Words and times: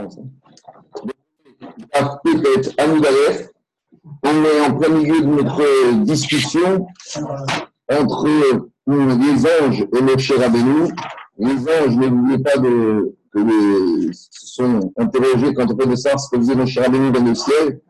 commence. 0.00 0.18
Peut-être 2.24 2.72
Amoudalef, 2.78 3.50
on 4.22 4.44
est 4.44 4.60
en 4.66 4.74
plein 4.78 4.88
milieu 4.90 5.20
de 5.20 5.26
notre 5.26 6.04
discussion 6.04 6.86
entre 7.90 8.28
les 8.86 9.46
anges 9.46 9.86
et 9.96 10.02
Moshe 10.02 10.32
Rabbeinu. 10.32 10.92
Les 11.38 11.52
anges 11.52 11.96
voulaient 11.96 12.38
pas 12.38 12.56
de, 12.58 13.14
que 13.32 13.38
les 13.38 14.10
sont 14.12 14.92
interrogés 14.98 15.54
quand 15.54 15.70
on 15.72 15.78
fait 15.78 15.86
de 15.86 15.96
ça, 15.96 16.16
ce 16.18 16.28
que 16.30 16.36
faisait 16.38 16.54
Moshe 16.54 16.78
Rabbeinu 16.78 17.10
dans 17.10 17.24
le 17.24 17.34
ciel. 17.34 17.80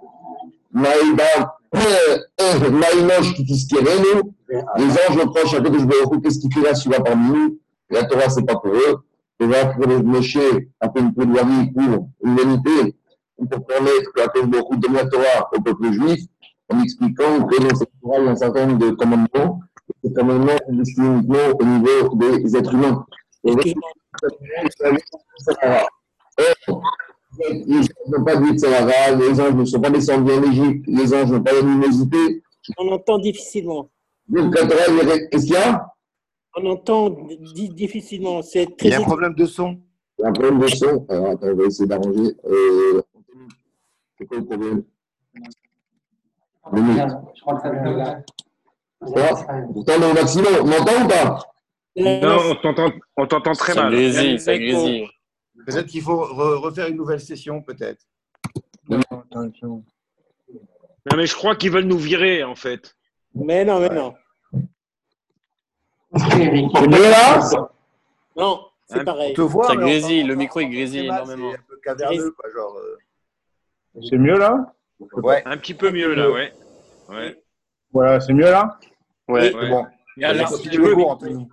Maïba, 0.73 1.59
Maïnosh 1.73 3.35
qui 3.35 3.45
nous. 3.45 4.35
Les 4.77 4.91
anges 4.91 5.19
reprochent 5.21 5.55
à 5.55 5.61
côté 5.61 5.79
de 5.79 6.21
qu'est-ce 6.21 6.39
qu'il 6.41 6.53
fait 6.53 6.63
là, 6.63 6.75
celui-là 6.75 7.01
parmi 7.01 7.29
nous? 7.29 7.59
La 7.91 8.05
Torah, 8.05 8.29
c'est 8.29 8.45
pas 8.45 8.57
pour 8.57 8.73
eux. 8.73 9.03
Et 9.41 9.47
là, 9.47 9.67
pour 9.67 9.87
Moshe 10.05 10.37
a 10.81 10.93
fait 10.93 11.01
une 11.01 11.15
plaidoirie 11.15 11.73
pour 11.73 12.09
l'humanité, 12.23 12.95
pour 13.37 13.67
permettre 13.67 14.11
la 14.17 14.43
beaucoup 14.43 14.77
donne 14.77 14.93
la 14.93 15.07
Torah 15.07 15.49
au 15.57 15.61
peuple 15.61 15.93
juif, 15.93 16.21
en 16.69 16.83
expliquant 16.83 17.47
que 17.47 17.63
dans 17.63 17.75
cette 17.75 17.89
Torah, 18.03 18.19
il 18.19 18.25
y 18.25 18.29
a 18.29 18.31
un 18.33 18.37
certain 18.37 18.67
nombre 18.67 18.87
de 18.87 18.91
commandements. 18.91 19.61
Ces 20.05 20.13
commandements 20.13 20.59
sont 20.67 20.75
destinés 20.75 21.09
uniquement 21.09 21.49
au 21.59 21.65
niveau 21.65 22.15
des 22.17 22.57
êtres 22.57 22.75
humains. 22.75 23.05
Et 23.45 23.55
les 23.55 23.75
anges 27.79 27.89
n'ont 28.09 28.25
pas 28.25 28.37
de 28.37 28.59
Sahara, 28.59 29.11
les 29.17 29.41
anges 29.41 29.55
ne 29.55 29.65
sont 29.65 29.81
pas 29.81 29.91
descendus 29.91 30.33
en 30.33 30.43
Égypte, 30.43 30.85
les 30.87 31.15
anges 31.15 31.31
n'ont 31.33 31.43
pas 31.43 31.53
la 31.53 31.61
luminosité. 31.61 32.43
On 32.77 32.89
entend 32.93 33.19
difficilement. 33.19 33.89
Donc, 34.29 34.55
qu'est-ce 34.55 35.47
qu'il 35.47 35.55
y 35.55 35.57
a? 35.57 35.87
On 36.57 36.67
entend 36.67 37.11
difficilement. 37.11 38.41
Il 38.55 38.89
y 38.89 38.93
a 38.93 38.99
un 38.99 39.03
problème 39.03 39.35
de 39.35 39.47
son. 39.47 39.81
Il 40.19 40.23
y 40.23 40.25
a 40.25 40.29
un 40.29 40.33
problème 40.33 40.59
de 40.59 40.67
son. 40.67 41.07
Alors, 41.09 41.31
attends, 41.31 41.47
on 41.47 41.55
va 41.55 41.65
essayer 41.65 41.89
d'arranger. 41.89 42.35
Euh, 42.45 43.03
c'est 44.19 44.27
quoi 44.27 44.39
le 44.39 44.45
problème? 44.45 44.85
Je 46.73 47.41
crois 47.41 47.55
que 47.57 47.63
ça 47.63 47.71
vient 47.71 48.23
Pourtant, 49.73 49.93
on 49.99 50.03
est 50.03 50.11
au 50.11 50.15
maximum. 50.15 50.53
On 50.61 50.67
m'entend 50.67 51.05
ou 51.05 51.09
pas? 51.09 51.41
Non, 51.97 52.39
on 53.17 53.27
t'entend 53.27 53.53
très 53.53 53.75
mal. 53.75 54.39
Ça 54.39 54.59
grésille, 54.59 55.09
Peut-être 55.67 55.87
qu'il 55.87 56.03
faut 56.03 56.19
refaire 56.19 56.89
une 56.89 56.97
nouvelle 56.97 57.21
session, 57.21 57.63
peut-être. 57.63 58.05
Non, 58.89 59.01
mais 61.17 61.27
je 61.27 61.35
crois 61.35 61.55
qu'ils 61.57 61.71
veulent 61.71 61.85
nous 61.85 61.99
virer, 61.99 62.45
en 62.45 62.55
fait. 62.55 62.97
Mais 63.35 63.65
non, 63.65 63.81
mais 63.81 63.89
non. 63.91 64.15
C'est 66.17 66.89
mieux 66.89 67.11
là? 67.11 67.41
Non, 68.37 68.67
c'est 68.87 69.05
pareil. 69.05 69.35
ça 69.37 69.77
grésille, 69.77 70.25
le 70.25 70.35
micro 70.35 70.61
il 70.61 70.71
grésille 70.71 71.07
énormément. 71.07 71.51
C'est 71.53 71.59
un 71.59 71.63
peu 71.69 71.77
caverneux, 71.83 72.31
quoi, 72.33 72.51
genre. 72.53 72.77
Euh. 72.79 72.99
C'est 74.09 74.19
mieux 74.19 74.39
là? 74.39 74.75
Ouais. 75.13 75.43
Un 75.47 75.57
petit 75.57 75.75
peu 75.75 75.91
mieux 75.91 76.15
là, 76.15 76.31
ouais. 76.31 76.53
ouais. 77.09 77.43
Voilà, 77.93 78.21
c'est 78.21 78.33
mieux 78.33 78.51
là? 78.51 78.79
Ouais, 79.29 79.55
ouais. 79.55 79.69
bon. 79.69 79.87
Et 80.17 80.25
alors, 80.25 80.49
si 80.49 80.69
tu 80.69 80.81
Anthony. 81.03 81.49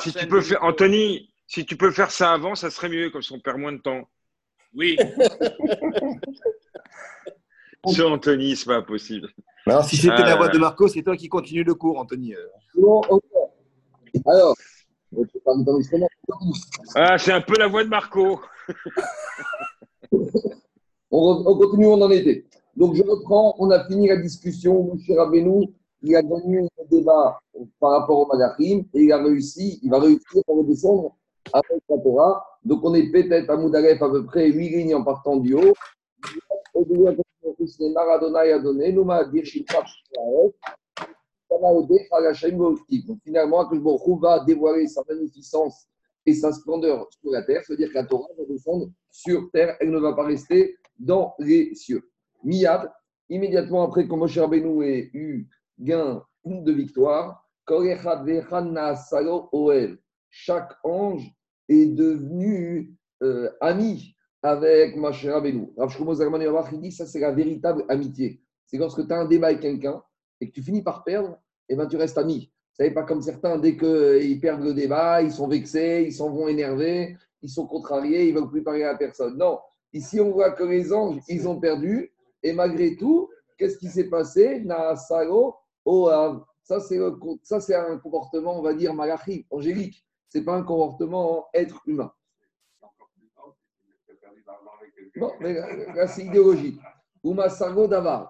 si 0.00 0.12
tu 0.12 0.26
peux 0.26 0.40
faire, 0.40 0.62
Anthony, 0.62 1.30
si 1.46 1.64
tu 1.64 1.76
peux 1.76 1.90
faire 1.90 2.10
ça 2.10 2.32
avant, 2.32 2.54
ça 2.54 2.70
serait 2.70 2.88
mieux, 2.88 3.10
comme 3.10 3.22
ça 3.22 3.34
on 3.34 3.40
perd 3.40 3.58
moins 3.58 3.72
de 3.72 3.78
temps. 3.78 4.08
Oui. 4.74 4.96
Sur 7.86 8.10
Anthony, 8.12 8.56
c'est 8.56 8.66
pas 8.66 8.82
possible. 8.82 9.28
Alors, 9.66 9.84
si 9.84 9.96
c'était 9.96 10.22
la 10.22 10.36
voix 10.36 10.48
de 10.48 10.58
Marco, 10.58 10.88
c'est 10.88 11.02
toi 11.02 11.16
qui 11.16 11.28
continues 11.28 11.64
le 11.64 11.74
cours, 11.74 11.98
Anthony. 11.98 12.34
Bon, 12.74 13.02
ok. 13.08 13.22
Alors, 14.26 14.54
ah, 16.94 17.18
c'est 17.18 17.32
un 17.32 17.40
peu 17.40 17.56
la 17.58 17.68
voix 17.68 17.84
de 17.84 17.88
Marco. 17.88 18.40
on, 20.12 21.44
on, 21.46 21.58
continue, 21.58 21.86
on 21.86 22.00
en 22.02 22.10
était. 22.10 22.44
Donc, 22.76 22.94
je 22.94 23.02
reprends. 23.02 23.54
On 23.58 23.70
a 23.70 23.84
fini 23.86 24.08
la 24.08 24.16
discussion. 24.16 24.82
Moucher 24.82 25.16
Rabbeinu, 25.16 25.68
il 26.02 26.16
a 26.16 26.22
gagné 26.22 26.62
le 26.62 26.88
débat 26.90 27.40
par 27.80 27.90
rapport 28.00 28.18
au 28.20 28.26
Malachim 28.26 28.84
et 28.94 29.02
il 29.02 29.12
a 29.12 29.22
réussi, 29.22 29.78
il 29.82 29.90
va 29.90 30.00
réussir 30.00 30.42
à 30.48 30.52
redescendre 30.52 31.16
avec 31.52 31.82
la 31.88 31.98
Torah. 31.98 32.44
Donc, 32.64 32.80
on 32.82 32.94
est 32.94 33.10
peut-être 33.10 33.50
à 33.50 33.56
Moudalef 33.56 34.02
à 34.02 34.10
peu 34.10 34.24
près 34.24 34.50
8 34.50 34.68
lignes 34.70 34.94
en 34.94 35.04
partant 35.04 35.36
du 35.36 35.54
haut. 35.54 35.74
Donc 43.06 43.18
finalement, 43.24 43.66
que 43.68 43.74
le 43.74 44.20
va 44.20 44.44
dévoiler 44.44 44.86
sa 44.86 45.02
magnificence 45.08 45.86
et 46.26 46.34
sa 46.34 46.52
splendeur 46.52 47.08
sur 47.20 47.30
la 47.30 47.42
terre, 47.42 47.62
c'est-à-dire 47.64 47.88
que 47.88 47.94
la 47.94 48.04
Torah 48.04 48.28
va 48.36 48.44
descendre 48.46 48.90
sur 49.10 49.50
terre, 49.52 49.76
elle 49.80 49.90
ne 49.90 49.98
va 49.98 50.14
pas 50.14 50.24
rester 50.24 50.76
dans 50.98 51.34
les 51.38 51.74
cieux. 51.74 52.02
Miyad, 52.42 52.90
immédiatement 53.28 53.82
après 53.82 54.06
que 54.06 54.14
Moshe 54.14 54.38
Rabbeinu 54.38 54.84
ait 54.84 55.10
eu 55.12 55.48
gain 55.78 56.22
de 56.44 56.72
victoire, 56.72 57.44
chaque 60.30 60.72
ange 60.84 61.32
est 61.68 61.86
devenu 61.86 62.94
euh, 63.22 63.50
ami 63.60 64.14
avec 64.42 64.96
Moshe 64.96 65.26
Rabbeinu. 65.26 65.72
Rav 65.76 65.90
Shlomo 65.90 66.14
il 66.72 66.80
dit 66.80 66.92
ça 66.92 67.06
c'est 67.06 67.20
la 67.20 67.32
véritable 67.32 67.84
amitié. 67.88 68.42
C'est 68.66 68.76
lorsque 68.76 69.06
tu 69.06 69.12
as 69.12 69.20
un 69.20 69.24
débat 69.24 69.48
avec 69.48 69.60
quelqu'un 69.60 70.02
et 70.40 70.48
que 70.48 70.54
tu 70.54 70.62
finis 70.62 70.82
par 70.82 71.04
perdre, 71.04 71.38
eh 71.68 71.76
ben, 71.76 71.86
tu 71.86 71.96
restes 71.96 72.18
ami. 72.18 72.50
Vous 72.72 72.76
savez, 72.82 72.90
pas 72.90 73.04
comme 73.04 73.22
certains, 73.22 73.56
dès 73.58 73.76
qu'ils 73.76 74.40
perdent 74.40 74.64
le 74.64 74.74
débat, 74.74 75.22
ils 75.22 75.32
sont 75.32 75.46
vexés, 75.46 76.04
ils 76.06 76.12
s'en 76.12 76.30
vont 76.30 76.48
énervés, 76.48 77.16
ils 77.40 77.48
sont 77.50 77.66
contrariés, 77.66 78.28
ils 78.28 78.34
veulent 78.34 78.50
plus 78.50 78.64
parler 78.64 78.82
à 78.82 78.96
personne. 78.96 79.36
Non, 79.38 79.60
ici 79.92 80.20
on 80.20 80.32
voit 80.32 80.50
que 80.50 80.64
les 80.64 80.92
anges, 80.92 81.20
ils 81.28 81.46
ont 81.46 81.60
perdu, 81.60 82.12
et 82.42 82.52
malgré 82.52 82.96
tout, 82.96 83.30
qu'est-ce 83.56 83.78
qui 83.78 83.88
s'est 83.88 84.10
passé? 84.10 84.64
Ça 86.64 86.80
c'est, 86.80 87.74
un 87.74 87.98
comportement, 87.98 88.58
on 88.58 88.62
va 88.62 88.74
dire, 88.74 88.94
malachi, 88.94 89.46
angélique. 89.50 90.04
Ce 90.28 90.38
n'est 90.38 90.44
pas 90.44 90.56
un 90.56 90.64
comportement 90.64 91.46
être 91.54 91.80
humain. 91.86 92.12
Bon, 95.16 95.32
mais 95.38 95.54
là, 95.94 96.08
c'est 96.08 96.24
idéologique. 96.24 96.80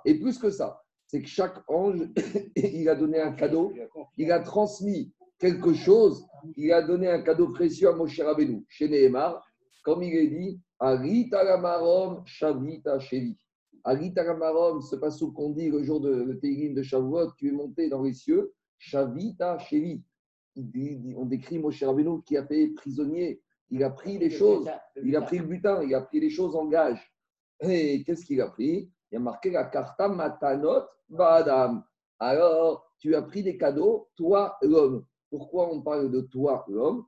Et 0.04 0.14
plus 0.14 0.38
que 0.38 0.50
ça, 0.50 0.83
c'est 1.14 1.22
que 1.22 1.28
chaque 1.28 1.62
ange, 1.68 2.08
il 2.56 2.88
a 2.88 2.96
donné 2.96 3.20
un 3.20 3.30
cadeau, 3.30 3.72
il 4.18 4.32
a 4.32 4.40
transmis 4.40 5.12
quelque 5.38 5.72
chose, 5.72 6.26
il 6.56 6.72
a 6.72 6.82
donné 6.82 7.08
un 7.08 7.22
cadeau 7.22 7.50
précieux 7.52 7.88
à 7.88 7.92
Moshe 7.92 8.18
Rabbeinu, 8.18 8.64
chez 8.68 8.88
Nehemar, 8.88 9.46
comme 9.84 10.02
il 10.02 10.12
est 10.12 10.26
dit, 10.26 10.60
Aritagamarom 10.80 12.24
Shavita 12.26 12.98
Shevi. 12.98 13.38
Aritagamarom, 13.84 14.80
ce 14.80 14.96
passage 14.96 15.28
qu'on 15.36 15.50
dit 15.50 15.70
le 15.70 15.84
jour 15.84 16.00
de 16.00 16.10
le 16.10 16.74
de 16.74 16.82
Shavuot, 16.82 17.30
tu 17.36 17.50
es 17.50 17.52
monté 17.52 17.88
dans 17.88 18.02
les 18.02 18.14
cieux, 18.14 18.52
Shavita 18.78 19.56
Shevi. 19.58 20.02
On 21.16 21.26
décrit 21.26 21.60
Moshe 21.60 21.84
Rabbeinu 21.84 22.22
qui 22.24 22.36
a 22.36 22.44
fait 22.44 22.70
prisonnier, 22.70 23.40
il 23.70 23.84
a 23.84 23.90
pris 23.90 24.18
les 24.18 24.30
choses, 24.30 24.68
il 25.00 25.14
a 25.14 25.22
pris 25.22 25.38
le 25.38 25.44
butin, 25.44 25.80
il 25.84 25.94
a 25.94 26.00
pris 26.00 26.18
les 26.18 26.30
choses 26.30 26.56
en 26.56 26.66
gage. 26.66 26.98
Et 27.60 28.02
qu'est-ce 28.02 28.24
qu'il 28.24 28.40
a 28.40 28.48
pris? 28.48 28.90
Il 29.14 29.18
a 29.18 29.20
marqué 29.20 29.52
la 29.52 29.62
karta 29.62 30.08
matanot 30.08 30.86
Badam. 31.08 31.84
Alors, 32.18 32.92
tu 32.98 33.14
as 33.14 33.22
pris 33.22 33.44
des 33.44 33.56
cadeaux, 33.56 34.08
toi, 34.16 34.56
l'homme. 34.60 35.06
Pourquoi 35.30 35.72
on 35.72 35.82
parle 35.82 36.10
de 36.10 36.22
toi, 36.22 36.64
l'homme? 36.66 37.06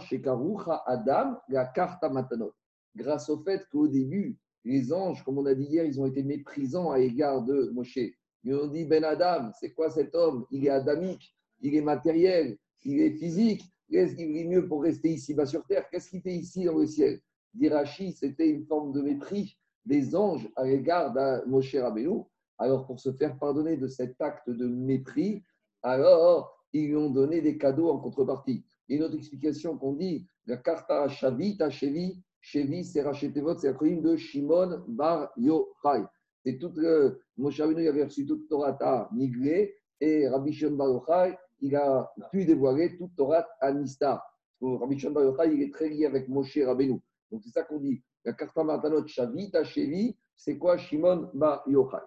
Chez 0.00 0.22
Karucha 0.22 0.82
Adam, 0.86 1.36
la 1.50 1.66
carte 1.66 2.02
matanot. 2.04 2.54
Grâce 2.96 3.28
au 3.28 3.36
fait 3.42 3.68
qu'au 3.70 3.86
début, 3.86 4.38
les 4.64 4.94
anges, 4.94 5.22
comme 5.22 5.36
on 5.36 5.44
a 5.44 5.52
dit 5.52 5.64
hier, 5.64 5.84
ils 5.84 6.00
ont 6.00 6.06
été 6.06 6.22
méprisants 6.22 6.90
à 6.90 6.96
l'égard 6.96 7.42
de 7.42 7.68
Moshe. 7.74 7.98
Ils 8.42 8.54
ont 8.54 8.68
dit 8.68 8.86
Ben 8.86 9.04
Adam, 9.04 9.50
c'est 9.60 9.74
quoi 9.74 9.90
cet 9.90 10.14
homme? 10.14 10.46
Il 10.50 10.64
est 10.64 10.70
adamique, 10.70 11.36
il 11.60 11.74
est 11.74 11.82
matériel, 11.82 12.56
il 12.82 12.98
est 12.98 13.12
physique. 13.12 13.62
Qu'est-ce 13.90 14.14
qu'il 14.14 14.34
est 14.38 14.48
mieux 14.48 14.66
pour 14.66 14.82
rester 14.82 15.10
ici 15.10 15.34
bas 15.34 15.44
sur 15.44 15.66
terre? 15.66 15.86
Qu'est-ce 15.90 16.08
qu'il 16.08 16.22
fait 16.22 16.32
ici 16.32 16.64
dans 16.64 16.78
le 16.78 16.86
ciel? 16.86 17.20
Dirachi, 17.52 18.12
c'était 18.12 18.48
une 18.48 18.64
forme 18.64 18.92
de 18.92 19.02
mépris 19.02 19.58
des 19.84 20.14
anges 20.14 20.48
à 20.56 20.64
l'égard 20.64 21.12
de 21.12 21.48
Moshe 21.48 21.74
Rabbeinu. 21.74 22.22
Alors, 22.58 22.86
pour 22.86 23.00
se 23.00 23.12
faire 23.12 23.38
pardonner 23.38 23.76
de 23.76 23.88
cet 23.88 24.20
acte 24.20 24.50
de 24.50 24.66
mépris, 24.66 25.42
alors 25.82 26.54
ils 26.72 26.88
lui 26.88 26.96
ont 26.96 27.10
donné 27.10 27.40
des 27.40 27.56
cadeaux 27.56 27.90
en 27.90 27.98
contrepartie. 27.98 28.64
Et 28.88 28.96
une 28.96 29.02
autre 29.02 29.16
explication 29.16 29.76
qu'on 29.78 29.94
dit, 29.94 30.26
la 30.46 30.56
carta 30.56 31.08
Shavita 31.08 31.70
Chevi, 31.70 32.22
Chevi, 32.40 32.84
c'est 32.84 33.02
Rachetevot, 33.02 33.58
c'est 33.58 33.68
l'acronyme 33.68 34.02
de 34.02 34.16
Shimon 34.16 34.82
Bar 34.88 35.30
Yochai. 35.36 36.04
C'est 36.44 36.58
tout 36.58 36.72
le. 36.76 37.20
Moshe 37.36 37.60
Rabbeinu 37.60 37.88
avait 37.88 38.04
reçu 38.04 38.26
toute 38.26 38.48
Torah 38.48 39.08
Niglé, 39.12 39.74
et 40.00 40.28
Rabbi 40.28 40.52
Shimon 40.52 40.76
Bar 40.76 40.88
Yochai, 40.88 41.38
il 41.60 41.76
a 41.76 42.10
pu 42.30 42.44
dévoiler 42.44 42.96
toute 42.96 43.14
Torah 43.16 43.46
Anista. 43.60 44.22
Rabbi 44.60 44.98
Shimon 44.98 45.12
Bar 45.12 45.24
Yochai, 45.24 45.54
il 45.54 45.62
est 45.62 45.72
très 45.72 45.88
lié 45.88 46.06
avec 46.06 46.28
Moshe 46.28 46.58
Rabbeinu. 46.58 47.00
Donc 47.30 47.42
c'est 47.44 47.50
ça 47.50 47.62
qu'on 47.62 47.78
dit. 47.78 48.02
La 48.24 48.32
carta 48.34 48.62
Martanot 48.62 49.06
Shavita 49.06 49.64
Chevi, 49.64 50.16
c'est 50.36 50.58
quoi 50.58 50.76
Shimon 50.76 51.30
Bar 51.32 51.62
Yochai 51.66 52.02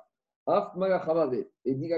Af 0.46 0.76
Malachamavet. 0.76 1.50
Et 1.66 1.74
dit 1.74 1.90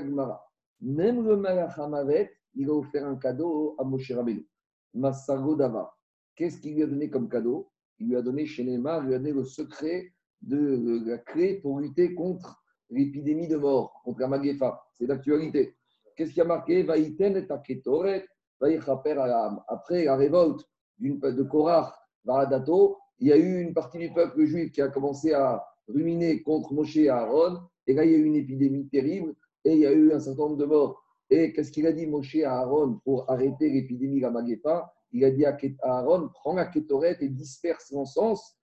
même 0.82 1.26
le 1.26 1.36
Malachamavet, 1.38 2.32
il 2.54 2.70
a 2.70 2.74
offert 2.74 3.06
un 3.06 3.16
cadeau 3.16 3.76
à 3.80 3.84
Moshe 3.84 4.12
Rabbeinu. 4.12 4.46
Masago 4.94 5.56
Dava. 5.56 5.94
Qu'est-ce 6.36 6.60
qu'il 6.60 6.76
lui 6.76 6.84
a 6.84 6.88
donné 6.88 7.10
comme 7.10 7.30
cadeau? 7.30 7.72
Il 8.00 8.10
lui 8.10 8.16
a 8.16 8.22
donné 8.22 8.46
chez 8.46 8.64
Neymar, 8.64 9.02
lui 9.02 9.16
a 9.16 9.18
donné 9.18 9.32
le 9.32 9.44
secret 9.44 10.14
de 10.42 11.04
la 11.06 11.18
clé 11.18 11.56
pour 11.62 11.80
lutter 11.80 12.14
contre 12.14 12.62
l'épidémie 12.90 13.48
de 13.48 13.58
mort, 13.58 14.02
contre 14.04 14.20
la 14.22 14.28
Magefa. 14.28 14.84
C'est 14.94 15.08
d'actualité. 15.08 15.76
Qu'est-ce 16.16 16.34
qui 16.34 16.42
a 16.42 16.46
marqué? 16.46 16.84
Vaïten 16.84 17.36
et 17.36 17.48
Taketoret, 17.48 18.26
Après 18.62 20.06
la 20.06 20.16
révolte 20.16 20.66
de 21.00 21.44
Korach, 21.44 21.94
Varadato, 22.24 22.98
il 23.20 23.28
y 23.28 23.32
a 23.32 23.38
eu 23.38 23.62
une 23.62 23.74
partie 23.74 23.98
du 23.98 24.12
peuple 24.12 24.46
juif 24.46 24.72
qui 24.72 24.82
a 24.82 24.90
commencé 24.90 25.34
à 25.34 25.66
ruminer 25.88 26.42
contre 26.42 26.74
Moshe 26.74 26.98
et 26.98 27.10
Aaron. 27.10 27.60
Et 27.88 27.94
là, 27.94 28.04
il 28.04 28.12
y 28.12 28.16
a 28.16 28.18
eu 28.18 28.26
une 28.26 28.36
épidémie 28.36 28.88
terrible 28.88 29.34
et 29.64 29.74
il 29.74 29.80
y 29.80 29.86
a 29.86 29.92
eu 29.92 30.12
un 30.12 30.20
certain 30.20 30.44
nombre 30.44 30.58
de 30.58 30.66
morts. 30.66 31.02
Et 31.30 31.54
qu'est-ce 31.54 31.72
qu'il 31.72 31.88
a 31.88 31.92
dit 31.92 32.08
Moshe 32.08 32.36
à 32.44 32.60
Aaron 32.60 33.00
pour 33.04 33.30
arrêter 33.30 33.70
l'épidémie 33.70 34.18
de 34.18 34.24
la 34.24 34.32
Magefa 34.32 34.94
Il 35.12 35.24
a 35.24 35.32
dit 35.32 35.46
à 35.46 35.58
Aaron 35.84 36.30
prends 36.34 36.54
la 36.54 36.66
Ketoret 36.66 37.18
et 37.22 37.30
disperse 37.30 37.92
l'encens. 37.92 38.58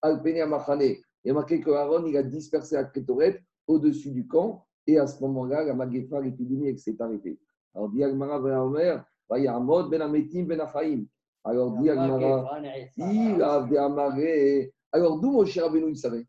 Alpene 0.00 0.40
amachane. 0.40 0.82
Il 0.82 1.28
y 1.28 1.30
a 1.30 1.34
marqué 1.34 1.60
que 1.60 1.70
Aaron 1.70 2.06
il 2.06 2.16
a 2.16 2.22
dispersé 2.22 2.76
la 2.76 2.84
Ketoret 2.84 3.40
au-dessus 3.66 4.10
du 4.10 4.26
camp. 4.26 4.64
Et 4.86 4.98
à 4.98 5.06
ce 5.06 5.20
moment-là, 5.22 5.64
la 5.64 5.74
Magefa, 5.74 6.20
l'épidémie, 6.20 6.78
s'est 6.78 6.96
arrêtée. 7.00 7.38
Alors, 7.74 7.90
dit 7.90 8.02
Agmara 8.02 8.38
ben 8.40 8.58
Omer, 8.58 9.04
ben 9.28 10.00
Ametim 10.00 10.44
ben 10.44 10.60
Achaim. 10.60 11.04
Alors, 11.44 11.78
dit 11.78 11.90
Agmara, 11.90 12.60
il 12.96 13.42
a 13.42 13.84
amarré. 13.84 14.72
Alors, 14.92 15.18
d'où 15.20 15.30
Moshe 15.30 15.58
Rabbeinu 15.58 15.90
il 15.90 15.96
savait 15.96 16.26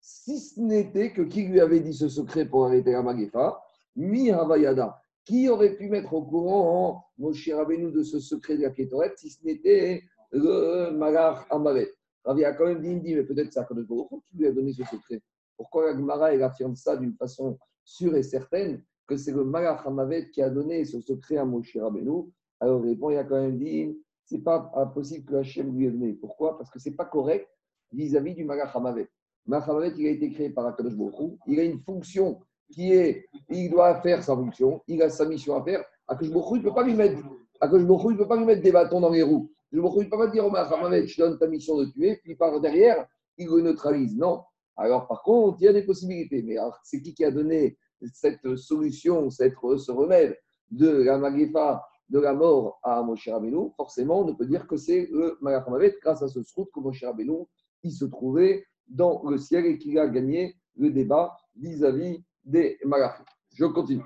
Si 0.00 0.38
ce 0.38 0.60
n'était 0.60 1.12
que 1.12 1.22
qui 1.22 1.44
lui 1.44 1.60
avait 1.60 1.80
dit 1.80 1.94
ce 1.94 2.08
secret 2.08 2.46
pour 2.46 2.66
arrêter 2.66 2.92
la 2.92 3.02
Magefa, 3.02 3.60
Mi 3.96 4.30
Havayada. 4.30 5.00
Qui 5.24 5.48
aurait 5.48 5.76
pu 5.76 5.88
mettre 5.88 6.14
au 6.14 6.22
courant 6.22 7.04
Moshe 7.18 7.50
Rabbeinu 7.52 7.92
de 7.92 8.02
ce 8.02 8.18
secret 8.18 8.56
de 8.56 8.62
la 8.62 8.70
Ketoret 8.70 9.12
si 9.16 9.30
ce 9.30 9.44
n'était 9.44 10.02
le 10.30 10.90
Magar 10.90 11.46
Amaret 11.50 11.92
Ravi 12.24 12.44
a 12.44 12.52
quand 12.52 12.66
même 12.66 12.82
dit, 12.82 13.00
dit 13.00 13.14
mais 13.14 13.24
peut-être 13.24 13.52
ça, 13.52 13.66
qui 13.66 14.36
lui 14.36 14.46
a 14.46 14.52
donné 14.52 14.72
ce 14.72 14.84
secret 14.84 15.22
Pourquoi 15.56 15.86
la 15.86 15.96
Gemara 15.96 16.26
affirme 16.26 16.76
ça 16.76 16.96
d'une 16.96 17.14
façon 17.14 17.58
sûre 17.84 18.14
et 18.16 18.22
certaine 18.22 18.82
que 19.06 19.16
c'est 19.16 19.32
le 19.32 19.44
Malach 19.44 19.86
Hamavet 19.86 20.30
qui 20.30 20.42
a 20.42 20.50
donné 20.50 20.84
ce 20.84 21.00
secret 21.00 21.38
à 21.38 21.44
Moshe 21.44 21.74
Rabbeinu 21.76 22.30
Alors 22.60 22.84
il 22.84 22.90
répond, 22.90 23.10
il 23.10 23.16
a 23.16 23.24
quand 23.24 23.40
même 23.40 23.58
dit, 23.58 23.98
c'est 24.28 24.38
pas 24.44 24.70
impossible 24.74 25.24
que 25.24 25.36
Hachem 25.36 25.74
lui 25.74 25.86
ait 25.86 25.90
donné. 25.90 26.12
Pourquoi? 26.12 26.58
Parce 26.58 26.70
que 26.70 26.78
c'est 26.78 26.94
pas 26.94 27.06
correct 27.06 27.48
vis-à-vis 27.92 28.34
du 28.34 28.44
Malach 28.44 28.74
Hamavet. 28.74 29.08
Malach 29.46 29.68
Hamavet, 29.68 29.94
il 29.96 30.06
a 30.06 30.10
été 30.10 30.30
créé 30.30 30.50
par 30.50 30.66
Akadosh 30.66 30.94
Baruch 30.94 31.38
il 31.46 31.58
a 31.58 31.64
une 31.64 31.80
fonction 31.80 32.38
qui 32.70 32.92
est, 32.92 33.26
il 33.48 33.70
doit 33.70 34.02
faire 34.02 34.22
sa 34.22 34.36
fonction, 34.36 34.82
il 34.86 35.02
a 35.02 35.08
sa 35.08 35.26
mission 35.26 35.56
à 35.56 35.64
faire. 35.64 35.82
Akadosh 36.06 36.32
Baruch 36.32 36.50
il 36.52 36.58
ne 36.58 36.62
peut 36.62 36.74
pas 36.74 36.84
lui 36.84 36.94
mettre, 36.94 37.22
Akadosh 37.60 37.86
Baruch 37.86 38.12
il 38.12 38.18
peut 38.18 38.28
pas 38.28 38.36
lui 38.36 38.44
mettre 38.44 38.62
des 38.62 38.72
bâtons 38.72 39.00
dans 39.00 39.10
les 39.10 39.22
roues. 39.22 39.50
Je 39.72 39.78
ne 39.78 40.04
peux 40.04 40.18
pas 40.18 40.28
dire 40.28 40.44
au 40.44 40.50
Malach 40.50 40.72
Hamavet, 40.72 41.06
je 41.06 41.22
donne 41.22 41.38
ta 41.38 41.46
mission 41.46 41.78
de 41.78 41.86
tuer, 41.86 42.20
puis 42.22 42.34
par 42.34 42.60
derrière, 42.60 43.06
il 43.38 43.48
le 43.48 43.62
neutralise. 43.62 44.14
Non. 44.14 44.42
Alors 44.76 45.08
par 45.08 45.22
contre, 45.22 45.58
il 45.60 45.64
y 45.64 45.68
a 45.68 45.72
des 45.72 45.82
possibilités. 45.82 46.42
Mais 46.42 46.56
c'est 46.82 47.00
qui 47.00 47.14
qui 47.14 47.24
a 47.24 47.30
donné 47.30 47.78
cette 48.12 48.56
solution, 48.56 49.30
cette, 49.30 49.54
ce 49.54 49.90
remède 49.90 50.36
de 50.70 51.02
la 51.02 51.18
Magefa, 51.18 51.82
de 52.08 52.18
la 52.18 52.32
mort 52.32 52.80
à 52.82 53.02
Moshe 53.02 53.28
Rabbeinu, 53.28 53.70
forcément, 53.76 54.20
on 54.20 54.24
ne 54.24 54.32
peut 54.32 54.46
dire 54.46 54.66
que 54.66 54.76
c'est 54.76 55.08
le 55.12 55.36
Malach 55.40 55.64
grâce 56.02 56.22
à 56.22 56.28
ce 56.28 56.42
srout 56.42 56.68
que 56.72 56.80
Moshe 56.80 57.04
Rabbeinu, 57.04 57.44
il 57.82 57.92
se 57.92 58.04
trouvait 58.06 58.64
dans 58.88 59.22
le 59.28 59.38
ciel 59.38 59.66
et 59.66 59.78
qu'il 59.78 59.98
a 59.98 60.08
gagné 60.08 60.56
le 60.76 60.90
débat 60.90 61.36
vis-à-vis 61.56 62.24
des 62.44 62.78
Malachim. 62.84 63.24
Je 63.54 63.66
continue. 63.66 64.02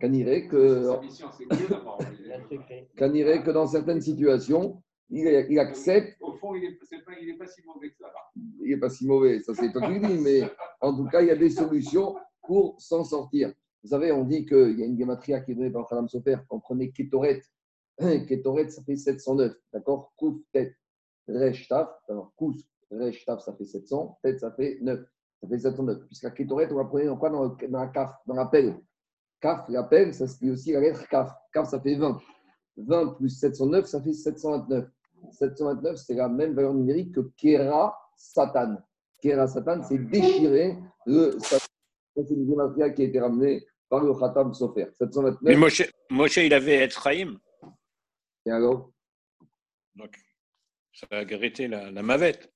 Canirait 0.00 0.48
que, 0.48 0.98
que 3.44 3.50
dans 3.50 3.66
certaines 3.66 4.00
situations, 4.00 4.82
il, 5.08 5.58
accepte. 5.58 6.16
Au 6.20 6.32
fond, 6.34 6.54
il 6.54 6.62
n'est 6.62 6.76
pas, 7.38 7.44
pas, 7.44 7.50
si 7.50 7.62
mauvais 7.64 7.90
que 7.90 7.96
ça. 7.98 8.12
Il 8.34 8.70
n'est 8.70 8.76
pas 8.78 8.90
si 8.90 9.06
mauvais, 9.06 9.40
ça 9.40 9.54
c'est 9.54 9.72
toi 9.72 9.82
qui 9.82 9.98
le 9.98 10.00
dis, 10.00 10.18
mais 10.18 10.42
en 10.80 10.96
tout 10.96 11.06
cas, 11.06 11.22
il 11.22 11.28
y 11.28 11.30
a 11.30 11.36
des 11.36 11.50
solutions 11.50 12.16
pour 12.44 12.80
s'en 12.80 13.04
sortir. 13.04 13.52
Vous 13.82 13.90
savez, 13.90 14.12
on 14.12 14.24
dit 14.24 14.46
qu'il 14.46 14.78
y 14.78 14.82
a 14.82 14.86
une 14.86 14.96
gématria 14.96 15.40
qui 15.40 15.52
est 15.52 15.54
donnée 15.54 15.70
par 15.70 15.86
Khalam 15.86 16.08
Sofer, 16.08 16.36
quand 16.48 16.56
on 16.56 16.60
prenait 16.60 16.90
Ketoret. 16.90 17.42
Ketoret, 17.98 18.70
ça 18.70 18.82
fait 18.82 18.96
709, 18.96 19.52
d'accord? 19.72 20.12
Kouf, 20.16 20.40
tête, 20.52 20.74
Resh, 21.28 21.68
Taf. 21.68 21.88
Alors, 22.08 22.32
Kouf, 22.36 22.56
Resh, 22.90 23.24
Taf, 23.26 23.40
ça 23.40 23.52
fait 23.54 23.64
700, 23.64 24.18
tête, 24.22 24.40
ça 24.40 24.52
fait 24.52 24.78
9. 24.80 25.00
Ça 25.40 25.48
fait 25.48 25.58
709. 25.58 26.06
Puisqu'à 26.06 26.30
Ketoret, 26.30 26.72
on 26.72 26.76
va 26.76 26.84
prendre 26.86 27.04
dans 27.04 27.16
quoi? 27.16 27.30
Dans, 27.30 27.56
la 27.70 27.86
Kaf, 27.88 28.10
dans 28.26 28.34
la 28.34 28.46
pelle. 28.46 28.80
Kaf, 29.40 29.68
la 29.68 29.82
pelle, 29.82 30.14
ça 30.14 30.26
se 30.26 30.44
aussi 30.46 30.72
la 30.72 30.80
lettre 30.80 31.06
Kaf. 31.08 31.30
Kaf, 31.52 31.68
ça 31.68 31.80
fait 31.80 31.96
20. 31.96 32.18
20 32.78 33.06
plus 33.16 33.28
709, 33.28 33.86
ça 33.86 34.02
fait 34.02 34.12
729. 34.12 34.88
729, 35.30 35.96
c'est 35.96 36.14
la 36.14 36.28
même 36.28 36.54
valeur 36.54 36.74
numérique 36.74 37.14
que 37.14 37.20
Kera 37.36 37.96
Satan. 38.16 38.76
Kera 39.22 39.46
Satan, 39.46 39.82
c'est 39.82 39.98
déchirer 39.98 40.78
le 41.06 41.38
Satan. 41.38 41.66
C'est 42.16 42.30
une 42.30 42.54
matériel 42.54 42.94
qui 42.94 43.02
a 43.02 43.04
été 43.06 43.20
ramené 43.20 43.64
par 43.88 44.02
le 44.02 44.14
Khatam 44.14 44.54
Sofer. 44.54 44.86
729. 44.98 45.38
Mais 45.42 45.56
Moshe, 45.56 45.82
Moshe 46.10 46.36
il 46.36 46.54
avait 46.54 46.84
Ephraim. 46.84 47.38
Et 48.46 48.50
alors? 48.50 48.90
Donc, 49.96 50.16
ça 50.92 51.06
a 51.10 51.16
arrêté 51.18 51.68
la, 51.68 51.90
la 51.90 52.02
mavette. 52.02 52.52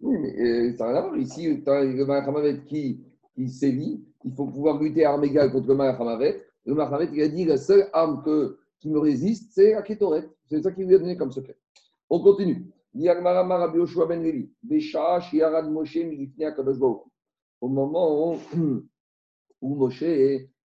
Oui, 0.00 0.16
mais 0.18 0.40
euh, 0.40 0.76
ça 0.76 0.84
n'a 0.84 0.90
rien 0.90 0.98
à 1.00 1.06
voir. 1.08 1.16
Ici, 1.18 1.46
le 1.46 2.04
Malach 2.04 2.64
qui, 2.66 3.04
qui 3.34 3.48
sévit. 3.48 4.04
Il 4.24 4.32
faut 4.34 4.46
pouvoir 4.46 4.80
lutter 4.80 5.04
à 5.04 5.12
armes 5.12 5.24
égales 5.24 5.52
contre 5.52 5.68
le 5.68 5.74
Malach 5.74 5.98
Le 6.64 6.74
Malach 6.74 7.10
il 7.12 7.22
a 7.22 7.28
dit 7.28 7.44
la 7.44 7.56
seule 7.56 7.88
arme 7.92 8.22
que 8.24 8.58
qui 8.80 8.88
me 8.90 8.98
résiste, 8.98 9.52
c'est 9.54 9.72
la 9.72 9.82
Ketoret. 9.82 10.28
C'est 10.46 10.62
ça 10.62 10.70
qu'il 10.70 10.86
lui 10.86 10.94
a 10.94 10.98
donné 10.98 11.16
comme 11.16 11.32
secret. 11.32 11.56
On 12.08 12.20
continue. 12.20 12.66
Au 17.60 17.68
moment 17.68 18.36
où, 19.60 19.74
Moshe 19.74 20.04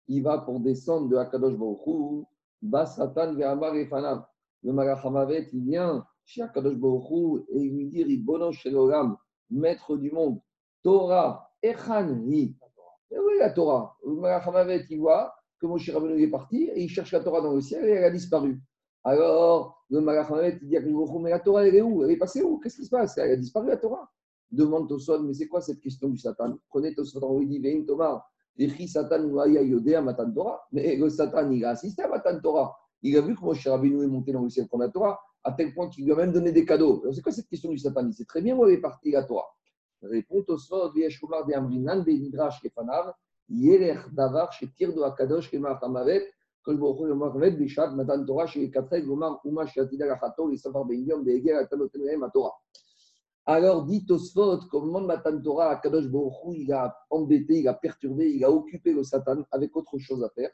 il 0.09 0.23
va 0.23 0.39
pour 0.39 0.61
descendre 0.61 1.09
de 1.09 1.17
Akadosh 1.17 1.57
Baruch 1.57 2.27
va 2.63 2.87
Satan 2.87 3.39
Amar 3.41 3.75
et. 3.77 3.89
Le 4.65 4.73
Malachamavet, 4.73 5.49
il 5.53 5.65
vient 5.65 6.07
chez 6.25 6.43
Akadosh 6.43 6.77
Baruch 6.77 7.45
et 7.49 7.61
il 7.61 7.77
lui 7.77 7.87
dit 7.87 8.05
Ribono 8.05 8.53
Sheloram, 8.53 9.17
maître 9.51 9.97
du 9.97 10.11
monde, 10.11 10.41
Torah, 10.83 11.51
Echan 11.63 12.23
Hi. 12.27 12.57
Et 13.11 13.19
oui, 13.19 13.33
la 13.39 13.51
Torah. 13.51 13.97
Le 14.07 14.15
Malachamavet, 14.15 14.87
il 14.91 15.01
voit 15.01 15.35
que 15.61 15.67
Moshe 15.67 15.91
Rabbeinu 15.91 16.23
est 16.23 16.31
parti 16.31 16.65
et 16.75 16.83
il 16.83 16.89
cherche 16.89 17.13
la 17.13 17.21
Torah 17.21 17.41
dans 17.41 17.55
le 17.55 17.61
ciel 17.61 17.85
et 17.85 17.91
elle 17.91 18.05
a 18.05 18.11
disparu. 18.11 18.61
Alors, 19.05 19.85
le 19.91 20.01
Malach 20.01 20.29
il 20.61 20.69
dit 20.69 20.77
à 20.77 20.81
mais 20.81 21.31
la 21.31 21.41
Torah, 21.41 21.67
elle 21.67 21.75
est 21.75 21.83
où? 21.83 22.05
Elle 22.05 22.13
est 22.13 22.17
passée 22.17 22.43
où? 22.43 22.59
Qu'est-ce 22.59 22.77
qui 22.77 22.85
se 22.85 22.91
passe? 22.91 23.19
Elle 23.19 23.33
a 23.33 23.37
disparu, 23.37 23.69
la 23.69 23.77
Torah. 23.77 24.11
Demande 24.53 24.89
Tosfot, 24.89 25.23
mais 25.23 25.33
c'est 25.35 25.49
quoi 25.49 25.61
cette 25.61 25.81
question 25.81 26.09
du 26.09 26.19
Satan? 26.19 26.59
Prenez 26.69 26.95
Tosfot 26.95 27.21
en 27.25 27.41
dit, 27.41 27.59
Vein 27.59 27.83
Thomas, 27.85 28.23
Écrit 28.59 28.87
Satan 28.87 29.39
à 29.39 30.01
Matan 30.03 30.31
Torah. 30.31 30.61
Mais 30.73 30.97
le 30.97 31.09
Satan, 31.09 31.51
il 31.51 31.65
a 31.65 31.71
assisté 31.71 32.03
à 32.03 32.09
Matan 32.09 32.39
Torah. 32.41 32.77
Il 33.03 33.17
a 33.17 33.23
vu 33.23 33.35
que 33.35 33.41
Moshe 33.41 33.67
Rabbeinu 33.67 34.05
est 34.05 34.09
monté 34.09 34.33
dans 34.33 34.43
le 34.43 34.51
ciel 34.51 34.69
pour 34.69 34.79
la 34.79 34.89
Torah, 34.89 35.19
à 35.43 35.53
tel 35.53 35.75
point 35.75 35.89
qu'il 35.89 36.05
lui 36.05 36.13
a 36.13 36.17
même 36.17 36.33
donné 36.33 36.53
des 36.53 36.65
cadeaux. 36.65 37.01
Alors, 37.03 37.15
c'est 37.15 37.23
quoi 37.23 37.33
cette 37.33 37.49
question 37.49 37.71
du 37.71 37.79
Satan? 37.79 38.07
Il 38.07 38.13
sait 38.13 38.25
très 38.25 38.43
bien 38.43 38.57
où 38.57 38.67
est 38.67 38.79
partie, 38.79 39.11
la 39.11 39.25
Torah. 39.25 39.49
Répond 40.03 40.43
Tosfot, 40.43 40.93
Vieshomar 40.93 41.47
de 41.47 41.55
Amrinan, 41.55 42.03
Benidrash, 42.03 42.61
Kefanav, 42.61 43.15
Yerech 43.49 44.13
Davar, 44.13 44.53
Shetir 44.53 44.93
de 44.93 45.01
Akadosh, 45.03 45.51
Kemar 45.51 45.83
Hamavet, 45.83 46.29
que 46.65 46.73
je 46.73 46.77
Mohamed 46.77 47.57
Bishat, 47.57 47.91
Matan 47.91 48.25
Torah, 48.25 48.47
chez 48.47 48.61
les 48.61 48.71
quatre 48.71 48.99
Gomar, 49.01 49.41
Uma, 49.45 49.67
Shatida, 49.67 50.07
Lachato, 50.07 50.49
les 50.49 50.59
Safar 50.59 50.85
Bengiom, 50.85 51.25
Beger, 51.25 51.55
Atanotenem, 51.55 52.29
Torah. 52.33 52.53
Alors, 53.45 53.85
dit 53.85 54.07
Tosfot, 54.07 54.59
comme 54.71 55.07
Matan 55.07 55.41
Torah, 55.41 55.71
Akadosh 55.71 56.07
Baruch 56.07 56.35
il 56.57 56.73
a 56.73 56.97
embêté, 57.11 57.61
il 57.61 57.69
a 57.69 57.75
perturbé, 57.75 58.31
il 58.31 58.45
a 58.45 58.51
occupé 58.51 58.93
le 58.93 59.03
Satan 59.03 59.43
avec 59.51 59.77
autre 59.77 59.99
chose 59.99 60.23
à 60.23 60.31
faire, 60.31 60.51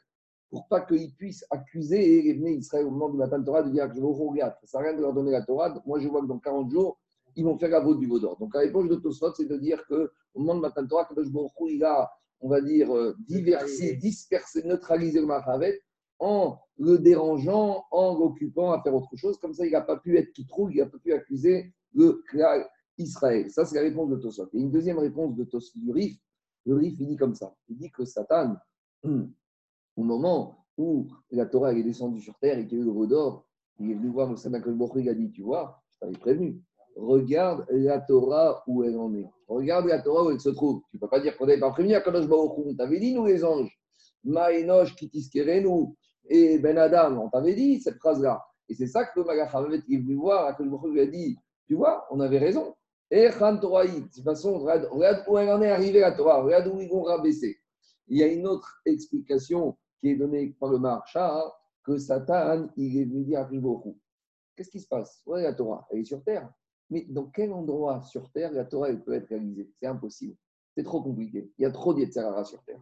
pour 0.49 0.67
pas 0.67 0.81
qu'il 0.81 1.13
puisse 1.15 1.45
accuser 1.51 2.27
et 2.27 2.33
venir 2.33 2.51
Israël 2.53 2.87
au 2.87 2.91
moment 2.91 3.09
du 3.09 3.17
Matan 3.17 3.43
Torah 3.43 3.61
de 3.61 3.69
dire 3.69 3.87
que 3.89 3.95
je 3.95 4.01
regarde, 4.01 4.55
ça 4.61 4.67
sert 4.67 4.79
à 4.79 4.83
rien 4.83 4.93
de 4.95 5.01
leur 5.01 5.13
donner 5.13 5.31
la 5.31 5.43
Torah, 5.43 5.79
moi 5.85 5.99
je 5.99 6.07
vois 6.07 6.21
que 6.21 6.27
dans 6.27 6.39
40 6.39 6.71
jours, 6.71 6.99
ils 7.35 7.45
vont 7.45 7.59
faire 7.59 7.69
la 7.69 7.79
vote 7.79 7.99
du 7.99 8.07
Vaudor. 8.07 8.37
Donc 8.39 8.55
la 8.55 8.61
réponse 8.61 8.89
de 8.89 8.95
Tosfot, 8.95 9.33
c'est 9.35 9.45
de 9.45 9.57
dire 9.57 9.85
qu'au 9.87 10.07
moment 10.35 10.55
de 10.55 10.61
Matan 10.61 10.87
Torah, 10.87 11.03
Akadosh 11.03 11.29
Baruch 11.29 11.51
il 11.67 11.83
a 11.83 12.09
on 12.41 12.49
va 12.49 12.61
dire, 12.61 12.95
euh, 12.95 13.15
diverser, 13.27 13.95
disperser, 13.95 14.63
neutraliser 14.63 15.19
le 15.19 15.27
Mahavet 15.27 15.81
en 16.19 16.57
le 16.77 16.97
dérangeant, 16.97 17.85
en 17.91 18.17
l'occupant 18.17 18.71
à 18.71 18.81
faire 18.81 18.93
autre 18.93 19.15
chose. 19.15 19.37
Comme 19.39 19.53
ça, 19.53 19.65
il 19.65 19.71
n'a 19.71 19.81
pas 19.81 19.97
pu 19.97 20.17
être 20.17 20.31
qui 20.33 20.45
trouve, 20.45 20.71
il 20.73 20.79
n'a 20.79 20.85
pas 20.85 20.97
pu 20.97 21.13
accuser 21.13 21.73
le 21.93 22.23
Israël. 22.99 23.49
Ça, 23.49 23.65
c'est 23.65 23.75
la 23.75 23.81
réponse 23.81 24.09
de 24.09 24.17
Tosot. 24.17 24.49
Et 24.53 24.59
une 24.59 24.71
deuxième 24.71 24.99
réponse 24.99 25.35
de 25.35 25.43
Tos, 25.43 25.71
du 25.75 25.91
Rif, 25.91 26.17
le 26.65 26.75
Rif, 26.75 26.95
il 26.99 27.07
dit 27.07 27.15
comme 27.15 27.35
ça. 27.35 27.55
Il 27.67 27.77
dit 27.77 27.89
que 27.91 28.05
Satan, 28.05 28.55
au 29.03 30.03
moment 30.03 30.65
où 30.77 31.07
la 31.31 31.45
Torah 31.45 31.73
est 31.73 31.83
descendue 31.83 32.21
sur 32.21 32.37
terre 32.39 32.59
et 32.59 32.67
qu'il 32.67 32.77
y 32.77 32.81
a 32.81 32.83
eu 32.83 32.87
le 32.87 32.91
Vaudor, 32.91 33.45
il 33.79 33.91
est 33.91 33.95
venu 33.95 34.09
voir 34.09 34.29
le 34.29 34.35
Satan 34.35 34.59
il 34.95 35.09
a 35.09 35.13
dit, 35.13 35.31
tu 35.31 35.41
vois, 35.41 35.81
je 35.91 35.99
t'avais 35.99 36.17
prévenu, 36.17 36.61
regarde 36.95 37.65
la 37.69 37.99
Torah 37.99 38.63
où 38.67 38.83
elle 38.83 38.97
en 38.97 39.13
est. 39.15 39.29
Regarde 39.47 39.87
la 39.87 40.01
Torah 40.01 40.25
où 40.25 40.31
elle 40.31 40.39
se 40.39 40.49
trouve. 40.49 40.81
Tu 40.91 40.97
ne 40.97 40.99
peux 40.99 41.07
pas 41.07 41.19
dire 41.19 41.37
qu'on 41.37 41.45
n'avait 41.45 41.59
pas 41.59 41.71
prévenu 41.71 41.95
à 41.95 42.01
Kadosh 42.01 42.27
On 42.29 42.75
t'avait 42.75 42.99
dit, 42.99 43.13
nous 43.13 43.25
les 43.25 43.43
anges, 43.43 43.71
Maïnosh, 44.23 44.95
Kitiskerenu, 44.95 45.95
Et 46.27 46.59
Ben 46.59 46.77
Adam, 46.77 47.23
on 47.23 47.29
t'avait 47.29 47.55
dit 47.55 47.79
cette 47.81 47.97
phrase-là. 47.97 48.43
Et 48.67 48.75
c'est 48.75 48.87
ça 48.87 49.05
que 49.05 49.19
le 49.19 49.25
Magachavet 49.25 49.77
est 49.77 49.97
venu 49.97 50.15
voir, 50.15 50.55
que 50.55 50.63
le 50.63 50.91
lui 50.91 51.01
a 51.01 51.07
dit 51.07 51.37
Tu 51.65 51.75
vois, 51.75 52.05
on 52.11 52.19
avait 52.19 52.37
raison. 52.37 52.75
Et 53.11 53.29
Khan 53.37 53.57
Toraïd, 53.57 54.03
de 54.03 54.13
toute 54.13 54.23
façon, 54.23 54.59
regarde, 54.59 54.89
où 55.27 55.37
elle 55.37 55.49
en 55.49 55.61
est 55.61 55.71
arrivée 55.71 55.99
la 55.99 56.11
Torah, 56.11 56.43
regarde 56.43 56.67
où 56.67 56.79
ils 56.79 56.89
vont 56.89 57.03
rabaisser. 57.03 57.57
Il 58.07 58.17
y 58.17 58.23
a 58.23 58.27
une 58.27 58.45
autre 58.45 58.81
explication 58.85 59.77
qui 59.99 60.09
est 60.09 60.15
donnée 60.15 60.55
par 60.59 60.69
le 60.69 60.77
Marcha, 60.77 61.43
que 61.83 61.97
Satan, 61.97 62.69
il 62.77 62.99
est 62.99 63.05
venu 63.05 63.23
dire 63.23 63.39
à 63.39 63.45
Ribochou. 63.45 63.97
Qu'est-ce 64.55 64.69
qui 64.69 64.79
se 64.79 64.87
passe? 64.87 65.21
Ouais, 65.25 65.41
la 65.41 65.53
Torah, 65.53 65.87
elle 65.89 65.99
est 65.99 66.03
sur 66.03 66.23
terre. 66.23 66.51
Mais 66.89 67.05
dans 67.09 67.25
quel 67.25 67.53
endroit 67.53 68.01
sur 68.01 68.31
terre 68.31 68.51
la 68.51 68.65
Torah 68.65 68.89
elle 68.89 69.03
peut 69.03 69.13
être 69.13 69.29
réalisée? 69.29 69.71
C'est 69.79 69.87
impossible. 69.87 70.35
C'est 70.75 70.83
trop 70.83 71.01
compliqué. 71.01 71.51
Il 71.57 71.63
y 71.63 71.65
a 71.65 71.71
trop 71.71 71.93
d'Yetzerara 71.93 72.43
sur 72.43 72.63
terre. 72.63 72.81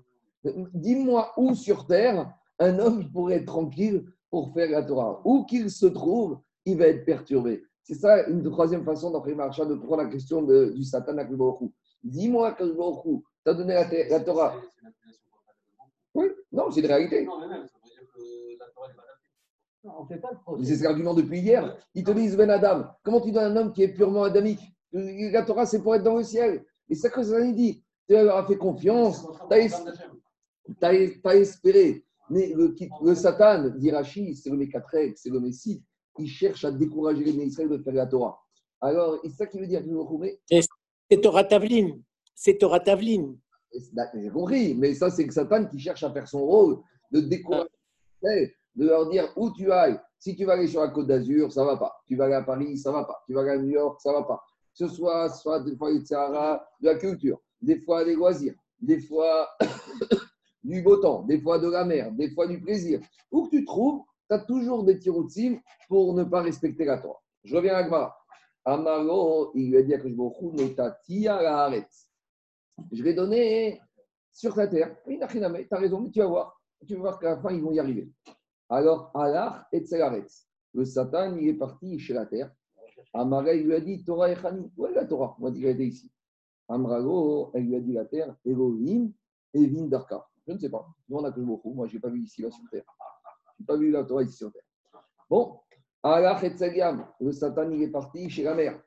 Dis-moi 0.73 1.33
où 1.37 1.53
sur 1.55 1.85
terre 1.87 2.33
un 2.59 2.79
homme 2.79 3.11
pourrait 3.11 3.35
être 3.35 3.45
tranquille 3.45 4.05
pour 4.29 4.53
faire 4.53 4.71
la 4.71 4.83
Torah. 4.83 5.21
Où 5.25 5.45
qu'il 5.45 5.69
se 5.69 5.85
trouve, 5.85 6.39
il 6.65 6.77
va 6.77 6.87
être 6.87 7.05
perturbé. 7.05 7.63
C'est 7.87 7.95
ça 7.95 8.27
une 8.27 8.43
troisième 8.43 8.83
façon 8.83 9.11
d'après 9.11 9.33
Marcha 9.33 9.65
de 9.65 9.75
prendre 9.75 10.03
la 10.03 10.09
question 10.09 10.41
de, 10.41 10.71
du 10.75 10.83
Satan 10.83 11.17
à 11.17 11.23
Kribochou. 11.23 11.71
Dis-moi, 12.03 12.51
Kribochou, 12.51 13.23
tu 13.45 13.49
as 13.49 13.53
donné 13.53 13.75
la, 13.75 13.87
la 14.09 14.19
Torah. 14.19 14.55
Oui, 16.13 16.25
non, 16.51 16.69
c'est 16.69 16.81
une 16.81 16.85
réalité. 16.87 17.23
Non, 17.23 17.39
mais 17.39 17.47
même, 17.47 17.65
ça 17.65 17.77
veut 17.81 17.89
dire 17.89 18.01
que 18.13 18.59
la 18.59 18.65
Torah 18.75 18.87
n'est 18.89 18.93
pas 18.93 19.03
adaptée. 19.03 19.29
Non, 19.85 19.91
on 19.99 20.05
fait 20.05 20.17
pas 20.19 20.33
de 20.33 20.39
Mais 20.39 20.41
procès. 20.41 20.65
C'est 20.65 20.75
cet 20.75 20.85
argument 20.87 21.13
depuis 21.13 21.39
hier. 21.39 21.77
Ils 21.93 22.03
te 22.03 22.11
disent, 22.11 22.35
Ben 22.35 22.49
Adam, 22.49 22.87
comment 23.03 23.21
tu 23.21 23.31
donnes 23.31 23.55
un 23.57 23.61
homme 23.61 23.71
qui 23.71 23.83
est 23.83 23.93
purement 23.93 24.23
adamique? 24.23 24.59
La 24.91 25.43
Torah, 25.43 25.65
c'est 25.65 25.81
pour 25.81 25.95
être 25.95 26.03
dans 26.03 26.17
le 26.17 26.23
ciel. 26.23 26.65
Et 26.89 26.95
c'est 26.95 27.07
ça 27.07 27.09
que 27.09 27.23
ça 27.23 27.41
dit. 27.41 27.85
Tu 28.05 28.15
leur 28.15 28.35
as 28.35 28.45
fait 28.45 28.57
confiance, 28.57 29.25
tu 29.49 29.55
as, 29.55 30.93
es- 30.93 31.21
espéré. 31.41 32.03
Mais 32.29 32.51
le, 32.53 32.75
le 33.01 33.15
Satan, 33.15 33.69
dit 33.77 33.91
c'est 34.35 34.49
le 34.49 34.57
Mécatrek, 34.57 35.17
c'est 35.17 35.29
le 35.29 35.39
Messie, 35.39 35.81
il 36.19 36.27
cherche 36.27 36.65
à 36.65 36.71
décourager 36.71 37.23
les 37.23 37.45
Israël 37.45 37.69
de 37.69 37.77
faire 37.77 37.93
la 37.93 38.07
Torah. 38.07 38.39
Alors, 38.81 39.19
c'est 39.23 39.31
ça 39.31 39.45
qui 39.47 39.59
veut 39.59 39.67
dire 39.67 39.81
C'est 41.09 41.21
Torah 41.21 41.43
Tavlin. 41.43 41.97
C'est 42.35 42.57
Torah 42.57 42.79
Tavlin. 42.79 43.35
J'ai 44.13 44.29
compris, 44.29 44.75
mais 44.75 44.93
ça, 44.93 45.09
c'est 45.09 45.27
que 45.27 45.33
Satan 45.33 45.65
qui 45.65 45.79
cherche 45.79 46.03
à 46.03 46.11
faire 46.11 46.27
son 46.27 46.45
rôle, 46.45 46.79
de 47.11 47.21
décourager, 47.21 47.69
de 48.75 48.85
leur 48.85 49.09
dire 49.09 49.31
où 49.35 49.51
tu 49.51 49.71
ailles. 49.71 49.99
Si 50.19 50.35
tu 50.35 50.45
vas 50.45 50.53
aller 50.53 50.67
sur 50.67 50.81
la 50.81 50.89
côte 50.89 51.07
d'Azur, 51.07 51.51
ça 51.51 51.63
va 51.63 51.77
pas. 51.77 51.95
Tu 52.07 52.15
vas 52.15 52.25
aller 52.25 52.33
à 52.33 52.41
Paris, 52.41 52.77
ça 52.77 52.91
va 52.91 53.03
pas. 53.03 53.23
Tu 53.27 53.33
vas 53.33 53.41
aller 53.41 53.51
à 53.51 53.57
New 53.57 53.69
York, 53.69 53.99
ça 54.01 54.11
va 54.11 54.23
pas. 54.23 54.43
Que 54.77 54.87
ce 54.87 54.93
soit, 54.93 55.29
soit 55.29 55.59
des 55.61 55.75
fois, 55.75 55.91
Sahara, 56.03 56.65
de 56.81 56.87
la 56.87 56.95
culture, 56.95 57.39
des 57.61 57.79
fois 57.81 58.03
des 58.03 58.15
loisirs, 58.15 58.55
des 58.79 58.99
fois 58.99 59.47
du 60.63 60.81
beau 60.81 60.97
temps, 60.97 61.23
des 61.23 61.39
fois 61.39 61.59
de 61.59 61.69
la 61.69 61.85
mer, 61.85 62.11
des 62.11 62.31
fois 62.31 62.47
du 62.47 62.59
plaisir. 62.59 62.99
Où 63.31 63.45
que 63.45 63.57
tu 63.57 63.65
trouves, 63.65 64.01
tu 64.29 64.35
as 64.35 64.39
toujours 64.39 64.83
des 64.83 64.99
tiroutsim 64.99 65.59
pour 65.87 66.13
ne 66.13 66.23
pas 66.23 66.41
respecter 66.41 66.85
la 66.85 66.97
Torah. 66.99 67.21
Je 67.43 67.55
reviens 67.55 67.75
à 67.75 67.83
Gmara. 67.83 68.17
Amaro, 68.65 69.51
il 69.55 69.69
lui 69.69 69.77
a 69.77 69.83
dit 69.83 69.93
à 71.27 71.41
la 71.41 71.63
Haaretz. 71.63 72.09
Je 72.91 73.01
vais 73.01 73.13
donner 73.13 73.81
sur 74.33 74.53
ta 74.53 74.67
terre. 74.67 74.95
Tu 75.05 75.19
as 75.21 75.77
raison, 75.77 76.01
mais 76.01 76.11
tu 76.11 76.19
vas 76.19 76.27
voir. 76.27 76.61
Tu 76.85 76.93
vas 76.95 76.99
voir 76.99 77.19
qu'à 77.19 77.29
la 77.35 77.41
fin, 77.41 77.51
ils 77.51 77.61
vont 77.61 77.71
y 77.71 77.79
arriver. 77.79 78.11
Alors, 78.69 79.11
Allah 79.15 79.67
et 79.71 79.79
Tselaretz. 79.79 80.47
Le 80.73 80.83
Satan, 80.83 81.35
il 81.37 81.47
est 81.47 81.53
parti 81.53 81.97
chez 81.97 82.13
la 82.13 82.25
terre. 82.25 82.51
Amara, 83.13 83.53
il 83.53 83.65
lui 83.65 83.73
a 83.73 83.79
dit 83.79 84.03
Torah 84.03 84.29
et 84.29 84.35
Chani. 84.35 84.69
Où 84.75 84.85
est 84.85 84.93
la 84.93 85.05
Torah? 85.05 85.35
On 85.39 85.45
va 85.45 85.51
dire 85.51 85.63
qu'elle 85.63 85.75
était 85.75 85.87
ici. 85.87 86.11
Amrago, 86.67 87.51
elle 87.53 87.63
lui 87.63 87.75
a 87.77 87.79
dit 87.79 87.93
la 87.93 88.05
terre, 88.05 88.35
Elohim 88.45 89.11
et 89.53 89.65
Vindarka. 89.65 90.27
Je 90.45 90.53
ne 90.53 90.59
sais 90.59 90.69
pas. 90.69 90.85
Nous, 91.07 91.17
on 91.17 91.23
a 91.23 91.31
beaucoup. 91.31 91.73
Moi, 91.73 91.87
je 91.87 91.95
n'ai 91.95 91.99
pas 92.01 92.09
vu 92.09 92.21
ici, 92.21 92.41
là, 92.41 92.51
sur 92.51 92.63
terre. 92.69 92.83
Je 93.57 93.63
n'ai 93.63 93.65
pas 93.65 93.77
vu 93.77 93.91
la 93.91 94.03
Torah 94.03 94.23
ici 94.23 94.37
sur 94.37 94.51
terre. 94.51 94.63
Bon. 95.29 95.59
Allah. 96.03 96.39
Le 97.19 97.31
Satan, 97.31 97.69
il 97.71 97.83
est 97.83 97.91
parti 97.91 98.29
chez 98.29 98.43
la 98.43 98.53
mère. 98.53 98.81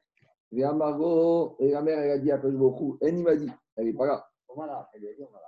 Et 0.53 0.61
la 0.61 1.83
mère, 1.83 1.99
elle 1.99 2.11
a 2.11 2.19
dit 2.19 2.31
à 2.31 2.39
Kajboku, 2.39 2.99
elle 3.01 3.19
m'a 3.19 3.37
dit, 3.37 3.51
elle 3.77 3.87
n'est 3.87 3.93
pas 3.93 4.07
là. 4.07 4.27
Voilà, 4.55 4.89
elle 4.95 5.01
lui 5.01 5.09
a 5.09 5.13
dit, 5.13 5.25
voilà. 5.31 5.47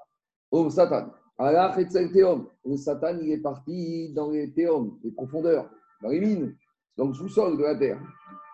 Oh, 0.51 0.71
Satan. 0.71 1.11
Allah 1.39 1.75
Théom. 2.13 2.49
Le 2.65 2.77
Satan, 2.77 3.19
il 3.21 3.33
est 3.33 3.39
parti 3.39 4.13
dans 4.13 4.31
les 4.31 4.53
théomes, 4.53 4.99
les 5.03 5.11
profondeurs, 5.11 5.71
dans 6.03 6.11
les 6.11 6.21
mines, 6.21 6.57
dans 6.97 7.07
le 7.07 7.15
sous-sol 7.15 7.57
de 7.57 7.63
la 7.63 7.77
terre. 7.77 8.01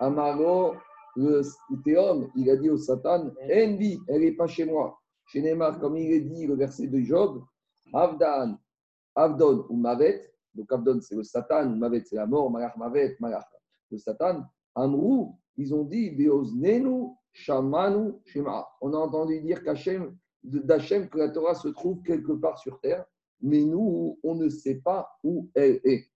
Amaro, 0.00 0.74
le 1.16 1.42
théome, 1.84 2.30
il 2.36 2.48
a 2.50 2.56
dit 2.56 2.70
au 2.70 2.78
Satan 2.78 3.30
Envie, 3.42 4.00
elle 4.08 4.20
n'est 4.20 4.32
pas 4.32 4.46
chez 4.46 4.64
moi. 4.64 4.98
Chez 5.26 5.42
Neymar, 5.42 5.78
comme 5.80 5.96
il 5.96 6.12
est 6.12 6.20
dit, 6.20 6.46
le 6.46 6.54
verset 6.54 6.86
de 6.86 7.00
Job 7.00 7.42
Avdan, 7.92 8.56
Avdon 9.14 9.66
ou 9.68 9.76
Mavet. 9.76 10.32
Donc 10.58 10.72
Avdon, 10.72 10.98
c'est 11.00 11.14
le 11.14 11.22
Satan, 11.22 11.70
Mavet, 11.70 12.02
c'est 12.04 12.16
la 12.16 12.26
mort, 12.26 12.50
Malach 12.50 12.76
Mavet, 12.76 13.16
Malach, 13.20 13.46
le 13.90 13.96
Satan. 13.96 14.42
Amrou, 14.74 15.38
ils 15.56 15.72
ont 15.72 15.84
dit 15.84 16.10
Beoznenu, 16.10 17.10
Shamanu, 17.32 18.14
Shema. 18.24 18.66
On 18.80 18.92
a 18.92 18.96
entendu 18.96 19.40
dire 19.40 19.62
qu'Hachem 19.62 20.16
d'Hachem 20.42 21.08
que 21.08 21.18
la 21.18 21.28
Torah 21.28 21.54
se 21.54 21.68
trouve 21.68 22.02
quelque 22.02 22.32
part 22.32 22.58
sur 22.58 22.80
terre, 22.80 23.04
mais 23.40 23.62
nous, 23.62 24.18
on 24.24 24.34
ne 24.34 24.48
sait 24.48 24.76
pas 24.76 25.08
où 25.22 25.48
elle 25.54 25.80
est. 25.84 26.06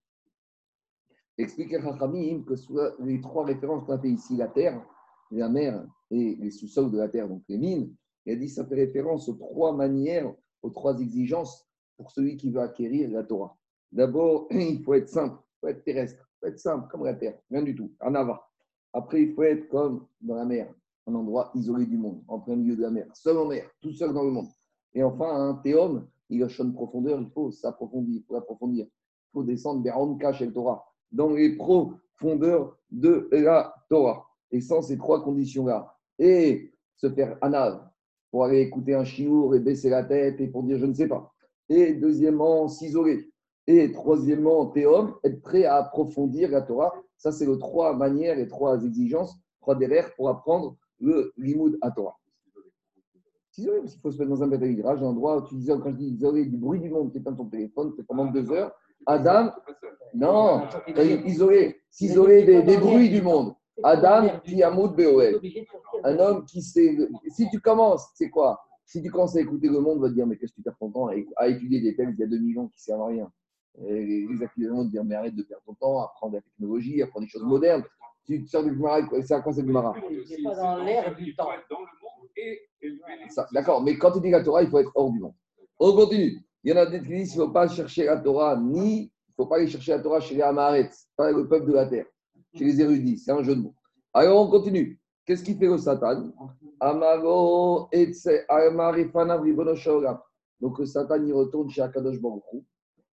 Expliquez 1.37 1.77
Rachamim 1.77 2.43
que 2.43 2.55
sur 2.55 2.75
les 2.99 3.21
trois 3.21 3.45
références 3.45 3.85
qu'on 3.85 3.93
a 3.93 3.99
fait 3.99 4.09
ici, 4.09 4.35
la 4.35 4.49
terre, 4.49 4.85
la 5.31 5.47
mer 5.47 5.85
et 6.11 6.35
les 6.35 6.51
sous-sols 6.51 6.91
de 6.91 6.97
la 6.97 7.07
terre, 7.07 7.29
donc 7.29 7.43
les 7.47 7.57
mines, 7.57 7.95
il 8.25 8.33
a 8.33 8.35
dit 8.35 8.47
que 8.47 8.51
ça 8.51 8.65
fait 8.65 8.75
référence 8.75 9.29
aux 9.29 9.35
trois 9.35 9.73
manières, 9.73 10.33
aux 10.61 10.69
trois 10.69 10.99
exigences 10.99 11.65
pour 11.97 12.11
celui 12.11 12.37
qui 12.37 12.51
veut 12.51 12.61
acquérir 12.61 13.09
la 13.09 13.23
Torah. 13.23 13.57
D'abord, 13.93 14.47
il 14.51 14.83
faut 14.83 14.95
être 14.95 15.07
simple, 15.07 15.37
il 15.39 15.59
faut 15.61 15.67
être 15.67 15.83
terrestre, 15.83 16.19
il 16.19 16.39
faut 16.39 16.47
être 16.47 16.59
simple 16.59 16.87
comme 16.89 17.05
la 17.05 17.13
terre, 17.13 17.37
rien 17.49 17.61
du 17.61 17.75
tout, 17.75 17.91
en 18.01 18.15
avant. 18.15 18.39
Après, 18.91 19.21
il 19.21 19.33
faut 19.33 19.43
être 19.43 19.67
comme 19.69 20.07
dans 20.19 20.35
la 20.35 20.45
mer, 20.45 20.73
un 21.07 21.13
endroit 21.13 21.51
isolé 21.53 21.85
du 21.85 21.97
monde, 21.97 22.23
en 22.27 22.39
plein 22.39 22.55
milieu 22.55 22.75
de 22.75 22.81
la 22.81 22.89
mer, 22.89 23.07
seul 23.13 23.37
en 23.37 23.45
mer, 23.45 23.69
tout 23.81 23.93
seul 23.93 24.13
dans 24.13 24.23
le 24.23 24.31
monde. 24.31 24.47
Et 24.95 25.03
enfin, 25.03 25.49
un 25.49 25.55
théum, 25.55 26.07
il 26.29 26.43
a 26.43 26.47
une 26.59 26.73
profondeur, 26.73 27.21
il 27.21 27.29
faut 27.29 27.51
s'approfondir, 27.51 28.21
il 28.21 28.23
faut 28.23 28.35
approfondir. 28.35 28.85
Il 28.85 29.31
faut 29.31 29.43
descendre 29.43 29.83
vers 29.83 29.99
Onka 29.99 30.33
chez 30.33 30.47
le 30.47 30.53
Torah, 30.53 30.83
dans 31.11 31.31
les 31.31 31.55
profondeurs 31.55 32.77
de 32.91 33.27
la 33.31 33.73
Torah. 33.89 34.27
Et 34.51 34.61
sans 34.61 34.81
ces 34.81 34.97
trois 34.97 35.23
conditions-là, 35.23 35.95
et 36.19 36.71
se 36.95 37.09
faire 37.09 37.37
anav, 37.41 37.89
pour 38.29 38.45
aller 38.45 38.61
écouter 38.61 38.93
un 38.93 39.03
chiour 39.03 39.55
et 39.55 39.59
baisser 39.59 39.89
la 39.89 40.03
tête 40.03 40.39
et 40.39 40.47
pour 40.47 40.63
dire 40.63 40.77
je 40.77 40.85
ne 40.85 40.93
sais 40.93 41.07
pas. 41.07 41.31
Et 41.69 41.93
deuxièmement, 41.93 42.67
s'isoler. 42.67 43.32
Et 43.67 43.91
troisièmement, 43.93 44.67
théum, 44.67 45.15
être 45.23 45.41
prêt 45.41 45.65
à 45.65 45.77
approfondir 45.77 46.49
la 46.51 46.61
Torah. 46.61 46.93
Ça, 47.17 47.31
c'est 47.31 47.45
les 47.45 47.57
trois 47.57 47.95
manières 47.95 48.37
et 48.37 48.47
trois 48.47 48.83
exigences, 48.83 49.37
trois 49.61 49.75
derrière 49.75 50.13
pour 50.15 50.29
apprendre 50.29 50.75
le 50.99 51.31
limoud 51.37 51.77
à 51.81 51.91
Torah. 51.91 52.17
S'isoler, 53.51 53.79
parce 53.79 53.93
qu'il 53.93 54.01
faut 54.01 54.11
se 54.11 54.17
mettre 54.17 54.31
dans 54.31 54.43
un 54.43 54.51
à 54.51 54.91
un 54.93 55.01
endroit 55.03 55.37
où 55.37 55.47
tu 55.47 55.55
disais, 55.55 55.73
quand 55.81 55.91
je 55.91 55.95
dis 55.97 56.07
isolé 56.07 56.45
du 56.45 56.57
bruit 56.57 56.79
du 56.79 56.89
monde, 56.89 57.11
tu 57.11 57.19
éteins 57.19 57.33
ton 57.33 57.45
téléphone, 57.45 57.93
c'est 57.95 58.05
pendant 58.05 58.25
deux 58.25 58.51
heures. 58.51 58.73
Adam, 59.05 59.51
non, 60.13 60.63
isolé, 61.25 61.77
s'isoler 61.89 62.43
des, 62.43 62.63
des 62.63 62.77
bruits 62.77 63.09
du 63.09 63.21
monde. 63.21 63.53
Adam, 63.83 64.39
Tiamoud 64.43 64.95
Beoel. 64.95 65.39
Un 66.03 66.19
homme 66.19 66.45
qui 66.45 66.61
sait. 66.61 66.97
Si 67.29 67.49
tu 67.49 67.59
commences, 67.59 68.07
c'est 68.15 68.29
quoi? 68.29 68.59
Si 68.85 69.01
tu 69.01 69.09
commences 69.09 69.35
à 69.35 69.41
écouter 69.41 69.69
le 69.69 69.79
monde, 69.79 70.01
va 70.01 70.09
te 70.09 70.13
dire 70.13 70.27
Mais 70.27 70.37
qu'est-ce 70.37 70.51
que 70.51 70.57
tu 70.57 70.63
perds 70.63 70.77
ton 70.79 70.91
temps 70.91 71.07
à, 71.07 71.13
à 71.37 71.47
étudier 71.47 71.81
des 71.81 71.95
textes 71.95 72.15
il 72.17 72.21
y 72.21 72.23
a 72.23 72.27
2000 72.27 72.59
ans 72.59 72.67
qui 72.67 72.81
servent 72.81 73.01
à 73.01 73.07
rien 73.07 73.31
Et 73.81 74.27
Les 74.59 74.67
vont 74.67 74.85
te 74.85 74.91
dire 74.91 75.03
Mais 75.03 75.15
arrête 75.15 75.35
de 75.35 75.43
perdre 75.43 75.63
ton 75.65 75.73
temps, 75.73 76.01
apprendre 76.01 76.35
la 76.35 76.41
technologie, 76.41 77.01
apprendre 77.01 77.25
des 77.25 77.29
choses 77.29 77.43
modernes. 77.43 77.83
Tu 78.25 78.43
te 78.43 78.49
sors 78.49 78.63
du 78.63 78.73
Gemara, 78.73 79.01
c'est 79.21 79.33
à 79.33 79.41
quoi 79.41 79.51
c'est 79.51 79.65
Gemara 79.65 79.93
C'est 80.25 80.41
pas 80.43 80.55
dans 80.55 80.77
l'air 80.83 81.13
du 81.15 81.35
temps. 81.35 81.49
Dans 81.69 81.79
le 81.79 81.85
monde 82.01 82.29
et 82.37 82.61
élever 82.81 83.23
les 83.23 83.29
Ça, 83.29 83.47
D'accord, 83.51 83.83
mais 83.83 83.97
quand 83.97 84.11
tu 84.11 84.21
dis 84.21 84.29
la 84.29 84.43
Torah, 84.43 84.63
il 84.63 84.69
faut 84.69 84.79
être 84.79 84.91
hors 84.95 85.11
du 85.11 85.19
monde. 85.19 85.33
On 85.79 85.93
continue. 85.93 86.39
Il 86.63 86.71
y 86.71 86.73
en 86.73 86.77
a 86.77 86.85
des 86.85 87.01
qui 87.01 87.09
disent 87.09 87.31
qu'il 87.31 87.41
ne 87.41 87.45
faut 87.47 87.51
pas 87.51 87.67
chercher 87.67 88.05
la 88.05 88.17
Torah, 88.17 88.55
ni 88.57 89.01
il 89.01 89.41
ne 89.41 89.43
faut 89.43 89.49
pas 89.49 89.57
aller 89.57 89.67
chercher 89.67 89.91
la 89.91 89.99
Torah 89.99 90.21
chez 90.21 90.35
les 90.35 90.41
Amaretz, 90.41 91.09
pas 91.17 91.31
le 91.31 91.47
peuple 91.47 91.67
de 91.67 91.73
la 91.73 91.87
terre, 91.87 92.05
chez 92.53 92.63
les 92.63 92.79
érudits. 92.79 93.17
C'est 93.17 93.31
un 93.31 93.43
jeu 93.43 93.55
de 93.55 93.61
mots. 93.61 93.75
Alors 94.13 94.47
on 94.47 94.49
continue. 94.49 95.01
Qu'est-ce 95.25 95.43
qu'il 95.43 95.57
fait 95.57 95.65
le 95.65 95.77
Satan? 95.77 96.31
Donc 100.61 100.79
le 100.79 100.85
Satan, 100.85 101.23
il 101.23 101.33
retourne 101.33 101.69
chez 101.69 101.81
Akadosh 101.81 102.21
Baruch. 102.21 102.43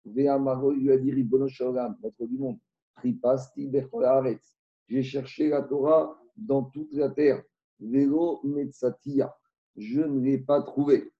Ve'amaro, 0.08 0.72
il 0.74 0.84
lui 0.84 0.92
a 0.92 0.98
dit 0.98 1.12
ribono 1.12 1.48
maître 2.02 2.26
du 2.26 2.38
monde. 2.38 2.58
Tripasti. 2.96 3.72
J'ai 4.88 5.04
cherché 5.04 5.50
la 5.50 5.62
Torah 5.62 6.18
dans 6.36 6.64
toute 6.64 6.94
la 6.94 7.10
terre. 7.10 7.44
Velo 7.80 8.40
metzatia. 8.44 9.36
Je 9.76 10.02
ne 10.02 10.20
l'ai 10.22 10.40
pas 10.40 10.62
trouvé. 10.62 11.12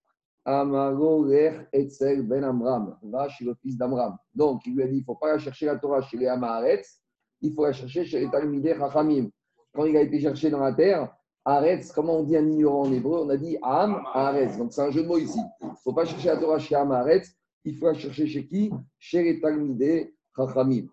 Amago 0.46 1.26
ler 1.26 1.68
etzel 1.74 2.24
ben 2.24 2.44
Amram. 2.44 2.98
Va 3.04 3.28
chez 3.28 3.46
le 3.46 3.54
fils 3.56 3.78
d'Amram. 3.78 4.18
Donc 4.34 4.66
il 4.66 4.74
lui 4.74 4.84
a 4.84 4.88
dit 4.88 4.96
il 4.96 5.00
ne 5.02 5.06
faut 5.06 5.16
pas 5.16 5.34
la 5.34 5.38
chercher 5.38 5.66
la 5.66 5.78
Torah 5.78 6.02
chez 6.02 6.18
les 6.18 6.28
Amaretz. 6.28 7.02
Il 7.42 7.54
faut 7.54 7.66
la 7.66 7.74
chercher 7.74 8.06
chez 8.06 8.20
les 8.20 8.30
Talmidei 8.32 8.74
Chachamim 8.76 9.30
quand 9.78 9.86
il 9.86 9.96
a 9.96 10.02
été 10.02 10.20
cherché 10.20 10.50
dans 10.50 10.60
la 10.60 10.74
terre, 10.74 11.16
Aretz, 11.46 11.92
comment 11.92 12.18
on 12.18 12.24
dit 12.24 12.36
un 12.36 12.48
ignorant 12.48 12.88
en 12.88 12.92
hébreu? 12.92 13.22
On 13.24 13.30
a 13.30 13.38
dit 13.38 13.58
Am, 13.62 14.02
Aretz. 14.14 14.58
Donc 14.58 14.74
c'est 14.74 14.82
un 14.82 14.90
jeu 14.90 15.04
de 15.04 15.08
mots 15.08 15.20
ici. 15.20 15.40
Il 15.62 15.68
ne 15.68 15.74
faut 15.84 15.94
pas 15.94 16.04
chercher 16.04 16.30
la 16.30 16.38
Torah 16.38 16.58
chez 16.58 16.76
Am, 16.76 16.92
Aretz. 16.92 17.30
Il 17.68 17.76
faut 17.76 17.88
la 17.88 17.94
chercher 17.94 18.28
chez 18.28 18.48
qui? 18.48 18.72
Chez 18.98 19.24
les 19.24 19.42
Talmideh 19.42 20.14
Chachamim. 20.36 20.86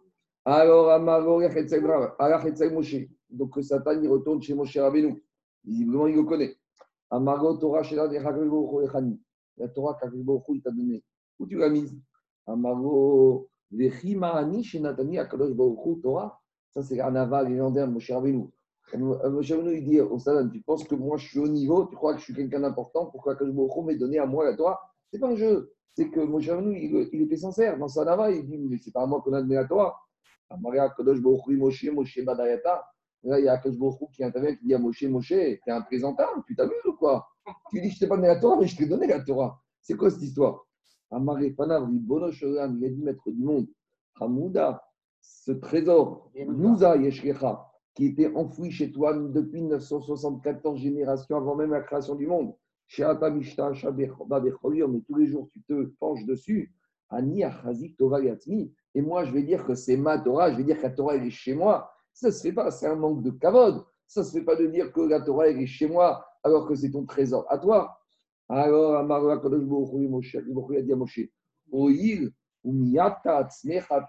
Alors, 0.44 0.90
Amaro 0.90 1.40
Alachetzel 1.40 2.72
Moshe. 2.72 2.96
Donc, 3.30 3.56
Satan, 3.62 4.00
il 4.02 4.08
retourne 4.08 4.42
chez 4.42 4.54
Moshe 4.54 4.76
Rabbeinu. 4.76 5.22
Visiblement, 5.64 6.08
il 6.08 6.16
le 6.16 6.24
connaît. 6.24 6.56
Amaro 7.10 7.56
Torah 7.58 7.84
Shela 7.84 8.08
de 8.08 8.16
Echani. 8.16 9.20
La 9.56 9.68
Torah 9.68 9.94
qu'Akadosh 9.94 10.24
Baruch 10.24 10.48
Hu, 10.48 10.56
il 10.56 10.62
t'a 10.62 10.70
donnée. 10.72 11.04
Où 11.38 11.46
tu 11.46 11.56
l'as 11.56 11.70
mise? 11.70 11.96
Amaro 12.44 13.48
Vechima 13.70 14.32
Ani 14.32 14.64
Shenatani 14.64 15.18
Akadosh 15.18 15.52
Baruch 15.52 15.86
Hu 15.86 16.00
Torah. 16.00 16.40
Ça, 16.70 16.82
c'est 16.82 17.00
un 17.00 17.14
aval 17.14 17.50
légendaire 17.50 17.86
Moshe 17.86 18.10
Rabbeinu. 18.10 18.48
Moshe 18.96 19.52
Rabbeinu, 19.52 19.76
il 19.78 19.84
dit 19.84 20.00
au 20.00 20.18
Satan, 20.18 20.48
tu 20.48 20.60
penses 20.60 20.82
que 20.82 20.96
moi, 20.96 21.18
je 21.18 21.28
suis 21.28 21.38
au 21.38 21.46
niveau, 21.46 21.86
tu 21.86 21.94
crois 21.94 22.14
que 22.14 22.18
je 22.18 22.24
suis 22.24 22.34
quelqu'un 22.34 22.60
d'important, 22.60 23.06
pourquoi 23.06 23.34
Akadosh 23.34 23.54
Baruch 23.54 23.76
Hu 23.76 23.84
m'ait 23.84 23.96
donné 23.96 24.18
à 24.18 24.26
moi 24.26 24.44
la 24.44 24.56
Torah? 24.56 24.80
C'est 25.12 25.20
pas 25.20 25.28
un 25.28 25.36
jeu. 25.36 25.72
C'est 25.92 26.10
que 26.10 26.20
Moshe 26.20 26.48
il, 26.48 27.08
il 27.12 27.22
était 27.22 27.36
sincère 27.36 27.78
dans 27.78 27.88
sa 27.88 28.04
nava. 28.04 28.30
Il 28.30 28.46
dit, 28.46 28.58
mais 28.58 28.78
c'est 28.78 28.90
pas 28.90 29.02
à 29.02 29.06
moi 29.06 29.20
qu'on 29.20 29.32
a 29.32 29.40
donné 29.40 29.54
la 29.54 29.64
Torah. 29.64 29.94
Amaria 30.50 30.84
Akadosh 30.84 31.20
Baruch 31.20 31.46
Hu 31.46 31.56
Moshe, 31.56 31.84
Moshe 31.92 32.24
Badayata. 32.24 32.84
Là, 33.22 33.38
il 33.38 33.44
y 33.44 33.48
a 33.48 33.54
Akadosh 33.54 33.78
Baruch 33.78 34.00
Hu 34.00 34.06
qui 34.12 34.24
intervient, 34.24 34.54
qui 34.54 34.66
dit 34.66 34.74
à 34.74 34.78
Moshe, 34.78 35.02
Moshe, 35.04 35.28
t'es 35.28 35.60
un 35.68 35.82
présentable, 35.82 36.42
tu 36.46 36.54
t'amuses 36.56 36.84
ou 36.86 36.94
quoi? 36.94 37.26
Tu 37.70 37.80
dis, 37.80 37.90
je 37.90 37.98
t'ai 37.98 38.06
pas 38.06 38.16
donné 38.16 38.28
la 38.28 38.40
Torah, 38.40 38.56
mais 38.58 38.66
je 38.66 38.76
t'ai 38.76 38.86
donné 38.86 39.06
la 39.06 39.20
Torah. 39.20 39.60
C'est 39.80 39.96
quoi 39.96 40.10
cette 40.10 40.22
histoire? 40.22 40.66
Amaré 41.10 41.50
Panav, 41.50 41.88
il 41.90 42.58
a 42.58 42.68
dit 42.68 43.02
maître 43.02 43.30
du 43.30 43.42
monde. 43.42 43.66
Hamouda, 44.20 44.82
ce 45.20 45.52
trésor, 45.52 46.30
Nouza 46.46 46.96
Yeshkecha, 46.96 47.66
qui 47.94 48.06
était 48.06 48.34
enfoui 48.34 48.70
chez 48.70 48.90
toi 48.90 49.16
depuis 49.16 49.62
974 49.62 50.80
générations 50.80 51.36
avant 51.36 51.54
même 51.54 51.70
la 51.70 51.82
création 51.82 52.14
du 52.14 52.26
monde. 52.26 52.54
Mais 52.98 53.04
tous 55.06 55.16
les 55.16 55.26
jours 55.26 55.48
tu 55.50 55.62
te 55.62 55.84
penches 55.98 56.24
dessus. 56.26 56.72
Et 58.94 59.02
moi, 59.02 59.24
je 59.24 59.32
vais 59.32 59.42
dire 59.42 59.64
que 59.64 59.74
c'est 59.74 59.96
ma 59.96 60.18
Torah, 60.18 60.52
je 60.52 60.56
vais 60.56 60.64
dire 60.64 60.78
que 60.78 60.82
la 60.82 60.90
Torah, 60.90 61.16
elle 61.16 61.26
est 61.26 61.30
chez 61.30 61.54
moi. 61.54 61.90
Ça 62.12 62.28
ne 62.28 62.32
se 62.32 62.42
fait 62.42 62.52
pas, 62.52 62.70
c'est 62.70 62.86
un 62.86 62.96
manque 62.96 63.22
de 63.22 63.30
kavod. 63.30 63.84
Ça 64.06 64.20
ne 64.20 64.26
se 64.26 64.32
fait 64.32 64.44
pas 64.44 64.56
de 64.56 64.66
dire 64.66 64.92
que 64.92 65.00
la 65.00 65.20
Torah, 65.20 65.48
elle 65.48 65.60
est 65.60 65.66
chez 65.66 65.86
moi, 65.86 66.24
alors 66.42 66.66
que 66.66 66.74
c'est 66.74 66.90
ton 66.90 67.04
trésor 67.04 67.46
à 67.48 67.58
toi. 67.58 67.98
Alors, 68.48 69.02
Hu 69.02 70.76
a 70.76 70.82
dit 70.82 70.92
à 70.92 70.96
Moshe, 70.96 71.20
Oil, 71.72 72.30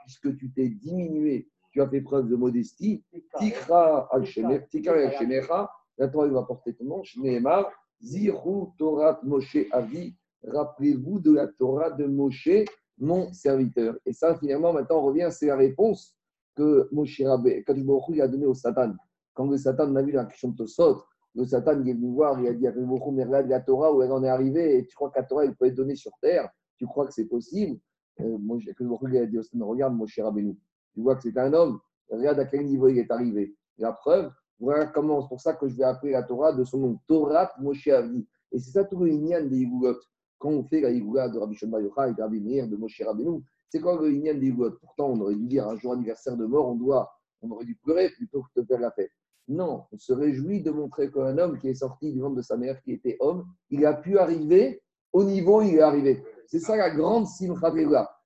puisque 0.04 0.38
tu 0.38 0.52
t'es 0.52 0.70
diminué, 0.70 1.50
tu 1.72 1.82
as 1.82 1.90
fait 1.90 2.02
preuve 2.02 2.28
de 2.28 2.36
modestie, 2.36 3.04
Tikra 3.38 4.08
al-Shemecha, 4.12 5.72
la 5.98 6.08
Torah, 6.08 6.28
il 6.28 6.34
va 6.34 6.44
porter 6.44 6.74
ton 6.74 6.86
nom, 6.86 7.04
Shneemar, 7.04 7.72
Ziru 8.02 8.68
Torah 8.78 9.20
Moshe 9.24 9.58
Avi, 9.72 10.16
rappelez-vous 10.44 11.20
de 11.20 11.34
la 11.34 11.48
Torah 11.48 11.92
de 11.92 12.06
Moshe, 12.06 12.66
mon 12.98 13.32
serviteur. 13.34 13.96
Et 14.06 14.14
ça, 14.14 14.36
finalement, 14.38 14.74
maintenant, 14.74 15.00
on 15.00 15.06
revient, 15.06 15.30
c'est 15.32 15.48
la 15.48 15.56
réponse 15.56 16.16
que 16.56 16.88
Moshe 16.92 17.22
Rabbe, 17.22 17.50
Kadosh 17.66 17.84
Baruch 17.84 18.08
Hu, 18.10 18.14
il 18.16 18.22
a 18.22 18.28
donnée 18.28 18.46
au 18.46 18.54
Satan. 18.54 18.94
Quand 19.34 19.48
le 19.48 19.58
Satan 19.58 19.94
a 19.96 20.02
vu 20.02 20.12
la 20.12 20.26
question 20.26 20.50
de 20.50 20.56
Tosot, 20.56 21.04
le 21.34 21.46
Satan 21.46 21.82
il 21.82 21.90
est 21.90 21.94
venu 21.94 22.14
voir, 22.14 22.40
il 22.40 22.48
a 22.48 22.54
dit 22.54 22.68
à 22.68 22.72
Kadosh 22.72 22.88
Baruch 22.88 23.08
Hu, 23.08 23.12
mais 23.12 23.24
regarde 23.26 23.48
la 23.50 23.60
Torah 23.60 23.94
où 23.94 24.02
elle 24.02 24.12
en 24.12 24.24
est 24.24 24.30
arrivée, 24.30 24.78
et 24.78 24.86
tu 24.86 24.96
crois 24.96 25.10
que 25.10 25.20
la 25.20 25.26
Torah, 25.26 25.44
elle 25.46 25.56
peut 25.56 25.66
être 25.66 25.76
donnée 25.76 25.96
sur 25.96 26.12
terre, 26.22 26.50
tu 26.78 26.86
crois 26.86 27.06
que 27.08 27.14
c'est 27.14 27.26
possible? 27.26 27.80
Euh, 28.22 28.38
Moshe- 28.38 28.74
Kadosh 28.74 28.88
Baruch 28.88 29.02
Hu, 29.02 29.16
il 29.16 29.18
a 29.18 29.26
dit 29.26 29.38
au 29.40 29.44
Satan, 29.44 29.68
regarde 29.68 29.96
Moshe 29.96 30.20
Rabbeinu, 30.20 30.58
tu 30.94 31.02
vois 31.02 31.16
que 31.16 31.24
c'est 31.24 31.38
un 31.38 31.52
homme, 31.54 31.80
regarde 32.10 32.40
à 32.40 32.46
quel 32.46 32.66
niveau 32.66 32.88
il 32.88 33.00
est 33.00 33.12
arrivé. 33.12 33.56
La 33.78 33.92
preuve, 33.92 34.32
voilà 34.60 34.88
comment, 34.88 35.22
c'est 35.22 35.28
pour 35.28 35.42
ça 35.42 35.54
que 35.54 35.68
je 35.68 35.76
vais 35.76 35.84
appeler 35.84 36.14
la 36.14 36.24
Torah 36.24 36.54
de 36.54 36.64
son 36.64 36.78
nom, 36.78 37.00
Torah 37.08 37.52
Moshe 37.60 37.88
Avi. 37.88 38.26
Et 38.52 38.60
c'est 38.60 38.72
ça 38.72 38.84
tout 38.86 38.98
le 39.00 39.12
Inyan 39.12 39.46
des 39.46 39.58
Yigulot. 39.58 39.98
Quand 40.38 40.50
on 40.50 40.64
fait 40.64 40.82
la 40.82 40.92
Yigoula 40.92 41.30
de 41.30 41.38
Rabbi 41.38 41.58
Bar 41.66 41.82
Yochai, 41.82 42.14
de 42.14 42.22
Rabbi 42.22 42.40
Meir, 42.40 42.68
de 42.68 42.76
Moshe 42.78 43.02
Rabbeinu, 43.06 43.44
c'est 43.70 43.82
quoi 43.82 44.00
le 44.00 44.12
Inyan 44.12 44.36
des 44.36 44.48
Yigulot 44.48 44.72
Pourtant, 44.80 45.10
on 45.10 45.20
aurait 45.22 45.36
dû 45.36 45.46
dire 45.46 45.68
un 45.68 45.76
jour 45.76 45.94
anniversaire 45.94 46.38
de 46.38 46.46
mort, 46.46 46.70
on 46.70 46.76
doit, 46.76 47.12
on 47.42 47.52
aurait 47.52 47.66
dû 47.66 47.76
pleurer 47.76 48.10
plutôt 48.12 48.44
que 48.44 48.62
de 48.62 48.66
faire 48.66 48.80
la 48.80 48.92
fête. 48.92 49.12
Non, 49.48 49.84
on 49.92 49.98
se 49.98 50.14
réjouit 50.14 50.64
de 50.64 50.72
montrer 50.72 51.12
qu'un 51.12 51.38
homme 51.38 51.60
qui 51.60 51.68
est 51.68 51.76
sorti 51.76 52.14
du 52.14 52.20
ventre 52.20 52.36
de 52.36 52.42
sa 52.42 52.58
mère, 52.58 52.82
qui 52.82 52.94
était 52.94 53.18
homme, 53.20 53.46
il 53.70 53.86
a 53.86 53.94
pu 53.94 54.18
arriver 54.18 54.82
au 55.14 55.24
niveau 55.24 55.60
où 55.60 55.62
il 55.62 55.76
est 55.76 55.82
arrivé. 55.82 56.24
C'est 56.48 56.60
ça 56.60 56.76
la 56.76 56.90
grande 56.90 57.28
simcha. 57.28 57.72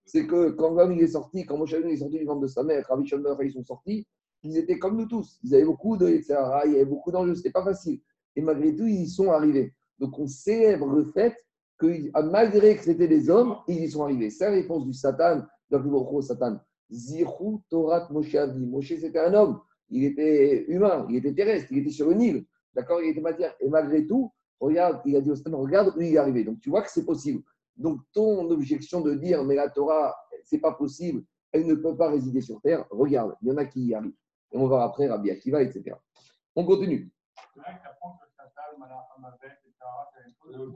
C'est 0.05 0.25
que 0.25 0.51
quand 0.51 0.73
l'homme 0.73 0.93
il 0.93 1.01
est 1.01 1.07
sorti, 1.07 1.45
quand 1.45 1.57
Moshe 1.57 1.73
Rabbeinu 1.73 1.93
est 1.93 1.97
sorti 1.97 2.19
du 2.19 2.25
ventre 2.25 2.41
de 2.41 2.47
sa 2.47 2.63
mère, 2.63 2.85
Rabbi 2.87 3.09
Bar 3.09 3.33
Yochai, 3.33 3.47
ils 3.47 3.53
sont 3.53 3.63
sortis, 3.63 4.07
ils 4.43 4.58
étaient 4.58 4.80
comme 4.80 4.97
nous 4.97 5.08
tous. 5.08 5.39
Ils 5.43 5.56
avaient 5.56 5.65
beaucoup 5.65 5.97
de 5.97 6.08
etc. 6.08 6.36
Il 6.65 6.73
y 6.73 6.75
avait 6.75 6.86
beaucoup 6.86 7.12
d'enjeux, 7.12 7.36
c'était 7.36 7.52
pas 7.52 7.63
facile. 7.63 7.99
Et 8.36 8.41
malgré 8.41 8.75
tout, 8.75 8.86
ils 8.86 9.04
y 9.04 9.10
sont 9.10 9.32
arrivés. 9.32 9.73
Donc 9.99 10.17
on 10.17 10.28
célèbre 10.28 10.88
le 10.88 11.06
fait 11.06 11.36
que 11.78 12.10
ah, 12.13 12.21
malgré 12.21 12.75
que 12.75 12.84
c'était 12.84 13.08
des 13.08 13.30
hommes, 13.30 13.58
ils 13.67 13.84
y 13.84 13.89
sont 13.89 14.04
arrivés. 14.04 14.30
C'est 14.30 14.45
la 14.45 14.52
réponse 14.52 14.86
du 14.86 14.93
Satan, 14.93 15.43
gros 15.71 16.21
Satan. 16.21 16.60
Ziru 16.91 17.58
Torat 17.69 18.08
Moshe. 18.12 18.36
Moshe, 18.56 18.93
c'était 18.99 19.19
un 19.19 19.34
homme. 19.34 19.60
Il 19.89 20.04
était 20.04 20.65
humain, 20.67 21.06
il 21.10 21.15
était 21.17 21.34
terrestre, 21.34 21.67
il 21.71 21.80
était 21.80 21.91
sur 21.91 22.10
le 22.10 22.15
Nil. 22.15 22.45
D'accord? 22.73 23.02
Il 23.02 23.10
était 23.10 23.21
matière. 23.21 23.54
Et 23.60 23.69
malgré 23.69 24.06
tout, 24.06 24.32
regarde, 24.60 25.02
il 25.06 25.15
a 25.15 25.21
dit 25.21 25.32
au 25.32 25.36
Satan, 25.36 25.60
regarde 25.60 25.93
où 25.97 26.02
il 26.02 26.13
est 26.13 26.17
arrivé. 26.17 26.43
Donc 26.43 26.60
tu 26.60 26.69
vois 26.69 26.82
que 26.82 26.91
c'est 26.91 27.06
possible. 27.06 27.41
Donc 27.75 28.02
ton 28.13 28.49
objection 28.49 29.02
de 29.02 29.15
dire, 29.15 29.43
mais 29.43 29.56
la 29.56 29.69
Torah, 29.69 30.13
c'est 30.43 30.60
pas 30.60 30.73
possible, 30.73 31.23
elle 31.52 31.65
ne 31.65 31.75
peut 31.75 31.95
pas 31.95 32.10
résider 32.10 32.41
sur 32.41 32.62
terre, 32.62 32.86
regarde, 32.89 33.36
il 33.41 33.47
y 33.47 33.52
en 33.52 33.58
a 33.58 33.65
qui 33.65 33.82
y 33.86 33.93
arrivent. 33.93 34.13
Et 34.51 34.57
on 34.57 34.62
va 34.62 34.67
voir 34.67 34.83
après 34.83 35.07
Rabbi 35.07 35.31
Akiva, 35.31 35.62
etc. 35.62 35.95
On 36.55 36.65
continue. 36.65 37.12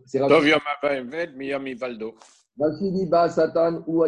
C'est 0.05 0.19
Ba 3.09 3.29
Satan 3.29 3.83
ou 3.87 4.05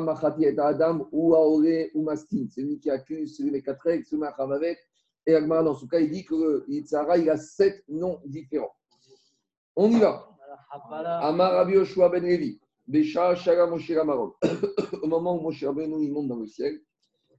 Machati 0.00 0.44
et 0.44 0.58
Adam 0.58 1.08
ou 1.12 1.34
Aore 1.34 1.88
ou 1.94 2.02
Mastin. 2.02 2.46
C'est 2.50 2.62
lui 2.62 2.78
qui 2.78 2.90
accuse 2.90 3.36
celui 3.36 3.50
des 3.50 3.62
quatre 3.62 3.82
règles, 3.82 4.04
celui 4.04 4.22
de 4.22 4.28
Chamavet. 4.36 4.78
Et 5.26 5.34
Agmar, 5.34 5.64
dans 5.64 5.74
ce 5.74 5.86
cas, 5.86 5.98
il 5.98 6.10
dit 6.10 6.24
que 6.24 6.64
Yetzerara, 6.68 7.18
il 7.18 7.28
a 7.28 7.36
sept 7.36 7.82
noms 7.88 8.20
différents. 8.24 8.74
On 9.74 9.90
y 9.90 9.98
va. 9.98 10.28
Amar 11.20 11.52
Rabbi 11.52 11.72
Yoshua 11.72 12.08
Ben 12.08 12.22
Levi. 12.22 12.60
Besha 12.86 13.34
Shara 13.34 13.66
Moshe 13.66 13.90
Ramaron. 13.90 14.32
Au 15.02 15.06
moment 15.08 15.36
où 15.36 15.42
Moshe 15.42 15.64
Rabbeinu 15.64 16.04
il 16.04 16.12
monte 16.12 16.28
dans 16.28 16.36
le 16.36 16.46
ciel, 16.46 16.80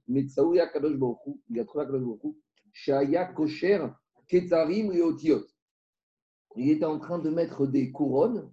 Metsaouya 0.08 0.66
Kadosh 0.68 0.96
Baruch 0.96 1.18
Hu, 1.26 1.32
il 1.50 1.60
a 1.60 1.64
trouvé 1.64 1.84
Kadosh 1.84 2.36
Shaya 2.72 3.26
Kosher 3.26 3.88
Ketzarim 4.26 4.92
et 4.92 5.02
Otiot. 5.02 5.44
Il 6.56 6.70
était 6.70 6.84
en 6.84 6.98
train 6.98 7.18
de 7.18 7.30
mettre 7.30 7.66
des 7.66 7.92
couronnes 7.92 8.50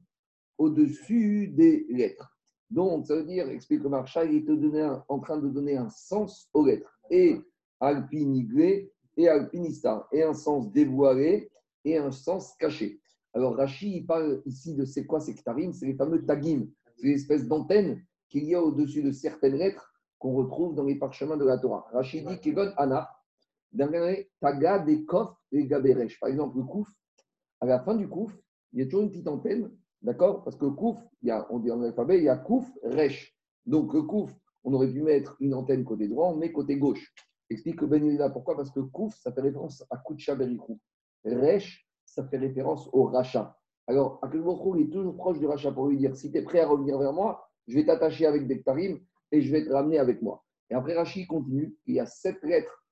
au-dessus 0.57 1.47
des 1.49 1.85
lettres. 1.89 2.37
Donc, 2.69 3.05
ça 3.05 3.15
veut 3.15 3.25
dire, 3.25 3.49
explique 3.49 3.83
le 3.83 3.89
Marshal, 3.89 4.33
il 4.33 4.37
était 4.37 4.83
en 5.07 5.19
train 5.19 5.37
de 5.37 5.49
donner 5.49 5.77
un 5.77 5.89
sens 5.89 6.49
aux 6.53 6.65
lettres. 6.65 6.99
Et 7.09 7.37
alpiniglé 7.79 8.91
et 9.17 9.27
alpinistar. 9.29 10.07
Et 10.11 10.23
un 10.23 10.33
sens 10.33 10.71
dévoilé 10.71 11.51
et 11.83 11.97
un 11.97 12.11
sens 12.11 12.53
caché. 12.59 12.99
Alors, 13.33 13.55
Rashi, 13.55 13.97
il 13.97 14.05
parle 14.05 14.41
ici 14.45 14.75
de 14.75 14.85
c'est 14.85 15.05
quoi 15.05 15.19
ces 15.19 15.35
ktarim 15.35 15.73
C'est 15.73 15.85
les 15.85 15.95
fameux 15.95 16.25
tagim. 16.25 16.67
C'est 16.97 17.07
l'espèce 17.07 17.47
d'antenne 17.47 18.01
qu'il 18.29 18.45
y 18.45 18.55
a 18.55 18.63
au-dessus 18.63 19.03
de 19.03 19.11
certaines 19.11 19.57
lettres 19.57 19.93
qu'on 20.19 20.33
retrouve 20.33 20.75
dans 20.75 20.83
les 20.83 20.95
parchemins 20.95 21.37
de 21.37 21.45
la 21.45 21.57
Torah. 21.57 21.85
Rashi 21.91 22.23
dit 22.23 22.39
Kegon 22.39 22.71
Ana, 22.77 23.09
Taga 24.39 24.79
des 24.79 25.05
Kof 25.05 25.35
et 25.51 25.65
Gaberesh. 25.65 26.19
Par 26.19 26.29
exemple, 26.29 26.57
le 26.57 26.63
Kouf, 26.63 26.87
à 27.61 27.65
la 27.65 27.79
fin 27.79 27.95
du 27.95 28.07
Kouf, 28.07 28.35
il 28.73 28.79
y 28.79 28.81
a 28.81 28.85
toujours 28.85 29.03
une 29.03 29.09
petite 29.09 29.27
antenne, 29.27 29.71
d'accord? 30.01 30.43
Parce 30.43 30.55
que 30.55 30.65
Kouf, 30.65 30.97
il 31.21 31.29
y 31.29 31.31
a, 31.31 31.45
on 31.49 31.59
dit 31.59 31.71
en 31.71 31.81
alphabet, 31.81 32.17
il 32.17 32.23
y 32.23 32.29
a 32.29 32.37
Kouf, 32.37 32.65
Resh. 32.83 33.35
Donc 33.65 33.93
le 33.93 34.03
Kouf, 34.03 34.31
on 34.63 34.73
aurait 34.73 34.91
pu 34.91 35.01
mettre 35.01 35.35
une 35.39 35.53
antenne 35.53 35.83
côté 35.83 36.07
droit, 36.07 36.29
on 36.29 36.37
met 36.37 36.51
côté 36.51 36.77
gauche. 36.77 37.13
Explique 37.49 37.79
que 37.79 37.85
Ben 37.85 38.31
pourquoi? 38.31 38.55
Parce 38.55 38.71
que 38.71 38.79
Kouf, 38.79 39.15
ça 39.15 39.31
fait 39.31 39.41
référence 39.41 39.85
à 39.89 39.97
Koucha 39.97 40.35
Berikou. 40.35 40.79
Resh, 41.23 41.87
ça 42.05 42.23
fait 42.27 42.37
référence 42.37 42.89
au 42.93 43.05
rachat. 43.05 43.57
Alors, 43.87 44.19
Akelbokhou, 44.23 44.77
il 44.77 44.87
est 44.87 44.89
toujours 44.89 45.15
proche 45.15 45.37
du 45.37 45.45
rachat 45.45 45.71
pour 45.71 45.87
lui 45.87 45.97
dire 45.97 46.15
si 46.15 46.31
tu 46.31 46.37
es 46.37 46.41
prêt 46.41 46.61
à 46.61 46.67
revenir 46.67 46.97
vers 46.97 47.13
moi, 47.13 47.47
je 47.67 47.75
vais 47.75 47.85
t'attacher 47.85 48.25
avec 48.25 48.47
des 48.47 48.61
ktarim 48.61 48.99
et 49.31 49.41
je 49.41 49.51
vais 49.51 49.65
te 49.65 49.71
ramener 49.71 49.97
avec 49.97 50.21
moi. 50.21 50.43
Et 50.69 50.73
après, 50.73 50.95
Rashi 50.95 51.27
continue 51.27 51.75
il 51.85 51.95
y 51.95 51.99
a 51.99 52.05
sept 52.05 52.41
lettres 52.43 52.85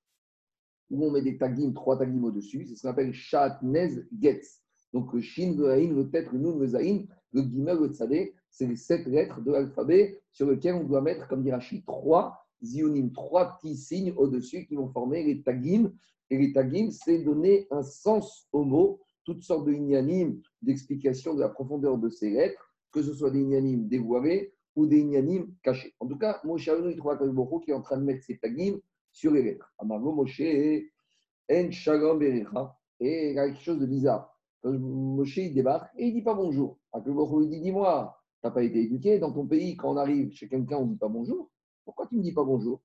où 0.90 1.04
on 1.04 1.10
met 1.10 1.22
des 1.22 1.38
tagim, 1.38 1.72
trois 1.72 1.98
tagim 1.98 2.22
au-dessus. 2.22 2.66
C'est 2.66 2.76
ce 2.76 2.82
qu'on 2.82 2.90
appelle 2.90 3.12
Shatnez 3.12 4.04
Getz. 4.20 4.62
Donc, 4.92 5.12
le 5.12 5.20
Shin, 5.20 5.54
le 5.56 5.70
Haïn, 5.70 5.92
le 5.94 6.08
Tet, 6.08 6.26
le 6.32 6.38
Nun, 6.38 6.58
le 6.58 6.68
Zaïn, 6.68 7.06
le 7.32 7.42
Gimel, 7.42 7.78
le 7.78 7.88
Tzadé, 7.88 8.34
c'est 8.48 8.66
les 8.66 8.76
sept 8.76 9.06
lettres 9.06 9.40
de 9.40 9.50
l'alphabet 9.50 10.22
sur 10.30 10.48
lesquelles 10.48 10.76
on 10.76 10.84
doit 10.84 11.00
mettre, 11.00 11.26
comme 11.26 11.42
dit 11.42 11.50
Rashi, 11.50 11.82
trois 11.84 12.38
zionim, 12.62 13.10
trois 13.12 13.56
petits 13.56 13.76
signes 13.76 14.12
au-dessus 14.16 14.66
qui 14.66 14.76
vont 14.76 14.88
former 14.88 15.24
les 15.24 15.42
tagim. 15.42 15.92
Et 16.30 16.38
les 16.38 16.52
tagim, 16.52 16.90
c'est 16.90 17.18
donner 17.18 17.66
un 17.70 17.82
sens 17.82 18.48
au 18.52 18.64
mot, 18.64 19.00
toutes 19.24 19.42
sortes 19.42 19.66
de 19.66 19.72
ignanim, 19.72 20.40
d'explications 20.62 21.34
de 21.34 21.40
la 21.40 21.48
profondeur 21.48 21.98
de 21.98 22.08
ces 22.08 22.30
lettres, 22.30 22.72
que 22.92 23.02
ce 23.02 23.12
soit 23.14 23.30
des 23.30 23.40
ignanim 23.40 23.88
dévoilés 23.88 24.54
ou 24.76 24.86
des 24.86 24.98
ignanim 24.98 25.54
cachés. 25.62 25.94
En 26.00 26.06
tout 26.06 26.18
cas, 26.18 26.40
Moshe 26.44 26.68
Rabbeinu, 26.68 26.92
il 26.92 26.96
trouve 26.96 27.16
Boko 27.30 27.60
qui 27.60 27.70
est 27.70 27.74
en 27.74 27.82
train 27.82 27.96
de 27.96 28.04
mettre 28.04 28.24
ses 28.24 28.38
tagim 28.38 28.78
sur 29.12 29.32
les 29.32 29.42
lettres. 29.42 29.72
Amargo 29.78 30.12
Moshe, 30.12 30.42
En 31.50 31.70
Shalom. 31.70 32.22
Et 33.00 33.30
il 33.30 33.34
y 33.34 33.38
a 33.38 33.48
quelque 33.48 33.60
chose 33.60 33.78
de 33.78 33.86
bizarre. 33.86 34.34
Moshe 34.64 35.36
il 35.36 35.54
débarque 35.54 35.92
et 35.96 36.06
il 36.06 36.14
dit 36.14 36.22
pas 36.22 36.34
bonjour. 36.34 36.78
Akadosh 36.92 37.28
il 37.42 37.50
dit 37.50 37.60
dis-moi, 37.60 38.18
n'as 38.42 38.50
pas 38.50 38.62
été 38.62 38.82
éduqué. 38.82 39.18
Dans 39.18 39.32
ton 39.32 39.46
pays, 39.46 39.76
quand 39.76 39.92
on 39.92 39.96
arrive 39.96 40.32
chez 40.32 40.48
quelqu'un, 40.48 40.76
on 40.78 40.86
ne 40.86 40.92
dit 40.92 40.98
pas 40.98 41.08
bonjour? 41.08 41.50
Pourquoi 41.84 42.06
tu 42.06 42.14
ne 42.14 42.20
me 42.20 42.24
dis 42.24 42.32
pas 42.32 42.44
bonjour? 42.44 42.80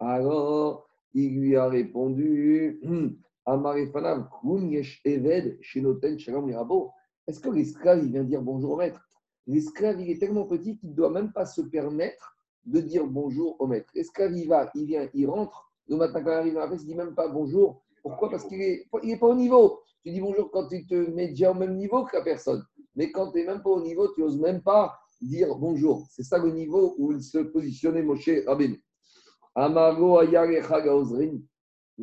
Alors, 0.00 0.88
il 1.14 1.38
lui 1.38 1.56
a 1.56 1.68
répondu 1.68 2.80
Amarefanav, 3.46 4.28
Kum 4.30 4.70
yesh 4.70 5.00
eved 5.04 5.58
shenoten 5.60 6.18
shalom 6.18 6.48
lirabo. 6.48 6.92
Est-ce 7.26 7.40
que 7.40 7.50
l'esclave, 7.50 8.04
il 8.04 8.10
vient 8.10 8.24
dire 8.24 8.42
bonjour 8.42 8.72
au 8.72 8.76
maître? 8.76 9.00
L'esclave, 9.46 10.00
il 10.00 10.10
est 10.10 10.18
tellement 10.18 10.44
petit 10.44 10.76
qu'il 10.76 10.90
ne 10.90 10.94
doit 10.94 11.10
même 11.10 11.32
pas 11.32 11.46
se 11.46 11.60
permettre 11.62 12.36
de 12.64 12.80
dire 12.80 13.06
bonjour 13.06 13.56
au 13.60 13.66
maître. 13.66 13.90
L'esclave, 13.94 14.32
il 14.32 14.48
va, 14.48 14.70
il 14.74 14.86
vient, 14.86 15.08
il 15.14 15.26
rentre. 15.26 15.70
Le 15.88 15.96
matin, 15.96 16.22
quand 16.22 16.30
il 16.30 16.34
arrive 16.34 16.56
à 16.58 16.60
la 16.60 16.68
fête, 16.68 16.80
il 16.82 16.86
ne 16.86 16.92
dit 16.92 16.94
même 16.94 17.14
pas 17.14 17.28
bonjour. 17.28 17.82
Pourquoi? 18.02 18.30
Parce 18.30 18.44
qu'il 18.44 18.58
n'est 18.58 18.86
est 19.02 19.16
pas 19.18 19.26
au 19.26 19.34
niveau. 19.34 19.80
Tu 20.04 20.12
dis 20.12 20.20
bonjour 20.20 20.50
quand 20.50 20.68
tu 20.68 20.86
te 20.86 20.94
mets 20.94 21.28
déjà 21.28 21.50
au 21.50 21.54
même 21.54 21.76
niveau 21.76 22.04
que 22.04 22.16
la 22.16 22.22
personne. 22.22 22.64
Mais 22.94 23.10
quand 23.10 23.32
tu 23.32 23.38
n'es 23.38 23.46
même 23.46 23.62
pas 23.62 23.70
au 23.70 23.82
niveau, 23.82 24.08
tu 24.14 24.20
n'oses 24.20 24.38
même 24.38 24.62
pas 24.62 24.98
dire 25.20 25.54
bonjour. 25.56 26.06
C'est 26.10 26.24
ça 26.24 26.38
le 26.38 26.50
niveau 26.50 26.94
où 26.98 27.12
il 27.12 27.22
se 27.22 27.38
positionnait 27.38 28.02
Moshe 28.02 28.30
Rabbeinu. 28.46 28.82
Amago. 29.54 30.22
Il 30.22 30.36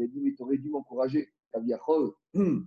a 0.03 0.07
dit, 0.07 0.21
mais 0.21 0.33
tu 0.33 0.43
aurais 0.43 0.57
dû 0.57 0.69
m'encourager. 0.69 1.29
Kaviachol 1.51 2.11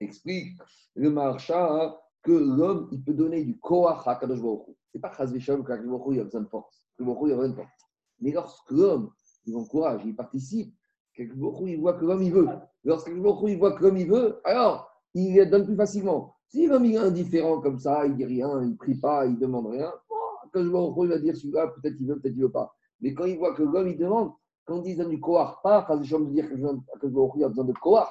explique 0.00 0.58
le 0.94 1.10
marcha 1.10 1.72
hein, 1.72 1.96
que 2.24 2.32
l'homme, 2.32 2.88
il 2.90 3.02
peut 3.04 3.12
donner 3.12 3.44
du 3.44 3.58
koach 3.58 4.06
à 4.06 4.16
Kadosh 4.16 4.40
Baruch. 4.40 4.66
Ce 4.66 4.96
n'est 4.96 5.00
pas 5.00 5.12
Chaz 5.16 5.30
Vesham 5.32 5.62
qu'Akadosh 5.62 5.90
Baruch 5.90 6.06
Hu, 6.06 6.14
il 6.14 6.20
a 6.20 6.24
besoin 6.24 6.40
de 6.40 6.48
force. 6.48 6.86
Kadosh 6.98 7.14
Baruch 7.14 7.28
il 7.28 7.32
a 7.32 7.36
besoin 7.36 7.48
de 7.50 7.54
force. 7.54 7.86
Mais 8.20 8.32
lorsque 8.32 8.70
l'homme, 8.70 9.10
il 9.46 9.56
encourage, 9.56 10.02
il 10.06 10.16
participe, 10.16 10.74
Kadosh 11.14 11.36
Baruch 11.36 11.68
il 11.68 11.80
voit 11.80 11.92
que 11.92 12.04
l'homme, 12.04 12.22
il 12.22 12.32
veut. 12.32 12.48
Lorsque 12.82 13.08
Kadosh 13.08 13.22
Baruch 13.22 13.50
il 13.50 13.58
voit 13.58 13.72
que 13.72 13.82
l'homme, 13.84 13.98
il 13.98 14.08
veut, 14.08 14.40
alors, 14.44 14.90
il 15.12 15.50
donne 15.50 15.66
plus 15.66 15.76
facilement. 15.76 16.34
Si 16.48 16.66
l'homme, 16.66 16.86
il 16.86 16.94
est 16.94 16.98
indifférent 16.98 17.60
comme 17.60 17.78
ça, 17.78 18.06
il 18.06 18.16
dit 18.16 18.24
rien, 18.24 18.62
il 18.62 18.70
ne 18.70 18.76
prie 18.76 18.94
pas, 18.94 19.26
il 19.26 19.34
ne 19.34 19.40
demande 19.40 19.66
rien, 19.66 19.92
oh, 20.08 20.48
Kadosh 20.52 20.72
Baruch 20.72 20.94
il 21.02 21.08
va 21.08 21.18
dire 21.18 21.36
celui-là, 21.36 21.68
peut-être 21.68 21.96
il 22.00 22.06
veut, 22.06 22.18
peut-être 22.18 22.34
il 22.34 22.40
ne 22.40 22.46
veut 22.46 22.52
pas. 22.52 22.74
Mais 23.00 23.12
quand 23.12 23.26
il 23.26 23.36
voit 23.36 23.54
que 23.54 23.62
l'homme, 23.62 23.88
il 23.88 23.98
demande, 23.98 24.32
quand 24.64 24.78
dit 24.78 24.96
donne 24.96 25.10
du 25.10 25.20
koach, 25.20 25.56
pas 25.62 25.84
Chaz 25.86 25.98
Vesham 25.98 26.26
de 26.26 26.30
dire 26.30 26.48
que 26.48 26.54
Kadosh 26.54 27.12
Baruch 27.12 27.32
il 27.36 27.44
a 27.44 27.48
besoin 27.48 27.64
de 27.64 27.72
koach, 27.74 28.08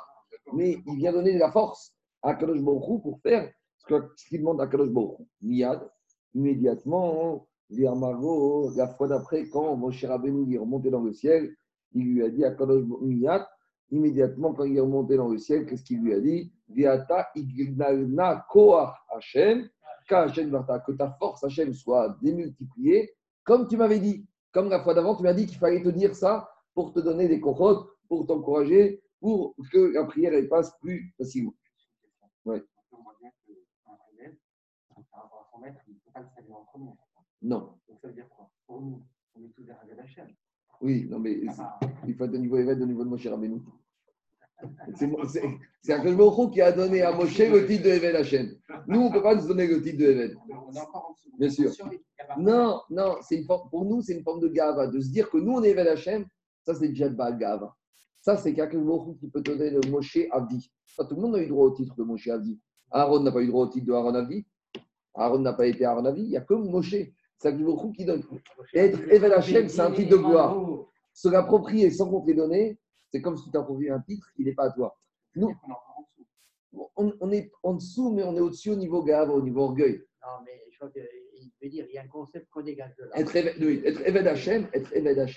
mais 0.54 0.78
il 0.86 0.97
vient 0.97 1.12
donner 1.12 1.34
de 1.34 1.39
la 1.39 1.52
force 1.52 1.95
à 2.21 2.36
Kadosh 2.36 2.62
Baruch 2.62 3.02
pour 3.02 3.19
faire 3.21 3.52
ce 3.89 4.28
qu'il 4.28 4.39
demande 4.39 4.62
à 4.62 4.67
Kadosh. 4.67 4.91
Miyad, 5.41 5.89
immédiatement, 6.34 7.48
la 7.69 8.88
fois 8.98 9.08
d'après, 9.08 9.48
quand 9.50 9.76
Moshe 9.76 10.06
Rabbeinu 10.06 10.54
est 10.54 10.58
remonté 10.58 10.89
dans 10.89 11.02
le 11.02 11.13
ciel, 11.13 11.56
il 11.93 12.13
lui 12.13 12.24
a 12.24 12.30
dit 12.30 12.46
à 12.46 12.52
Kadosh 12.52 12.84
Miyad, 13.02 13.46
immédiatement 13.91 14.54
quand 14.54 14.63
il 14.63 14.78
est 14.78 14.82
remonté 14.82 15.17
dans 15.17 15.28
le 15.30 15.38
ciel, 15.38 15.65
qu'est-ce 15.65 15.84
qu'il 15.84 16.02
lui 16.02 16.13
a 16.13 16.19
dit? 16.19 16.52
Viata 16.69 17.28
ignalna 17.36 18.46
koach 18.50 18.96
Hashem, 19.15 19.69
que 20.08 20.91
ta 20.93 21.12
force 21.19 21.43
Hashem 21.43 21.74
soit 21.74 22.17
démultipliée, 22.22 23.13
comme 23.43 23.67
tu 23.67 23.78
m'avais 23.78 24.00
dit. 24.00 24.26
Comme 24.52 24.69
la 24.69 24.84
fois 24.84 24.93
d'avant, 24.93 25.15
tu 25.15 25.24
m'as 25.24 25.34
dit 25.34 25.46
qu'il 25.48 25.58
fallait 25.58 25.82
te 25.82 25.89
dire 25.89 26.15
ça 26.15 26.48
pour 26.76 26.93
te 26.93 27.00
donner 27.00 27.28
des 27.28 27.39
cochotes, 27.39 27.88
pour 28.08 28.28
t'encourager, 28.28 29.02
pour 29.19 29.56
que 29.72 29.93
la 29.93 30.06
prière 30.06 30.34
elle 30.34 30.48
passe 30.48 30.72
plus 30.80 31.13
facilement. 31.17 31.54
Ouais. 32.46 32.63
Non. 37.41 37.77
Donc 37.88 37.99
ça 38.01 38.08
veut 38.08 38.13
dire 38.13 38.29
quoi? 38.29 38.49
Pour 38.65 38.82
nous, 38.82 39.03
on 39.36 39.43
est 39.43 39.49
tous 39.56 39.63
des 39.63 39.73
Rav 39.73 39.88
Hashem. 39.99 40.27
Oui, 40.82 41.08
non, 41.10 41.19
mais 41.19 41.39
il 42.08 42.15
faut 42.15 42.25
être 42.25 42.34
au 42.34 42.38
niveau 42.38 42.58
évêque, 42.58 42.79
au 42.82 42.86
niveau 42.86 43.03
de 43.03 43.10
Moshe 43.10 43.27
Rabbeinu. 43.27 43.62
C'est 45.82 45.93
Akash 45.93 46.15
Baruch 46.15 46.53
qui 46.53 46.62
a 46.62 46.71
donné 46.71 47.01
à 47.01 47.12
Moshe 47.12 47.38
le 47.38 47.65
titre 47.65 47.84
de 47.84 47.89
Eved 47.89 48.15
Hashem. 48.15 48.56
Nous, 48.88 48.99
on 48.99 49.10
ne 49.10 49.13
peut 49.13 49.21
pas 49.21 49.36
nous 49.36 49.47
donner 49.47 49.67
le 49.67 49.82
titre 49.82 49.97
de 49.97 50.36
en 50.45 50.69
dessous. 50.71 51.29
Bien 51.38 51.49
sûr. 51.49 51.71
Non, 52.38 52.82
non, 52.89 53.17
une 53.29 53.45
forme, 53.45 53.69
pour 53.69 53.86
nous, 53.86 54.01
c'est 54.01 54.13
une 54.13 54.23
forme 54.23 54.39
de 54.39 54.47
gava. 54.47 54.88
De 54.88 54.99
se 55.01 55.10
dire 55.10 55.29
que 55.29 55.38
nous, 55.38 55.53
on 55.53 55.63
est 55.63 55.71
Eved 55.71 55.88
Hashem, 55.88 56.25
ça, 56.65 56.75
c'est 56.75 56.88
déjà 56.88 57.10
de 57.10 57.15
gava. 57.15 57.75
Ça, 58.21 58.38
c'est 58.38 58.58
Akash 58.60 58.82
Baruch 58.82 59.19
qui 59.19 59.27
peut 59.27 59.41
donner 59.41 59.69
le 59.69 59.82
Moshe 59.89 60.19
Avdi. 60.32 60.71
Pas 60.95 61.06
tout 61.06 61.15
le 61.15 61.21
monde 61.21 61.36
a 61.36 61.41
eu 61.41 61.47
droit 61.47 61.65
au 61.65 61.71
titre 61.71 61.95
de 61.95 62.03
Moshe 62.03 62.27
Avdi. 62.27 62.60
Aaron 62.91 63.21
n'a 63.21 63.32
pas 63.32 63.41
eu 63.41 63.47
droit 63.47 63.65
au 63.65 63.69
titre 63.69 63.88
de 63.88 63.93
Aaron 63.93 64.15
Avdi. 64.15 64.45
Aaron 65.15 65.39
n'a 65.39 65.54
pas 65.54 65.67
été 65.67 65.86
Aaron 65.86 66.06
Avdi. 66.06 66.23
Il 66.23 66.30
n'y 66.30 66.38
a 66.38 66.41
que 66.41 66.54
Moshe. 66.54 66.95
C'est 67.38 67.47
Akash 67.49 67.62
Baruch 67.62 67.95
qui 67.95 68.06
donne. 68.06 68.23
Être 68.73 69.02
Eved 69.12 69.32
Hashem, 69.32 69.67
c'est 69.67 69.82
un 69.82 69.91
titre 69.91 70.12
de 70.12 70.17
gloire. 70.17 70.58
Se 71.13 71.28
l'approprier 71.30 71.91
sans 71.91 72.10
qu'on 72.10 72.21
te 72.21 72.28
les 72.28 72.36
donne, 72.36 72.76
c'est 73.12 73.21
comme 73.21 73.38
si 73.38 73.45
tu 73.45 73.52
t'appropries 73.52 73.89
un 73.89 73.99
titre 73.99 74.28
qui 74.36 74.43
n'est 74.43 74.54
pas 74.54 74.65
à 74.65 74.71
toi. 74.71 74.97
Nous, 75.36 75.54
on, 76.95 77.13
on 77.19 77.32
est 77.32 77.52
en 77.62 77.73
dessous, 77.73 78.12
mais 78.12 78.23
on 78.23 78.36
est 78.36 78.39
au-dessus 78.39 78.71
au 78.71 78.76
niveau 78.76 79.04
gave, 79.04 79.30
au 79.30 79.41
niveau 79.41 79.62
orgueil. 79.62 80.02
Non, 80.21 80.43
mais 80.45 80.63
je 80.71 80.78
crois 80.78 80.89
qu'il 80.89 81.04
veut 81.62 81.69
dire 81.69 81.86
il 81.89 81.95
y 81.95 81.97
a 81.97 82.04
un 82.04 82.08
concept 82.08 82.49
qu'on 82.49 82.62
dégage 82.62 82.95
de 82.95 83.04
là. 83.04 83.19
Être 83.19 83.36
Eved, 83.36 83.56
oui, 83.62 83.82
être 83.84 84.02
Eved 84.06 85.28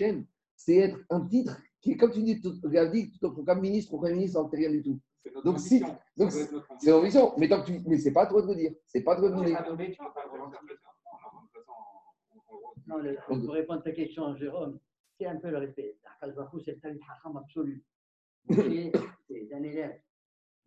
c'est 0.58 0.76
être 0.76 0.98
un 1.10 1.20
titre 1.26 1.60
qui 1.80 1.92
est, 1.92 1.96
comme 1.96 2.10
tu 2.10 2.22
dis, 2.22 2.40
tout, 2.40 2.54
dit, 2.92 3.12
tout, 3.20 3.30
comme 3.44 3.60
ministre 3.60 3.92
ou 3.94 3.98
premier 3.98 4.14
ministre, 4.14 4.42
ne 4.42 4.56
rien 4.56 4.70
du 4.70 4.82
tout. 4.82 4.98
Donc, 5.44 5.58
si, 5.60 5.80
donc 6.16 6.30
c'est 6.32 6.90
l'ambition. 6.90 7.32
Mais, 7.38 7.48
tant 7.48 7.60
que 7.62 7.66
tu, 7.66 7.80
mais 7.86 7.98
c'est 7.98 8.12
pas 8.12 8.22
à 8.22 8.26
toi 8.26 8.42
de 8.42 8.48
le 8.48 8.54
dire. 8.54 8.72
C'est 8.86 9.02
pas 9.02 9.14
à 9.14 9.16
toi 9.16 9.30
de 9.30 9.34
le 9.40 9.44
dire. 9.46 9.64
Non, 12.86 12.98
le, 12.98 13.16
pour 13.26 13.52
répondre 13.52 13.80
à 13.80 13.82
ta 13.82 13.92
question, 13.92 14.36
Jérôme, 14.36 14.78
c'est 15.18 15.26
un 15.26 15.36
peu 15.36 15.50
le 15.50 15.58
respect. 15.58 15.96
Akal 16.20 16.34
c'est 16.64 16.78
le 16.84 17.00
hacham 17.10 17.36
absolu. 17.36 17.84
C'est 19.28 19.52
un 19.52 19.62
élève. 19.64 19.98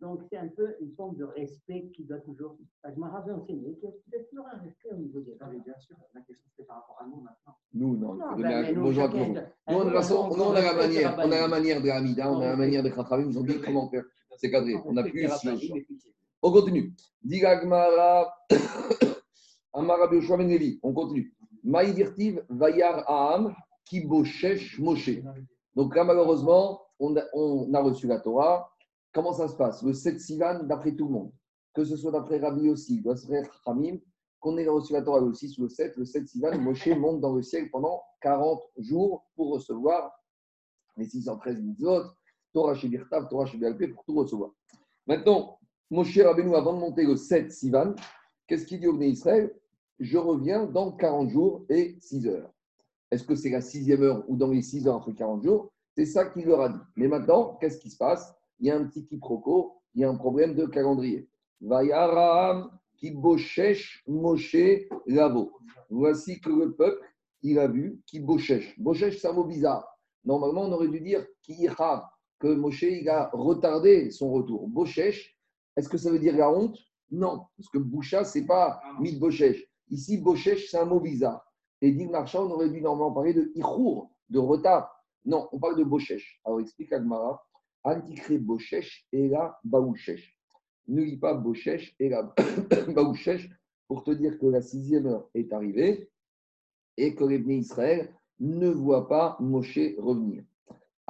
Donc, 0.00 0.22
c'est 0.30 0.38
un 0.38 0.48
peu 0.48 0.76
une 0.80 0.92
forme 0.94 1.16
de 1.16 1.24
respect 1.24 1.90
qui 1.94 2.04
doit 2.04 2.20
toujours. 2.20 2.56
Je 2.84 2.98
m'avais 2.98 3.32
enseigné 3.32 3.74
qu'il 3.78 3.90
y 4.12 4.16
a 4.16 4.24
toujours 4.24 4.46
un 4.52 4.58
respect 4.58 4.88
au 4.92 4.96
niveau 4.96 5.20
des 5.20 5.36
gens. 5.36 5.48
bien 5.50 5.78
sûr, 5.78 5.94
la 6.14 6.20
question 6.22 6.46
c'est 6.56 6.66
par 6.66 6.76
rapport 6.76 6.98
à 7.02 7.06
nous 7.06 7.20
maintenant. 7.20 7.54
Nous, 7.74 7.96
non. 7.98 8.18
Il 8.36 8.42
ben, 8.42 8.74
nous, 8.74 8.82
bonjour 8.82 9.02
à 9.04 9.06
chacun 9.06 9.12
tout 9.12 9.18
le 9.18 9.24
monde. 9.26 9.34
de- 9.36 9.72
Nous, 9.72 9.76
on 9.78 9.80
a 9.80 9.84
la 9.84 9.92
façon- 9.92 10.28
on- 10.30 10.36
nous, 10.36 10.42
on 10.42 10.52
a 10.54 10.60
la 10.62 10.72
on- 10.72 10.76
manière, 10.76 11.14
on 11.18 11.20
a 11.20 11.26
la 11.26 11.44
on- 11.44 11.48
manière 11.48 11.82
de 11.82 11.88
Hamida, 11.90 12.32
on 12.32 12.40
a 12.40 12.46
la 12.46 12.56
manière 12.56 12.82
de 12.82 12.88
Khachamim, 12.88 13.28
ils 13.30 13.38
ont 13.38 13.42
dit 13.42 13.60
comment 13.60 13.90
faire. 13.90 14.04
C'est 14.40 14.50
cadré. 14.50 14.74
On 14.86 14.94
n'a 14.94 15.02
plus 15.02 15.28
c'est- 15.28 15.70
On 16.40 16.50
continue. 16.50 16.94
Digagmara, 17.22 18.32
Amara 19.74 20.06
Ben. 20.08 20.22
On 20.82 20.94
continue. 20.94 21.34
Maïdirtiv 21.62 22.42
Vayar 22.48 23.04
Aham 23.06 23.54
Kiboshesh 23.84 24.78
Moshe. 24.78 25.10
Donc 25.76 25.94
là, 25.94 26.04
malheureusement, 26.04 26.80
on 26.98 27.14
a, 27.18 27.22
on 27.34 27.72
a 27.74 27.80
reçu 27.82 28.06
la 28.06 28.18
Torah. 28.18 28.72
Comment 29.12 29.34
ça 29.34 29.46
se 29.46 29.56
passe? 29.56 29.82
Le 29.82 29.92
7 29.92 30.18
Sivan, 30.18 30.62
d'après 30.64 30.96
tout 30.96 31.04
le 31.06 31.12
monde, 31.12 31.32
que 31.74 31.84
ce 31.84 31.96
soit 31.96 32.12
d'après 32.12 32.38
Rabbi 32.38 32.70
aussi, 32.70 33.02
d'après 33.02 33.42
Hamim, 33.66 33.98
qu'on 34.38 34.56
ait 34.56 34.66
reçu 34.66 34.94
la 34.94 35.02
Torah 35.02 35.20
aussi 35.20 35.50
sous 35.50 35.62
le 35.62 35.68
7, 35.68 35.96
le 35.98 36.06
7 36.06 36.26
Sivan, 36.26 36.56
Moshe 36.58 36.86
monte 36.98 37.20
dans 37.20 37.34
le 37.34 37.42
ciel 37.42 37.70
pendant 37.70 38.00
40 38.22 38.62
jours 38.78 39.26
pour 39.36 39.52
recevoir 39.52 40.12
les 40.96 41.04
613 41.06 41.60
mitzvot, 41.60 42.04
Torah 42.52 42.74
chez 42.74 42.88
Birtav, 42.88 43.28
Torah 43.28 43.46
chez 43.46 43.58
Béalpé, 43.58 43.88
pour 43.88 44.04
tout 44.04 44.14
recevoir. 44.14 44.50
Maintenant, 45.06 45.58
Moshe 45.90 46.18
Rabbeinu, 46.18 46.54
avant 46.54 46.74
de 46.74 46.78
monter 46.78 47.04
le 47.04 47.16
7 47.16 47.50
Sivan, 47.50 47.94
qu'est-ce 48.46 48.66
qu'il 48.66 48.80
dit 48.80 48.86
au 48.86 48.94
Bnei 48.94 49.10
Israël? 49.10 49.54
Je 49.98 50.18
reviens 50.18 50.66
dans 50.66 50.92
40 50.92 51.30
jours 51.30 51.64
et 51.68 51.96
6 52.00 52.26
heures. 52.26 52.50
Est-ce 53.10 53.24
que 53.24 53.34
c'est 53.34 53.50
la 53.50 53.60
sixième 53.60 54.02
heure 54.02 54.24
ou 54.28 54.36
dans 54.36 54.48
les 54.48 54.62
6 54.62 54.86
heures 54.86 54.96
après 54.96 55.14
40 55.14 55.42
jours? 55.42 55.72
C'est 55.96 56.06
ça 56.06 56.26
qu'il 56.26 56.46
leur 56.46 56.60
a 56.60 56.68
dit. 56.68 56.78
Mais 56.96 57.08
maintenant, 57.08 57.56
qu'est-ce 57.60 57.78
qui 57.78 57.90
se 57.90 57.96
passe? 57.96 58.32
Il 58.60 58.66
y 58.66 58.70
a 58.70 58.76
un 58.76 58.84
petit 58.84 59.04
quiproquo, 59.04 59.74
il 59.94 60.02
y 60.02 60.04
a 60.04 60.10
un 60.10 60.14
problème 60.14 60.54
de 60.54 60.66
calendrier. 60.66 61.28
Vayaram 61.60 62.70
Kiboshesh 62.96 64.04
Moshe 64.06 64.86
Lavo. 65.06 65.52
Voici 65.88 66.40
que 66.40 66.50
le 66.50 66.72
peuple, 66.72 67.04
il 67.42 67.58
a 67.58 67.66
vu 67.66 68.00
Kiboshesh. 68.06 68.78
Boshesh, 68.78 69.18
c'est 69.18 69.28
un 69.28 69.32
mot 69.32 69.44
bizarre. 69.44 69.84
Normalement, 70.24 70.62
on 70.62 70.72
aurait 70.72 70.88
dû 70.88 71.00
dire 71.00 71.26
Kihav, 71.42 72.04
que 72.40 72.48
Moshe, 72.48 72.82
il 72.82 73.08
a 73.08 73.30
retardé 73.32 74.10
son 74.10 74.32
retour. 74.32 74.66
Boshesh, 74.66 75.36
est-ce 75.76 75.88
que 75.88 75.98
ça 75.98 76.10
veut 76.10 76.18
dire 76.18 76.36
la 76.36 76.50
honte? 76.50 76.76
Non, 77.12 77.44
parce 77.56 77.68
que 77.68 77.78
Boucha, 77.78 78.24
c'est 78.24 78.46
pas 78.46 78.80
Mid 78.98 79.18
Boshesh. 79.20 79.64
Ici, 79.88 80.18
Boshesh, 80.18 80.70
c'est 80.70 80.78
un 80.78 80.84
mot 80.84 81.00
bizarre. 81.00 81.44
Et 81.82 81.92
dit 81.92 82.06
Marchand, 82.06 82.46
on 82.46 82.50
aurait 82.50 82.70
dû 82.70 82.80
normalement 82.80 83.12
parler 83.12 83.34
de 83.34 83.52
Ichour, 83.54 84.10
de 84.28 84.38
retard. 84.38 84.90
Non, 85.24 85.48
on 85.52 85.58
parle 85.58 85.76
de 85.76 85.84
Boshesh. 85.84 86.40
Alors, 86.44 86.60
explique 86.60 86.92
Agmara. 86.92 87.44
Antikré 87.82 88.38
Boshesh 88.38 89.06
et 89.12 89.28
la 89.28 89.58
Baouchesh. 89.64 90.36
Ne 90.88 91.02
lis 91.02 91.16
pas 91.16 91.34
Boshesh 91.34 91.94
et 91.98 92.10
la 92.10 92.34
Baouchesh 92.94 93.48
pour 93.88 94.04
te 94.04 94.10
dire 94.10 94.38
que 94.38 94.46
la 94.46 94.60
sixième 94.60 95.06
heure 95.06 95.28
est 95.34 95.52
arrivée 95.52 96.10
et 96.96 97.14
que 97.14 97.24
les 97.24 97.38
Israël 97.38 98.14
ne 98.38 98.68
voient 98.68 99.08
pas 99.08 99.36
Moshe 99.40 99.78
revenir. 99.98 100.44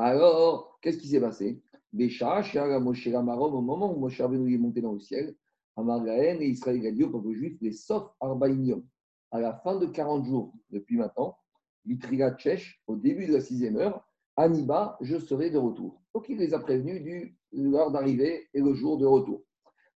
Alors, 0.02 0.78
qu'est-ce 0.80 0.96
qui 0.96 1.08
s'est 1.08 1.20
passé? 1.20 1.62
Bécha, 1.92 2.42
Moshe 2.80 3.06
Ramarom, 3.06 3.54
au 3.54 3.60
moment 3.60 3.94
où 3.94 3.98
Moshe 3.98 4.18
Rabbeinu 4.18 4.54
est 4.54 4.58
monté 4.58 4.80
dans 4.80 4.94
le 4.94 4.98
ciel, 4.98 5.36
Amargaën 5.76 6.40
et 6.40 6.46
Israël 6.46 6.86
a 6.86 6.90
dit 6.90 7.04
au 7.04 7.10
peuple 7.10 7.32
juif, 7.32 7.58
les 7.60 7.72
sauf 7.72 8.08
Arbaïnium, 8.18 8.82
à 9.30 9.40
la 9.40 9.52
fin 9.52 9.76
de 9.76 9.84
40 9.84 10.24
jours, 10.24 10.54
depuis 10.70 10.96
maintenant, 10.96 11.36
Vitriga 11.84 12.34
Tchèche, 12.34 12.82
au 12.86 12.96
début 12.96 13.26
de 13.26 13.34
la 13.34 13.42
sixième 13.42 13.76
heure, 13.76 14.02
Aniba, 14.36 14.96
je 15.02 15.18
serai 15.18 15.50
de 15.50 15.58
retour. 15.58 16.00
Donc 16.14 16.30
il 16.30 16.38
les 16.38 16.54
a 16.54 16.60
prévenus 16.60 17.02
du 17.02 17.36
l'heure 17.52 17.90
d'arrivée 17.90 18.48
et 18.54 18.60
le 18.62 18.72
jour 18.72 18.96
de 18.96 19.04
retour. 19.04 19.42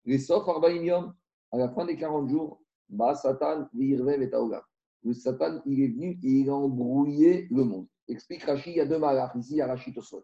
Les 0.05 0.17
sauf 0.17 0.49
Arbaïnium, 0.49 1.13
à 1.51 1.57
la 1.57 1.69
fin 1.69 1.85
des 1.85 1.95
40 1.95 2.27
jours, 2.27 2.59
Bah, 2.89 3.13
Satan, 3.13 3.67
Virvev 3.75 4.19
et 4.23 4.31
Taoga. 4.31 4.63
Le 5.03 5.13
Satan, 5.13 5.61
il 5.67 5.79
est 5.79 5.89
venu 5.89 6.19
et 6.23 6.39
il 6.39 6.49
a 6.49 6.55
embrouillé 6.55 7.47
le 7.51 7.65
monde. 7.65 7.85
Explique 8.11 8.43
Rashi, 8.43 8.71
il 8.71 8.75
y 8.75 8.81
a 8.81 8.85
deux 8.85 8.99
malars. 8.99 9.35
Ici, 9.37 9.61
a 9.61 9.67
Rashi 9.67 9.93
Tosfot. 9.93 10.23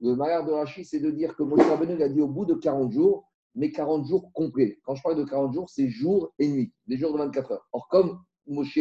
Le 0.00 0.16
malheur 0.16 0.44
de 0.44 0.52
Rashi, 0.52 0.84
c'est 0.84 0.98
de 0.98 1.10
dire 1.10 1.36
que 1.36 1.44
Moshe 1.44 1.64
Rabbeinu 1.66 2.02
a 2.02 2.08
dit 2.08 2.20
au 2.20 2.26
bout 2.26 2.44
de 2.44 2.54
40 2.54 2.92
jours, 2.92 3.28
mais 3.54 3.70
40 3.70 4.06
jours 4.06 4.32
complets. 4.32 4.78
Quand 4.84 4.96
je 4.96 5.02
parle 5.02 5.16
de 5.16 5.24
40 5.24 5.54
jours, 5.54 5.70
c'est 5.70 5.88
jour 5.88 6.32
et 6.38 6.48
nuit, 6.48 6.72
des 6.86 6.96
jours 6.96 7.12
de 7.12 7.18
24 7.18 7.52
heures. 7.52 7.68
Or, 7.72 7.88
comme 7.88 8.20
Moshe, 8.46 8.80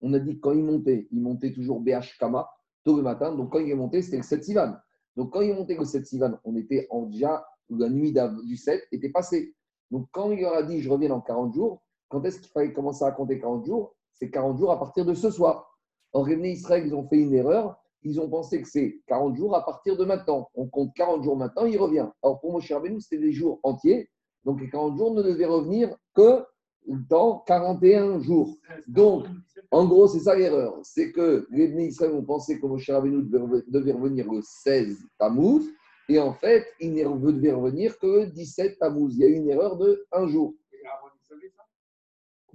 on 0.00 0.12
a 0.14 0.18
dit 0.18 0.40
quand 0.40 0.52
il 0.52 0.64
montait, 0.64 1.08
il 1.12 1.20
montait 1.20 1.52
toujours 1.52 1.80
BH 1.80 2.18
Kama, 2.18 2.48
tôt 2.84 2.96
le 2.96 3.02
matin. 3.02 3.34
Donc, 3.34 3.52
quand 3.52 3.60
il 3.60 3.70
est 3.70 3.74
monté, 3.74 4.02
c'était 4.02 4.16
le 4.16 4.24
7 4.24 4.44
Sivan. 4.44 4.74
Donc, 5.16 5.32
quand 5.32 5.40
il 5.40 5.50
est 5.50 5.54
monté 5.54 5.76
le 5.76 5.84
7 5.84 6.04
Sivan, 6.04 6.38
on 6.44 6.56
était 6.56 6.88
en 6.90 7.02
déjà, 7.02 7.46
la 7.70 7.88
nuit 7.88 8.12
du 8.44 8.56
7 8.56 8.82
était 8.90 9.10
passée. 9.10 9.54
Donc, 9.92 10.08
quand 10.10 10.32
il 10.32 10.40
leur 10.40 10.54
a 10.54 10.62
dit, 10.64 10.80
je 10.80 10.90
reviens 10.90 11.10
dans 11.10 11.20
40 11.20 11.54
jours, 11.54 11.82
quand 12.08 12.24
est-ce 12.24 12.40
qu'il 12.40 12.50
fallait 12.50 12.72
commencer 12.72 13.04
à 13.04 13.12
compter 13.12 13.38
40 13.38 13.64
jours? 13.64 13.94
C'est 14.14 14.30
40 14.30 14.58
jours 14.58 14.72
à 14.72 14.78
partir 14.78 15.04
de 15.04 15.14
ce 15.14 15.30
soir. 15.30 15.68
Or, 16.12 16.26
les 16.26 16.50
Israël, 16.50 16.84
ils 16.86 16.94
ont 16.94 17.06
fait 17.08 17.18
une 17.18 17.34
erreur. 17.34 17.81
Ils 18.04 18.20
ont 18.20 18.28
pensé 18.28 18.60
que 18.60 18.68
c'est 18.68 19.00
40 19.06 19.36
jours 19.36 19.54
à 19.54 19.64
partir 19.64 19.96
de 19.96 20.04
maintenant. 20.04 20.48
On 20.54 20.66
compte 20.66 20.92
40 20.94 21.22
jours 21.22 21.36
maintenant, 21.36 21.64
il 21.66 21.78
revient. 21.78 22.08
Alors, 22.22 22.40
pour 22.40 22.52
Moshe 22.52 22.70
Rabbeinu, 22.72 23.00
c'était 23.00 23.18
des 23.22 23.32
jours 23.32 23.60
entiers. 23.62 24.08
Donc, 24.44 24.60
les 24.60 24.68
40 24.68 24.96
jours 24.98 25.14
ne 25.14 25.22
devaient 25.22 25.46
revenir 25.46 25.96
que 26.14 26.44
dans 26.86 27.38
41 27.46 28.20
jours. 28.20 28.56
Donc, 28.88 29.26
en 29.70 29.86
gros, 29.86 30.08
c'est 30.08 30.20
ça 30.20 30.34
l'erreur. 30.34 30.78
C'est 30.82 31.12
que 31.12 31.46
les 31.50 31.68
Israël 31.86 32.12
ont 32.12 32.24
pensé 32.24 32.58
que 32.58 32.66
Moshe 32.66 32.90
Rabbeinu 32.90 33.22
devait, 33.22 33.92
revenir 33.92 34.30
le 34.30 34.40
16 34.42 34.98
Tammuz. 35.18 35.62
Et 36.08 36.18
en 36.18 36.32
fait, 36.32 36.66
il 36.80 36.92
ne 36.92 37.30
devait 37.30 37.52
revenir 37.52 37.96
que 37.98 38.06
le 38.06 38.26
17 38.26 38.78
Tammuz. 38.80 39.14
Il 39.14 39.20
y 39.20 39.24
a 39.24 39.28
eu 39.28 39.34
une 39.34 39.48
erreur 39.48 39.76
de 39.76 40.04
un 40.10 40.26
jour. 40.26 40.54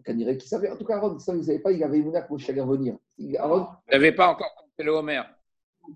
On 0.09 0.13
dirait 0.13 0.37
qu'il 0.37 0.47
savait. 0.47 0.69
En 0.71 0.77
tout 0.77 0.85
cas, 0.85 0.95
Aaron, 0.97 1.19
ça, 1.19 1.33
vous 1.33 1.39
ne 1.39 1.43
savez 1.43 1.59
pas, 1.59 1.71
il 1.71 1.83
avait 1.83 1.97
une 1.97 2.11
que 2.11 2.29
Moshe 2.29 2.49
allait 2.49 2.61
revenir. 2.61 2.97
Il- 3.17 3.35
Aaron, 3.37 3.67
Il 3.87 3.91
n'avait 3.91 4.13
pas 4.13 4.29
encore 4.29 4.53
compté 4.55 4.83
le 4.83 4.91
Homer. 4.91 5.21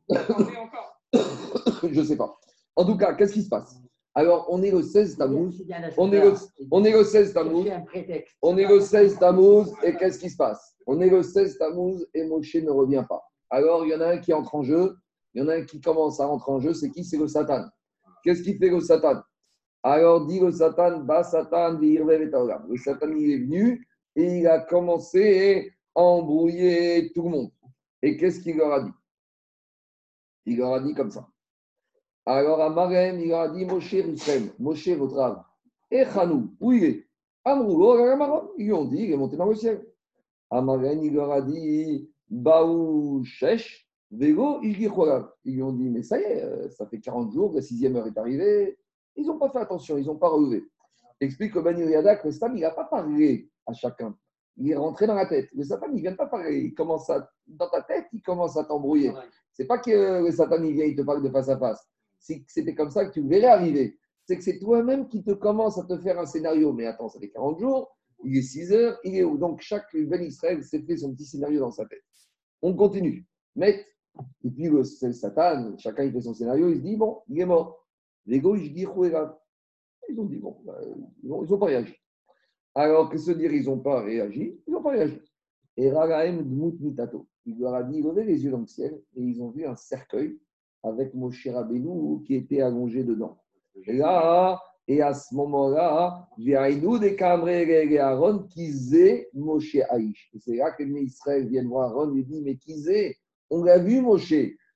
je 1.84 2.00
ne 2.00 2.04
sais 2.04 2.18
pas. 2.18 2.38
En 2.76 2.86
tout 2.86 2.98
cas, 2.98 3.14
qu'est-ce 3.14 3.34
qui 3.34 3.44
se 3.44 3.50
passe? 3.50 3.78
Alors, 4.14 4.48
on 4.50 4.62
est 4.62 4.72
le 4.72 4.82
16 4.82 5.18
Tammuz. 5.18 5.64
On 5.98 6.12
est 6.12 6.22
le, 6.22 6.34
on 6.70 6.84
est 6.84 6.92
le 6.92 7.04
16 7.04 7.12
Chercher 7.12 7.34
Tammuz. 7.34 7.70
un 7.70 7.82
prétexte. 7.82 8.36
On 8.42 8.58
est 8.58 8.68
le 8.68 8.82
16 8.82 9.20
Tammuz 9.20 9.72
et 9.84 9.96
qu'est-ce 9.96 10.20
qui 10.20 10.30
se 10.30 10.36
passe? 10.38 10.76
On 10.86 11.00
est 11.00 11.10
le 11.10 11.24
16 11.24 11.58
Tammuz 11.58 12.06
et 12.14 12.26
Moshe 12.26 12.56
ne 12.56 12.70
revient 12.70 13.06
pas. 13.08 13.22
Alors, 13.50 13.86
il 13.86 13.92
y 13.92 13.96
en 13.96 14.02
a 14.02 14.08
un 14.08 14.18
qui 14.18 14.34
entre 14.34 14.56
en 14.56 14.64
jeu, 14.64 14.96
il 15.34 15.42
y 15.42 15.46
en 15.46 15.48
a 15.48 15.56
un 15.56 15.64
qui 15.64 15.80
commence 15.80 16.20
à 16.20 16.26
rentrer 16.26 16.52
en 16.52 16.60
jeu, 16.60 16.74
c'est 16.74 16.90
qui? 16.90 17.06
C'est 17.06 17.18
le 17.18 17.28
Satan. 17.28 17.66
Qu'est-ce 18.24 18.44
qui 18.44 18.58
fait 18.58 18.70
le 18.70 18.82
Satan? 18.82 19.22
Alors, 19.84 20.26
dit 20.26 20.40
le 20.40 20.52
Satan, 20.52 21.00
Ba 21.00 21.24
Satan. 21.24 21.78
Le 21.80 22.78
Satan, 22.78 23.10
il 23.18 23.32
est 23.32 23.38
venu 23.38 23.88
et 24.16 24.40
il 24.40 24.48
a 24.48 24.60
commencé 24.60 25.74
à 25.96 26.02
embrouiller 26.02 27.12
tout 27.14 27.24
le 27.24 27.30
monde. 27.30 27.52
Et 28.02 28.18
qu'est-ce 28.18 28.42
qu'il 28.42 28.58
leur 28.58 28.74
a 28.74 28.84
dit? 28.84 28.92
Il 30.46 30.58
leur 30.58 30.74
a 30.74 30.80
dit 30.80 30.94
comme 30.94 31.12
ça. 31.12 31.28
Alors, 32.26 32.62
à 32.62 32.70
Marem, 32.70 33.20
il 33.20 33.30
leur 33.30 33.42
a 33.42 33.50
dit 33.50 33.66
Moshe 33.66 33.94
Richem, 33.94 34.52
Moshe, 34.60 34.90
votre 34.90 35.20
âme, 35.20 35.44
et 35.90 36.06
Chanou, 36.06 36.56
où 36.60 36.72
il 36.72 36.84
est? 36.84 37.08
Ragamaron. 37.44 38.52
Ils 38.58 38.66
lui 38.66 38.74
ont 38.74 38.86
dit, 38.86 39.04
il 39.04 39.12
est 39.12 39.18
monté 39.18 39.36
dans 39.38 39.46
le 39.46 39.56
ciel. 39.56 39.86
Amaren, 40.50 41.04
il 41.04 41.14
leur 41.14 41.32
a 41.32 41.42
dit, 41.42 42.10
Baou 42.30 43.24
Shesh, 43.24 43.88
Vego. 44.12 44.60
Ils 44.62 44.78
lui 44.78 45.64
ont 45.64 45.74
dit, 45.74 45.90
mais 45.90 46.04
ça 46.04 46.20
y 46.20 46.24
est, 46.24 46.44
euh, 46.44 46.70
ça 46.70 46.86
fait 46.86 47.00
40 47.00 47.32
jours, 47.32 47.54
la 47.54 47.62
sixième 47.62 47.96
heure 47.96 48.08
est 48.08 48.18
arrivée. 48.18 48.78
Ils 49.16 49.26
n'ont 49.26 49.40
pas 49.40 49.50
fait 49.50 49.60
attention, 49.60 49.98
ils 49.98 50.06
n'ont 50.06 50.18
pas 50.18 50.30
relevé. 50.30 50.64
Explique 51.20 51.58
Bani 51.58 51.84
que 51.84 52.26
le 52.26 52.32
Satan, 52.32 52.54
il 52.56 52.62
n'a 52.62 52.72
pas 52.72 52.86
parlé 52.86 53.50
à 53.66 53.74
chacun. 53.74 54.16
Il 54.58 54.70
est 54.70 54.76
rentré 54.76 55.08
dans 55.08 55.16
la 55.16 55.26
tête. 55.26 55.50
Le 55.56 55.64
Satan, 55.64 55.88
il 55.90 55.96
ne 55.96 56.02
vient 56.02 56.16
pas 56.16 56.28
parler. 56.28 56.60
Il 56.60 56.74
commence 56.74 57.10
à, 57.10 57.30
dans 57.48 57.70
ta 57.70 57.82
tête, 57.82 58.06
il 58.14 58.22
commence 58.22 58.58
à 58.58 58.64
t'embrouiller. 58.64 59.12
C'est 59.54 59.66
pas 59.66 59.80
que 59.80 60.24
le 60.24 60.32
Satan, 60.32 60.62
il 60.64 60.74
vient, 60.74 60.86
il 60.86 60.96
te 60.96 61.02
parle 61.02 61.24
de 61.24 61.30
face 61.30 61.50
à 61.50 61.58
face. 61.58 61.82
C'est 62.20 62.40
que 62.40 62.52
c'était 62.52 62.76
comme 62.76 62.92
ça 62.92 63.06
que 63.06 63.14
tu 63.14 63.22
le 63.22 63.30
verrais 63.30 63.48
arriver. 63.48 63.98
C'est 64.26 64.38
que 64.38 64.44
c'est 64.44 64.60
toi-même 64.60 65.08
qui 65.08 65.24
te 65.24 65.32
commence 65.32 65.78
à 65.78 65.84
te 65.84 65.98
faire 65.98 66.20
un 66.20 66.26
scénario. 66.26 66.74
Mais 66.74 66.86
attends, 66.86 67.10
ça 67.10 67.20
fait 67.20 67.30
40 67.30 67.60
jours, 67.60 67.98
il 68.24 68.38
est 68.38 68.42
6 68.42 68.72
heures, 68.74 69.00
il 69.04 69.18
est 69.18 69.24
où? 69.24 69.38
Donc 69.38 69.62
chaque 69.62 69.88
Ben 69.94 70.22
Israël 70.22 70.64
s'est 70.64 70.82
fait 70.82 70.98
son 70.98 71.14
petit 71.14 71.26
scénario 71.26 71.60
dans 71.60 71.72
sa 71.72 71.86
tête. 71.86 72.04
On 72.62 72.76
continue. 72.76 73.26
Mais, 73.56 73.86
et 74.44 74.50
puis 74.50 74.70
le, 74.70 74.84
Satan, 74.84 75.76
chacun 75.78 76.04
il 76.04 76.12
fait 76.12 76.22
son 76.22 76.34
scénario, 76.34 76.70
il 76.70 76.78
se 76.78 76.82
dit, 76.82 76.96
bon, 76.96 77.22
il 77.28 77.40
est 77.40 77.46
mort. 77.46 77.86
L'ego, 78.26 78.56
il 78.56 78.74
dit. 78.74 78.86
Ils 80.10 80.20
ont 80.20 80.26
dit, 80.26 80.38
bon, 80.38 80.58
bah, 80.66 80.80
ils 81.24 81.30
n'ont 81.30 81.58
pas 81.58 81.66
réagi. 81.68 81.96
Alors 82.74 83.10
que 83.10 83.18
se 83.18 83.32
dire, 83.32 83.54
ils 83.54 83.66
n'ont 83.66 83.80
pas 83.80 84.02
réagi, 84.02 84.60
ils 84.66 84.72
n'ont 84.72 84.82
pas 84.82 84.92
réagi. 84.92 85.20
Et 85.78 85.92
Ragaem 85.92 86.44
Dmut 86.44 86.80
Mitato, 86.80 87.28
il 87.46 87.60
leur 87.60 87.74
a 87.74 87.84
dit, 87.84 88.02
levez 88.02 88.24
les 88.24 88.44
yeux 88.44 88.52
dans 88.52 88.60
le 88.60 88.68
ciel, 88.68 89.02
et 89.16 89.22
ils 89.22 89.42
ont 89.42 89.50
vu 89.50 89.66
un 89.66 89.76
cercueil 89.76 90.40
avec 90.84 91.14
Moshe 91.14 91.48
Rabbeinu 91.48 92.24
qui 92.24 92.36
était 92.36 92.62
allongé 92.62 93.04
dedans. 93.04 93.38
Et 93.86 93.94
là, 93.94 94.60
et 94.88 95.02
à 95.02 95.14
ce 95.14 95.34
moment-là, 95.36 96.28
Véaïnou 96.38 96.98
des 96.98 97.16
Kamré 97.16 97.62
et 97.64 98.00
Aaron 98.00 98.40
qui 98.40 98.72
zé 98.72 99.30
Moshe 99.34 99.78
Aïch. 99.90 100.32
Et 100.34 100.40
c'est 100.40 100.56
là 100.56 100.72
que 100.72 100.84
les 100.84 101.04
Israël 101.04 101.48
viennent 101.48 101.68
voir 101.68 101.92
Aaron 101.92 102.16
et 102.16 102.24
dit 102.24 102.42
Mais 102.42 102.56
qui 102.56 102.78
zé 102.78 103.18
On 103.50 103.64
l'a 103.64 103.78
vu, 103.78 104.02
Moshe. 104.02 104.34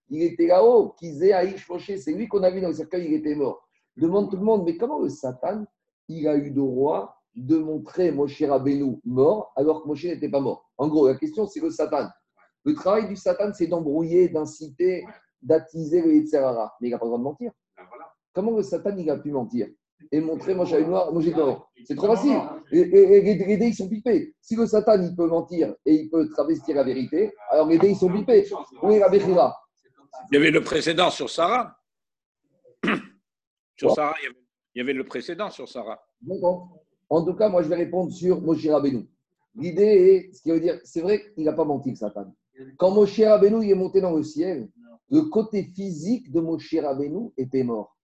Il 0.09 0.21
était 0.21 0.47
là-haut. 0.47 0.89
Qui 0.99 1.11
zé 1.11 1.33
Aïch 1.33 1.67
Moshe? 1.67 1.95
C'est 1.97 2.13
lui 2.13 2.27
qu'on 2.27 2.43
a 2.43 2.51
vu 2.51 2.61
dans 2.61 2.69
le 2.69 2.75
cercueil, 2.75 3.07
il 3.07 3.13
était 3.13 3.35
mort. 3.35 3.67
Demande 3.97 4.29
tout 4.29 4.37
le 4.37 4.43
monde 4.43 4.63
Mais 4.63 4.77
comment 4.77 4.99
le 4.99 5.09
Satan, 5.09 5.65
il 6.07 6.27
a 6.27 6.37
eu 6.37 6.51
de 6.51 6.61
roi 6.61 7.14
de 7.35 7.57
montrer 7.57 8.11
Moshe 8.11 8.41
Rabbeinu 8.41 8.99
mort 9.03 9.51
alors 9.55 9.83
que 9.83 9.87
Moshe 9.87 10.05
n'était 10.05 10.29
pas 10.29 10.39
mort 10.39 10.69
En 10.77 10.87
gros, 10.87 11.07
la 11.07 11.15
question, 11.15 11.45
c'est 11.47 11.59
le 11.59 11.69
Satan. 11.69 12.07
Le 12.63 12.73
travail 12.73 13.07
du 13.07 13.15
Satan, 13.15 13.51
c'est 13.53 13.67
d'embrouiller, 13.67 14.29
d'inciter, 14.29 15.05
d'attiser 15.41 16.01
le 16.01 16.15
Yitzhara. 16.15 16.73
Mais 16.81 16.87
il 16.87 16.91
n'a 16.91 16.97
pas 16.97 17.05
le 17.05 17.09
droit 17.09 17.19
de 17.19 17.23
mentir. 17.23 17.51
Comment 18.33 18.51
le 18.55 18.63
Satan 18.63 18.95
il 18.97 19.09
a 19.09 19.17
pu 19.17 19.31
mentir 19.31 19.67
et 20.11 20.19
montrer 20.19 20.55
j'avais 20.65 20.85
noir, 20.85 21.11
moi 21.11 21.21
j'ai 21.21 21.33
mort? 21.33 21.71
C'est 21.85 21.95
trop 21.95 22.07
facile. 22.07 22.37
Et, 22.71 22.79
et- 22.79 23.17
et 23.17 23.21
les, 23.21 23.45
les 23.45 23.57
dés 23.57 23.67
ils 23.67 23.73
sont 23.75 23.87
pipés. 23.89 24.35
Si 24.41 24.55
le 24.55 24.65
Satan 24.67 25.01
il 25.01 25.15
peut 25.15 25.27
mentir 25.27 25.73
et 25.85 25.93
il 25.93 26.09
peut 26.09 26.27
travestir 26.29 26.75
la 26.75 26.83
vérité, 26.83 27.33
alors 27.49 27.67
les 27.67 27.77
dés 27.77 27.89
ils 27.89 27.95
sont 27.95 28.11
pipés. 28.11 28.45
Où 28.81 28.91
est 28.91 28.99
la 28.99 29.09
Bechira 29.09 29.55
Il 30.31 30.35
y 30.35 30.37
avait 30.37 30.51
le 30.51 30.61
précédent 30.61 31.09
sur 31.09 31.29
Sarah. 31.29 31.75
sur 33.77 33.91
Sarah, 33.93 34.15
il 34.21 34.23
y, 34.23 34.27
avait, 34.27 34.35
il 34.75 34.77
y 34.79 34.81
avait 34.81 34.93
le 34.93 35.03
précédent 35.05 35.49
sur 35.49 35.67
Sarah. 35.67 36.01
D'accord. 36.21 36.69
En 37.09 37.23
tout 37.23 37.33
cas, 37.33 37.49
moi 37.49 37.61
je 37.61 37.67
vais 37.67 37.75
répondre 37.75 38.11
sur 38.11 38.41
Moshe 38.41 38.67
Rabbeinu. 38.67 39.07
L'idée 39.55 39.83
est, 39.83 40.33
ce 40.33 40.41
qui 40.41 40.51
veut 40.51 40.59
dire, 40.59 40.79
c'est 40.83 41.01
vrai 41.01 41.21
qu'il 41.33 41.45
n'a 41.45 41.53
pas 41.53 41.65
menti 41.65 41.95
Satan. 41.95 42.33
Quand 42.77 42.91
Moshe 42.91 43.19
Rabbeinu 43.19 43.63
il 43.63 43.71
est 43.71 43.75
monté 43.75 44.01
dans 44.01 44.15
le 44.15 44.23
ciel, 44.23 44.69
le 45.09 45.21
côté 45.21 45.63
physique 45.63 46.31
de 46.31 46.39
Moshe 46.39 46.75
Rabbeinu 46.75 47.31
était 47.37 47.63
mort. 47.63 47.95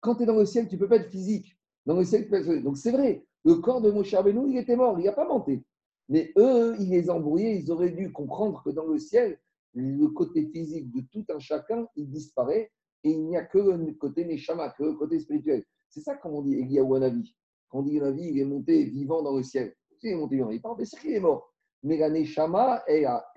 Quand 0.00 0.16
tu 0.16 0.24
es 0.24 0.26
dans 0.26 0.36
le 0.36 0.44
ciel, 0.44 0.68
tu 0.68 0.74
ne 0.74 0.80
peux 0.80 0.88
pas 0.88 0.96
être 0.96 1.10
physique. 1.10 1.56
Dans 1.86 1.96
le 1.96 2.04
ciel, 2.04 2.24
tu 2.24 2.30
peux. 2.30 2.60
Donc 2.60 2.76
c'est 2.76 2.90
vrai, 2.90 3.24
le 3.44 3.54
corps 3.56 3.80
de 3.80 3.90
Moshe 3.90 4.14
Rabbeinu, 4.14 4.50
il 4.50 4.58
était 4.58 4.76
mort, 4.76 4.98
il 4.98 5.04
n'a 5.04 5.12
pas 5.12 5.26
menti. 5.26 5.62
Mais 6.08 6.32
eux, 6.36 6.74
ils 6.78 6.90
les 6.90 7.08
embrouillaient, 7.10 7.58
ils 7.58 7.70
auraient 7.70 7.90
dû 7.90 8.12
comprendre 8.12 8.62
que 8.64 8.70
dans 8.70 8.86
le 8.86 8.98
ciel, 8.98 9.38
le 9.74 10.08
côté 10.08 10.46
physique 10.52 10.92
de 10.92 11.02
tout 11.10 11.24
un 11.30 11.38
chacun, 11.38 11.86
il 11.96 12.10
disparaît 12.10 12.70
et 13.04 13.10
il 13.10 13.24
n'y 13.24 13.36
a 13.36 13.44
que 13.44 13.58
le 13.58 13.92
côté 13.94 14.24
Neshama, 14.24 14.70
que 14.70 14.84
le 14.84 14.94
côté 14.94 15.18
spirituel. 15.20 15.64
C'est 15.88 16.00
ça 16.00 16.14
qu'on 16.16 16.42
dit 16.42 16.54
Eliyahu 16.54 16.96
Hanavi. 16.96 17.34
Quand 17.72 17.78
on 17.78 17.82
dit 17.82 17.98
Hanavi, 17.98 18.28
il 18.28 18.38
est 18.38 18.44
monté 18.44 18.84
vivant 18.84 19.22
dans 19.22 19.34
le 19.34 19.42
ciel. 19.42 19.74
Il 20.02 20.10
est 20.10 20.14
monté 20.14 20.36
vivant, 20.36 20.50
il 20.50 20.60
parle, 20.60 20.76
mais 20.78 20.84
c'est 20.84 21.00
qu'il 21.00 21.14
est 21.14 21.20
mort. 21.20 21.50
Mais 21.82 21.96
la 21.96 22.10
Neshama, 22.10 22.84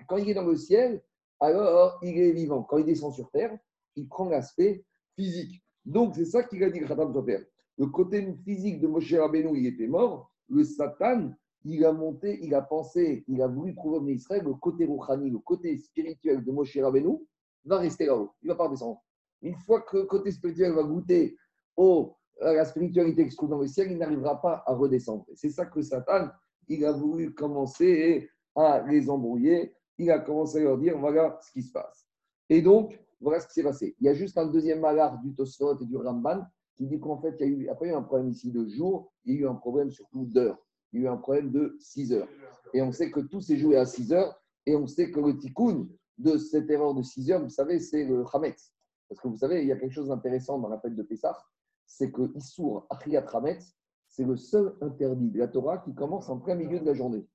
quand 0.06 0.18
il 0.18 0.28
est 0.28 0.34
dans 0.34 0.44
le 0.44 0.56
ciel, 0.56 1.02
alors 1.40 1.98
il 2.02 2.18
est 2.18 2.32
vivant. 2.32 2.62
Quand 2.62 2.76
il 2.76 2.84
descend 2.84 3.14
sur 3.14 3.30
terre, 3.30 3.58
il 3.96 4.06
prend 4.06 4.28
l'aspect 4.28 4.84
physique. 5.16 5.62
Donc 5.86 6.14
c'est 6.16 6.26
ça 6.26 6.42
qu'il 6.42 6.62
a 6.64 6.70
dit 6.70 6.80
Khatam 6.80 7.14
Sofer. 7.14 7.46
Le 7.78 7.86
côté 7.86 8.36
physique 8.44 8.78
de 8.80 8.86
Moshe 8.86 9.14
Rabbeinu, 9.14 9.58
il 9.58 9.66
était 9.68 9.86
mort. 9.86 10.30
Le 10.50 10.64
Satan, 10.64 11.30
il 11.64 11.84
a 11.86 11.92
monté, 11.92 12.38
il 12.42 12.54
a 12.54 12.60
pensé, 12.60 13.24
il 13.28 13.40
a 13.40 13.48
voulu 13.48 13.74
prouver 13.74 14.10
à 14.10 14.14
Israël 14.14 14.42
le 14.44 14.54
côté 14.54 14.84
rouchani, 14.84 15.30
le 15.30 15.38
côté 15.38 15.78
spirituel 15.78 16.44
de 16.44 16.52
Moshe 16.52 16.76
Rabbeinu 16.76 17.18
va 17.64 17.78
rester 17.78 18.04
là-haut. 18.04 18.32
Il 18.42 18.48
ne 18.48 18.52
va 18.52 18.56
pas 18.58 18.64
redescendre. 18.64 19.02
Une 19.40 19.56
fois 19.56 19.80
que 19.80 19.96
le 19.96 20.04
côté 20.04 20.30
spirituel 20.30 20.72
va 20.72 20.82
goûter 20.82 21.36
au, 21.76 22.16
la 22.40 22.64
spiritualité 22.64 23.26
qui 23.26 23.36
dans 23.46 23.58
le 23.58 23.66
ciel, 23.66 23.90
il 23.90 23.98
n'arrivera 23.98 24.40
pas 24.40 24.62
à 24.66 24.74
redescendre. 24.74 25.26
C'est 25.34 25.50
ça 25.50 25.66
que 25.66 25.80
Satan, 25.82 26.28
il 26.68 26.84
a 26.84 26.92
voulu 26.92 27.34
commencer 27.34 28.28
à 28.54 28.84
les 28.88 29.08
embrouiller. 29.08 29.74
Il 29.98 30.10
a 30.10 30.18
commencé 30.18 30.58
à 30.58 30.64
leur 30.64 30.78
dire 30.78 30.98
voilà 30.98 31.38
ce 31.42 31.52
qui 31.52 31.62
se 31.62 31.72
passe. 31.72 32.06
Et 32.48 32.62
donc, 32.62 32.98
voilà 33.20 33.40
ce 33.40 33.46
qui 33.46 33.54
s'est 33.54 33.62
passé. 33.62 33.96
Il 34.00 34.06
y 34.06 34.08
a 34.08 34.14
juste 34.14 34.36
un 34.36 34.46
deuxième 34.46 34.80
malheur 34.80 35.18
du 35.18 35.34
Tosfot 35.34 35.80
et 35.80 35.86
du 35.86 35.96
Ramban 35.96 36.42
qui 36.74 36.86
dit 36.86 37.00
qu'en 37.00 37.18
fait, 37.18 37.34
il 37.40 37.40
y 37.40 37.44
a 37.44 37.46
eu, 37.46 37.68
après, 37.68 37.86
il 37.86 37.88
y 37.88 37.92
a 37.92 37.96
eu 37.96 37.98
un 37.98 38.02
problème 38.02 38.30
ici 38.30 38.52
de 38.52 38.66
jour, 38.68 39.10
il 39.24 39.34
y 39.34 39.38
a 39.38 39.40
eu 39.40 39.48
un 39.48 39.54
problème 39.54 39.90
surtout 39.90 40.26
d'heure. 40.26 40.58
Il 40.92 41.00
y 41.00 41.06
a 41.06 41.06
eu 41.06 41.12
un 41.12 41.16
problème 41.16 41.50
de 41.50 41.76
6 41.80 42.12
heures. 42.12 42.28
Et 42.74 42.82
on 42.82 42.92
sait 42.92 43.10
que 43.10 43.20
tout 43.20 43.40
s'est 43.40 43.56
joué 43.56 43.76
à 43.76 43.86
6 43.86 44.12
heures. 44.12 44.38
Et 44.66 44.76
on 44.76 44.86
sait 44.86 45.10
que 45.10 45.20
le 45.20 45.36
tikkun 45.38 45.88
de 46.18 46.36
cette 46.36 46.68
erreur 46.70 46.94
de 46.94 47.02
6 47.02 47.30
heures, 47.30 47.42
vous 47.42 47.48
savez, 47.48 47.80
c'est 47.80 48.04
le 48.04 48.24
Hametz. 48.32 48.72
Parce 49.08 49.20
que 49.20 49.28
vous 49.28 49.36
savez, 49.36 49.62
il 49.62 49.68
y 49.68 49.72
a 49.72 49.76
quelque 49.76 49.92
chose 49.92 50.08
d'intéressant 50.08 50.58
dans 50.58 50.68
la 50.68 50.78
fête 50.78 50.94
de 50.94 51.02
Pessah, 51.02 51.36
c'est 51.86 52.10
que 52.10 52.36
Issour 52.36 52.86
Achiyat 52.90 53.26
Hametz, 53.32 53.74
c'est 54.08 54.24
le 54.24 54.36
seul 54.36 54.74
interdit 54.80 55.30
de 55.30 55.38
la 55.38 55.48
Torah 55.48 55.78
qui 55.78 55.94
commence 55.94 56.28
en 56.28 56.38
plein 56.38 56.54
milieu 56.54 56.80
de 56.80 56.86
la 56.86 56.94
journée. 56.94 57.26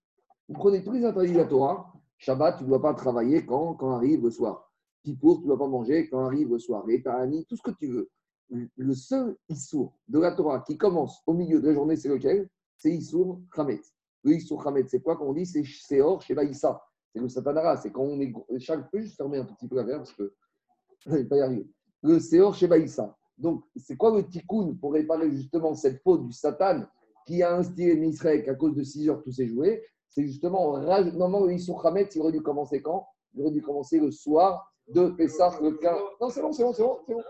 Vous 0.47 0.55
prenez 0.55 0.83
tous 0.83 0.91
les 0.91 1.05
interdits 1.05 1.33
de 1.33 1.37
la 1.37 1.45
Torah. 1.45 1.93
Shabbat, 2.17 2.57
tu 2.57 2.63
ne 2.63 2.69
dois 2.69 2.81
pas 2.81 2.93
travailler 2.93 3.45
quand, 3.45 3.75
quand 3.75 3.95
arrive 3.95 4.23
le 4.23 4.29
soir. 4.29 4.71
Kippour, 5.03 5.37
tu 5.37 5.43
ne 5.43 5.47
dois 5.47 5.57
pas 5.57 5.67
manger 5.67 6.09
quand 6.09 6.25
arrive 6.25 6.51
le 6.51 6.59
soir. 6.59 6.87
Et 6.89 7.01
Ta'ani, 7.01 7.45
tout 7.45 7.55
ce 7.55 7.61
que 7.63 7.71
tu 7.71 7.87
veux. 7.87 8.09
Le 8.49 8.93
seul 8.93 9.37
Issour 9.49 9.97
de 10.07 10.19
la 10.19 10.33
Torah 10.33 10.59
qui 10.61 10.77
commence 10.77 11.21
au 11.25 11.33
milieu 11.33 11.61
de 11.61 11.67
la 11.67 11.73
journée, 11.73 11.95
c'est 11.95 12.09
lequel? 12.09 12.49
C'est 12.77 12.91
Issour 12.91 13.41
Hametz. 13.55 13.93
Le 14.23 14.33
Issour 14.33 14.67
Hametz, 14.67 14.89
c'est 14.89 15.01
quoi 15.01 15.15
qu'on 15.15 15.33
dit? 15.33 15.45
C'est 15.45 15.63
Seor 15.63 16.23
Baïssa. 16.35 16.83
C'est 17.13 17.21
le 17.21 17.29
Satanara. 17.29 17.77
C'est 17.77 17.91
quand 17.91 18.03
on 18.03 18.19
est. 18.19 18.33
Chaque 18.59 18.91
peu, 18.91 18.99
juste 18.99 19.15
fermer 19.15 19.37
un 19.37 19.45
petit 19.45 19.67
peu 19.67 19.77
la 19.77 19.83
verre 19.83 19.97
parce 19.97 20.13
que 20.13 20.33
je 20.99 21.09
ne 21.09 21.17
vais 21.17 21.25
pas 21.25 21.37
y 21.37 21.41
arriver. 21.41 21.67
Le 22.03 22.19
Seor 22.19 22.55
Baïssa. 22.67 23.17
Donc, 23.41 23.63
c'est 23.75 23.97
quoi 23.97 24.15
le 24.15 24.23
tikkun 24.27 24.75
pour 24.79 24.93
réparer 24.93 25.31
justement 25.31 25.73
cette 25.73 26.01
faute 26.03 26.25
du 26.25 26.31
Satan 26.31 26.83
qui 27.25 27.41
a 27.41 27.55
instillé 27.55 27.93
Israël 28.05 28.43
qu'à 28.43 28.53
cause 28.53 28.75
de 28.75 28.83
6 28.83 29.09
heures 29.09 29.23
tous 29.23 29.31
ses 29.31 29.47
jouets? 29.47 29.83
C'est 30.09 30.23
justement, 30.23 30.77
normalement, 30.79 31.45
le 31.45 31.53
Issour 31.53 31.83
il 31.85 32.21
aurait 32.21 32.31
dû 32.31 32.41
commencer 32.41 32.81
quand? 32.81 33.07
Il 33.33 33.41
aurait 33.41 33.51
dû 33.51 33.61
commencer 33.61 33.99
le 33.99 34.11
soir 34.11 34.71
de 34.87 35.09
Pessah, 35.09 35.57
le 35.61 35.71
15. 35.71 35.97
Non, 36.19 36.29
c'est 36.29 36.41
bon, 36.41 36.51
c'est 36.51 36.63
bon, 36.63 36.73
c'est 36.73 36.83
bon, 36.83 36.99
c'est 37.07 37.13
bon. 37.13 37.23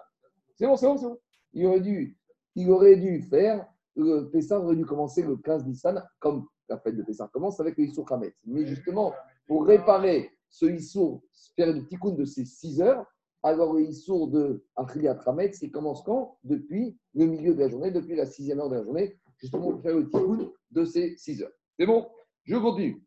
C'est 0.55 0.67
bon, 0.67 0.75
c'est 0.75 0.87
bon, 0.87 0.97
c'est 0.97 1.05
bon. 1.05 1.17
Il 1.53 1.65
aurait 1.65 1.79
dû, 1.79 2.17
il 2.55 2.71
aurait 2.71 2.95
dû 2.97 3.21
faire, 3.21 3.65
le 3.95 4.29
Pessah 4.29 4.59
aurait 4.59 4.75
dû 4.75 4.85
commencer 4.85 5.21
le 5.21 5.37
15 5.37 5.65
Nissan, 5.65 6.03
comme 6.19 6.47
la 6.67 6.77
fête 6.79 6.97
de 6.97 7.03
Pessah 7.03 7.29
commence 7.31 7.59
avec 7.59 7.77
le 7.77 7.85
Issour. 7.85 8.05
Mais 8.45 8.65
justement, 8.65 9.13
pour 9.47 9.65
réparer 9.65 10.31
ce 10.49 10.65
Issour, 10.65 11.21
faire 11.55 11.73
le 11.73 11.85
tikkun 11.87 12.11
de 12.11 12.25
ces 12.25 12.45
6 12.45 12.81
heures, 12.81 13.05
alors 13.43 13.73
le 13.73 13.83
Issour 13.83 14.29
de 14.29 14.63
Achriat 14.75 15.19
Hametz, 15.25 15.61
il 15.61 15.71
commence 15.71 16.03
quand? 16.03 16.37
Depuis 16.43 16.97
le 17.13 17.25
milieu 17.25 17.53
de 17.53 17.59
la 17.59 17.69
journée, 17.69 17.91
depuis 17.91 18.15
la 18.15 18.25
sixième 18.25 18.59
heure 18.59 18.69
de 18.69 18.75
la 18.75 18.83
journée, 18.83 19.17
justement 19.37 19.71
pour 19.71 19.81
faire 19.81 19.95
le 19.95 20.09
tikkun 20.09 20.51
de 20.71 20.85
ces 20.85 21.17
6 21.17 21.43
heures. 21.43 21.51
C'est 21.77 21.85
bon? 21.85 22.07
Je 22.43 22.57
continue. 22.57 23.03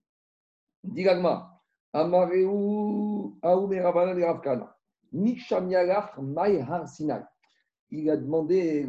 Digagma. 0.82 1.50
Amareu 1.92 2.44
Har 6.68 6.88
Sinai. 6.88 7.20
Il 7.90 8.10
a 8.10 8.16
demandé 8.16 8.86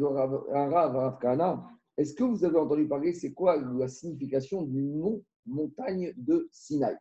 à 0.52 0.68
Rav 0.68 0.96
Ravkana 0.96 1.64
est-ce 1.96 2.12
que 2.12 2.24
vous 2.24 2.44
avez 2.44 2.58
entendu 2.58 2.86
parler, 2.86 3.14
c'est 3.14 3.32
quoi 3.32 3.56
la 3.56 3.88
signification 3.88 4.62
du 4.62 4.82
nom 4.82 5.22
montagne 5.46 6.12
de 6.16 6.46
Sinaï 6.52 6.94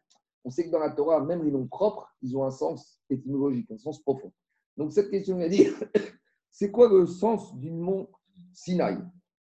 On 0.46 0.52
sait 0.52 0.66
que 0.66 0.70
dans 0.70 0.80
la 0.80 0.92
Torah, 0.92 1.22
même 1.22 1.44
les 1.44 1.52
noms 1.52 1.68
propres, 1.68 2.16
ils 2.22 2.38
ont 2.38 2.44
un 2.44 2.52
sens 2.52 3.02
étymologique, 3.10 3.70
un 3.72 3.78
sens 3.78 4.00
profond. 4.02 4.32
Donc 4.78 4.94
cette 4.94 5.10
question 5.10 5.38
vient 5.38 5.50
dire 5.50 5.74
c'est 6.52 6.72
quoi 6.72 6.88
le 6.88 7.06
sens 7.08 7.56
du 7.58 7.72
mont 7.72 8.08
Sinaï? 8.54 8.98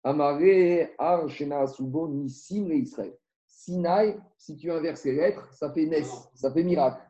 Amaré 0.04 0.94
Ar 0.98 1.28
Shena 1.28 1.60
Asubo 1.60 2.06
Nissim 2.06 2.70
et 2.70 2.76
Israël. 2.76 3.16
Sinaï, 3.46 4.18
si 4.36 4.56
tu 4.56 4.70
inverses 4.70 5.04
les 5.04 5.14
lettres, 5.14 5.52
ça 5.52 5.72
fait 5.72 5.86
Nes, 5.86 6.04
ça 6.34 6.52
fait 6.52 6.62
miracle. 6.62 7.02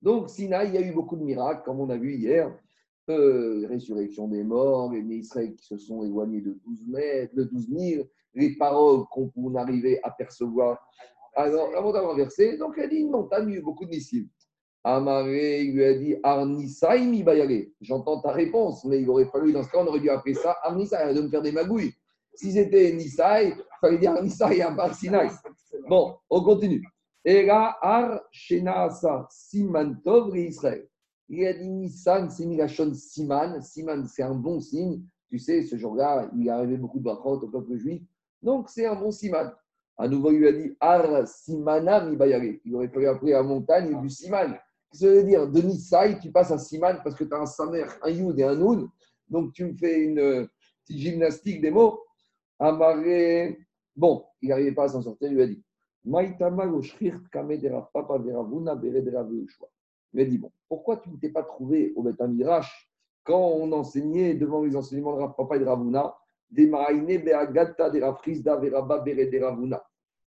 Donc, 0.00 0.30
Sinaï, 0.30 0.68
il 0.68 0.74
y 0.74 0.78
a 0.78 0.80
eu 0.82 0.92
beaucoup 0.92 1.16
de 1.16 1.22
miracles, 1.22 1.62
comme 1.64 1.80
on 1.80 1.90
a 1.90 1.96
vu 1.96 2.14
hier. 2.14 2.54
Euh, 3.10 3.66
résurrection 3.66 4.28
des 4.28 4.44
morts, 4.44 4.92
les 4.92 5.00
Israël 5.00 5.54
qui 5.56 5.64
se 5.64 5.78
sont 5.78 6.04
éloignés 6.04 6.42
de 6.42 6.58
12 6.66 6.86
mètres, 6.88 7.34
de 7.34 7.44
12 7.44 7.68
000, 7.70 8.04
les 8.34 8.54
paroles 8.56 9.06
qu'on 9.06 9.54
arrivait 9.54 9.98
à 10.02 10.10
percevoir. 10.10 10.78
Alors, 11.38 11.70
avant 11.76 11.92
d'avoir 11.92 12.16
versé, 12.16 12.56
donc 12.56 12.76
a 12.78 12.88
dit 12.88 12.96
une 12.96 13.10
montagne, 13.10 13.48
il 13.48 13.58
a 13.58 13.60
beaucoup 13.60 13.84
de 13.84 13.90
missiles. 13.90 14.28
Amaré, 14.82 15.62
lui 15.62 15.84
a 15.84 15.94
dit 15.94 16.16
Arnisaï 16.24 17.06
mi 17.06 17.22
bayale. 17.22 17.68
J'entends 17.80 18.20
ta 18.20 18.32
réponse, 18.32 18.84
mais 18.84 19.02
il 19.02 19.08
aurait 19.08 19.26
fallu, 19.26 19.52
dans 19.52 19.62
ce 19.62 19.70
cas, 19.70 19.78
on 19.78 19.86
aurait 19.86 20.00
dû 20.00 20.10
appeler 20.10 20.34
ça 20.34 20.56
Arnisaï, 20.64 21.14
de 21.14 21.20
me 21.20 21.28
faire 21.28 21.42
des 21.42 21.52
magouilles. 21.52 21.92
Si 22.34 22.50
c'était 22.50 22.92
Nisaï, 22.92 23.54
il 23.56 23.64
fallait 23.80 23.98
dire 23.98 24.20
Nisaï 24.20 24.62
à 24.62 24.72
part 24.72 24.92
Sinaï. 24.92 25.30
Bon, 25.88 26.16
on 26.28 26.42
continue. 26.42 26.82
Là, 27.24 27.78
Ar 27.82 28.20
Shenasa 28.32 29.28
Siman 29.30 30.00
Tov 30.02 30.36
Israël. 30.36 30.88
Il 31.28 31.46
a 31.46 31.52
dit 31.52 31.68
Nissan, 31.68 32.30
c'est 32.30 32.46
Siman. 32.94 33.62
Siman, 33.62 34.06
c'est 34.08 34.22
un 34.24 34.34
bon 34.34 34.60
signe. 34.60 35.04
Tu 35.28 35.38
sais, 35.38 35.62
ce 35.62 35.76
jour-là, 35.76 36.28
il 36.36 36.50
arrivé 36.50 36.78
beaucoup 36.78 36.98
de 36.98 37.04
brachot 37.04 37.40
au 37.40 37.48
peuple 37.48 37.76
juif. 37.76 38.02
Donc, 38.42 38.68
c'est 38.70 38.86
un 38.86 38.96
bon 38.96 39.12
Siman. 39.12 39.52
À 39.98 40.08
nouveau, 40.08 40.30
il 40.30 40.38
lui 40.38 40.48
a 40.48 40.52
dit 40.52 40.76
Ar 40.80 41.26
Simana 41.26 42.04
Mibayare. 42.04 42.60
Il 42.64 42.74
aurait 42.74 42.88
fallu 42.88 43.06
appeler 43.08 43.32
la 43.32 43.42
montagne 43.42 44.00
du 44.00 44.08
Siman. 44.08 44.56
Ça 44.92 45.06
veut 45.06 45.24
dire 45.24 45.46
de 45.46 45.60
Nisaï, 45.60 46.18
tu 46.20 46.30
passes 46.30 46.50
à 46.50 46.58
Siman 46.58 47.00
parce 47.02 47.16
que 47.16 47.24
tu 47.24 47.34
as 47.34 47.38
un 47.38 47.46
Samer, 47.46 47.84
un 48.02 48.10
Yud 48.10 48.38
et 48.38 48.44
un 48.44 48.54
Noun. 48.54 48.88
Donc, 49.28 49.52
tu 49.52 49.64
me 49.66 49.74
fais 49.74 50.00
une 50.00 50.48
petite 50.84 50.98
gymnastique 50.98 51.60
des 51.60 51.70
mots. 51.70 52.00
Amaré. 52.58 53.58
Bon, 53.94 54.24
il 54.40 54.48
n'arrivait 54.48 54.72
pas 54.72 54.84
à 54.84 54.88
s'en 54.88 55.02
sortir, 55.02 55.28
il 55.28 55.34
lui 55.34 55.42
a 55.42 55.46
dit 55.46 55.62
il 56.04 56.14
a 60.20 60.24
dit 60.24 60.38
Bon, 60.38 60.50
pourquoi 60.68 60.96
tu 60.96 61.10
ne 61.10 61.16
t'es 61.16 61.28
pas 61.28 61.42
trouvé 61.42 61.92
au 61.96 62.02
Beth 62.02 62.20
Mirash 62.20 62.90
quand 63.24 63.38
on 63.38 63.70
enseignait 63.72 64.32
devant 64.34 64.62
les 64.62 64.74
enseignements 64.74 65.20
de 65.20 65.32
Papa 65.34 65.56
et 65.56 65.58
de 65.58 65.66
Ravuna 65.66 66.14
des 66.50 66.66
Maraïne 66.66 67.04
Beagata 67.22 67.90
de 67.90 68.00
Rafrizda 68.00 68.56
Veraba 68.56 69.00
de 69.00 69.44
Ravuna 69.44 69.84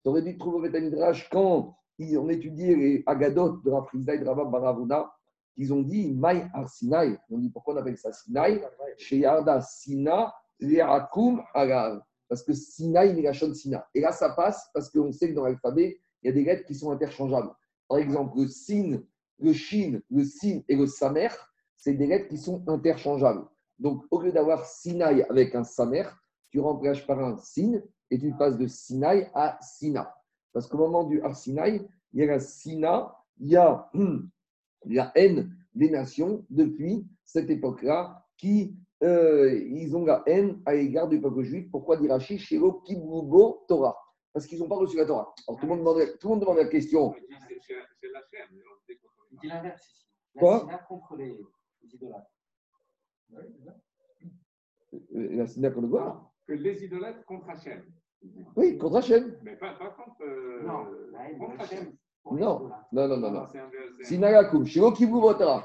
Tu 0.07 0.11
aurais 0.11 0.23
dû 0.23 0.39
trouver 0.39 0.59
au 0.59 0.61
Beth 0.61 0.81
Midrash 0.81 1.29
quand 1.31 1.77
on 1.99 2.29
étudiait 2.29 2.77
les 2.77 3.03
Agadot 3.07 3.57
de 3.65 3.71
Rafrizda 3.73 4.15
et 4.15 4.21
de 4.21 4.25
Rabba 4.25 4.45
Baravuna 4.45 5.11
ils 5.57 5.75
ont 5.75 5.83
dit 5.83 6.13
Maï 6.13 6.49
Ar 6.55 6.69
Sinai. 6.69 7.17
On 7.29 7.39
dit 7.39 7.51
pourquoi 7.51 7.75
on 7.75 7.79
appelle 7.79 7.97
ça 7.97 8.13
Sinai? 8.13 8.63
Chez 8.99 9.19
Yarda 9.19 9.61
Sina 9.63 10.33
Leakum 10.61 11.43
Agav 11.53 12.01
parce 12.29 12.45
que 12.45 12.53
Sina. 12.53 13.05
Et 13.05 14.01
là, 14.01 14.13
ça 14.13 14.31
passe 14.31 14.71
parce 14.73 14.91
qu'on 14.91 15.11
sait 15.11 15.31
que 15.31 15.35
dans 15.35 15.43
l'alphabet, 15.43 15.99
il 16.23 16.27
y 16.27 16.31
a 16.31 16.33
des 16.33 16.45
lettres 16.45 16.67
qui 16.67 16.77
sont 16.77 16.93
interchangeables. 16.93 17.51
Par 17.89 17.99
exemple, 17.99 18.39
le 18.39 18.47
Sin, 18.47 19.03
le 19.41 19.53
Shin, 19.53 20.01
le 20.09 20.23
Sin 20.23 20.61
et 20.69 20.77
le 20.77 20.87
Samer, 20.87 21.31
c'est 21.77 21.95
des 21.95 22.07
lettres 22.07 22.29
qui 22.29 22.39
sont 22.39 22.63
interchangeables. 22.69 23.45
Donc, 23.81 24.05
au 24.13 24.21
lieu 24.21 24.31
d'avoir 24.31 24.67
Sinaï 24.67 25.27
avec 25.29 25.57
un 25.57 25.65
Samer, 25.65 26.05
tu 26.51 26.61
remplaces 26.61 27.01
par 27.01 27.19
un 27.19 27.37
Sin 27.39 27.81
et 28.11 28.19
tu 28.19 28.33
passes 28.33 28.57
de 28.57 28.67
Sinaï 28.67 29.31
à 29.35 29.59
Sina. 29.61 30.15
Parce 30.53 30.67
qu'au 30.67 30.79
moment 30.79 31.05
du 31.05 31.21
Arsinaï, 31.23 31.87
il 32.13 32.21
y 32.21 32.23
a 32.23 32.27
la 32.27 32.41
Sina, 32.41 33.17
il 33.39 33.49
y 33.49 33.57
a 33.57 33.91
la 34.87 35.13
haine 35.15 35.55
des 35.75 35.91
nations 35.91 36.45
depuis 36.49 37.07
cette 37.25 37.51
époque-là 37.51 38.25
qui 38.37 38.77
euh, 39.03 39.53
ils 39.53 39.95
ont 39.95 40.07
la 40.07 40.23
haine 40.27 40.63
à 40.65 40.75
l'égard 40.75 41.09
du 41.09 41.21
peuple 41.21 41.43
juif. 41.43 41.71
Pourquoi 41.71 41.99
dit 41.99 42.09
Rachid 42.09 42.39
Shiro 42.39 42.81
Kibubo 42.81 43.65
Torah 43.69 43.97
Parce 44.33 44.47
qu'ils 44.47 44.59
n'ont 44.59 44.69
pas 44.69 44.77
reçu 44.77 44.97
la 44.97 45.05
Torah. 45.05 45.35
Alors 45.47 45.61
tout 45.61 45.67
le 45.67 45.75
monde 45.75 45.81
demande, 45.81 46.19
tout 46.19 46.29
le 46.29 46.35
monde 46.35 46.41
demande 46.41 46.57
la 46.57 46.69
question. 46.69 47.15
C'est 47.61 48.09
la 48.11 48.21
chaîne. 48.31 48.59
Il 49.33 49.39
dit 49.39 49.49
l'inverse 49.49 49.87
ici. 49.87 50.07
Quoi? 50.39 50.53
La 50.55 50.61
Sina 50.61 50.79
contre 50.79 51.17
les, 51.17 51.39
les 51.83 51.95
idolâtres. 51.95 52.31
La 55.11 55.47
Sina 55.47 55.71
contre 55.71 55.89
quoi 55.89 56.33
Que 56.47 56.53
les 56.55 56.85
idolâtres 56.85 57.25
contre 57.25 57.49
Hachem. 57.51 57.83
Oui, 58.57 58.79
contre 58.79 58.97
Hachem. 58.97 59.37
Mais 59.43 59.57
pas, 59.57 59.75
pas 59.75 59.91
contre. 59.91 60.23
euh, 60.23 60.63
Non, 60.65 60.85
la 61.13 61.29
haine 61.29 61.39
de 61.39 61.45
contre 61.45 61.61
Hachem. 61.61 61.93
Non, 62.33 62.71
non, 62.93 63.09
non, 63.09 63.17
non. 63.19 63.31
non. 63.31 63.47
Sinagakum, 64.03 64.65
Shiro 64.67 64.93
Kibubo 64.93 65.35
Torah. 65.35 65.65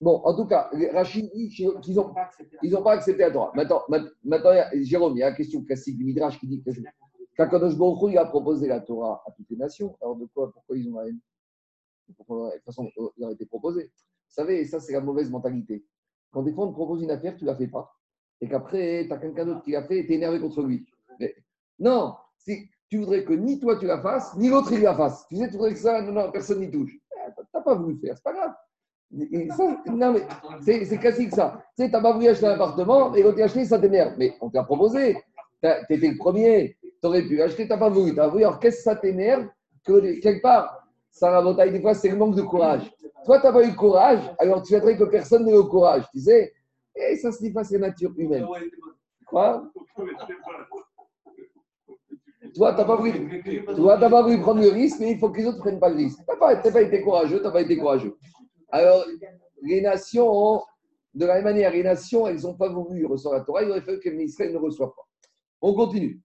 Bon, 0.00 0.20
en 0.24 0.34
tout 0.36 0.46
cas, 0.46 0.68
les 0.74 0.90
Rachid 0.90 1.30
dit 1.32 1.48
qu'ils 1.48 1.70
Ils 1.86 2.00
ont 2.00 2.08
n'ont 2.08 2.14
pas 2.14 2.22
accepté. 2.22 2.56
Ils 2.62 2.72
n'ont 2.72 2.82
pas 2.82 2.92
accepté 2.92 3.22
la 3.22 3.30
Torah. 3.30 3.52
Maintenant, 3.54 3.82
ma- 3.88 4.04
maintenant 4.24 4.50
Jérôme, 4.82 5.14
il 5.16 5.20
y 5.20 5.22
a 5.22 5.30
la 5.30 5.36
question 5.36 5.62
classique 5.64 5.96
du 5.96 6.04
Midrash 6.04 6.38
qui 6.38 6.46
dit 6.48 6.62
que 6.62 6.70
qu'Akadosh 7.36 7.76
Baruch 7.76 8.02
Hu, 8.02 8.12
il 8.12 8.18
a 8.18 8.24
proposé 8.26 8.66
la 8.68 8.80
Torah 8.80 9.22
à 9.26 9.30
toutes 9.32 9.48
les 9.50 9.56
nations. 9.56 9.96
Alors 10.02 10.16
de 10.16 10.26
quoi 10.34 10.52
Pourquoi 10.52 10.76
ils 10.76 10.88
ont 10.92 10.96
la 10.98 11.08
haine? 11.08 11.20
Pourquoi, 12.16 12.48
De 12.50 12.54
toute 12.56 12.64
façon, 12.64 12.90
il 13.16 13.24
a 13.24 13.30
été 13.30 13.46
proposé. 13.46 13.84
Vous 13.84 14.34
savez, 14.34 14.64
ça, 14.64 14.80
c'est 14.80 14.92
la 14.92 15.00
mauvaise 15.00 15.30
mentalité. 15.30 15.84
Quand 16.30 16.42
des 16.42 16.52
fois, 16.52 16.66
on 16.66 16.68
te 16.70 16.74
propose 16.74 17.02
une 17.02 17.10
affaire, 17.10 17.36
tu 17.36 17.44
ne 17.44 17.50
la 17.50 17.56
fais 17.56 17.68
pas. 17.68 17.95
Et 18.40 18.48
qu'après, 18.48 19.06
tu 19.06 19.12
as 19.12 19.18
quelqu'un 19.18 19.46
d'autre 19.46 19.62
qui 19.62 19.72
l'a 19.72 19.82
fait 19.82 19.98
et 19.98 20.06
tu 20.06 20.12
es 20.12 20.16
énervé 20.16 20.40
contre 20.40 20.62
lui. 20.62 20.86
Mais- 21.18 21.34
non, 21.78 22.14
si 22.38 22.68
tu 22.88 22.98
voudrais 22.98 23.24
que 23.24 23.32
ni 23.32 23.58
toi 23.58 23.76
tu 23.76 23.86
la 23.86 24.00
fasses, 24.00 24.36
ni 24.36 24.48
l'autre 24.48 24.72
il 24.72 24.82
la 24.82 24.94
fasse. 24.94 25.26
Tu 25.28 25.36
sais, 25.36 25.46
tu 25.48 25.54
voudrais 25.54 25.72
que 25.72 25.78
ça, 25.78 26.00
non, 26.02 26.12
non, 26.12 26.30
personne 26.30 26.60
n'y 26.60 26.70
touche. 26.70 26.92
Eh, 26.94 27.30
Tu 27.36 27.42
n'as 27.54 27.60
pas 27.62 27.74
voulu 27.74 27.96
faire, 27.98 28.14
c'est 28.16 28.22
pas 28.22 28.32
grave. 28.32 28.52
Et 29.32 29.48
ça, 29.50 29.82
non, 29.86 30.12
mais 30.12 30.22
c'est 30.60 30.98
classique 30.98 31.32
ça. 31.34 31.62
Tu 31.76 31.84
sais, 31.84 31.88
tu 31.90 31.92
n'as 31.96 32.02
pas 32.02 32.12
voulu 32.12 32.28
acheter 32.28 32.46
un 32.46 32.52
appartement 32.52 33.14
et 33.14 33.22
quand 33.22 33.32
tu 33.32 33.42
as 33.42 33.46
acheté, 33.46 33.64
ça 33.64 33.78
t'énerve. 33.78 34.14
Mais 34.18 34.34
on 34.40 34.50
t'a 34.50 34.64
proposé. 34.64 35.16
Tu 35.62 35.94
étais 35.94 36.08
le 36.08 36.16
premier. 36.16 36.76
Tu 36.82 37.06
aurais 37.06 37.22
pu 37.22 37.40
acheter, 37.40 37.64
tu 37.64 37.68
n'as 37.70 37.78
pas 37.78 37.88
voulu. 37.88 38.14
Tu 38.14 38.20
as 38.20 38.28
voulu. 38.28 38.44
Alors 38.44 38.58
qu'est-ce 38.60 38.78
que 38.78 38.82
ça 38.82 38.96
t'énerve 38.96 39.46
que 39.84 40.20
quelque 40.20 40.42
part, 40.42 40.86
ça 41.10 41.30
rabotaille 41.30 41.70
des 41.72 41.80
fois, 41.80 41.94
c'est 41.94 42.08
le 42.08 42.16
manque 42.16 42.34
de 42.34 42.42
courage. 42.42 42.92
Toi, 43.24 43.40
tu 43.40 43.46
n'as 43.46 43.52
pas 43.52 43.62
eu 43.64 43.70
le 43.70 43.76
courage, 43.76 44.20
alors 44.38 44.62
tu 44.62 44.68
souhaiterais 44.68 44.96
que 44.96 45.04
personne 45.04 45.44
n'ait 45.44 45.52
le 45.52 45.62
courage. 45.62 46.04
Tu 46.12 46.20
sais 46.20 46.52
Et 46.96 47.16
ça 47.16 47.30
se 47.30 47.42
dit 47.42 47.52
pas, 47.52 47.62
nature 47.78 48.12
humaine. 48.16 48.46
Quoi? 49.26 49.70
Toi, 52.54 52.72
tu 52.74 52.78
n'as 52.80 52.86
pas 52.86 52.96
pas 54.08 54.22
voulu 54.22 54.40
prendre 54.40 54.60
le 54.60 54.68
risque, 54.68 55.00
mais 55.00 55.12
il 55.12 55.18
faut 55.18 55.30
que 55.30 55.38
les 55.38 55.46
autres 55.46 55.58
ne 55.58 55.62
prennent 55.62 55.80
pas 55.80 55.88
le 55.90 55.96
risque. 55.96 56.18
Tu 56.18 56.24
n'as 56.28 56.36
pas, 56.36 56.56
pas 56.56 56.82
été 56.82 57.02
courageux, 57.02 57.38
tu 57.38 57.44
n'as 57.44 57.50
pas 57.50 57.60
été 57.62 57.76
courageux. 57.76 58.16
Alors, 58.70 59.04
les 59.62 59.80
nations, 59.80 60.62
de 61.14 61.26
la 61.26 61.34
même 61.34 61.44
manière, 61.44 61.72
les 61.72 61.82
nations, 61.82 62.26
elles 62.26 62.40
n'ont 62.42 62.54
pas 62.54 62.68
voulu 62.68 63.04
recevoir 63.04 63.38
la 63.40 63.44
Torah, 63.44 63.62
il 63.62 63.70
aurait 63.70 63.82
fallu 63.82 64.00
que 64.00 64.08
Israël 64.08 64.52
ne 64.52 64.58
reçoive 64.58 64.90
pas. 64.90 65.06
On 65.60 65.74
continue. 65.74 66.20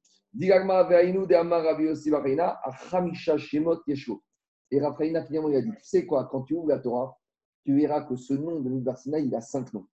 Et 4.73 4.79
Raphaïna, 4.79 5.25
finalement, 5.25 5.49
il 5.49 5.55
a 5.55 5.61
dit 5.61 5.71
Tu 5.71 5.83
sais 5.83 6.05
quoi, 6.05 6.29
quand 6.31 6.43
tu 6.43 6.53
ouvres 6.53 6.69
la 6.69 6.79
Torah, 6.79 7.17
tu 7.65 7.75
verras 7.75 8.03
que 8.03 8.15
ce 8.15 8.33
nom 8.33 8.59
de 8.59 8.69
Midbar 8.69 8.97
il 9.05 9.35
a 9.35 9.41
cinq 9.41 9.73
noms. 9.73 9.85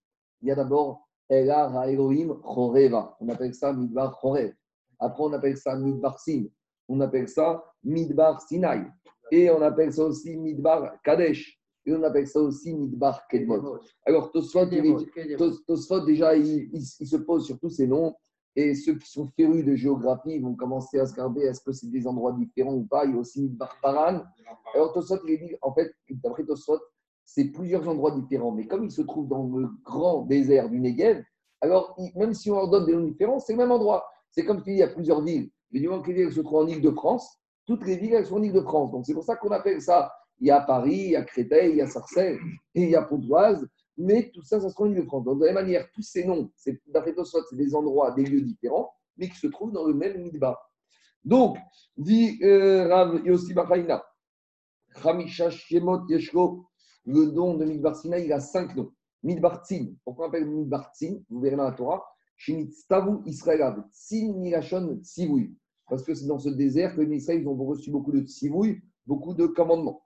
Il 0.43 0.49
y 0.49 0.51
a 0.51 0.55
d'abord 0.55 1.09
Ela 1.29 1.71
Elohim 1.89 2.35
Choreva. 2.43 3.17
On 3.21 3.29
appelle 3.29 3.55
ça 3.55 3.73
Midbar 3.73 4.19
Chorev. 4.21 4.53
Après, 4.99 5.23
on 5.23 5.33
appelle 5.33 5.57
ça 5.57 5.77
Midbar 5.77 6.19
Sin. 6.19 6.45
On 6.89 7.01
appelle 7.01 7.29
ça 7.29 7.65
Midbar 7.85 8.41
Sinaï. 8.43 8.87
Et 9.31 9.51
on 9.51 9.61
appelle 9.63 9.93
ça 9.93 10.05
aussi 10.05 10.37
Midbar 10.37 11.01
Kadesh. 11.03 11.59
Et 11.85 11.93
on 11.95 12.03
appelle 12.03 12.27
ça 12.27 12.41
aussi 12.41 12.75
Midbar 12.75 13.27
Kedmot. 13.29 13.79
Alors, 14.07 14.31
Tosfot, 14.33 16.01
déjà, 16.05 16.37
il, 16.37 16.47
il- 16.73 16.83
il 17.01 17.07
se 17.07 17.17
pose 17.17 17.47
sur 17.47 17.59
tous 17.59 17.71
ces 17.71 17.87
noms. 17.87 18.15
Et 18.57 18.75
ceux 18.75 18.95
qui 18.99 19.09
sont 19.09 19.27
férus 19.37 19.65
de 19.65 19.75
géographie 19.77 20.39
vont 20.41 20.55
commencer 20.55 20.99
à 20.99 21.07
se 21.07 21.13
regarder 21.13 21.43
est-ce 21.43 21.61
que 21.61 21.71
c'est 21.73 21.91
des 21.91 22.07
endroits 22.07 22.33
différents 22.33 22.75
ou 22.75 22.85
pas. 22.87 23.05
Il 23.05 23.13
y 23.13 23.15
a 23.15 23.19
aussi 23.19 23.43
Midbar 23.43 23.77
Paran. 23.83 24.23
Alors, 24.75 24.93
Tosfot, 24.93 25.19
il 25.27 25.39
dit, 25.39 25.55
en 25.63 25.73
fait, 25.75 25.95
d'après 26.11 26.45
Tosfot, 26.45 26.79
c'est 27.29 27.45
plusieurs 27.45 27.87
endroits 27.87 28.13
différents. 28.13 28.53
Mais 28.53 28.67
comme 28.67 28.85
il 28.85 28.91
se 28.91 29.03
trouve 29.03 29.29
dans 29.29 29.45
le 29.45 29.69
grand 29.85 30.23
désert 30.23 30.71
du 30.71 30.81
Negev, 30.81 31.23
alors 31.61 31.95
même 32.17 32.33
si 32.33 32.51
on 32.51 32.55
leur 32.55 32.71
donne 32.71 32.87
des 32.87 32.95
noms 32.95 33.05
différents, 33.05 33.39
c'est 33.39 33.53
le 33.53 33.59
même 33.59 33.71
endroit. 33.71 34.09
C'est 34.31 34.47
comme 34.47 34.63
tu 34.63 34.71
dis, 34.71 34.77
il 34.77 34.79
y 34.79 34.83
a 34.83 34.89
plusieurs 34.89 35.23
villes. 35.23 35.51
Mais 35.71 35.81
du 35.81 35.89
moment 35.89 36.01
que 36.01 36.11
les 36.11 36.25
villes 36.25 36.33
se 36.33 36.41
trouvent 36.41 36.65
en 36.65 36.67
Île-de-France, 36.67 37.39
toutes 37.67 37.85
les 37.85 37.99
villes, 37.99 38.15
elles 38.15 38.25
sont 38.25 38.37
en 38.37 38.43
Île-de-France. 38.43 38.93
Donc 38.93 39.05
c'est 39.05 39.13
pour 39.13 39.25
ça 39.25 39.37
qu'on 39.37 39.51
appelle 39.51 39.83
ça. 39.83 40.11
Il 40.41 40.47
y 40.47 40.51
a 40.51 40.63
Paris, 40.63 40.97
il 40.97 41.11
y 41.11 41.17
a 41.17 41.23
Créteil, 41.23 41.73
il 41.73 41.77
y 41.77 41.83
a 41.83 41.87
Sarcelles 41.87 42.39
il 42.75 42.89
y 42.89 42.97
a 42.97 43.03
Pontoise. 43.03 43.69
Mais 43.99 44.31
tout 44.33 44.43
ça, 44.43 44.59
ça 44.59 44.71
se 44.71 44.75
trouve 44.75 44.87
en 44.87 44.93
Île-de-France. 44.93 45.25
Donc 45.25 45.41
de 45.41 45.45
la 45.45 45.53
même 45.53 45.65
manière, 45.65 45.87
tous 45.93 46.03
ces 46.03 46.25
noms, 46.25 46.51
c'est 46.57 46.81
c'est 46.91 47.57
des 47.57 47.75
endroits, 47.75 48.13
des 48.13 48.25
lieux 48.25 48.41
différents, 48.41 48.91
mais 49.19 49.29
qui 49.29 49.37
se 49.37 49.49
trouvent 49.49 49.73
dans 49.73 49.85
le 49.85 49.93
même 49.93 50.23
Midbar. 50.23 50.57
Donc, 51.25 51.59
dit 51.99 52.39
euh, 52.43 52.89
Rav 52.89 53.21
Yossi 53.27 53.53
Chamisha 55.03 55.51
Shemot 55.51 56.09
Yeshko, 56.09 56.65
le 57.09 57.33
don 57.33 57.57
de 57.57 57.65
Midbar 57.65 57.97
Sinaï, 57.97 58.27
il 58.27 58.33
a 58.33 58.41
cinq 58.41 58.77
noms. 58.77 58.93
Midbar 59.23 59.65
Tzin, 59.65 59.95
pourquoi 60.05 60.27
on 60.27 60.29
appelle 60.29 60.47
Midbar 60.47 60.93
Tzin? 60.95 61.21
Vous 61.31 61.41
verrez 61.41 61.57
dans 61.57 61.65
la 61.65 61.73
Torah, 61.73 62.05
Shemit-Stavu 62.37 63.23
Israël, 63.25 63.83
Tzin 63.91 64.35
Nirachon 64.35 65.01
Tzivouy. 65.03 65.57
Parce 65.89 66.03
que 66.03 66.13
c'est 66.15 66.27
dans 66.27 66.39
ce 66.39 66.51
désert 66.51 66.95
que 66.95 67.01
les 67.01 67.17
Israël 67.17 67.41
ils 67.41 67.49
ont 67.49 67.57
reçu 67.57 67.91
beaucoup 67.91 68.13
de 68.13 68.21
Tzivouy, 68.21 68.83
beaucoup 69.07 69.33
de 69.33 69.47
commandements. 69.47 70.03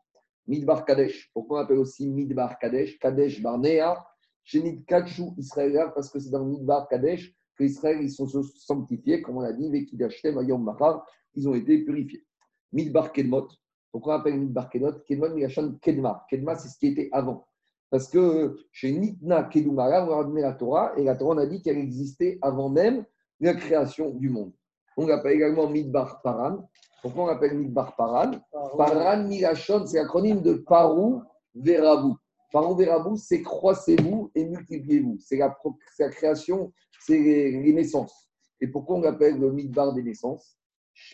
Midbar 0.47 0.85
Kadesh, 0.85 1.31
pourquoi 1.35 1.59
on 1.59 1.63
appelle 1.65 1.79
aussi 1.79 2.09
Midbar 2.09 2.59
Kadesh? 2.61 2.99
Kadesh 3.01 3.43
Barnea, 3.43 3.97
Shenit 4.45 4.85
Kachu 4.85 5.25
Israël, 5.37 5.91
parce 5.95 6.09
que 6.09 6.21
c'est 6.21 6.31
dans 6.31 6.45
Midbar 6.45 6.89
Kadesh 6.89 7.35
que 7.57 7.65
Israël 7.65 7.99
ils 8.01 8.11
sont 8.11 8.29
sanctifiés, 8.29 9.23
comme 9.23 9.39
on 9.39 9.41
a 9.41 9.53
dit, 9.53 9.69
Vekidashtem 9.69 10.39
Ayom 10.39 10.63
Mahar, 10.63 11.05
ils 11.35 11.49
ont 11.49 11.55
été 11.55 11.85
purifiés. 11.85 12.25
Midbar 12.73 13.13
Kedmot, 13.13 13.49
pourquoi 13.93 14.17
on 14.17 14.19
appelle 14.21 14.39
Midbar 14.39 14.71
Kedmot 14.71 14.93
Kedmot 15.07 15.29
Nirachon 15.29 15.79
Kedma. 15.81 16.25
Kedma, 16.29 16.57
c'est 16.57 16.69
ce 16.69 16.79
qui 16.79 16.89
était 16.89 17.11
avant. 17.13 17.47
Parce 17.91 18.09
que 18.09 18.57
chez 18.73 18.91
Nitna 18.91 19.45
Kedumara, 19.45 20.05
on 20.09 20.19
a 20.19 20.25
donné 20.25 20.41
la 20.41 20.55
Torah, 20.55 20.93
et 20.97 21.05
la 21.05 21.15
Torah, 21.15 21.35
on 21.35 21.39
a 21.39 21.47
dit 21.47 21.61
qu'elle 21.61 21.77
existait 21.77 22.39
avant 22.41 22.71
même 22.71 23.05
la 23.39 23.53
création 23.55 24.11
du 24.11 24.31
monde. 24.31 24.53
On 24.97 25.07
l'appelle 25.07 25.33
également 25.33 25.69
Midbar 25.69 26.23
Paran. 26.23 26.69
Pourquoi 27.03 27.25
on 27.25 27.27
l'appelle 27.27 27.59
Midbar 27.59 27.95
Paran? 27.97 28.31
Paran 28.79 29.25
Milachon, 29.25 29.85
c'est 29.87 29.99
l'acronyme 29.99 30.41
de 30.41 30.55
Parou 30.55 31.23
Verabou. 31.55 32.17
Parou 32.51 32.75
Verabou, 32.77 33.17
c'est 33.17 33.43
croissez-vous 33.43 34.31
et 34.35 34.45
multipliez-vous. 34.47 35.19
C'est 35.19 35.37
la, 35.37 35.51
pro- 35.51 35.77
c'est 35.95 36.05
la 36.05 36.11
création, 36.11 36.73
c'est 37.01 37.19
les, 37.19 37.63
les 37.63 37.73
naissances. 37.73 38.31
Et 38.61 38.69
pourquoi 38.69 38.97
on 38.97 39.01
l'appelle 39.01 39.39
le 39.39 39.53
Midbar 39.53 39.93
des 39.93 40.03
naissances? 40.03 40.57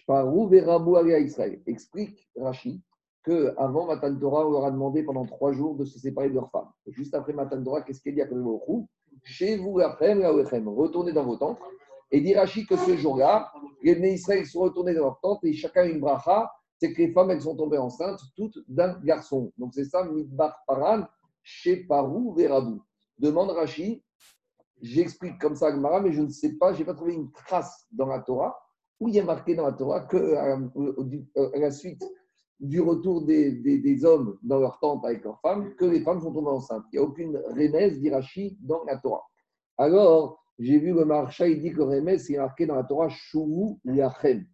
Parou 0.06 0.48
Verabou 0.48 0.96
Alia 0.96 1.18
Israël. 1.18 1.60
Explique 1.66 2.28
Rachid 2.36 2.80
qu'avant 3.24 3.86
Matan 3.86 4.16
Torah, 4.16 4.46
on 4.46 4.52
leur 4.52 4.64
a 4.64 4.70
demandé 4.70 5.02
pendant 5.02 5.26
trois 5.26 5.52
jours 5.52 5.76
de 5.76 5.84
se 5.84 5.98
séparer 5.98 6.30
de 6.30 6.34
leurs 6.34 6.50
femmes. 6.50 6.70
Et 6.86 6.92
juste 6.92 7.14
après 7.14 7.32
Matan 7.32 7.62
Torah, 7.62 7.82
qu'est-ce 7.82 8.00
qu'il 8.00 8.14
dit 8.14 8.22
à 8.22 8.26
Baruch 8.26 8.86
Chez 9.24 9.56
vous, 9.58 9.74
retournez 9.74 11.12
dans 11.12 11.24
vos 11.24 11.36
tentes. 11.36 11.58
Et 12.10 12.20
dit 12.20 12.34
Rachid 12.34 12.66
que 12.66 12.76
ce 12.76 12.96
jour-là, 12.96 13.52
les 13.82 13.94
Bnei 13.94 14.14
Israël 14.14 14.46
sont 14.46 14.60
retournés 14.60 14.94
dans 14.94 15.04
leur 15.04 15.20
tente 15.20 15.44
et 15.44 15.52
chacun 15.52 15.82
a 15.82 15.86
une 15.86 16.00
bracha, 16.00 16.50
c'est 16.78 16.92
que 16.92 17.02
les 17.02 17.12
femmes, 17.12 17.30
elles 17.30 17.42
sont 17.42 17.56
tombées 17.56 17.76
enceintes, 17.76 18.20
toutes 18.34 18.58
d'un 18.66 18.98
garçon. 19.00 19.52
Donc 19.58 19.74
c'est 19.74 19.84
ça, 19.84 20.04
Midbar 20.04 20.56
Paran, 20.66 21.04
chez 21.42 21.84
Parou 21.84 22.32
Verabou. 22.34 22.82
Demande 23.18 23.50
Rachid, 23.50 24.00
j'explique 24.80 25.38
comme 25.38 25.54
ça 25.54 25.66
à 25.66 25.72
Gemara, 25.72 26.00
mais 26.00 26.12
je 26.12 26.22
ne 26.22 26.30
sais 26.30 26.56
pas, 26.56 26.72
je 26.72 26.78
n'ai 26.78 26.84
pas 26.86 26.94
trouvé 26.94 27.12
une 27.12 27.30
trace 27.32 27.86
dans 27.92 28.06
la 28.06 28.20
Torah 28.20 28.56
où 29.00 29.08
il 29.08 29.18
a 29.20 29.24
marqué 29.24 29.54
dans 29.54 29.66
la 29.66 29.72
Torah 29.72 30.00
que 30.00 30.16
euh, 30.16 30.58
euh, 31.36 31.50
à 31.54 31.58
la 31.58 31.70
suite 31.70 32.02
du 32.60 32.80
retour 32.80 33.24
des, 33.24 33.52
des- 33.52 34.04
hommes 34.04 34.36
dans 34.42 34.58
leur 34.58 34.80
tente 34.80 35.04
avec 35.04 35.22
leurs 35.22 35.40
femmes, 35.40 35.74
que 35.76 35.84
les 35.84 36.00
femmes 36.00 36.20
sont 36.20 36.32
tombées 36.32 36.50
enceintes. 36.50 36.82
Il 36.92 36.98
n'y 36.98 37.04
a 37.04 37.08
aucune 37.08 37.36
remèze 37.36 38.00
d'Irachi 38.00 38.58
dans 38.60 38.82
la 38.84 38.96
Torah. 38.98 39.24
Alors, 39.76 40.42
j'ai 40.58 40.78
vu 40.80 40.92
le 40.92 41.04
marcha, 41.04 41.46
il 41.46 41.60
dit 41.60 41.70
que 41.70 41.82
remèze, 41.82 42.26
c'est 42.26 42.36
marqué 42.36 42.66
dans 42.66 42.74
la 42.74 42.82
Torah 42.82 43.08
Shuvu 43.08 43.76
Yachem. 43.84 44.44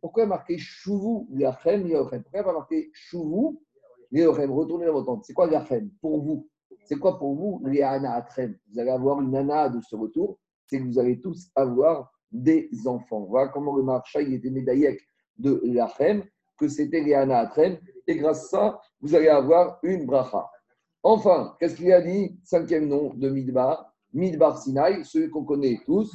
Pourquoi 0.00 0.26
marqué 0.26 0.58
Shuvu 0.58 1.26
Yachem 1.30 1.88
Yachem 1.88 2.22
Pourquoi 2.22 2.44
pas 2.44 2.52
marqué 2.52 2.90
Shuvu 2.92 3.58
Yachem 4.12 4.52
Retournez 4.52 4.86
dans 4.86 4.92
votre 4.92 5.06
tente. 5.06 5.24
C'est 5.24 5.32
quoi 5.34 5.48
Yachem 5.48 5.90
Pour 6.00 6.22
vous. 6.22 6.48
C'est 6.84 6.98
quoi 6.98 7.18
pour 7.18 7.34
vous 7.34 7.62
les 7.66 7.80
Vous 7.80 8.78
allez 8.78 8.90
avoir 8.90 9.20
une 9.20 9.34
ana 9.34 9.68
de 9.68 9.80
ce 9.80 9.96
retour, 9.96 10.38
c'est 10.66 10.78
que 10.78 10.84
vous 10.84 10.98
allez 11.00 11.20
tous 11.20 11.50
avoir 11.56 12.13
des 12.34 12.68
enfants. 12.86 13.24
Voilà 13.30 13.48
comment 13.48 13.76
le 13.76 13.82
marcha, 13.82 14.20
il 14.20 14.34
était 14.34 14.50
médaillé 14.50 14.98
de 15.38 15.60
Yachem 15.64 16.24
que 16.58 16.68
c'était 16.68 17.00
les 17.00 17.14
Anatrem, 17.14 17.78
et 18.06 18.16
grâce 18.16 18.44
à 18.44 18.48
ça, 18.48 18.80
vous 19.00 19.14
allez 19.14 19.28
avoir 19.28 19.78
une 19.82 20.06
bracha. 20.06 20.48
Enfin, 21.02 21.56
qu'est-ce 21.58 21.76
qu'il 21.76 21.92
a 21.92 22.00
dit? 22.00 22.38
Cinquième 22.44 22.86
nom 22.86 23.12
de 23.14 23.28
Midbar, 23.28 23.92
Midbar 24.12 24.58
Sinaï, 24.58 25.04
celui 25.04 25.30
qu'on 25.30 25.44
connaît 25.44 25.80
tous. 25.84 26.12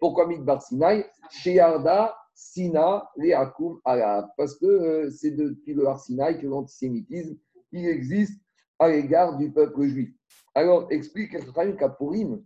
Pourquoi 0.00 0.26
Midbar 0.26 0.62
Sinaï 0.62 1.04
Shearda 1.30 2.14
Sina 2.34 3.08
Leakum 3.16 3.80
Arab. 3.84 4.28
Parce 4.36 4.56
que 4.56 4.66
euh, 4.66 5.10
c'est 5.10 5.32
depuis 5.32 5.74
le 5.74 5.86
Har 5.86 6.00
Sinaï 6.00 6.40
que 6.40 6.46
l'antisémitisme 6.46 7.36
existe 7.72 8.40
à 8.78 8.88
l'égard 8.88 9.36
du 9.36 9.52
peuple 9.52 9.86
juif. 9.86 10.10
Alors, 10.54 10.90
explique 10.90 11.34
Ephraim 11.34 11.72
qu'à 11.72 11.88
Purim, 11.88 12.42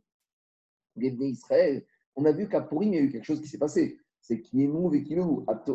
les 0.96 1.08
Israël, 1.08 1.84
on 2.16 2.24
a 2.24 2.32
vu 2.32 2.48
qu'à 2.48 2.60
Purim, 2.60 2.92
il 2.92 2.96
y 2.96 2.98
a 2.98 3.02
eu 3.02 3.10
quelque 3.10 3.24
chose 3.24 3.40
qui 3.40 3.48
s'est 3.48 3.58
passé 3.58 3.98
c'est 4.26 4.40
Kiemou 4.40 4.92
et. 4.92 5.04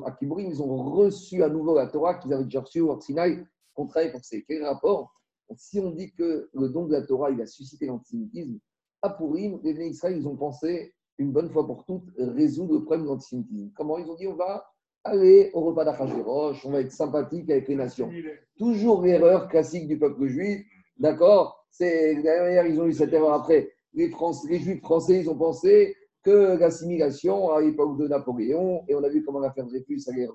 À 0.03 0.11
Kibourim, 0.11 0.49
ils 0.49 0.61
ont 0.61 0.75
reçu 0.91 1.41
à 1.43 1.49
nouveau 1.49 1.75
la 1.75 1.87
Torah 1.87 2.15
qu'ils 2.15 2.33
avaient 2.33 2.43
déjà 2.43 2.61
reçue 2.61 2.81
au 2.81 2.99
Sinaï, 2.99 3.45
travaille 3.89 4.11
pour 4.11 4.23
ces. 4.23 4.43
Quel 4.43 4.63
rapport 4.63 5.13
Si 5.55 5.79
on 5.79 5.91
dit 5.91 6.11
que 6.11 6.49
le 6.53 6.69
don 6.69 6.85
de 6.85 6.91
la 6.91 7.01
Torah, 7.01 7.29
a 7.29 7.45
suscité 7.45 7.85
l'antisémitisme, 7.85 8.59
à 9.01 9.09
Purim, 9.09 9.59
les 9.63 9.73
Bnei 9.73 9.89
Israël, 9.89 10.17
ils 10.17 10.27
ont 10.27 10.35
pensé, 10.35 10.93
une 11.17 11.31
bonne 11.31 11.49
fois 11.49 11.65
pour 11.65 11.85
toutes, 11.85 12.09
résoudre 12.17 12.73
le 12.73 12.83
problème 12.83 13.05
de 13.05 13.09
l'antisémitisme. 13.11 13.71
Comment 13.75 13.97
ils 13.97 14.09
ont 14.09 14.15
dit 14.15 14.27
On 14.27 14.35
va 14.35 14.65
aller 15.03 15.49
au 15.53 15.61
repas 15.61 15.85
d'Achashverosh, 15.85 16.65
on 16.65 16.71
va 16.71 16.81
être 16.81 16.91
sympathique 16.91 17.49
avec 17.49 17.67
les 17.69 17.75
nations. 17.75 18.11
Toujours 18.57 19.01
l'erreur 19.01 19.47
classique 19.47 19.87
du 19.87 19.97
peuple 19.97 20.27
juif, 20.27 20.63
d'accord? 20.97 21.65
C'est 21.71 22.21
D'ailleurs, 22.21 22.65
ils 22.65 22.79
ont 22.79 22.85
eu 22.85 22.93
cette 22.93 23.13
erreur 23.13 23.33
après. 23.33 23.71
Les, 23.93 24.11
les 24.49 24.59
Juifs 24.59 24.81
français, 24.81 25.21
ils 25.21 25.29
ont 25.29 25.37
pensé 25.37 25.95
que 26.23 26.57
l'assimilation 26.57 27.51
à 27.51 27.61
l'époque 27.61 27.97
de 27.97 28.07
Napoléon, 28.07 28.83
et 28.87 28.95
on 28.95 29.03
a 29.03 29.09
vu 29.09 29.23
comment 29.23 29.39
l'affaire 29.39 29.65
Dreyfus 29.65 30.01
elle 30.07 30.19
est 30.19 30.29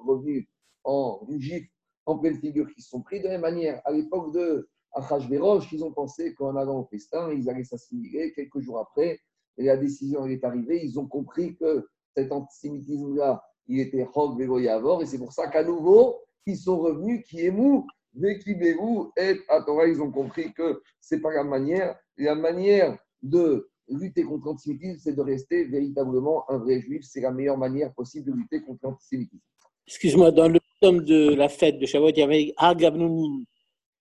en 0.85 1.21
une 1.29 1.41
gifle 1.41 1.69
en 2.07 2.19
pleine 2.19 2.39
figure 2.39 2.69
qui 2.73 2.83
se 2.83 2.91
sont 2.91 3.03
pris. 3.03 3.19
De 3.19 3.25
la 3.25 3.31
même 3.31 3.41
manière, 3.41 3.83
à 3.85 3.93
l'époque 3.93 4.33
de 4.33 4.69
Achashverosh, 4.93 5.73
ils 5.73 5.85
ont 5.85 5.93
pensé 5.93 6.35
qu'en 6.35 6.57
allant 6.57 6.81
au 6.81 6.85
festin, 6.85 7.33
ils 7.33 7.51
allaient 7.51 7.65
s'assimiler. 7.65 8.33
Quelques 8.33 8.61
jours 8.61 8.79
après, 8.79 9.19
et 9.59 9.65
la 9.65 9.77
décision 9.77 10.27
est 10.27 10.45
arrivée, 10.45 10.85
ils 10.85 10.99
ont 10.99 11.07
compris 11.07 11.57
que 11.57 11.87
cet 12.17 12.33
antisémitisme-là, 12.33 13.43
il 13.67 13.81
était 13.81 14.07
Hog 14.15 14.39
Vegoyavor, 14.39 15.03
et 15.03 15.07
c'est 15.07 15.19
pour 15.19 15.33
ça 15.33 15.49
qu'à 15.49 15.65
nouveau, 15.65 16.21
ils 16.47 16.57
sont 16.57 16.79
revenus 16.79 17.25
qui 17.27 17.45
est 17.45 17.51
mou, 17.51 17.87
Vekibéou 18.15 19.13
et 19.17 19.41
à 19.49 19.63
Torah, 19.63 19.87
ils 19.87 20.01
ont 20.01 20.11
compris 20.11 20.53
que 20.55 20.81
c'est 21.01 21.21
pas 21.21 21.35
la 21.35 21.45
manière, 21.45 21.99
la 22.17 22.35
manière 22.35 22.99
de 23.23 23.69
lutter 23.89 24.25
contre 24.25 24.47
l'antisémitisme, 24.47 24.99
c'est 24.99 25.13
de 25.15 25.23
rester 25.23 25.65
véritablement 25.65 26.49
un 26.51 26.59
vrai 26.59 26.81
juif. 26.81 27.05
C'est 27.05 27.21
la 27.21 27.31
meilleure 27.31 27.59
manière 27.59 27.93
possible 27.95 28.31
de 28.31 28.37
lutter 28.37 28.63
contre 28.63 28.81
l'antisémitisme. 28.83 29.43
Excuse-moi, 29.87 30.33
dans 30.33 30.49
le 30.49 30.59
tome 30.81 31.05
de 31.05 31.35
la 31.35 31.49
fête 31.49 31.79
de 31.79 31.87
Shavuot, 31.87 32.11
il 32.11 32.19
y 32.19 32.23
avait 32.23 32.55
Agabnonim. 32.57 33.45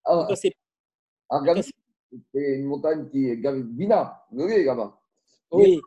Ah, 0.04 0.28
C'est 0.36 0.54
une 2.34 2.66
montagne 2.66 3.08
qui 3.10 3.30
est 3.30 3.36
Bina, 3.36 4.24
lieu 4.32 4.64
là-bas. 4.66 5.00
Oui, 5.52 5.80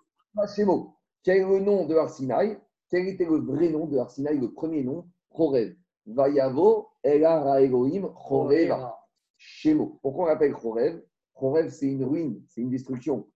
quel 1.23 1.39
est 1.39 1.45
le 1.45 1.61
nom 1.61 1.87
de 1.87 1.97
Arsinaï 1.97 2.59
Quel 2.91 3.09
était 3.09 3.25
le 3.25 3.39
vrai 3.39 3.71
nom 3.71 3.87
de 3.87 3.99
Arsinaï, 3.99 4.39
le 4.39 4.53
premier 4.53 4.85
nom? 4.85 5.07
Chorev. 5.31 5.75
Vayavo, 6.07 6.89
Ela 7.03 7.61
Elohim, 7.61 8.09
Choreva. 8.15 8.97
Shemo. 9.37 9.99
Pourquoi 10.01 10.25
on 10.25 10.27
l'appelle 10.29 10.55
Chorev? 10.55 11.03
Chorev, 11.35 11.71
c'est 11.71 11.87
une 11.87 12.05
ruine, 12.05 12.43
c'est 12.49 12.61
une 12.61 12.71
destruction. 12.71 13.27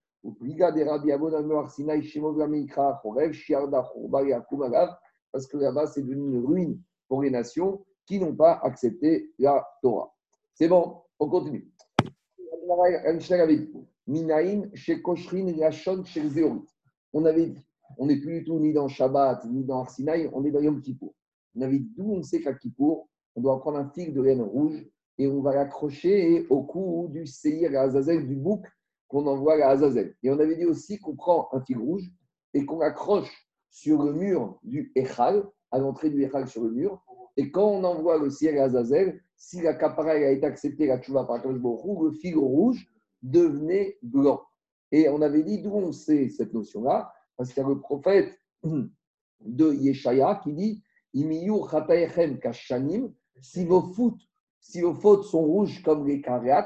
Parce 5.33 5.47
que 5.47 5.57
là-bas, 5.57 5.87
c'est 5.87 6.03
devenu 6.03 6.37
une 6.37 6.45
ruine 6.45 6.81
pour 7.09 7.23
les 7.23 7.31
nations 7.31 7.85
qui 8.07 8.21
n'ont 8.21 8.35
pas 8.35 8.61
accepté 8.63 9.33
la 9.39 9.67
Torah. 9.81 10.13
C'est 10.55 10.69
bon, 10.69 11.03
on 11.19 11.29
continue. 11.29 11.73
On 17.15 17.25
avait 17.25 17.47
dit, 17.47 17.59
on 17.99 18.07
n'est 18.07 18.21
plus 18.21 18.39
du 18.39 18.45
tout 18.45 18.59
ni 18.59 18.73
dans 18.73 18.89
Shabbat, 18.89 19.45
ni 19.47 19.65
dans 19.65 19.81
Arsinaï, 19.81 20.31
on 20.33 20.45
est 20.45 20.51
dans 20.51 20.61
Yom 20.61 20.81
Kippour. 20.81 21.15
On 21.57 21.63
avait 21.63 21.79
dit 21.79 21.93
d'où 21.97 22.13
on 22.13 22.23
sait 22.23 22.41
qu'à 22.41 22.55
Kippour, 22.55 23.09
on 23.35 23.41
doit 23.41 23.61
prendre 23.61 23.79
un 23.79 23.89
fil 23.91 24.13
de 24.15 24.23
laine 24.23 24.43
rouge 24.43 24.87
et 25.19 25.27
on 25.27 25.41
va 25.43 25.55
l'accrocher 25.55 26.47
au 26.49 26.63
cou 26.63 27.09
du 27.11 27.27
Seir 27.27 27.79
Azazel, 27.79 28.27
du 28.27 28.37
bouc 28.37 28.65
qu'on 29.13 29.27
envoie 29.27 29.63
à 29.63 29.69
Azazel. 29.69 30.17
Et 30.23 30.31
on 30.31 30.39
avait 30.39 30.57
dit 30.57 30.65
aussi 30.65 30.99
qu'on 30.99 31.15
prend 31.15 31.51
un 31.53 31.61
fil 31.61 31.77
rouge 31.77 32.11
et 32.55 32.65
qu'on 32.65 32.81
accroche 32.81 33.31
sur 33.69 34.03
le 34.03 34.15
mur 34.15 34.59
du 34.63 34.91
Echal, 34.97 35.45
à 35.71 35.79
l'entrée 35.79 36.09
du 36.09 36.25
Echal 36.25 36.49
sur 36.49 36.65
le 36.65 36.71
mur. 36.71 37.05
Et 37.37 37.51
quand 37.51 37.67
on 37.67 37.85
envoie 37.85 38.19
le 38.19 38.31
ciel 38.31 38.59
à 38.59 38.65
Azazel, 38.65 39.23
si 39.37 39.61
la 39.61 39.75
capara 39.75 40.13
a 40.13 40.31
été 40.31 40.47
acceptée, 40.47 40.87
la 40.87 40.99
tchouva 40.99 41.25
par 41.25 41.45
Hu, 41.45 41.53
le 41.53 42.13
fil 42.13 42.39
rouge 42.39 42.87
devenait 43.23 43.99
blanc. 44.03 44.41
Et 44.91 45.11
on 45.11 45.21
avait 45.21 45.43
dit 45.43 45.61
d'où 45.61 45.75
on 45.75 45.93
sait 45.93 46.31
cette 46.31 46.55
notion-là, 46.55 47.13
parce 47.37 47.53
qu'il 47.53 47.63
y 47.63 47.67
a 47.67 47.69
le 47.69 47.81
prophète 47.81 48.39
de 48.65 49.75
Yeshaya 49.75 50.41
qui 50.43 50.55
dit 50.55 50.83
si 53.41 53.65
vos 53.67 53.83
fautes, 53.93 54.21
si 54.61 54.81
vos 54.81 54.95
fautes 54.95 55.25
sont 55.25 55.43
rouges 55.43 55.83
comme 55.83 56.07
les 56.07 56.23
yalvinu, 56.23 56.65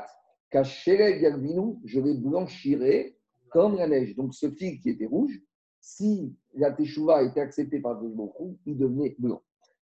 je 0.53 2.01
les 2.01 2.15
blanchirai 2.15 3.17
comme 3.51 3.77
la 3.77 3.89
neige. 3.89 4.15
Donc 4.17 4.35
ce 4.35 4.51
fil 4.51 4.81
qui 4.81 4.91
était 4.91 5.07
rouge, 5.07 5.41
si 5.81 6.35
la 6.55 6.73
teshuva 6.73 7.23
été 7.23 7.41
acceptée 7.41 7.81
par 7.81 7.93
Akadosh 7.93 8.17
Baruch 8.17 8.59
il 8.67 8.77
devenait 8.77 9.15
blanc. 9.19 9.43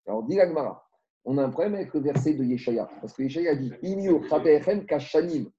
Alors 0.08 0.24
dit 0.24 0.36
l'Agmara, 0.36 0.88
on 1.26 1.38
a 1.38 1.44
un 1.44 1.50
problème 1.50 1.76
avec 1.76 1.94
le 1.94 2.00
verset 2.00 2.34
de 2.34 2.44
Yeshaya, 2.44 2.90
parce 3.02 3.14
que 3.14 3.24
Yeshaya 3.24 3.56
dit 3.56 3.72
chataechem 4.30 4.86
kashanim. 4.86 5.52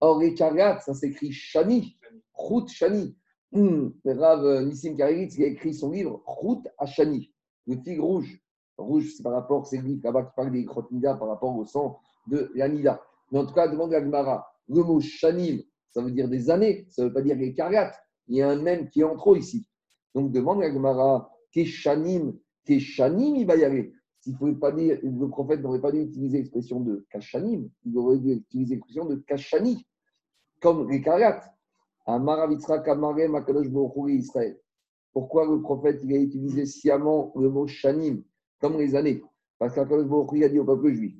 Or, 0.00 0.20
cariates, 0.36 0.82
ça 0.82 0.92
s'écrit 0.92 1.32
Shani, 1.32 1.96
Rout 2.34 2.68
Shani. 2.68 3.16
Hum, 3.52 3.94
Rav 4.04 4.64
Nissim 4.64 4.96
Karegitz, 4.96 5.38
il 5.38 5.44
a 5.44 5.46
écrit 5.46 5.72
son 5.72 5.92
livre 5.92 6.22
Rout 6.26 6.62
Shani, 6.84 7.32
le 7.66 7.76
fig 7.76 8.00
rouge. 8.00 8.38
Rouge, 8.76 9.12
c'est 9.16 9.22
par 9.22 9.32
rapport, 9.32 9.66
c'est 9.66 9.78
le 9.78 9.84
livre 9.84 10.00
là-bas 10.04 10.24
qui 10.24 10.32
parle 10.34 10.50
des 10.50 10.64
Krotnida 10.64 11.14
par 11.14 11.28
rapport 11.28 11.56
au 11.56 11.64
sang 11.64 12.00
de 12.26 12.50
l'Anida. 12.54 13.00
Mais 13.30 13.38
en 13.38 13.46
tout 13.46 13.54
cas, 13.54 13.68
demande 13.68 13.92
la 13.92 14.02
Gemara, 14.02 14.46
le 14.68 14.82
mot 14.82 15.00
Shanim, 15.00 15.62
ça 15.90 16.02
veut 16.02 16.10
dire 16.10 16.28
des 16.28 16.50
années, 16.50 16.86
ça 16.90 17.02
ne 17.02 17.08
veut 17.08 17.14
pas 17.14 17.22
dire 17.22 17.36
les 17.36 17.54
cariates. 17.54 17.96
Il 18.28 18.36
y 18.36 18.42
a 18.42 18.50
un 18.50 18.60
même 18.60 18.88
qui 18.88 19.00
est 19.00 19.04
en 19.04 19.16
trop 19.16 19.36
ici. 19.36 19.66
Donc 20.14 20.32
demande 20.32 20.60
la 20.60 20.72
Gemara, 20.72 21.30
Keshanim, 21.52 22.36
Keshanim, 22.64 23.36
il 23.36 23.46
va 23.46 23.56
y 23.56 23.64
aller. 23.64 23.92
S'il 24.20 24.36
pouvait 24.36 24.54
pas 24.54 24.72
dire, 24.72 24.98
le 25.02 25.28
prophète 25.28 25.60
n'aurait 25.60 25.80
pas 25.80 25.92
dû 25.92 26.00
utiliser 26.00 26.38
l'expression 26.38 26.80
de 26.80 27.04
Kashanim, 27.10 27.68
il 27.84 27.98
aurait 27.98 28.18
dû 28.18 28.32
utiliser 28.32 28.76
l'expression 28.76 29.04
de 29.04 29.16
Kashani, 29.16 29.86
comme 30.60 30.90
les 30.90 31.02
cariates. 31.02 31.50
Israël. 34.08 34.58
Pourquoi 35.12 35.46
le 35.46 35.62
prophète 35.62 36.00
il 36.02 36.12
a 36.12 36.18
utilisé 36.18 36.66
sciemment 36.66 37.32
le 37.36 37.48
mot 37.48 37.66
shanim, 37.66 38.22
comme 38.60 38.78
les 38.78 38.94
années? 38.94 39.22
Parce 39.58 39.74
qu'Akadosh 39.74 40.06
Baruch 40.08 40.42
a 40.42 40.48
dit 40.48 40.58
au 40.58 40.64
peuple 40.64 40.92
juif 40.92 41.14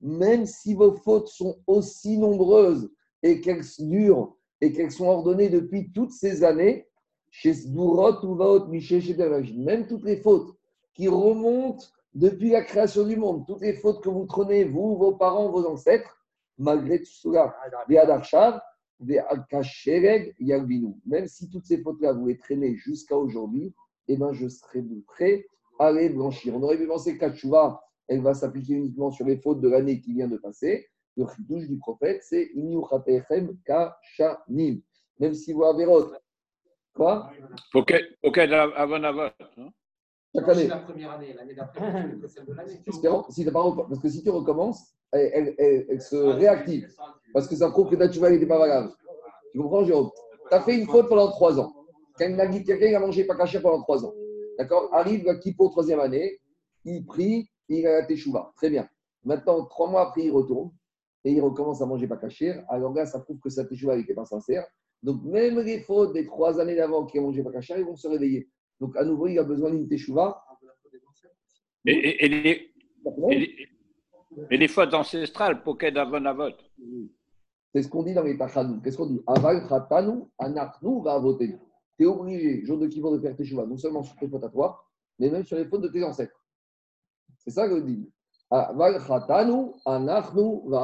Même 0.00 0.46
si 0.46 0.74
vos 0.74 0.94
fautes 0.94 1.28
sont 1.28 1.58
aussi 1.66 2.16
nombreuses 2.16 2.90
et 3.22 3.40
qu'elles 3.42 3.64
durent 3.78 4.34
et 4.62 4.72
qu'elles 4.72 4.90
sont 4.90 5.06
ordonnées 5.06 5.50
depuis 5.50 5.92
toutes 5.92 6.12
ces 6.12 6.42
années, 6.44 6.88
chez 7.30 7.52
ou 7.74 8.34
Vaot 8.34 8.68
même 8.68 9.86
toutes 9.86 10.04
les 10.04 10.16
fautes 10.16 10.56
qui 10.94 11.08
remontent 11.08 11.84
depuis 12.14 12.50
la 12.50 12.62
création 12.62 13.06
du 13.06 13.16
monde, 13.16 13.46
toutes 13.46 13.60
les 13.60 13.74
fautes 13.74 14.02
que 14.02 14.08
vous 14.08 14.24
trônez, 14.24 14.64
vous, 14.64 14.96
vos 14.96 15.12
parents, 15.12 15.50
vos 15.50 15.66
ancêtres, 15.66 16.24
malgré 16.56 17.00
tout 17.00 17.04
cela, 17.06 17.54
même 21.06 21.26
si 21.26 21.50
toutes 21.50 21.66
ces 21.66 21.82
fautes-là 21.82 22.12
vous 22.12 22.26
les 22.28 22.38
traînez 22.38 22.76
jusqu'à 22.76 23.16
aujourd'hui, 23.16 23.74
eh 24.08 24.16
ben, 24.16 24.32
je 24.32 24.48
serai 24.48 24.82
prêt 25.06 25.46
les 25.92 26.08
blanchir. 26.08 26.54
On 26.54 26.62
aurait 26.62 26.78
pu 26.78 26.86
penser 26.86 27.16
que 27.16 27.24
la 27.24 27.80
elle 28.08 28.20
va 28.20 28.34
s'appliquer 28.34 28.74
uniquement 28.74 29.10
sur 29.10 29.26
les 29.26 29.38
fautes 29.38 29.60
de 29.60 29.68
l'année 29.68 30.00
qui 30.00 30.12
vient 30.12 30.28
de 30.28 30.36
passer. 30.36 30.88
Le 31.16 31.26
chidouche 31.34 31.66
du 31.66 31.78
prophète, 31.78 32.22
c'est 32.22 32.50
kashanim. 33.64 34.80
Même 35.18 35.34
si 35.34 35.52
vous 35.52 35.64
avez 35.64 35.86
autre. 35.86 36.18
Quoi? 36.94 37.30
Ok, 37.74 37.94
ok, 38.22 38.38
avant, 38.38 39.02
avant. 39.02 39.30
Chaque 40.34 40.48
année. 40.48 40.66
la 40.66 40.76
première 40.78 41.10
année, 41.12 41.34
l'année 41.34 41.54
d'après, 41.54 42.10
c'est 42.20 42.28
celle 42.28 42.46
de 42.46 42.54
l'année. 42.54 42.80
Si 43.30 43.44
t'as 43.44 43.52
pas, 43.52 43.76
parce 43.88 44.00
que 44.00 44.08
si 44.08 44.22
tu 44.22 44.30
recommences, 44.30 44.94
elle, 45.12 45.30
elle, 45.34 45.54
elle, 45.58 45.86
elle 45.90 46.00
se 46.00 46.16
réactive. 46.16 46.88
Parce 47.32 47.46
que 47.46 47.54
ça 47.54 47.70
prouve 47.70 47.90
que 47.90 47.96
ta 47.96 48.10
tchouva 48.10 48.30
n'était 48.30 48.46
pas 48.46 48.58
valable. 48.58 48.92
Tu 49.52 49.58
comprends, 49.58 49.84
Jérôme? 49.84 50.10
Tu 50.50 50.54
as 50.56 50.60
fait 50.62 50.78
une 50.78 50.86
faute 50.86 51.08
pendant 51.08 51.30
trois 51.30 51.58
ans. 51.60 51.72
Quelqu'un 52.16 52.96
a 52.96 52.98
mangé 53.00 53.24
pas 53.24 53.36
caché 53.36 53.60
pendant 53.60 53.82
trois 53.82 54.04
ans. 54.04 54.14
D'accord 54.58 54.92
Arrive 54.94 55.28
à 55.28 55.36
Kippo, 55.36 55.68
troisième 55.68 56.00
année, 56.00 56.40
il 56.84 57.04
prie, 57.04 57.48
il 57.68 57.86
a 57.86 58.00
la 58.00 58.06
teshuva. 58.06 58.52
Très 58.56 58.70
bien. 58.70 58.88
Maintenant, 59.24 59.64
trois 59.66 59.88
mois 59.90 60.08
après, 60.08 60.22
il 60.24 60.30
retourne 60.30 60.70
et 61.24 61.32
il 61.32 61.40
recommence 61.40 61.80
à 61.80 61.86
manger 61.86 62.06
pas 62.06 62.16
caché. 62.16 62.60
Alors 62.68 62.92
là, 62.92 63.06
ça 63.06 63.20
prouve 63.20 63.38
que 63.38 63.48
sa 63.48 63.64
teshuva 63.64 63.96
n'était 63.96 64.14
pas 64.14 64.24
sincère. 64.24 64.66
Donc, 65.02 65.22
même 65.24 65.58
les 65.60 65.80
fautes 65.80 66.12
des 66.12 66.26
trois 66.26 66.60
années 66.60 66.76
d'avant 66.76 67.06
qui 67.06 67.18
a 67.18 67.20
mangé 67.20 67.42
pas 67.42 67.50
caché, 67.52 67.74
ils 67.78 67.84
vont 67.84 67.96
se 67.96 68.08
réveiller. 68.08 68.48
Donc, 68.80 68.96
à 68.96 69.04
nouveau, 69.04 69.26
il 69.28 69.38
a 69.38 69.44
besoin 69.44 69.70
d'une 69.70 69.88
teshuva. 69.88 70.44
Et, 71.84 71.92
et, 71.92 72.24
et, 72.24 72.28
les, 72.28 72.72
et, 73.30 73.38
les, 73.38 73.68
et 74.50 74.56
les 74.56 74.68
fautes 74.68 74.94
ancestrales, 74.94 75.62
Poked 75.62 75.96
Avon 75.96 76.24
Avot. 76.24 76.50
C'est 77.74 77.82
ce 77.82 77.88
qu'on 77.88 78.02
dit 78.02 78.14
dans 78.14 78.22
les 78.22 78.36
Tachanou. 78.36 78.80
Qu'est-ce 78.80 78.96
qu'on 78.96 79.06
dit? 79.06 79.20
Aval 79.26 79.66
Khatanu, 79.66 80.24
Anachnu 80.38 81.02
va 81.02 81.18
voter. 81.18 81.56
Es 82.02 82.06
obligé, 82.06 82.64
jour 82.64 82.78
de 82.78 82.86
Kivor, 82.86 83.12
de 83.12 83.20
faire 83.20 83.36
teshuva, 83.36 83.66
non 83.66 83.76
seulement 83.76 84.02
sur 84.02 84.16
tes 84.16 84.28
fautes 84.28 84.44
à 84.44 84.48
toi, 84.48 84.84
mais 85.18 85.30
même 85.30 85.44
sur 85.44 85.56
les 85.56 85.66
fautes 85.66 85.82
de 85.82 85.88
tes 85.88 86.02
ancêtres. 86.04 86.44
C'est 87.38 87.50
ça 87.50 87.68
que 87.68 87.80
dit. 87.80 88.10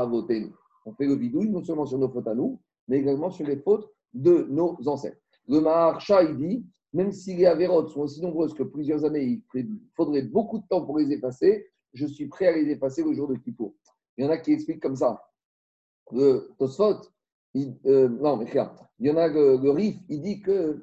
Voter. 0.07 0.53
On 0.87 0.95
fait 0.95 1.07
le 1.07 1.17
bidouille 1.17 1.51
non 1.51 1.63
seulement 1.63 1.87
sur 1.87 1.99
nos 1.99 2.09
fautes 2.09 2.29
à 2.29 2.35
nous, 2.35 2.61
mais 2.87 2.99
également 2.99 3.31
sur 3.31 3.47
les 3.47 3.59
fautes 3.59 3.91
de 4.15 4.47
nos 4.49 4.77
ancêtres. 4.87 5.21
Le 5.47 5.61
Maharsha, 5.61 6.23
il 6.23 6.37
dit 6.37 6.67
même 6.93 7.13
si 7.13 7.35
les 7.35 7.47
avérotes 7.47 7.91
sont 7.91 8.01
aussi 8.01 8.21
nombreuses 8.23 8.55
que 8.55 8.63
plusieurs 8.63 9.05
années, 9.05 9.43
il 9.55 9.69
faudrait 9.95 10.23
beaucoup 10.23 10.59
de 10.59 10.67
temps 10.69 10.85
pour 10.85 10.99
les 10.99 11.13
effacer, 11.13 11.67
je 11.93 12.07
suis 12.07 12.29
prêt 12.29 12.47
à 12.47 12.53
les 12.53 12.71
effacer 12.71 13.05
le 13.05 13.13
jour 13.13 13.29
de 13.29 13.35
Kippour. 13.37 13.75
Il 14.17 14.25
y 14.25 14.29
en 14.29 14.31
a 14.31 14.39
qui 14.39 14.53
expliquent 14.53 14.83
comme 14.83 14.97
ça. 14.97 15.23
Le 16.11 16.51
Tosfot, 16.59 17.01
euh, 17.57 18.09
non, 18.09 18.37
mais 18.37 18.47
regarde, 18.47 18.79
il 18.99 19.09
y 19.09 19.11
en 19.11 19.17
a 19.17 19.29
le, 19.29 19.59
le, 19.59 19.71
Rif, 19.71 19.97
il 20.09 20.23
dit 20.23 20.41
que 20.41 20.83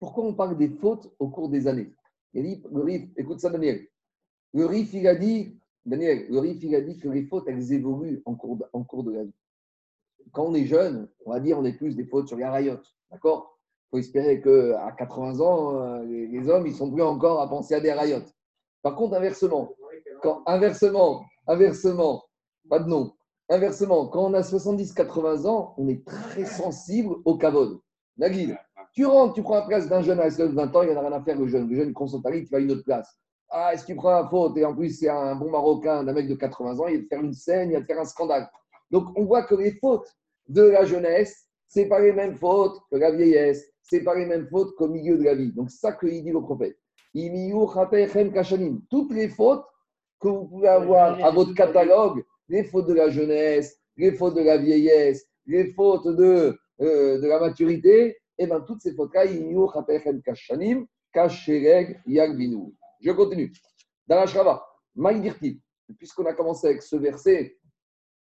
pourquoi 0.00 0.24
on 0.24 0.34
parle 0.34 0.56
des 0.56 0.68
fautes 0.68 1.14
au 1.18 1.28
cours 1.28 1.48
des 1.48 1.68
années 1.68 1.92
il 2.32 2.44
dit, 2.44 3.12
écoute 3.16 3.40
ça, 3.40 3.50
Daniel. 3.50 3.86
Le 4.54 4.66
Rif, 4.66 4.92
il 4.94 5.06
a 5.06 5.14
dit, 5.14 5.58
Daniel, 5.84 6.26
le 6.28 6.46
il 6.46 6.74
a 6.74 6.80
dit 6.80 6.98
que 6.98 7.08
les 7.08 7.24
fautes, 7.24 7.44
elles 7.48 7.72
évoluent 7.72 8.22
en 8.24 8.34
cours 8.34 9.04
de, 9.04 9.12
la 9.12 9.24
vie. 9.24 9.34
Quand 10.32 10.44
on 10.44 10.54
est 10.54 10.66
jeune, 10.66 11.08
on 11.26 11.32
va 11.32 11.40
dire, 11.40 11.58
on 11.58 11.64
est 11.64 11.72
plus 11.72 11.96
des 11.96 12.04
fautes 12.04 12.28
sur 12.28 12.36
les 12.36 12.44
rayottes, 12.44 12.94
d'accord? 13.10 13.58
Il 13.86 13.90
faut 13.90 13.98
espérer 13.98 14.40
qu'à 14.40 14.92
80 14.96 15.40
ans, 15.40 16.02
les, 16.02 16.28
les 16.28 16.48
hommes, 16.48 16.66
ils 16.66 16.74
sont 16.74 16.90
plus 16.90 17.02
encore 17.02 17.40
à 17.40 17.48
penser 17.48 17.74
à 17.74 17.80
des 17.80 17.92
rayottes. 17.92 18.32
Par 18.82 18.94
contre, 18.94 19.16
inversement, 19.16 19.74
quand, 20.22 20.42
inversement, 20.46 21.24
inversement, 21.48 22.22
pas 22.68 22.78
de 22.78 22.88
nom, 22.88 23.12
inversement, 23.48 24.06
quand 24.06 24.30
on 24.30 24.34
a 24.34 24.42
70-80 24.42 25.46
ans, 25.48 25.74
on 25.76 25.88
est 25.88 26.04
très 26.06 26.44
sensible 26.44 27.16
au 27.24 27.36
cavode. 27.36 27.80
Nagui, 28.16 28.52
tu 28.92 29.06
rentres, 29.06 29.34
tu 29.34 29.42
prends 29.42 29.56
la 29.56 29.62
place 29.62 29.88
d'un 29.88 30.02
jeune 30.02 30.20
à 30.20 30.28
20 30.28 30.76
ans, 30.76 30.82
il 30.82 30.90
n'y 30.90 30.96
en 30.96 30.98
a 30.98 31.08
rien 31.08 31.12
à 31.12 31.22
faire 31.22 31.38
le 31.38 31.46
jeune. 31.46 31.68
Le 31.68 31.76
jeune, 31.76 31.94
il 31.96 32.44
tu 32.44 32.50
vas 32.50 32.58
à 32.58 32.60
une 32.60 32.72
autre 32.72 32.84
place. 32.84 33.08
Ah, 33.48 33.74
est-ce 33.74 33.82
que 33.82 33.88
tu 33.88 33.96
prends 33.96 34.12
la 34.12 34.28
faute? 34.28 34.56
Et 34.56 34.64
en 34.64 34.74
plus, 34.74 34.98
c'est 34.98 35.08
un 35.08 35.34
bon 35.34 35.50
Marocain, 35.50 36.04
d'un 36.04 36.12
mec 36.12 36.28
de 36.28 36.34
80 36.34 36.78
ans, 36.78 36.86
il 36.86 36.98
va 36.98 37.02
te 37.02 37.08
faire 37.08 37.20
une 37.20 37.34
scène, 37.34 37.70
il 37.70 37.74
va 37.74 37.80
te 37.80 37.86
faire 37.86 38.00
un 38.00 38.04
scandale. 38.04 38.48
Donc, 38.90 39.08
on 39.16 39.24
voit 39.24 39.42
que 39.42 39.54
les 39.54 39.72
fautes 39.72 40.08
de 40.48 40.62
la 40.62 40.84
jeunesse, 40.84 41.46
ce 41.68 41.80
pas 41.88 42.00
les 42.00 42.12
mêmes 42.12 42.36
fautes 42.36 42.78
que 42.90 42.96
la 42.96 43.12
vieillesse 43.12 43.70
c'est 43.90 44.04
pas 44.04 44.14
les 44.14 44.26
mêmes 44.26 44.46
fautes 44.48 44.74
qu'au 44.76 44.88
milieu 44.88 45.18
de 45.18 45.24
la 45.24 45.34
vie. 45.34 45.52
Donc, 45.52 45.70
c'est 45.70 45.78
ça 45.78 45.92
qu'il 45.92 46.22
dit 46.22 46.30
le 46.30 46.40
prophète. 46.40 46.78
Toutes 48.88 49.12
les 49.12 49.28
fautes 49.28 49.64
que 50.20 50.28
vous 50.28 50.44
pouvez 50.46 50.68
avoir 50.68 51.24
à 51.24 51.30
votre 51.30 51.54
catalogue, 51.54 52.22
les 52.48 52.62
fautes 52.62 52.86
de 52.86 52.94
la 52.94 53.10
jeunesse, 53.10 53.76
les 53.96 54.12
fautes 54.12 54.36
de 54.36 54.42
la 54.42 54.58
vieillesse, 54.58 55.26
les 55.46 55.72
fautes 55.72 56.06
de, 56.06 56.56
euh, 56.80 57.20
de 57.20 57.26
la 57.26 57.40
maturité, 57.40 58.16
et 58.40 58.46
bien 58.46 58.60
toutes 58.62 58.80
ces 58.80 58.94
fautes-là, 58.94 59.26
je 63.00 63.12
continue. 63.12 63.52
Dans 64.06 64.16
la 64.16 64.26
Shrava, 64.26 64.66
puisqu'on 65.98 66.24
a 66.24 66.32
commencé 66.32 66.68
avec 66.68 66.82
ce 66.82 66.96
verset 66.96 67.58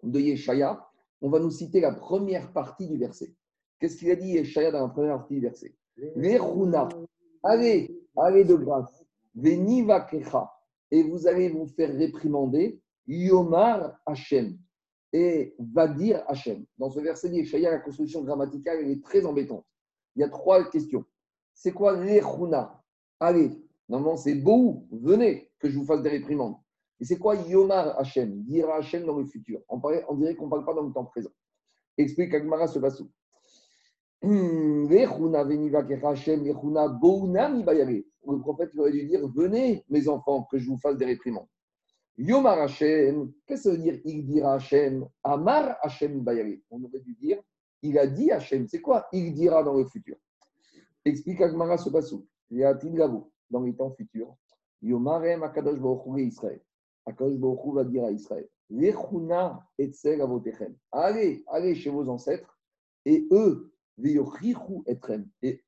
de 0.02 0.18
Yeshaya, 0.18 0.82
on 1.20 1.28
va 1.28 1.40
nous 1.40 1.50
citer 1.50 1.80
la 1.80 1.92
première 1.92 2.54
partie 2.54 2.88
du 2.88 2.96
verset. 2.96 3.34
Qu'est-ce 3.78 3.98
qu'il 3.98 4.10
a 4.10 4.16
dit 4.16 4.30
Yeshaya 4.30 4.70
dans 4.70 4.86
la 4.86 4.88
première 4.88 5.18
partie 5.18 5.34
du 5.34 5.40
verset? 5.40 5.74
Lechuna. 6.16 6.88
Allez, 7.42 8.00
allez 8.16 8.44
de 8.44 8.54
grâce. 8.54 9.04
Veniva 9.34 10.00
kecha. 10.00 10.50
Et 10.90 11.02
vous 11.02 11.26
allez 11.26 11.50
vous 11.50 11.66
faire 11.66 11.94
réprimander. 11.94 12.80
Yomar 13.06 14.00
Hachem. 14.06 14.56
Et 15.12 15.54
va 15.58 15.86
dire 15.86 16.24
Hachem. 16.28 16.64
Dans 16.78 16.88
ce 16.88 17.00
verset 17.00 17.28
d'Ishaïa, 17.28 17.70
la 17.70 17.80
construction 17.80 18.22
grammaticale 18.22 18.78
elle 18.80 18.90
est 18.90 19.04
très 19.04 19.26
embêtante. 19.26 19.66
Il 20.18 20.22
y 20.22 20.24
a 20.24 20.28
trois 20.28 20.68
questions. 20.68 21.04
C'est 21.54 21.70
quoi 21.70 21.96
Lechuna? 21.96 22.82
Allez, 23.20 23.52
normalement 23.88 24.16
c'est 24.16 24.34
beau, 24.34 24.84
venez 24.90 25.48
que 25.60 25.70
je 25.70 25.78
vous 25.78 25.84
fasse 25.84 26.02
des 26.02 26.08
réprimandes. 26.08 26.56
Et 26.98 27.04
c'est 27.04 27.18
quoi 27.18 27.36
Yomar 27.36 27.96
Hachem? 27.96 28.42
Dire 28.42 28.68
Hachem 28.68 29.06
dans 29.06 29.16
le 29.16 29.26
futur. 29.26 29.60
On, 29.68 29.78
dirait 30.16 30.34
qu'on 30.34 30.46
ne 30.46 30.50
parle 30.50 30.64
pas 30.64 30.74
dans 30.74 30.82
le 30.82 30.92
temps 30.92 31.04
présent. 31.04 31.30
Explique 31.96 32.34
Agmara 32.34 32.66
ce 32.66 32.80
passou. 32.80 33.08
Bayare. 34.20 35.20
Le 38.26 38.40
prophète 38.40 38.70
aurait 38.76 38.90
dû 38.90 39.06
dire 39.06 39.28
Venez, 39.28 39.84
mes 39.88 40.08
enfants, 40.08 40.48
que 40.50 40.58
je 40.58 40.68
vous 40.68 40.78
fasse 40.78 40.96
des 40.96 41.04
réprimandes. 41.04 41.46
Yomar 42.16 42.58
Hachem, 42.58 43.32
qu'est-ce 43.46 43.62
que 43.62 43.70
ça 43.70 43.76
veut 43.76 43.82
dire 43.82 44.00
Il 44.04 44.26
dira 44.26 44.54
Hachem, 44.54 45.06
Amar 45.22 45.76
Hachem 45.80 46.24
bayare. 46.24 46.58
On 46.72 46.82
aurait 46.82 46.98
dû 46.98 47.14
dire 47.14 47.40
Il 47.82 47.98
a 47.98 48.06
dit 48.06 48.30
Hachem. 48.30 48.66
C'est 48.66 48.80
quoi 48.80 49.06
Il 49.12 49.32
dira 49.34 49.62
dans 49.62 49.74
le 49.74 49.84
futur. 49.86 50.16
Explique 51.04 51.40
Agmara 51.40 51.78
ce 51.78 51.90
passou. 51.90 52.26
Dans 52.50 53.62
les 53.62 53.74
temps 53.74 53.90
futurs. 53.92 54.34
Yomarem 54.82 55.42
Akadosh 55.42 55.78
Israël. 56.18 56.60
Akadosh 57.06 57.74
va 57.74 57.84
dire 57.84 58.04
à 58.04 58.10
Israël 58.10 58.48
Lechuna 58.70 59.66
etzel 59.78 60.20
avotechem. 60.20 60.76
Allez, 60.92 61.42
allez 61.48 61.74
chez 61.74 61.90
vos 61.90 62.08
ancêtres, 62.08 62.58
et 63.04 63.26
eux. 63.32 63.72
Et 64.00 64.16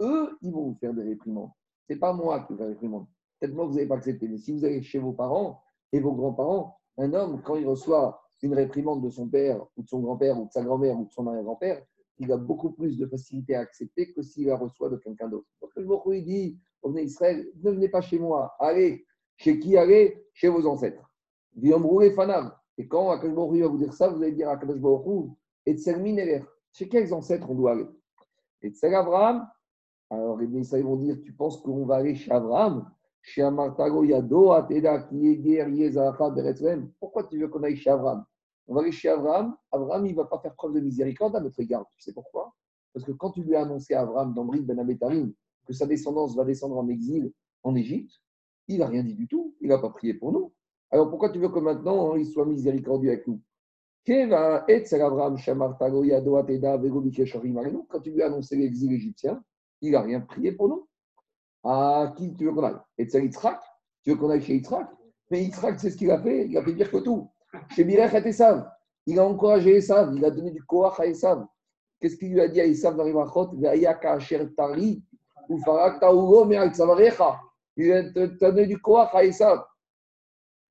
eux, 0.01 0.39
ils 0.43 0.53
vont 0.53 0.69
vous 0.69 0.77
faire 0.79 0.95
des 0.95 1.03
réprimandes. 1.03 1.51
Ce 1.89 1.95
n'est 1.95 1.99
pas 1.99 2.13
moi 2.13 2.41
qui 2.41 2.53
vais 2.53 2.59
faire 2.59 2.67
des 2.67 2.73
réprimandes. 2.75 3.07
Peut-être 3.39 3.55
moi, 3.55 3.65
vous 3.67 3.75
n'avez 3.75 3.87
pas 3.87 3.97
accepté. 3.97 4.29
Mais 4.29 4.39
si 4.39 4.53
vous 4.53 4.65
allez 4.65 4.83
chez 4.83 4.99
vos 4.99 5.13
parents 5.13 5.61
et 5.93 5.99
vos 5.99 6.13
grands-parents, 6.13 6.79
un 6.99 7.13
homme, 7.13 7.43
quand 7.43 7.57
il 7.57 7.67
reçoit 7.67 8.23
une 8.43 8.55
réprimande 8.55 9.03
de 9.03 9.11
son 9.11 9.29
père, 9.29 9.67
ou 9.77 9.83
de 9.83 9.89
son 9.89 10.01
grand-père, 10.01 10.39
ou 10.39 10.47
de 10.47 10.53
sa 10.53 10.63
grand-mère, 10.63 10.99
ou 10.99 11.07
de 11.07 11.11
son 11.11 11.27
arrière-grand-père, 11.27 11.83
il 12.21 12.31
a 12.33 12.37
beaucoup 12.37 12.71
plus 12.71 12.99
de 12.99 13.07
facilité 13.07 13.55
à 13.55 13.61
accepter 13.61 14.13
que 14.13 14.23
s'il 14.23 14.47
la 14.47 14.57
reçoit 14.57 14.91
de 14.91 14.97
quelqu'un 14.97 15.29
d'autre. 15.29 15.47
Donc, 15.61 15.71
le 15.75 15.85
Baruch 15.85 16.07
Hu, 16.07 16.19
il 16.19 16.25
dit 16.25 16.59
Revenez 16.83 17.05
Israël, 17.05 17.51
ne 17.63 17.71
venez 17.71 17.89
pas 17.89 18.03
chez 18.03 18.19
moi. 18.19 18.55
Allez, 18.59 19.07
chez 19.37 19.59
qui 19.59 19.77
allez? 19.77 20.23
Chez 20.33 20.49
vos 20.49 20.67
ancêtres. 20.67 21.11
Et 21.57 22.89
quand 22.89 23.11
Akash 23.11 23.33
va 23.33 23.67
vous 23.67 23.79
dire 23.79 23.93
ça, 23.93 24.09
vous 24.09 24.23
allez 24.23 24.33
dire 24.33 24.51
Akash 24.51 24.77
Hu, 24.77 25.31
et. 25.67 26.43
Chez 26.73 26.89
quels 26.89 27.13
ancêtres 27.13 27.51
on 27.51 27.55
doit 27.55 27.73
aller? 27.73 27.87
Et 28.63 28.71
Tsel 28.71 28.95
Abraham. 28.95 29.49
Alors 30.11 30.37
les 30.37 30.47
Israël 30.59 30.85
vont 30.85 30.97
dire 30.97 31.17
Tu 31.23 31.33
penses 31.33 31.61
qu'on 31.61 31.87
va 31.87 31.97
aller 31.97 32.15
chez 32.15 32.31
Abraham 32.31 32.91
Chez 33.23 33.43
Amartago 33.43 34.05
Yado, 34.05 34.53
Ateda, 34.53 35.09
Yezacha, 35.11 36.31
Beretzlem. 36.31 36.91
Pourquoi 37.01 37.25
tu 37.25 37.39
veux 37.39 37.49
qu'on 37.49 37.63
aille 37.63 37.77
chez 37.77 37.91
Abraham 37.91 38.25
On 38.67 38.75
va 38.75 38.83
aller 38.83 38.93
chez 38.93 39.09
Abraham. 39.09 39.57
Abraham, 39.73 40.07
il 40.07 40.13
ne 40.13 40.17
va 40.17 40.25
pas 40.25 40.39
faire 40.39 40.55
preuve 40.55 40.75
de 40.75 40.81
miséricorde 40.81 41.35
à 41.37 41.41
notre 41.41 41.61
égard. 41.61 41.87
Tu 41.91 42.01
sais 42.01 42.13
pourquoi? 42.13 42.55
Parce 42.93 43.05
que 43.05 43.13
quand 43.13 43.31
tu 43.33 43.43
lui 43.43 43.55
as 43.57 43.63
annoncé 43.63 43.95
à 43.95 44.03
Abraham 44.03 44.35
dans 44.35 44.45
Brit 44.45 44.63
Ben 44.63 44.79
Abetarim 44.79 45.33
que 45.67 45.73
sa 45.73 45.87
descendance 45.87 46.37
va 46.37 46.45
descendre 46.45 46.77
en 46.77 46.89
exil 46.89 47.33
en 47.63 47.75
Égypte, 47.77 48.13
il 48.69 48.79
n'a 48.79 48.87
rien 48.87 49.03
dit 49.03 49.15
du 49.15 49.27
tout. 49.29 49.55
Il 49.61 49.69
n'a 49.69 49.79
pas 49.79 49.91
prié 49.91 50.15
pour 50.15 50.33
nous. 50.33 50.53
Alors 50.91 51.09
pourquoi 51.09 51.31
tu 51.31 51.39
veux 51.39 51.49
que 51.49 51.59
maintenant 51.59 52.13
hein, 52.13 52.19
il 52.19 52.27
soit 52.27 52.47
miséricordieux 52.47 53.11
avec 53.11 53.27
nous? 53.27 53.41
Quand 54.07 54.41
tu 58.01 58.11
lui 58.11 58.23
as 58.23 58.27
annoncé 58.27 58.57
l'exil 58.57 58.93
égyptien, 58.93 59.45
il 59.83 59.93
n'a 59.93 60.01
rien 60.01 60.21
prié 60.21 60.53
pour 60.53 60.69
nous. 60.69 60.89
À 61.63 62.15
qui 62.17 62.35
tu 62.35 62.47
veux 62.47 62.53
qu'on 62.53 62.65
aille? 62.65 62.79
Etzel 62.97 63.25
Yitzhak? 63.25 63.61
Tu 64.03 64.11
veux 64.11 64.17
qu'on 64.17 64.31
aille 64.31 64.41
chez 64.43 64.55
Yitzhak? 64.55 64.89
Mais 65.31 65.45
Yitzhak, 65.45 65.79
c'est 65.79 65.91
ce 65.91 65.97
qu'il 65.97 66.11
a 66.11 66.21
fait. 66.21 66.47
Il 66.49 66.57
a 66.57 66.63
fait 66.65 66.75
pire 66.75 66.91
que 66.91 66.97
tout. 66.97 67.29
Il 69.07 69.19
a 69.19 69.27
encouragé 69.27 69.77
Esav. 69.77 70.15
Il 70.17 70.25
a 70.25 70.31
donné 70.31 70.51
du 70.51 70.63
koach 70.63 71.01
à 71.01 71.07
Esav. 71.07 71.47
Qu'est-ce 71.99 72.17
qu'il 72.17 72.33
lui 72.33 72.41
a 72.41 72.49
dit 72.49 72.61
à 72.61 72.67
Esav 72.67 72.97
dans 72.97 73.05
les 73.05 73.15
asher 73.87 74.55
tari 74.55 75.03
ufarak 75.49 76.01
ta'uro 76.01 76.45
me'al 76.45 76.73
tzavarecha. 76.75 77.41
Il 77.77 77.93
a 77.93 78.03
donné 78.03 78.67
du 78.67 78.79
koach 78.81 79.15
à 79.15 79.25
Esav. 79.25 79.65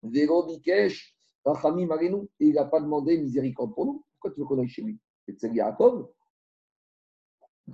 Véro 0.02 0.46
Bikesh, 0.46 1.14
Rachamim 1.44 1.92
Arenu, 1.92 2.30
et 2.40 2.48
il 2.48 2.54
n'a 2.54 2.66
pas 2.66 2.80
demandé 2.80 3.18
miséricorde 3.18 3.74
pour 3.74 3.86
nous. 3.86 4.06
Pourquoi 4.14 4.32
tu 4.32 4.40
veux 4.40 4.46
qu'on 4.46 4.60
aille 4.60 4.70
chez 4.70 4.82
lui? 4.82 4.98
C'est 5.38 5.54
Yaakov. 5.54 6.08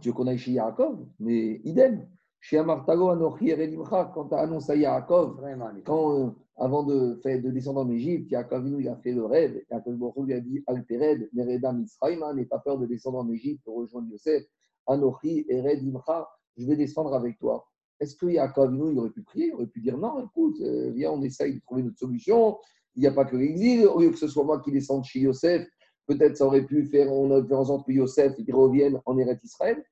Tu 0.02 0.10
veux 0.10 0.14
qu'on 0.14 0.28
aille 0.28 0.38
chez 0.38 0.52
Yaakov? 0.52 1.06
Mais 1.20 1.62
idem. 1.64 2.08
Chez 2.48 2.60
Amartago 2.60 3.10
Anochi 3.10 3.50
Erelimcha, 3.50 4.12
quand 4.14 4.28
tu 4.28 4.36
as 4.36 4.42
annoncé 4.42 4.74
à 4.74 4.76
Yaakov, 4.76 5.42
quand, 5.84 6.20
euh, 6.20 6.30
avant 6.58 6.84
de, 6.84 7.20
descendre 7.50 7.82
en 7.82 7.90
Égypte, 7.90 8.30
Yaakov 8.30 8.68
il 8.68 8.88
a 8.88 8.96
fait 8.98 9.14
le 9.14 9.26
rêve. 9.26 9.64
Yaakov 9.72 9.96
Baruch 9.96 10.28
lui 10.28 10.34
a 10.36 10.40
dit 10.42 10.64
Altered, 10.68 11.28
Mereda 11.34 11.74
Mitzrayma, 11.74 12.36
n'aie 12.36 12.46
pas 12.46 12.60
peur 12.60 12.78
de 12.78 12.86
descendre 12.86 13.18
en 13.18 13.32
Égypte 13.32 13.64
pour 13.66 13.78
rejoindre 13.78 14.12
Yosef. 14.12 14.44
Anochi 14.86 15.44
Erelimcha, 15.50 16.30
je 16.56 16.68
vais 16.68 16.76
descendre 16.76 17.16
avec 17.16 17.40
toi. 17.40 17.66
Est-ce 18.00 18.16
que 18.16 18.28
Yaakov 18.28 18.74
nous, 18.74 18.92
il 18.92 19.00
aurait 19.00 19.10
pu 19.10 19.24
prier 19.24 19.48
Il 19.48 19.54
aurait 19.56 19.66
pu 19.66 19.82
dire 19.82 19.98
non, 19.98 20.24
écoute, 20.24 20.62
euh, 20.62 20.92
viens, 20.92 21.14
on 21.14 21.24
essaye 21.24 21.56
de 21.56 21.62
trouver 21.62 21.82
notre 21.82 21.98
solution. 21.98 22.60
Il 22.94 23.02
n'y 23.02 23.08
a 23.08 23.12
pas 23.12 23.26
que 23.26 23.36
l'exil. 23.36 23.88
Au 23.88 24.02
lieu 24.02 24.12
que 24.12 24.20
ce 24.20 24.28
soit 24.28 24.44
moi 24.44 24.62
qui 24.62 24.72
descende 24.72 25.04
chez 25.04 25.22
Yosef, 25.22 25.68
peut-être 26.06 26.38
ça 26.38 26.46
aurait 26.46 26.68
pu 26.68 26.86
faire, 26.86 27.12
on 27.12 27.32
aurait 27.32 27.48
fait 27.48 27.56
en 27.56 27.66
sorte 27.66 27.88
que 27.88 27.92
Yosef 27.92 28.36
il 28.38 28.54
revienne 28.54 29.02
en 29.08 29.18
Eretz 29.18 29.44
Israël. 29.44 29.84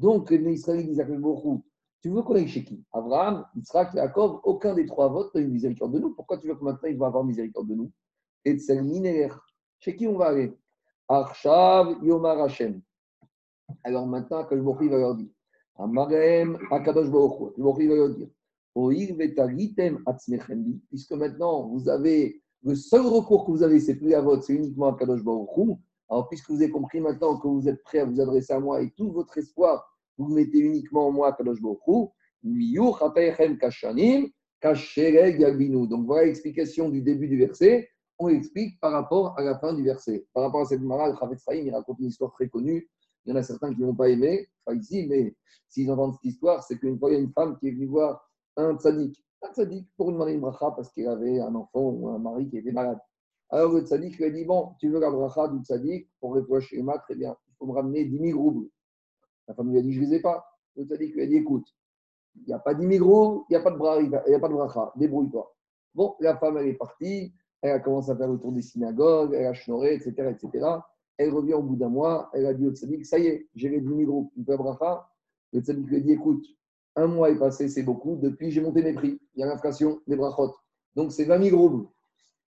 Donc, 0.00 0.30
les 0.30 0.54
Israéliens 0.54 0.86
disent 0.86 1.00
à 1.00 1.04
beaucoup 1.04 1.62
Tu 2.00 2.08
veux 2.08 2.22
qu'on 2.22 2.34
aille 2.34 2.48
chez 2.48 2.64
qui? 2.64 2.82
Abraham, 2.90 3.44
Yitzhak, 3.54 3.92
Yaakov, 3.92 4.40
aucun 4.44 4.74
des 4.74 4.86
trois 4.86 5.08
votes 5.08 5.34
n'a 5.34 5.42
eu 5.42 5.48
miséricorde 5.48 5.92
de 5.92 5.98
nous. 5.98 6.14
Pourquoi 6.14 6.38
tu 6.38 6.48
veux 6.48 6.54
que 6.54 6.64
maintenant 6.64 6.88
il 6.88 6.96
va 6.96 7.08
avoir 7.08 7.22
miséricorde 7.22 7.68
de 7.68 7.74
nous? 7.74 7.92
Et 8.46 8.56
Tselminer. 8.56 9.28
Chez 9.78 9.94
qui 9.94 10.08
on 10.08 10.16
va 10.16 10.28
aller? 10.28 10.56
Arshav 11.06 11.98
Yomar 12.02 12.40
Hashem. 12.40 12.80
Alors 13.84 14.06
maintenant, 14.06 14.38
Akash 14.38 14.60
Baruch 14.60 14.90
va 14.90 14.96
leur 14.96 15.16
dire 15.16 15.28
Amarem 15.76 16.58
Akadosh 16.70 17.10
Baruch 17.10 17.58
Hu. 17.58 17.88
Va 17.88 17.94
leur 17.94 18.14
dire 18.14 18.28
Oïl 18.74 19.14
vetaritem 19.16 20.02
atzmechem. 20.06 20.80
Puisque 20.88 21.12
maintenant 21.12 21.68
vous 21.68 21.90
avez 21.90 22.40
le 22.62 22.74
seul 22.74 23.02
recours 23.02 23.44
que 23.44 23.50
vous 23.50 23.62
avez, 23.62 23.78
c'est 23.80 23.96
plus 23.96 24.08
la 24.08 24.22
vôtre, 24.22 24.44
c'est 24.44 24.54
uniquement 24.54 24.94
Akadosh 24.94 25.22
Baruch 25.22 25.58
Hu. 25.58 25.74
Alors, 26.10 26.28
puisque 26.28 26.50
vous 26.50 26.60
avez 26.60 26.70
compris 26.70 27.00
maintenant 27.00 27.38
que 27.38 27.46
vous 27.46 27.68
êtes 27.68 27.82
prêt 27.84 28.00
à 28.00 28.04
vous 28.04 28.20
adresser 28.20 28.52
à 28.52 28.58
moi 28.58 28.82
et 28.82 28.90
tout 28.90 29.12
votre 29.12 29.38
espoir, 29.38 29.96
vous 30.18 30.28
le 30.28 30.34
mettez 30.34 30.58
uniquement 30.58 31.06
en 31.06 31.12
moi, 31.12 31.32
Kadosh 31.32 31.60
Yalbinu. 34.96 35.86
Donc, 35.86 36.06
voilà 36.06 36.26
l'explication 36.26 36.88
du 36.88 37.00
début 37.00 37.28
du 37.28 37.38
verset. 37.38 37.88
On 38.18 38.26
l'explique 38.26 38.78
par 38.80 38.92
rapport 38.92 39.38
à 39.38 39.42
la 39.42 39.58
fin 39.58 39.72
du 39.72 39.84
verset. 39.84 40.26
Par 40.34 40.42
rapport 40.42 40.62
à 40.62 40.64
cette 40.64 40.82
marade, 40.82 41.16
Chavetz 41.18 41.44
Chaim, 41.44 41.62
il 41.64 41.74
raconte 41.74 42.00
une 42.00 42.08
histoire 42.08 42.32
très 42.32 42.48
connue. 42.48 42.90
Il 43.24 43.30
y 43.30 43.32
en 43.32 43.36
a 43.36 43.42
certains 43.42 43.72
qui 43.72 43.80
ne 43.80 43.86
l'ont 43.86 43.94
pas 43.94 44.08
aimé, 44.08 44.48
pas 44.64 44.74
ici, 44.74 45.06
mais 45.08 45.34
s'ils 45.68 45.90
entendent 45.90 46.14
cette 46.14 46.24
histoire, 46.24 46.62
c'est 46.64 46.78
qu'une 46.78 46.98
fois, 46.98 47.10
il 47.10 47.14
y 47.14 47.16
a 47.16 47.20
une 47.20 47.32
femme 47.32 47.56
qui 47.58 47.68
est 47.68 47.70
venue 47.70 47.86
voir 47.86 48.28
un 48.56 48.76
tzaddik. 48.76 49.22
Un 49.42 49.52
tzaddik 49.52 49.88
pour 49.96 50.10
demander 50.10 50.32
une 50.32 50.40
bracha 50.40 50.72
parce 50.72 50.90
qu'il 50.92 51.06
avait 51.06 51.40
un 51.40 51.54
enfant 51.54 51.82
ou 51.82 52.08
un 52.08 52.18
mari 52.18 52.48
qui 52.50 52.58
était 52.58 52.72
malade. 52.72 52.98
Alors 53.50 53.72
le 53.72 53.80
tzaddik 53.80 54.16
lui 54.16 54.24
a 54.24 54.30
dit 54.30 54.44
Bon, 54.44 54.74
tu 54.78 54.88
veux 54.88 55.00
la 55.00 55.10
bracha 55.10 55.48
du 55.48 55.62
tzaddik 55.64 56.08
pour 56.20 56.34
réfléchir 56.34 56.78
chez 56.78 56.84
Très 57.04 57.14
bien, 57.16 57.36
il 57.48 57.54
faut 57.58 57.66
me 57.66 57.72
ramener 57.72 58.04
10 58.04 58.30
000 58.30 58.40
roubles. 58.40 58.68
La 59.48 59.54
femme 59.54 59.70
lui 59.70 59.78
a 59.78 59.82
dit 59.82 59.92
Je 59.92 60.00
ne 60.00 60.06
les 60.06 60.14
ai 60.14 60.20
pas. 60.20 60.44
Le 60.76 60.84
tzaddik 60.84 61.14
lui 61.14 61.22
a 61.22 61.26
dit 61.26 61.36
Écoute, 61.36 61.66
il 62.36 62.46
n'y 62.46 62.52
a 62.52 62.58
pas 62.58 62.74
10 62.74 62.86
000 62.98 63.06
roubles, 63.06 63.44
il 63.48 63.52
n'y 63.52 63.56
a 63.56 63.60
pas 63.60 63.70
de 63.72 64.54
bracha, 64.54 64.92
débrouille-toi. 64.96 65.52
Bon, 65.94 66.14
la 66.20 66.36
femme, 66.36 66.58
elle 66.58 66.68
est 66.68 66.74
partie, 66.74 67.32
elle 67.60 67.72
a 67.72 67.80
commencé 67.80 68.10
à 68.10 68.16
faire 68.16 68.28
le 68.28 68.38
tour 68.38 68.52
des 68.52 68.62
synagogues, 68.62 69.34
elle 69.34 69.46
a 69.46 69.52
etc., 69.52 70.12
etc. 70.30 70.66
Elle 71.16 71.34
revient 71.34 71.54
au 71.54 71.62
bout 71.62 71.76
d'un 71.76 71.88
mois, 71.88 72.30
elle 72.32 72.46
a 72.46 72.54
dit 72.54 72.66
au 72.66 72.70
tzaddik 72.70 73.04
Ça 73.04 73.18
y 73.18 73.26
est, 73.26 73.48
j'ai 73.54 73.68
les 73.68 73.80
10 73.80 73.88
000 73.88 74.12
roubles, 74.12 74.30
tu 74.34 74.44
peux 74.44 74.56
bracha 74.56 75.08
Le 75.52 75.60
tzaddik 75.60 75.86
lui 75.88 75.96
a 75.96 76.00
dit 76.00 76.12
Écoute, 76.12 76.46
un 76.96 77.06
mois 77.06 77.30
est 77.30 77.38
passé, 77.38 77.68
c'est 77.68 77.82
beaucoup, 77.82 78.16
depuis 78.16 78.50
j'ai 78.50 78.60
monté 78.60 78.82
mes 78.82 78.92
prix, 78.92 79.20
il 79.34 79.40
y 79.40 79.42
a 79.42 79.46
l'inflation, 79.46 80.00
des 80.06 80.16
brachot. 80.16 80.54
Donc 80.94 81.12
c'est 81.12 81.24
20 81.24 81.42
000 81.50 81.56
roubles. 81.56 81.86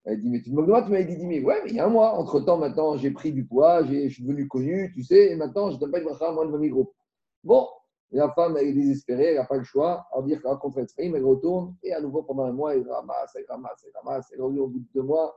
Elle 0.05 0.21
dit, 0.21 0.29
mais 0.29 0.43
tu 0.43 0.51
te 0.51 0.55
moques 0.55 0.67
de 0.67 0.71
moi, 0.71 0.83
tu 0.83 0.91
m'avais 0.91 1.05
dit 1.05 1.17
10 1.17 1.37
000. 1.41 1.47
Ouais, 1.47 1.61
mais 1.65 1.71
il 1.71 1.77
y 1.77 1.81
a 1.81 1.87
un 1.87 1.89
mois. 1.89 2.19
Entre-temps, 2.19 2.59
maintenant, 2.59 2.97
j'ai 2.97 3.11
pris 3.11 3.33
du 3.33 3.47
poids, 3.47 3.85
je 3.85 4.09
suis 4.09 4.23
devenu 4.23 4.47
connu, 4.49 4.93
tu 4.93 5.03
sais, 5.03 5.33
et 5.33 5.37
maintenant, 5.37 5.71
je 5.71 5.77
ne 5.77 5.81
donne 5.81 5.91
pas 5.91 5.99
une 5.99 6.05
bracha 6.05 6.29
à 6.29 6.33
moins 6.33 6.45
de 6.45 6.51
20 6.51 6.61
000 6.61 6.73
groupes. 6.73 6.95
Bon, 7.43 7.67
la 8.11 8.31
femme, 8.33 8.57
elle 8.59 8.69
est 8.69 8.73
désespérée, 8.73 9.29
elle 9.29 9.37
n'a 9.37 9.45
pas 9.45 9.57
le 9.57 9.65
choix. 9.65 10.07
Alors 10.13 10.25
dire 10.25 10.41
qu'elle 10.41 10.51
rencontre 10.51 10.79
elle 10.99 11.25
retourne, 11.25 11.75
et 11.83 11.93
à 11.95 12.01
nouveau, 12.01 12.23
pendant 12.23 12.45
un 12.45 12.53
mois, 12.53 12.75
elle 12.77 12.89
ramasse, 12.89 13.35
elle 13.35 13.47
ramasse, 13.49 13.85
elle 13.87 13.93
ramasse. 14.03 14.31
Elle 14.33 14.43
au 14.43 14.69
bout 14.69 14.81
de 14.81 14.87
deux 14.95 15.03
mois. 15.03 15.35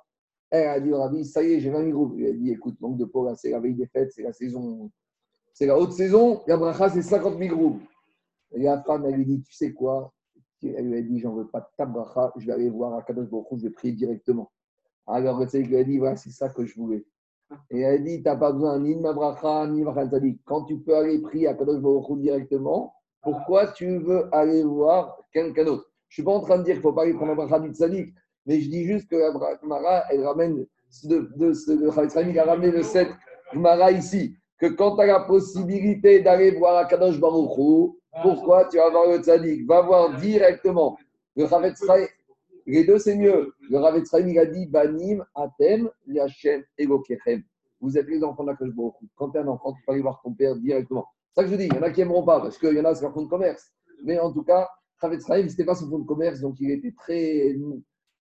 Elle 0.50 0.68
a 0.68 0.80
dit 0.80 0.92
au 0.92 1.00
rabbi, 1.00 1.26
ça 1.26 1.44
y 1.44 1.54
est, 1.54 1.60
j'ai 1.60 1.70
20 1.70 1.86
000 1.86 1.92
groupes. 1.92 2.14
Il 2.18 2.28
a 2.28 2.34
dit, 2.34 2.52
écoute, 2.52 2.80
manque 2.80 2.98
de 2.98 3.06
peau, 3.06 3.28
c'est 3.36 3.52
la 3.52 3.60
veille 3.60 3.74
des 3.74 3.88
fêtes, 3.88 4.12
c'est 4.14 4.24
la 4.24 4.32
saison, 4.32 4.90
c'est 5.54 5.66
la 5.66 5.78
haute 5.78 5.92
saison, 5.92 6.42
la 6.48 6.56
bracha, 6.56 6.90
c'est 6.90 7.02
50 7.02 7.38
000 7.38 7.56
groupes. 7.56 7.82
Et 8.52 8.62
la 8.62 8.82
femme, 8.84 9.06
elle 9.06 9.16
lui 9.16 9.26
dit, 9.26 9.42
tu 9.42 9.54
sais 9.54 9.74
quoi? 9.74 10.14
Elle 10.64 10.90
lui 10.90 10.98
a 10.98 11.02
dit, 11.02 11.20
j'en 11.20 11.34
veux 11.34 11.48
pas 11.48 11.60
de 11.62 11.68
ta 11.78 11.86
bracha, 11.86 12.32
je 12.38 12.46
vais 12.46 12.54
aller 12.54 12.70
voir 12.70 12.94
à 12.96 13.02
Kadosh 13.02 13.30
Baruch 13.30 13.48
je 13.58 13.64
vais 13.64 13.70
prier 13.72 13.94
directement. 13.94 14.52
Alors, 15.08 15.40
le 15.40 15.46
tzaddik 15.48 15.74
a 15.74 15.84
dit, 15.84 15.98
voilà, 15.98 16.16
c'est 16.16 16.32
ça 16.32 16.50
que 16.50 16.66
je 16.66 16.76
voulais. 16.76 17.06
Et 17.72 17.80
elle 17.80 18.04
dit, 18.04 18.18
tu 18.18 18.24
n'as 18.24 18.36
pas 18.36 18.52
besoin 18.52 18.78
ni 18.80 18.96
de 18.96 19.02
ma 19.02 19.14
bracha, 19.14 19.68
ni 19.68 19.80
de 19.80 19.86
ma 19.86 20.06
tzadik. 20.06 20.42
Quand 20.46 20.66
tu 20.66 20.78
peux 20.80 20.96
aller 20.96 21.20
prier 21.20 21.48
à 21.48 21.54
Kadosh 21.54 21.82
Baruch 21.82 22.20
directement, 22.20 22.94
pourquoi 23.22 23.68
tu 23.68 24.00
veux 24.00 24.28
aller 24.36 24.64
voir 24.64 25.18
quelqu'un 25.32 25.64
d'autre? 25.64 25.90
Je 26.10 26.14
ne 26.14 26.14
suis 26.16 26.24
pas 26.24 26.32
en 26.32 26.42
train 26.42 26.58
de 26.58 26.64
dire 26.64 26.76
qu'il 26.76 26.80
ne 26.80 26.90
faut 26.90 26.94
pas 26.94 27.04
aller 27.04 27.14
prendre 27.14 27.30
la 27.30 27.36
bracha 27.36 27.60
du 27.60 27.70
tzadik, 27.70 28.14
mais 28.46 28.60
je 28.60 28.70
dis 28.70 28.84
juste 28.84 29.10
que 29.10 29.16
la 29.16 29.32
bracha 29.32 30.06
elle 30.12 30.26
ramène, 30.26 30.56
de, 30.56 30.68
de, 31.06 31.30
de, 31.36 31.76
de 31.76 32.40
a 32.40 32.44
ramené 32.44 32.72
le 32.72 32.84
7 32.84 33.08
Gemara 33.54 33.92
ici, 33.92 34.36
que 34.60 34.68
quand 34.68 34.96
tu 34.96 35.02
as 35.04 35.06
la 35.06 35.20
possibilité 35.22 36.22
d'aller 36.22 36.52
voir 36.52 36.78
Akadosh 36.78 37.20
Baruch 37.20 37.58
Hu, 37.58 37.98
pourquoi 38.22 38.66
tu 38.66 38.78
vas 38.78 38.90
voir 38.90 39.08
le 39.10 39.20
tzadik? 39.20 39.66
Va 39.68 39.82
voir 39.82 40.18
directement. 40.18 40.98
Le 41.36 41.48
Chavetz 41.48 41.80
les 42.68 42.84
deux, 42.84 43.00
c'est 43.00 43.16
mieux. 43.16 43.54
Le 43.70 43.78
Rav 43.78 43.98
il 43.98 44.40
a 44.40 44.46
dit 44.46 44.68
Banim, 44.68 45.26
Atem, 45.34 45.90
Yachem, 46.06 46.64
Egokechem. 46.78 47.42
Vous 47.80 47.98
êtes 47.98 48.08
les 48.08 48.22
enfants 48.24 48.44
d'Akash. 48.44 48.70
Quand 49.16 49.30
tu 49.30 49.38
es 49.38 49.42
un 49.42 49.48
enfant, 49.48 49.72
tu 49.74 49.82
peux 49.86 49.94
aller 49.94 50.02
voir 50.02 50.20
ton 50.22 50.34
père 50.34 50.56
directement. 50.58 51.08
C'est 51.34 51.42
ça 51.42 51.48
que 51.48 51.54
je 51.54 51.56
dis. 51.56 51.68
Il 51.68 51.74
y 51.74 51.78
en 51.78 51.84
a 51.84 51.92
qui 51.92 52.02
n'aimeront 52.02 52.26
pas 52.26 52.42
parce 52.42 52.58
qu'il 52.58 52.74
y 52.74 52.80
en 52.80 52.86
a, 52.86 52.94
c'est 52.94 53.04
leur 53.04 53.14
fonds 53.14 53.24
de 53.24 53.30
commerce. 53.30 53.72
Mais 54.04 54.20
en 54.20 54.34
tout 54.34 54.44
cas, 54.44 54.68
Rav 55.00 55.14
Etzraïm, 55.14 55.48
ce 55.48 55.54
n'était 55.54 55.64
pas 55.64 55.76
son 55.76 55.90
fonds 55.90 56.00
de 56.00 56.06
commerce, 56.06 56.42
donc 56.42 56.60
il 56.60 56.72
était 56.72 56.92
très, 56.92 57.56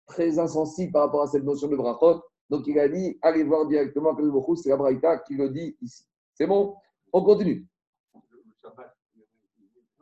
très 0.07 0.39
insensible 0.39 0.93
par 0.93 1.07
rapport 1.07 1.23
à 1.23 1.27
cette 1.27 1.43
notion 1.43 1.67
de 1.69 1.77
brachot. 1.77 2.23
Donc 2.49 2.69
il 2.69 2.79
a 2.79 2.89
dit 2.89 3.19
allez 3.23 3.43
voir 3.43 3.67
directement 3.67 4.13
Akash 4.13 4.27
Baruch. 4.27 4.59
C'est 4.59 4.69
la 4.69 4.77
Braïta 4.77 5.19
qui 5.19 5.35
le 5.35 5.51
dit 5.51 5.77
ici. 5.83 6.05
C'est 6.35 6.47
bon? 6.47 6.77
On 7.13 7.25
continue. 7.25 7.67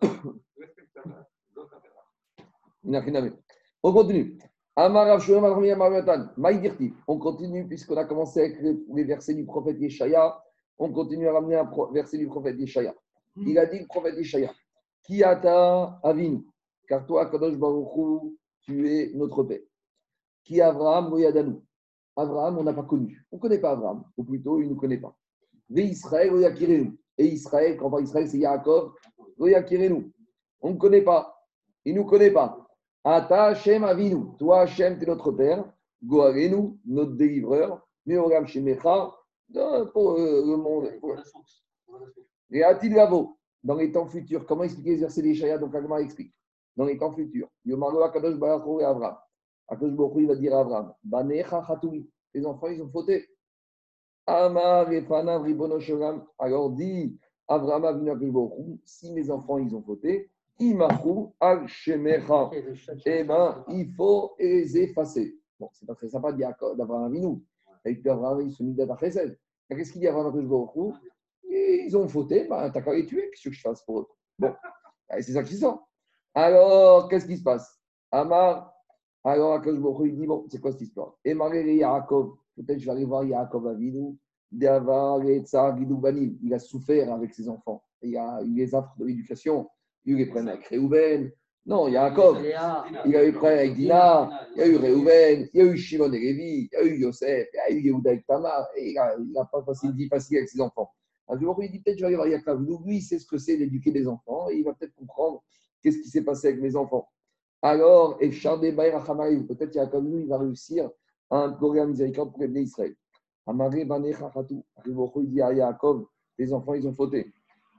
On 3.87 3.93
continue. 3.93 4.39
On 7.07 7.19
continue, 7.19 7.69
puisqu'on 7.69 7.99
a 7.99 8.07
commencé 8.07 8.41
avec 8.41 8.59
les 8.95 9.05
versets 9.05 9.35
du 9.35 9.45
prophète 9.45 9.79
Yeshaya. 9.79 10.43
On 10.79 10.91
continue 10.91 11.29
à 11.29 11.35
ramener 11.35 11.57
un 11.57 11.71
verset 11.93 12.17
du 12.17 12.27
prophète 12.27 12.59
Yeshaya. 12.59 12.95
Il 13.37 13.59
a 13.59 13.67
dit 13.67 13.81
le 13.81 13.87
prophète 13.87 14.17
Yeshaya 14.17 14.55
Qui 15.03 15.23
ata 15.23 16.01
avin 16.03 16.41
Car 16.89 17.07
toi, 17.07 17.31
Kadosh 17.31 17.59
Baruch 17.59 18.33
tu 18.63 18.89
es 18.89 19.13
notre 19.15 19.43
père. 19.43 19.61
Qui 20.45 20.63
Abraham 20.63 21.11
Moyadanu 21.11 21.57
Abraham, 22.17 22.57
on 22.57 22.63
n'a 22.63 22.73
pas 22.73 22.85
connu. 22.85 23.23
On 23.31 23.37
ne 23.37 23.41
connaît 23.43 23.59
pas 23.59 23.73
Abraham, 23.73 24.03
ou 24.17 24.25
plutôt, 24.25 24.63
il 24.63 24.65
ne 24.65 24.71
nous 24.71 24.81
connaît 24.81 24.97
pas. 24.97 25.15
Ve 25.69 25.81
Israël, 25.81 26.33
Et 27.19 27.27
Israël, 27.27 27.77
quand 27.77 27.89
on 27.89 27.91
parle 27.91 28.05
Israël, 28.05 28.29
c'est 28.29 28.39
Yaakov, 28.39 28.95
Oyakirenu. 29.39 30.11
On 30.63 30.71
ne 30.71 30.79
connaît 30.79 31.03
pas. 31.03 31.39
Il 31.85 31.93
ne 31.93 32.01
nous 32.01 32.07
connaît 32.07 32.31
pas. 32.31 32.64
Ata 33.05 33.49
Hashem 33.49 33.85
Avinu. 33.85 34.35
Toi, 34.39 34.63
Hashem, 34.63 34.99
tu 34.99 35.05
es 35.05 35.07
notre 35.07 35.31
Père. 35.33 35.65
Goarenu, 36.03 36.79
notre 36.87 37.13
délivreur. 37.13 37.87
Meoram 38.07 38.47
Shemecha, 38.47 39.15
pour 39.93 40.13
euh, 40.13 40.43
le 40.47 40.57
monde. 40.57 40.91
Et 42.51 42.63
Atil 42.63 42.95
Gavo, 42.95 43.39
dans 43.63 43.77
les 43.77 43.93
temps 43.93 44.07
futurs, 44.07 44.47
comment 44.47 44.65
expliquer 44.65 44.91
les 44.91 44.97
versets 44.97 45.23
des 45.23 45.35
Shaya 45.35 45.59
Donc, 45.59 45.75
Agma 45.75 46.01
explique. 46.01 46.35
Dans 46.77 46.85
les 46.85 46.99
temps 46.99 47.13
futurs, 47.13 47.49
Yomaro 47.65 48.03
Akadosh 48.03 48.37
Baruch 48.37 48.81
et 48.81 48.85
Abraham. 48.85 49.17
Akadosh 49.69 50.13
il 50.17 50.27
va 50.27 50.35
dire 50.35 50.55
à 50.57 50.61
Abraham 50.61 50.95
Banecha 51.03 51.63
Chatoui. 51.67 52.11
Les 52.35 52.45
enfants, 52.45 52.69
ils 52.69 52.83
ont 52.83 52.91
fauté. 52.91 53.29
Amar 54.27 54.91
et 54.93 55.03
Fanav 55.03 55.43
Ribono 55.43 55.79
Shoram. 55.79 56.25
Alors 56.39 56.71
dit 56.71 57.19
Abraham 57.49 57.85
Avinu 57.85 58.11
Akadosh 58.11 58.53
si 58.85 59.13
mes 59.13 59.31
enfants, 59.31 59.59
ils 59.59 59.75
ont 59.75 59.83
fauté, 59.83 60.31
Imachu 60.59 61.33
al 61.41 61.67
shemecha. 61.67 62.51
Eh 63.07 63.25
bien, 63.25 63.65
il 63.69 63.93
faut 63.95 64.35
les 64.39 64.77
effacer. 64.77 65.37
Bon, 65.59 65.69
c'est 65.73 65.87
pas 65.87 65.95
très 65.95 66.09
sympa 66.09 66.33
d'avoir 66.33 67.03
un 67.03 67.11
vinou. 67.11 67.43
Avec 67.85 68.07
Abraham, 68.07 68.41
il 68.41 68.53
se 68.53 68.63
Chesed. 69.01 69.39
Qu'est-ce 69.69 69.93
qu'il 69.93 70.01
dit 70.01 70.09
avant 70.09 70.31
que 70.31 70.39
Ils 71.49 71.97
ont 71.97 72.09
fauté, 72.09 72.47
bah, 72.49 72.71
t'as 72.71 72.81
qu'à 72.81 72.95
les 72.95 73.07
tuer, 73.07 73.31
qu'est-ce 73.31 73.49
que 73.49 73.55
je 73.55 73.61
fasse 73.61 73.83
pour 73.85 74.01
eux? 74.01 74.07
Bon, 74.39 74.55
c'est 75.11 75.33
ça 75.33 75.43
qui 75.43 75.57
sort. 75.57 75.89
Alors, 76.35 77.09
qu'est-ce 77.09 77.27
qui 77.27 77.37
se 77.37 77.43
passe? 77.43 77.79
Amar, 78.11 78.75
alors 79.25 79.55
Akash 79.55 79.77
il 80.05 80.17
dit 80.17 80.27
Bon, 80.27 80.45
c'est 80.49 80.61
quoi 80.61 80.73
cette 80.73 80.83
histoire? 80.83 81.17
Et 81.25 81.35
Marie 81.35 81.77
Yaakov, 81.77 82.37
peut-être 82.57 82.79
je 82.79 82.85
vais 82.85 82.93
aller 82.93 83.05
voir 83.05 83.25
Yaakov 83.25 83.67
Avinu, 83.69 84.17
Davar 84.53 85.21
Banim. 85.21 86.39
Il 86.43 86.55
a 86.55 86.59
souffert 86.59 87.13
avec 87.13 87.33
ses 87.35 87.49
enfants. 87.49 87.83
Il 88.03 88.11
y 88.11 88.19
a 88.19 88.43
eu 88.43 88.55
les 88.55 88.75
affres 88.75 88.95
de 88.99 89.07
l'éducation 89.07 89.69
il 90.05 90.13
y 90.13 90.15
a 90.15 90.17
eu 90.17 90.19
les 90.19 90.27
problèmes 90.27 90.49
avec 90.49 90.67
Réhouven. 90.67 91.33
Non, 91.67 91.89
il 91.89 91.95
y 91.95 91.97
a 91.97 92.09
Jacob. 92.09 92.39
Il 92.43 93.11
y 93.13 93.17
a 93.17 93.23
eu 93.23 93.27
les 93.27 93.33
problèmes 93.33 93.59
avec 93.59 93.75
Dina. 93.75 94.49
Il 94.55 94.59
y 94.59 94.63
a 94.63 94.67
eu 94.67 94.77
Réhouven. 94.77 95.49
Il 95.53 95.59
y 95.59 95.63
a 95.63 95.65
eu 95.65 95.77
Shimon 95.77 96.13
et 96.13 96.19
Lévi. 96.19 96.69
Il 96.73 96.75
y 96.75 96.77
a 96.77 96.83
eu 96.85 96.99
Yosef. 96.99 97.49
Il 97.53 97.57
y 97.57 97.61
a 97.61 97.71
eu 97.71 97.81
Yehuda 97.81 98.11
avec 98.11 98.27
Tamar. 98.27 98.69
Et 98.77 98.91
il 98.91 99.33
n'a 99.33 99.45
pas 99.47 99.63
passé 99.63 99.87
une 99.87 99.97
vie 99.97 100.09
facile 100.09 100.39
avec 100.39 100.51
ses 100.51 100.61
enfants. 100.61 100.91
Alors, 101.27 101.63
il 101.63 101.71
dit 101.71 101.81
peut-être 101.81 101.97
je 101.97 102.03
vais 102.03 102.09
aller 102.09 102.17
voir 102.17 102.29
Yaakov. 102.29 102.63
Lui, 102.63 102.97
il 102.97 103.03
sait 103.03 103.19
ce 103.19 103.27
que 103.27 103.39
c'est 103.39 103.57
d'éduquer 103.57 103.93
des 103.93 104.07
enfants. 104.07 104.51
Et 104.51 104.57
il 104.57 104.65
va 104.65 104.75
peut-être 104.75 104.95
comprendre 104.95 105.43
qu'est-ce 105.83 105.99
qui 105.99 106.09
s'est 106.11 106.23
passé 106.23 106.49
avec 106.49 106.61
mes 106.61 106.77
enfants. 106.77 107.09
Alors, 107.63 108.19
et 108.21 108.29
peut-être 108.29 109.75
Yaakov, 109.75 110.05
lui, 110.05 110.21
il 110.21 110.29
va 110.29 110.37
réussir 110.37 110.91
à 111.31 111.45
implorer 111.45 111.79
la 111.79 111.87
miséricorde 111.87 112.31
pour 112.31 112.43
aider 112.43 112.61
Israël. 112.61 112.95
Banecha. 113.47 114.31
Il 114.87 115.31
dit 115.31 115.41
à 115.41 115.51
Yaakov, 115.53 116.05
les 116.39 116.53
enfants, 116.53 116.75
ils 116.75 116.87
ont 116.87 116.93
fauté. 116.93 117.33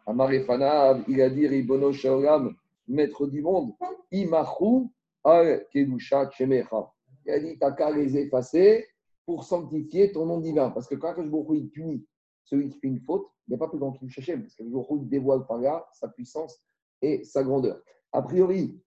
Amarefanav, 0.05 1.03
il 1.07 1.21
a 1.21 1.29
dit 1.29 1.47
Ribono 1.47 1.91
Shaolam, 1.91 2.55
maître 2.87 3.25
du 3.27 3.41
monde, 3.41 3.73
Imachu 4.11 4.87
al 5.23 5.65
Kedusha 5.71 6.29
Chemecha. 6.31 6.91
Il 7.25 7.31
a 7.31 7.39
dit 7.39 7.57
T'as 7.57 7.71
qu'à 7.71 7.91
les 7.91 8.15
effacer 8.17 8.85
pour 9.25 9.43
sanctifier 9.43 10.11
ton 10.11 10.25
nom 10.25 10.39
divin. 10.39 10.69
Parce 10.69 10.87
que 10.87 10.95
quand 10.95 11.15
Baruch 11.15 11.57
il 11.57 11.69
punit 11.69 12.05
celui 12.43 12.69
qui 12.69 12.79
fait 12.79 12.87
une 12.87 12.99
faute, 12.99 13.27
il 13.47 13.51
n'y 13.51 13.55
a 13.55 13.57
pas 13.57 13.67
plus 13.67 13.79
grand 13.79 13.93
qu'il 13.93 14.09
cherche, 14.09 14.39
parce 14.39 14.55
Baruch 14.59 15.01
il 15.01 15.09
dévoile 15.09 15.45
par 15.47 15.57
là 15.57 15.87
sa 15.93 16.07
puissance 16.07 16.61
et 17.01 17.23
sa 17.23 17.43
grandeur. 17.43 17.81
A 18.11 18.21
priori, 18.21 18.79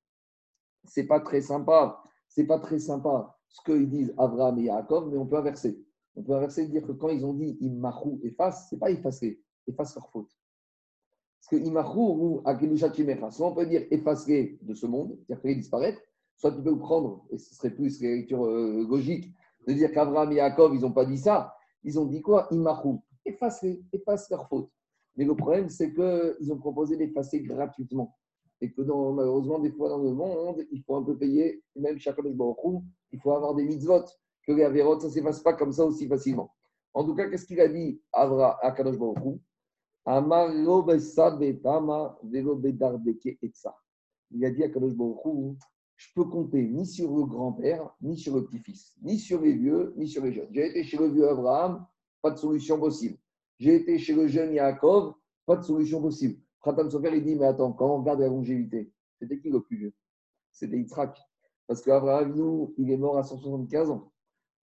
c'est 0.85 1.07
pas 1.07 1.21
très 1.21 1.41
sympa, 1.41 2.01
c'est 2.29 2.47
pas 2.47 2.61
très 2.61 2.79
sympa 2.79 3.37
ce 3.49 3.61
qu'ils 3.63 3.89
disent 3.89 4.15
Abraham 4.17 4.59
et 4.59 4.65
Yaakov, 4.65 5.11
mais 5.11 5.19
on 5.19 5.27
peut 5.27 5.39
inverser. 5.39 5.85
On 6.15 6.23
peut 6.23 6.35
inverser 6.35 6.63
et 6.63 6.69
dire 6.69 6.87
que 6.87 6.93
quand 6.93 7.09
ils 7.09 7.25
ont 7.25 7.35
dit 7.35 7.57
Imachu, 7.61 8.21
efface, 8.23 8.69
c'est 8.71 8.79
pas 8.79 8.91
effacer, 8.91 9.43
efface 9.67 9.95
leur 9.97 10.09
faute. 10.11 10.31
Parce 11.39 11.63
que 11.63 11.67
Imachu 11.67 11.99
ou 11.99 12.43
Akedusha 12.45 12.93
Chimecha, 12.93 13.31
soit 13.31 13.47
on 13.47 13.55
peut 13.55 13.67
dire 13.67 13.87
effacer 13.91 14.59
de 14.63 14.75
ce 14.75 14.87
monde, 14.87 15.17
c'est-à-dire 15.19 15.43
faire 15.43 15.57
disparaître, 15.57 16.01
soit 16.37 16.53
tu 16.53 16.63
peux 16.63 16.79
prendre, 16.79 17.25
et 17.31 17.39
ce 17.39 17.55
serait 17.55 17.71
plus 17.71 18.01
l'écriture 18.01 18.45
euh, 18.45 18.87
logique, 18.89 19.33
de 19.67 19.73
dire 19.73 19.93
qu'Abraham 19.93 20.33
et 20.33 20.37
Yaakov, 20.37 20.75
ils 20.75 20.81
n'ont 20.81 20.93
pas 20.93 21.05
dit 21.05 21.19
ça. 21.19 21.55
Ils 21.85 21.99
ont 21.99 22.07
dit 22.07 22.23
quoi? 22.23 22.49
Imachu, 22.51 22.99
effacer, 23.25 23.83
efface 23.93 24.29
leur 24.31 24.49
faute. 24.49 24.71
Mais 25.17 25.25
le 25.25 25.35
problème, 25.35 25.69
c'est 25.69 25.93
qu'ils 25.93 26.53
ont 26.53 26.59
proposé 26.59 26.97
d'effacer 26.97 27.41
gratuitement. 27.43 28.17
Et 28.61 28.73
que 28.73 28.83
malheureusement, 28.83 29.59
des 29.59 29.71
fois 29.71 29.89
dans 29.89 29.99
le 29.99 30.13
monde, 30.13 30.65
il 30.71 30.83
faut 30.83 30.97
un 30.97 31.03
peu 31.03 31.17
payer, 31.17 31.63
même 31.77 31.99
chaque 31.99 32.21
Baruch 32.21 32.83
il 33.13 33.21
faut 33.21 33.33
avoir 33.33 33.55
des 33.55 33.65
mitzvot, 33.65 34.05
que 34.47 34.53
les 34.53 34.65
avérotes, 34.65 35.03
ça 35.03 35.09
ne 35.09 35.13
s'efface 35.13 35.41
pas 35.41 35.55
comme 35.55 35.73
ça 35.73 35.85
aussi 35.85 36.07
facilement. 36.09 36.53
En 36.95 37.05
tout 37.05 37.15
cas, 37.15 37.29
qu'est-ce 37.29 37.47
qu'il 37.47 37.61
a 37.61 37.69
dit 37.69 38.01
à 38.13 38.73
Kadosh 38.77 38.97
Il 40.11 40.15
a 44.45 44.51
dit 44.51 44.65
à 44.65 44.69
Kadosh 44.71 44.95
Baruch 44.95 45.59
je 45.97 46.07
peux 46.15 46.25
compter 46.25 46.67
ni 46.67 46.87
sur 46.87 47.15
le 47.15 47.25
grand-père, 47.27 47.95
ni 48.01 48.17
sur 48.17 48.35
le 48.37 48.47
petit-fils, 48.47 48.97
ni 49.03 49.19
sur 49.19 49.43
les 49.43 49.53
vieux, 49.53 49.93
ni 49.99 50.09
sur 50.09 50.25
les 50.25 50.33
jeunes. 50.33 50.49
J'ai 50.51 50.69
été 50.69 50.83
chez 50.83 50.97
le 50.97 51.09
vieux 51.09 51.29
Abraham, 51.29 51.85
pas 52.23 52.31
de 52.31 52.39
solution 52.39 52.81
possible. 52.81 53.19
J'ai 53.59 53.75
été 53.75 53.99
chez 53.99 54.15
le 54.15 54.29
jeune 54.29 54.55
Yaakov, 54.55 55.13
pas 55.45 55.57
de 55.57 55.63
solution 55.63 56.01
possible. 56.01 56.41
Khatam 56.63 56.91
Sofer, 56.91 57.15
il 57.15 57.23
dit, 57.23 57.35
mais 57.35 57.45
attends, 57.45 57.73
quand 57.73 57.95
on 57.95 57.99
regarde 57.99 58.21
la 58.21 58.29
longévité, 58.29 58.91
c'était 59.19 59.39
qui 59.39 59.51
le 59.51 59.61
plus 59.61 59.77
vieux? 59.77 59.93
C'était 60.53 60.79
Yitzhak. 60.79 61.21
Parce 61.67 61.83
qu'Abraham, 61.83 62.35
nous, 62.35 62.73
il 62.79 62.91
est 62.91 62.97
mort 62.97 63.19
à 63.19 63.25
175 63.25 63.91
ans. 63.91 64.11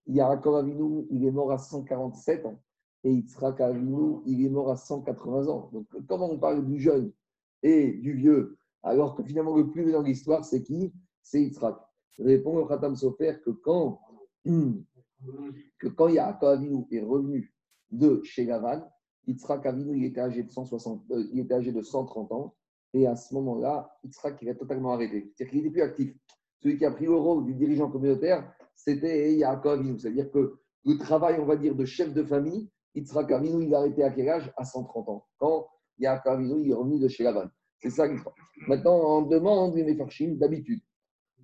Yaakov 0.08 0.56
Avinu, 0.56 1.06
il 1.12 1.24
est 1.24 1.32
mort 1.32 1.52
à 1.52 1.60
147 1.60 2.48
ans 2.48 2.60
et 3.06 3.12
Yitzhak 3.14 3.62
Avinu, 3.62 4.22
il 4.26 4.44
est 4.44 4.50
mort 4.50 4.72
à 4.72 4.76
180 4.76 5.48
ans. 5.48 5.70
Donc, 5.72 5.86
comment 6.08 6.30
on 6.30 6.40
parle 6.40 6.66
du 6.66 6.80
jeune 6.80 7.14
et 7.62 7.92
du 7.94 8.14
vieux, 8.14 8.58
alors 8.82 9.16
que 9.16 9.24
finalement 9.24 9.56
le 9.56 9.70
plus 9.70 9.84
vieux 9.84 9.92
dans 9.92 10.02
l'histoire, 10.02 10.44
c'est 10.44 10.64
qui? 10.64 10.92
C'est 11.22 11.42
Yitzhak. 11.44 11.76
Répond 12.18 12.58
le 12.58 12.66
Khatam 12.66 12.96
Sofer 12.96 13.36
que 13.46 13.52
quand, 13.52 14.02
que 14.46 15.88
quand 15.88 16.08
Yaakov 16.08 16.50
Avinu 16.50 16.86
est 16.92 17.02
revenu 17.02 17.54
de 17.92 18.22
chez 18.24 18.46
Lavan, 18.46 18.82
Yitzhak 19.28 19.68
Avinu, 19.68 19.96
il 19.96 20.06
était 20.06 20.22
âgé 20.22 20.42
de, 20.42 20.50
160, 20.50 21.04
euh, 21.12 21.84
130 21.84 22.32
ans, 22.32 22.56
et 22.94 23.06
à 23.06 23.16
ce 23.16 23.36
moment-là, 23.36 23.96
Yitzhak, 24.04 24.40
il 24.42 24.50
a 24.50 24.56
totalement 24.56 24.94
arrêté. 24.94 25.32
C'est-à-dire 25.36 25.52
qu'il 25.52 25.60
n'était 25.60 25.74
plus 25.74 25.82
actif. 25.84 26.16
Celui 26.60 26.78
qui 26.78 26.86
a 26.86 26.92
pris 26.92 27.06
le 27.06 27.16
rôle 27.16 27.46
du 27.46 27.54
dirigeant 27.54 27.92
communautaire, 27.92 28.52
c'était 28.74 29.36
Yaakov 29.36 29.80
Avinu. 29.80 30.00
C'est-à-dire 30.00 30.32
que 30.32 30.56
le 30.86 30.98
travail, 30.98 31.38
on 31.40 31.46
va 31.46 31.56
dire, 31.56 31.76
de 31.76 31.86
chef 31.86 32.12
de 32.12 32.24
famille, 32.24 32.70
Yitzhak 32.96 33.32
Avinu, 33.32 33.66
il 33.66 33.76
a 33.76 33.80
arrêté 33.80 34.04
à 34.04 34.10
quel 34.10 34.30
âge? 34.30 34.52
À 34.58 34.64
130 34.64 35.10
ans. 35.10 35.26
Quand 35.38 35.68
Yaakov 36.00 36.34
Avinu, 36.34 36.62
il 36.62 36.72
est 36.72 36.74
revenu 36.74 37.00
de 37.00 37.08
chez 37.08 37.24
Lavan. 37.24 37.48
C'est 37.80 37.90
ça 37.90 38.08
l'histoire. 38.08 38.36
Maintenant, 38.68 39.18
on 39.18 39.22
demande 39.24 39.76
les 39.76 39.84
Mefarchim, 39.84 40.36
d'habitude, 40.36 40.82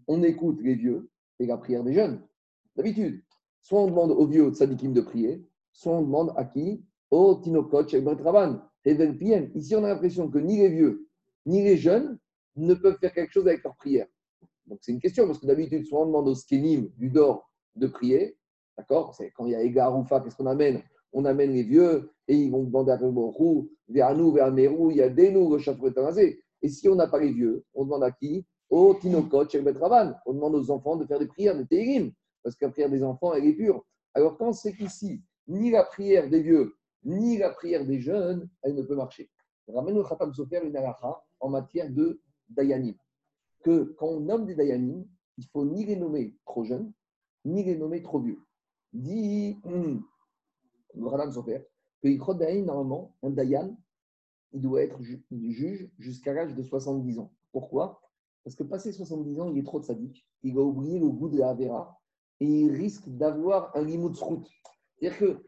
on 0.08 0.24
écoute 0.24 0.60
les 0.62 0.76
vieux 0.76 1.10
et 1.39 1.45
la 1.45 1.58
prière 1.58 1.84
des 1.84 1.93
jeunes. 1.93 2.26
D'habitude. 2.76 3.22
Soit 3.62 3.82
on 3.82 3.88
demande 3.88 4.12
aux 4.12 4.26
vieux 4.26 4.49
de 4.49 4.56
Sadikim 4.56 4.93
de 4.93 5.02
prier, 5.02 5.45
soit 5.72 5.93
on 5.93 6.02
demande 6.02 6.34
à 6.36 6.45
qui? 6.45 6.84
Au 7.12 7.36
Tinokot, 7.36 7.88
chez 7.89 7.99
Raban, 7.99 8.62
Evel 8.86 9.18
PM. 9.18 9.52
Ici, 9.54 9.76
on 9.76 9.84
a 9.84 9.89
l'impression 9.89 10.30
que 10.30 10.39
ni 10.39 10.58
les 10.58 10.70
vieux, 10.70 11.08
ni 11.45 11.62
les 11.62 11.78
jeunes 11.78 12.18
ne 12.56 12.74
peuvent 12.74 12.97
faire 12.99 13.14
quelque 13.14 13.32
chose 13.32 13.47
avec 13.47 13.64
leur 13.64 13.76
prière. 13.76 14.08
Donc, 14.66 14.80
c'est 14.82 14.93
une 14.93 14.99
question, 14.99 15.28
parce 15.28 15.39
que 15.39 15.45
d'habitude, 15.45 15.86
soit 15.86 16.02
on 16.02 16.06
demande 16.06 16.30
au 16.30 16.36
Skenim 16.36 16.88
du 16.97 17.10
Dor 17.10 17.52
de 17.76 17.88
prier, 17.88 18.38
d'accord? 18.78 19.14
C'est 19.16 19.32
quand 19.32 19.45
il 19.45 19.52
y 19.52 19.56
a 19.56 19.62
Ega 19.62 19.91
qu'est-ce 20.24 20.38
qu'on 20.38 20.45
amène? 20.47 20.82
On 21.14 21.26
amène 21.26 21.53
les 21.53 21.64
vieux 21.64 22.12
et 22.28 22.36
ils 22.36 22.51
vont 22.51 22.64
demander 22.64 22.91
à 22.91 22.97
Borou, 22.97 23.70
vers 23.89 24.16
nous, 24.16 24.32
vers 24.32 24.51
Merou, 24.51 24.91
il 24.91 24.97
y 24.97 25.01
a 25.01 25.09
des 25.09 25.32
nous, 25.32 25.55
le 25.55 26.39
Et 26.62 26.70
si 26.70 26.88
on 26.88 26.95
n'a 26.95 27.07
pas 27.07 27.20
les 27.20 27.32
vieux, 27.32 27.66
on 27.74 27.84
demande 27.84 28.03
à 28.03 28.12
qui? 28.12 28.45
Au 28.70 28.93
Tinokot, 28.93 29.47
Raban. 29.80 30.14
On 30.26 30.34
demande 30.34 30.55
aux 30.55 30.72
enfants 30.72 30.95
de 30.95 31.05
faire 31.05 31.20
des 31.20 31.28
prières 31.28 31.57
de 31.57 31.64
Térim, 31.64 32.12
parce 32.41 32.55
que 32.55 32.66
la 32.66 32.72
prière 32.72 32.89
des 32.89 33.03
enfants, 33.03 33.34
elle 33.34 33.45
est 33.45 33.53
pure. 33.53 33.86
Alors, 34.14 34.38
quand 34.38 34.53
c'est 34.53 34.74
qu'ici, 34.74 35.22
ni 35.47 35.72
la 35.72 35.84
prière 35.84 36.30
des 36.30 36.41
vieux, 36.41 36.74
ni 37.03 37.38
la 37.38 37.49
prière 37.49 37.86
des 37.86 37.99
jeunes, 37.99 38.49
elle 38.62 38.76
ne 38.76 38.82
peut 38.84 38.95
marcher. 38.95 39.30
Ramène 39.68 39.95
le 39.95 40.03
Khatam 40.03 40.34
Sofer 40.34 40.62
une 40.64 40.76
halakha 40.76 41.22
en 41.39 41.49
matière 41.49 41.89
de 41.89 42.22
Dayanim. 42.49 42.95
Que 43.64 43.95
quand 43.97 44.07
on 44.07 44.20
nomme 44.22 44.45
des 44.45 44.55
Dayanim, 44.55 45.05
il 45.38 45.45
faut 45.47 45.66
ni 45.66 45.86
les 45.86 45.95
nommer 45.95 46.36
trop 46.45 46.64
jeunes, 46.64 46.91
ni 47.45 47.64
les 47.64 47.78
nommer 47.78 48.01
trop 48.01 48.20
vieux. 48.20 48.39
Dit 48.93 49.57
hum, 49.64 50.03
le 50.96 51.10
Khatam 51.10 51.32
Sofer 51.32 51.66
que 52.02 52.34
Dayan, 52.34 52.66
normalement, 52.66 53.16
un 53.22 53.30
Dayan, 53.30 53.78
il 54.54 54.62
doit 54.62 54.82
être 54.82 55.02
ju- 55.02 55.24
juge 55.32 55.89
jusqu'à 56.00 56.34
l'âge 56.34 56.56
de 56.56 56.64
70 56.64 57.20
ans. 57.20 57.32
Pourquoi? 57.52 58.02
Parce 58.44 58.56
que 58.56 58.64
passé 58.64 58.92
70 58.92 59.39
ans, 59.39 59.52
il 59.52 59.60
est 59.60 59.64
trop 59.64 59.80
de 59.80 59.86
sadique. 59.86 60.26
Il 60.44 60.56
va 60.56 60.62
oublier 60.62 61.00
le 61.00 61.08
goût 61.10 61.30
de 61.30 61.38
la 61.38 61.50
Avera 61.50 61.98
et 62.39 62.46
il 62.48 62.72
risque 62.72 63.08
d'avoir 63.08 63.76
un 63.76 63.84
limut 63.84 64.18
route. 64.18 64.48
C'est-à-dire 64.98 65.18
que 65.20 65.44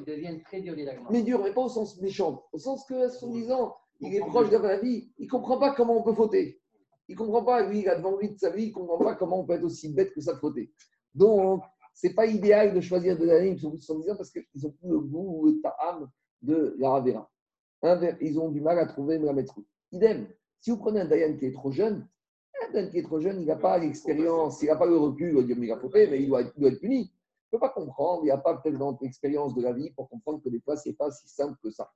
ils 0.00 0.04
deviennent 0.04 0.42
très 0.42 0.60
durs, 0.60 0.74
mais 1.10 1.22
dur, 1.22 1.40
mais 1.42 1.52
pas 1.52 1.62
au 1.62 1.68
sens 1.68 2.00
méchant. 2.00 2.42
Au 2.52 2.58
sens 2.58 2.84
que, 2.86 2.94
à 2.94 3.08
70 3.08 3.50
ans, 3.52 3.74
il 4.00 4.14
est 4.14 4.20
proche 4.20 4.50
de 4.50 4.56
la 4.56 4.78
vie. 4.78 5.12
Il 5.18 5.26
ne 5.26 5.30
comprend 5.30 5.58
pas 5.58 5.74
comment 5.74 5.98
on 5.98 6.02
peut 6.02 6.14
fauter. 6.14 6.60
Il 7.08 7.12
ne 7.14 7.18
comprend 7.18 7.44
pas, 7.44 7.66
lui, 7.68 7.80
il 7.80 7.88
a 7.88 7.96
devant 7.96 8.16
lui 8.18 8.30
de 8.30 8.38
sa 8.38 8.50
vie, 8.50 8.64
il 8.64 8.68
ne 8.68 8.74
comprend 8.74 8.98
pas 8.98 9.14
comment 9.14 9.40
on 9.40 9.44
peut 9.46 9.54
être 9.54 9.64
aussi 9.64 9.92
bête 9.92 10.12
que 10.12 10.20
ça 10.20 10.34
de 10.34 10.38
fauter. 10.38 10.72
Donc, 11.14 11.62
ce 12.00 12.06
n'est 12.06 12.14
pas 12.14 12.26
idéal 12.26 12.74
de 12.74 12.80
choisir 12.80 13.18
de 13.18 13.24
l'année 13.24 13.54
qui 13.56 13.62
sont 13.62 13.70
plus 13.70 13.78
de 13.78 13.82
70 13.82 14.10
ans 14.10 14.16
parce 14.16 14.30
qu'ils 14.30 14.44
n'ont 14.62 14.70
plus 14.70 14.88
le 14.88 15.00
goût 15.00 15.40
ou 15.40 15.46
le 15.46 15.60
ta'am 15.60 16.08
de 16.42 16.76
la 16.78 16.90
Ravera. 16.90 17.28
Inver- 17.82 18.16
Ils 18.20 18.38
ont 18.38 18.50
du 18.50 18.60
mal 18.60 18.78
à 18.78 18.86
trouver 18.86 19.18
la 19.18 19.32
maître. 19.32 19.58
Idem, 19.90 20.28
si 20.60 20.70
vous 20.70 20.76
prenez 20.76 21.00
un 21.00 21.06
Dayan 21.06 21.36
qui 21.36 21.46
est 21.46 21.52
trop 21.52 21.72
jeune, 21.72 22.06
un 22.68 22.72
Dayan 22.72 22.90
qui 22.90 22.98
est 22.98 23.02
trop 23.02 23.18
jeune, 23.18 23.40
il 23.40 23.46
n'a 23.46 23.56
pas 23.56 23.78
l'expérience, 23.78 24.62
il 24.62 24.66
n'a 24.68 24.76
pas 24.76 24.86
le 24.86 24.96
recul, 24.96 25.36
il 25.48 25.56
mais 25.58 25.66
il 25.66 25.72
a 25.72 25.76
fauté, 25.78 26.06
mais 26.08 26.22
il 26.22 26.28
doit 26.28 26.42
être, 26.42 26.52
il 26.56 26.78
puni. 26.78 27.00
Il 27.50 27.56
ne 27.56 27.58
peut 27.58 27.60
pas 27.60 27.70
comprendre, 27.70 28.22
il 28.22 28.26
n'y 28.26 28.30
a 28.30 28.38
pas 28.38 28.56
peut-être 28.58 28.78
dans 28.78 28.96
l'expérience 29.00 29.54
de 29.56 29.62
la 29.62 29.72
vie 29.72 29.90
pour 29.90 30.08
comprendre 30.08 30.40
que 30.40 30.50
des 30.50 30.60
fois, 30.60 30.76
ce 30.76 30.88
n'est 30.90 30.94
pas 30.94 31.10
si 31.10 31.28
simple 31.28 31.56
que 31.62 31.70
ça. 31.70 31.90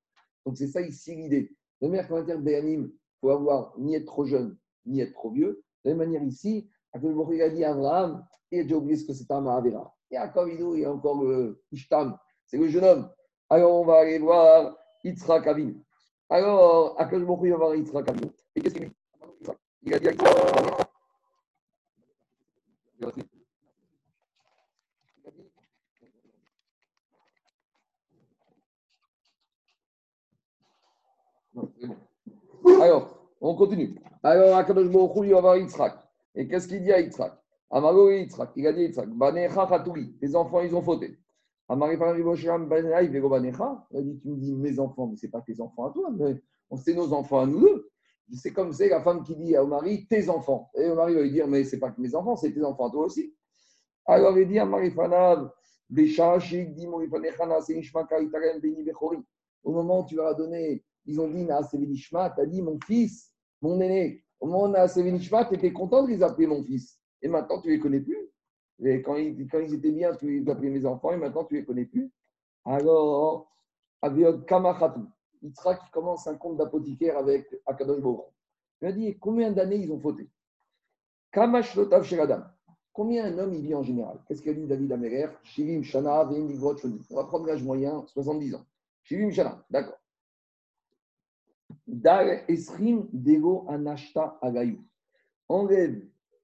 Donc, 0.45 0.57
c'est 0.57 0.67
ça 0.67 0.81
ici 0.81 1.15
l'idée. 1.15 1.55
De 1.81 1.87
manière 1.87 2.09
qu'en 2.09 2.23
Dayanim, 2.25 2.91
il 2.91 2.99
faut 3.21 3.31
avoir 3.31 3.79
ni 3.79 3.95
être 3.95 4.07
trop 4.07 4.25
jeune, 4.25 4.57
ni 4.87 5.01
être 5.01 5.13
trop 5.13 5.31
vieux. 5.31 5.63
De 5.85 5.91
la 5.91 5.95
même 5.97 6.09
manière 6.09 6.25
ici, 6.25 6.69
Hu 6.95 7.41
a 7.43 7.49
dit 7.51 7.65
à 7.65 7.73
Abraham, 7.73 8.25
il 8.53 8.73
a 8.73 8.77
oublié 8.77 8.97
ce 8.97 9.07
que 9.07 9.13
c'est 9.13 9.31
un 9.31 9.41
Mahavera. 9.41 9.95
Et 10.11 10.17
à 10.17 10.29
Kavido, 10.29 10.75
il 10.75 10.83
y 10.83 10.85
a 10.85 10.93
encore 10.93 11.23
le 11.23 11.63
Ishtam, 11.73 12.19
c'est 12.47 12.59
le 12.59 12.69
jeune 12.69 12.85
homme. 12.85 13.11
Alors, 13.49 13.81
on 13.81 13.85
va 13.85 14.01
aller 14.01 14.19
voir 14.19 14.77
Yitzhak 15.05 15.47
Avin. 15.47 15.73
Alors, 16.29 17.01
Akadosh 17.01 17.27
Baruch 17.27 17.43
Hu 17.43 17.51
va 17.51 17.57
voir 17.57 17.75
Yitzhak 17.75 18.09
Avin? 18.09 18.31
Et 18.55 18.61
qu'est-ce 18.61 18.75
qu'il 18.75 18.89
dit? 18.89 18.95
Il 19.83 19.95
a 19.95 19.99
dit 19.99 20.09
à. 20.09 20.13
Alors, 32.81 33.19
on 33.41 33.55
continue. 33.55 34.01
Alors, 34.23 34.57
Akadosh 34.57 34.89
Baruch 34.89 35.17
Hu, 35.17 35.27
il 35.27 35.33
va 35.33 35.41
voir 35.41 35.57
Yitzhak? 35.57 35.99
Et 36.35 36.47
qu'est-ce 36.49 36.69
qu'il 36.69 36.83
dit 36.83 36.93
à 36.93 37.01
Yitzhak? 37.01 37.42
Amaro 37.75 38.11
Yitzhak, 38.11 38.51
il 38.57 38.67
a 38.67 38.73
dit 38.73 38.83
Yitzhak, 38.83 39.09
Banecha 39.09 39.67
Chatoui, 39.67 40.15
tes 40.21 40.37
enfants, 40.37 40.61
ils 40.61 40.75
ont 40.75 40.83
fauté. 40.83 41.19
Amari 41.69 41.97
Parari 41.97 42.23
Bosham 42.23 42.69
Banaï 42.69 43.09
Vego 43.09 43.31
Banecha, 43.31 43.87
il 43.93 43.99
a 43.99 44.03
dit, 44.03 44.21
tu 44.21 44.29
me 44.29 44.37
dis 44.37 44.53
mes 44.55 44.79
enfants, 44.79 45.07
mais 45.07 45.17
ce 45.17 45.25
n'est 45.25 45.31
pas 45.31 45.41
tes 45.41 45.59
enfants 45.59 45.87
à 45.87 45.93
toi, 45.93 46.11
mais 46.15 46.37
c'est 46.77 46.95
nos 46.95 47.13
enfants 47.15 47.41
à 47.41 47.47
nous 47.47 47.61
deux. 47.61 47.89
C'est 48.35 48.53
comme 48.53 48.73
c'est 48.73 48.89
la 48.89 49.01
femme 49.01 49.23
qui 49.25 49.35
dit 49.37 49.57
au 49.57 49.67
mari, 49.67 50.07
tes 50.07 50.29
enfants. 50.29 50.71
Et 50.75 50.87
le 50.87 50.95
mari 50.95 51.15
va 51.15 51.23
lui 51.23 51.31
dire, 51.31 51.49
mais 51.49 51.65
ce 51.65 51.75
n'est 51.75 51.81
pas 51.81 51.91
que 51.91 52.01
mes 52.01 52.15
enfants, 52.15 52.37
c'est 52.37 52.53
tes 52.53 52.63
enfants 52.63 52.89
à 52.89 52.91
toi 52.91 53.07
aussi. 53.07 53.35
Alors 54.07 54.39
il 54.39 54.47
dit 54.49 54.59
Nishma 57.75 58.05
Karitarem, 58.05 58.61
Beni 58.61 58.83
Bechori. 58.83 59.19
Au 59.65 59.73
moment 59.73 60.01
où 60.03 60.07
tu 60.07 60.17
leur 60.17 60.27
as 60.27 60.35
donné, 60.35 60.85
ils 61.07 61.21
ont 61.21 61.29
dit 61.29 61.47
tu 61.47 61.53
as 61.53 62.47
dit 62.47 62.63
mon 62.63 62.79
fils, 62.87 63.33
mon 63.61 63.81
aîné. 63.81 64.25
Au 64.41 64.47
moment 64.47 64.65
où 64.65 64.69
Naase 64.69 64.97
Benishma, 64.97 65.45
tu 65.45 65.55
étais 65.55 65.73
content 65.73 66.03
de 66.03 66.09
les 66.09 66.23
appeler 66.23 66.47
mon 66.47 66.63
fils. 66.65 67.02
Et 67.23 67.29
maintenant, 67.29 67.61
tu 67.61 67.71
les 67.71 67.79
connais 67.79 68.01
plus. 68.01 68.29
Quand, 69.05 69.17
ils, 69.17 69.75
étaient 69.75 69.93
bien, 69.93 70.15
tu 70.17 70.41
les 70.41 70.51
appelais 70.51 70.71
mes 70.71 70.85
enfants, 70.85 71.13
et 71.13 71.17
maintenant, 71.17 71.45
tu 71.45 71.55
les 71.55 71.65
connais 71.65 71.85
plus. 71.85 72.11
Alors, 72.65 73.53
Aviod 74.01 74.45
Kamachatu, 74.45 75.01
Yitzhak 75.43 75.85
qui 75.85 75.91
commence 75.91 76.27
un 76.27 76.37
compte 76.37 76.57
d'apothicaire 76.57 77.17
avec 77.17 77.47
Akadosh 77.67 78.01
Baruch. 78.01 78.33
Il 78.81 78.89
a 78.89 78.93
dit 78.93 79.19
combien 79.19 79.53
d'années 79.53 79.77
ils 79.77 79.93
ont 79.93 80.01
fauté? 80.01 80.29
Kamash 81.31 81.77
Lotav 81.77 82.03
Sheradam. 82.05 82.53
Combien 82.93 83.25
un 83.25 83.39
homme 83.39 83.55
il 83.55 83.63
vit 83.63 83.75
en 83.75 83.83
général? 83.83 84.19
Qu'est-ce 84.27 84.43
qu'a 84.43 84.53
dit 84.53 84.67
David 84.67 84.93
Améler 84.93 85.29
Shivim 85.45 85.83
Shana. 85.83 86.29
On 86.29 87.15
va 87.15 87.25
prendre 87.25 87.47
l'âge 87.47 87.63
moyen, 87.63 88.05
70 88.09 88.55
ans. 88.57 88.67
Shivim 89.05 89.31
Shana, 89.31 89.65
d'accord. 89.71 89.99
Dar 91.87 92.27
Esrim 92.49 93.09
Dego 93.13 93.65
Anashta 93.69 94.39
Agayou. 94.43 94.85
Enlève 95.49 96.03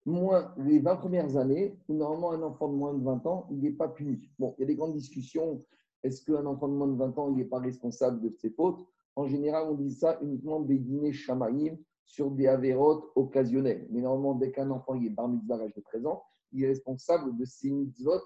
moins 0.08 0.54
les 0.58 0.78
20 0.78 0.96
premières 0.96 1.36
années, 1.36 1.78
normalement 1.88 2.32
un 2.32 2.42
enfant 2.42 2.68
de 2.68 2.74
moins 2.74 2.94
de 2.94 3.02
20 3.02 3.26
ans, 3.26 3.46
il 3.50 3.60
n'est 3.60 3.72
pas 3.72 3.88
puni. 3.88 4.18
Bon, 4.38 4.54
il 4.56 4.62
y 4.62 4.64
a 4.64 4.66
des 4.66 4.74
grandes 4.74 4.94
discussions. 4.94 5.64
Est-ce 6.02 6.24
qu'un 6.24 6.46
enfant 6.46 6.68
de 6.68 6.74
moins 6.74 6.88
de 6.88 6.96
20 6.96 7.18
ans, 7.18 7.30
il 7.30 7.36
n'est 7.36 7.44
pas 7.44 7.58
responsable 7.58 8.20
de 8.20 8.30
ses 8.30 8.50
fautes? 8.50 8.84
En 9.16 9.26
général, 9.26 9.66
on 9.68 9.74
dit 9.74 9.92
ça 9.92 10.18
uniquement 10.22 10.60
des 10.60 10.78
dîners 10.78 11.12
chamaïm 11.12 11.76
sur 12.04 12.30
des 12.30 12.46
avérotes 12.46 13.04
occasionnelles. 13.16 13.86
Mais 13.90 14.00
normalement, 14.00 14.34
dès 14.34 14.50
qu'un 14.50 14.70
enfant 14.70 14.94
il 14.94 15.06
est 15.06 15.10
bar 15.10 15.28
mitzvah 15.28 15.56
à 15.56 15.66
de 15.66 15.80
13 15.80 16.06
ans, 16.06 16.22
il 16.52 16.64
est 16.64 16.68
responsable 16.68 17.36
de 17.36 17.44
ses 17.44 17.70
mitzvot 17.70 18.20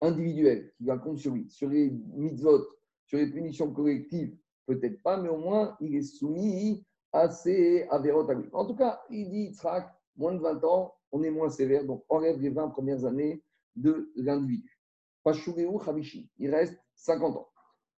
individuelles 0.00 0.72
qui 0.76 0.86
compte 1.02 1.18
sur 1.18 1.32
lui. 1.32 1.50
Sur 1.50 1.68
les 1.70 1.90
mitzvot, 2.14 2.60
sur 3.04 3.18
les 3.18 3.30
punitions 3.30 3.72
collectives, 3.72 4.36
peut-être 4.66 5.02
pas, 5.02 5.16
mais 5.16 5.28
au 5.28 5.38
moins, 5.38 5.76
il 5.80 5.96
est 5.96 6.02
soumis 6.02 6.84
à 7.12 7.30
ces 7.30 7.86
avérotes 7.90 8.30
à 8.30 8.34
lui. 8.34 8.48
En 8.52 8.66
tout 8.66 8.74
cas, 8.74 9.00
il 9.10 9.30
dit, 9.30 9.44
Yitzhak, 9.46 9.88
moins 10.16 10.34
de 10.34 10.40
20 10.40 10.64
ans, 10.64 10.94
on 11.12 11.22
est 11.22 11.30
moins 11.30 11.48
sévère, 11.48 11.84
donc 11.84 12.04
enlève 12.08 12.40
les 12.40 12.50
20 12.50 12.68
premières 12.68 13.04
années 13.04 13.42
de 13.74 14.10
l'individu. 14.16 14.80
Pashureu 15.22 15.78
Chavishi, 15.84 16.30
il 16.38 16.54
reste 16.54 16.78
50 16.94 17.36
ans. 17.36 17.48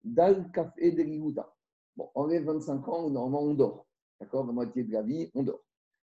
Dal 0.03 0.49
Kafé 0.51 0.91
de. 0.91 1.03
Bon, 1.95 2.09
enlève 2.15 2.43
25 2.43 2.87
ans, 2.87 3.09
normalement 3.09 3.43
on 3.43 3.53
dort. 3.53 3.87
D'accord? 4.19 4.45
La 4.45 4.53
moitié 4.53 4.83
de 4.83 4.91
la 4.91 5.03
vie, 5.03 5.29
on 5.33 5.43
dort. 5.43 5.61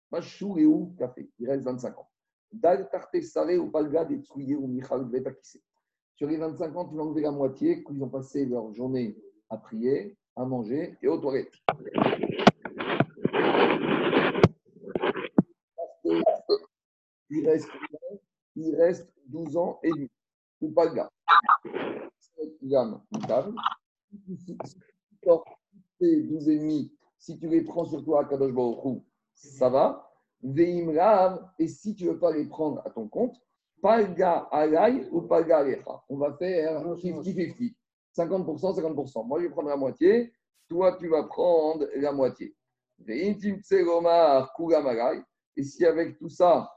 Pashureu 0.10 0.96
Café, 0.98 1.30
il 1.40 1.50
reste 1.50 1.64
25 1.64 1.98
ans. 1.98 2.08
Dal 2.52 2.90
Tarte 2.90 3.22
Sare 3.22 3.58
ou 3.60 3.70
Palga 3.70 4.06
de 4.06 4.16
Tsuye 4.16 4.56
ou 4.56 4.68
Michal 4.68 5.06
Betakise. 5.06 5.62
Sur 6.16 6.28
les 6.28 6.38
25 6.38 6.76
ans, 6.76 6.88
tu 6.88 6.96
vas 6.96 7.04
enlever 7.04 7.22
la 7.22 7.32
moitié, 7.32 7.84
qu'ils 7.84 8.04
ont 8.04 8.10
passé 8.10 8.46
leur 8.46 8.74
journée 8.74 9.16
à 9.50 9.58
prier, 9.58 10.18
à 10.36 10.46
manger 10.46 10.98
et 11.02 11.08
aux 11.08 11.18
toilettes. 11.18 11.54
Il 17.34 17.48
reste, 17.48 17.70
il 18.58 18.76
reste 18.76 19.10
12 19.28 19.56
ans 19.56 19.80
et 19.84 19.90
demi. 19.90 20.10
Ou 20.60 20.70
pas 20.72 20.86
le 20.86 20.94
gars. 20.96 21.10
Si 24.38 24.58
tu 24.58 24.68
sors 25.24 25.46
tes 25.98 26.24
12 26.24 26.50
et 26.50 26.60
demi, 26.60 26.94
si 27.18 27.40
tu 27.40 27.48
les 27.48 27.62
prends 27.62 27.86
sur 27.86 28.04
toi 28.04 28.22
à 28.22 28.26
Kadosh 28.26 28.52
Baruch 28.52 28.84
Hu, 28.84 29.02
ça 29.34 29.70
va. 29.70 30.12
Et 30.44 31.68
si 31.68 31.96
tu 31.96 32.06
ne 32.06 32.12
veux 32.12 32.20
pas 32.20 32.34
les 32.34 32.46
prendre 32.46 32.82
à 32.86 32.90
ton 32.90 33.08
compte, 33.08 33.40
gars 33.82 34.48
alay 34.52 35.08
ou 35.12 35.22
gars 35.22 35.60
alecha. 35.60 36.04
On 36.10 36.18
va 36.18 36.34
faire 36.34 36.84
50-50. 36.84 37.76
50%, 38.18 38.82
50%. 38.82 39.26
Moi, 39.26 39.40
je 39.40 39.46
vais 39.46 39.52
prendre 39.52 39.70
la 39.70 39.78
moitié. 39.78 40.34
Toi, 40.68 40.98
tu 40.98 41.08
vas 41.08 41.24
prendre 41.24 41.88
la 41.96 42.12
moitié. 42.12 42.54
Et 43.08 43.34
si 45.64 45.86
avec 45.86 46.18
tout 46.18 46.30
ça, 46.30 46.70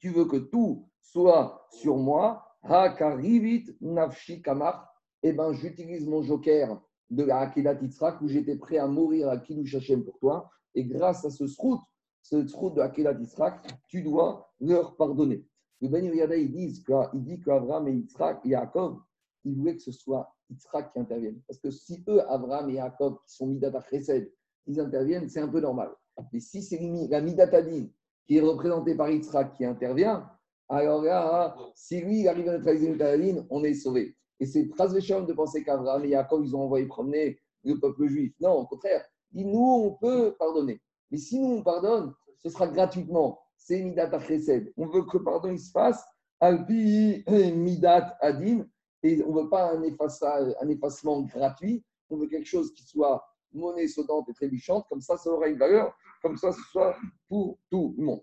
tu 0.00 0.10
veux 0.10 0.26
que 0.26 0.36
tout 0.36 0.88
soit 1.00 1.66
sur 1.70 1.96
moi, 1.96 2.44
Hakarivit 2.62 3.66
Nafshi 3.80 4.42
Kamar, 4.42 4.88
eh 5.22 5.32
ben, 5.32 5.52
j'utilise 5.52 6.06
mon 6.06 6.22
joker 6.22 6.80
de 7.10 7.24
la 7.24 7.40
Akedat 7.40 7.80
Yitzhak 7.80 8.20
où 8.22 8.28
j'étais 8.28 8.56
prêt 8.56 8.78
à 8.78 8.86
mourir 8.86 9.28
à 9.28 9.38
Kiddush 9.38 9.74
Hashem 9.74 10.04
pour 10.04 10.18
toi. 10.18 10.50
Et 10.74 10.84
grâce 10.84 11.24
à 11.24 11.30
ce 11.30 11.46
srout, 11.46 11.80
ce 12.22 12.46
srout 12.46 12.70
de 12.70 12.80
Akedat 12.80 13.18
Yitzhak, 13.18 13.66
tu 13.88 14.02
dois 14.02 14.50
leur 14.60 14.96
pardonner. 14.96 15.44
Le 15.80 15.88
Ben 15.88 16.04
Yada, 16.04 16.36
il 16.36 16.52
dit, 16.52 16.82
qu'Abraham 16.84 17.88
et 17.88 17.92
Yitzhak, 17.92 18.44
Yaakov, 18.44 19.00
ils 19.44 19.56
voulaient 19.56 19.76
que 19.76 19.82
ce 19.82 19.92
soit 19.92 20.32
Yitzhak 20.50 20.92
qui 20.92 21.00
interviennent. 21.00 21.40
Parce 21.46 21.58
que 21.58 21.70
si 21.70 22.04
eux, 22.08 22.22
Abraham 22.30 22.70
et 22.70 22.76
Jacob, 22.76 23.18
qui 23.26 23.34
sont 23.34 23.46
Midat 23.46 23.72
Chesed, 23.90 24.32
ils 24.66 24.80
interviennent, 24.80 25.28
c'est 25.28 25.40
un 25.40 25.48
peu 25.48 25.60
normal. 25.60 25.90
Mais 26.32 26.40
si 26.40 26.62
c'est 26.62 26.78
la 27.10 27.20
Midat 27.20 27.50
Adin 27.52 27.86
qui 28.26 28.38
est 28.38 28.40
représentée 28.40 28.94
par 28.94 29.10
Yitzhak 29.10 29.54
qui 29.54 29.64
intervient, 29.64 30.28
alors 30.68 31.02
là, 31.02 31.54
si 31.74 32.00
lui, 32.00 32.20
il 32.20 32.28
arrive 32.28 32.48
à 32.48 32.52
neutraliser 32.52 32.90
Midat 32.90 33.10
Adin, 33.10 33.44
on 33.50 33.62
est 33.62 33.74
sauvé. 33.74 34.16
Et 34.40 34.46
c'est 34.46 34.68
très 34.70 34.88
de 34.88 35.32
penser 35.34 35.62
qu'Abraham 35.62 36.04
et 36.04 36.10
Jacob, 36.10 36.42
ils 36.44 36.56
ont 36.56 36.62
envoyé 36.62 36.86
promener 36.86 37.38
le 37.62 37.78
peuple 37.78 38.08
juif. 38.08 38.32
Non, 38.40 38.52
au 38.52 38.66
contraire, 38.66 39.04
nous, 39.32 39.84
on 39.84 39.90
peut 39.92 40.34
pardonner. 40.38 40.80
Mais 41.10 41.18
si 41.18 41.38
nous, 41.38 41.56
on 41.58 41.62
pardonne, 41.62 42.14
ce 42.38 42.48
sera 42.48 42.66
gratuitement. 42.66 43.38
C'est 43.56 43.82
Midat 43.82 44.18
Chesed. 44.20 44.72
On 44.76 44.86
veut 44.86 45.02
que 45.02 45.18
le 45.18 45.24
pardon 45.24 45.56
se 45.56 45.70
fasse 45.70 46.02
Alpi 46.40 47.22
Midat 47.28 48.16
Adin. 48.20 48.64
Et 49.02 49.22
on 49.24 49.34
ne 49.34 49.42
veut 49.42 49.48
pas 49.48 49.74
un, 49.74 49.82
un 49.82 50.68
effacement 50.68 51.20
gratuit. 51.22 51.84
On 52.08 52.16
veut 52.16 52.28
quelque 52.28 52.48
chose 52.48 52.72
qui 52.72 52.84
soit 52.84 53.22
monnaie 53.52 53.88
sautante 53.88 54.28
et 54.28 54.34
trébuchante. 54.34 54.86
Comme 54.88 55.00
ça, 55.00 55.16
ça 55.16 55.30
aura 55.30 55.48
une 55.48 55.58
valeur. 55.58 55.94
Comme 56.22 56.36
ça, 56.36 56.52
ce 56.52 56.60
soit 56.70 56.96
pour 57.28 57.58
tout 57.70 57.94
le 57.98 58.04
monde. 58.04 58.22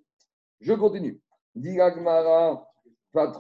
Je 0.62 0.74
continue. 0.74 1.22
Digagmara. 1.56 2.66
Quoi 3.12 3.32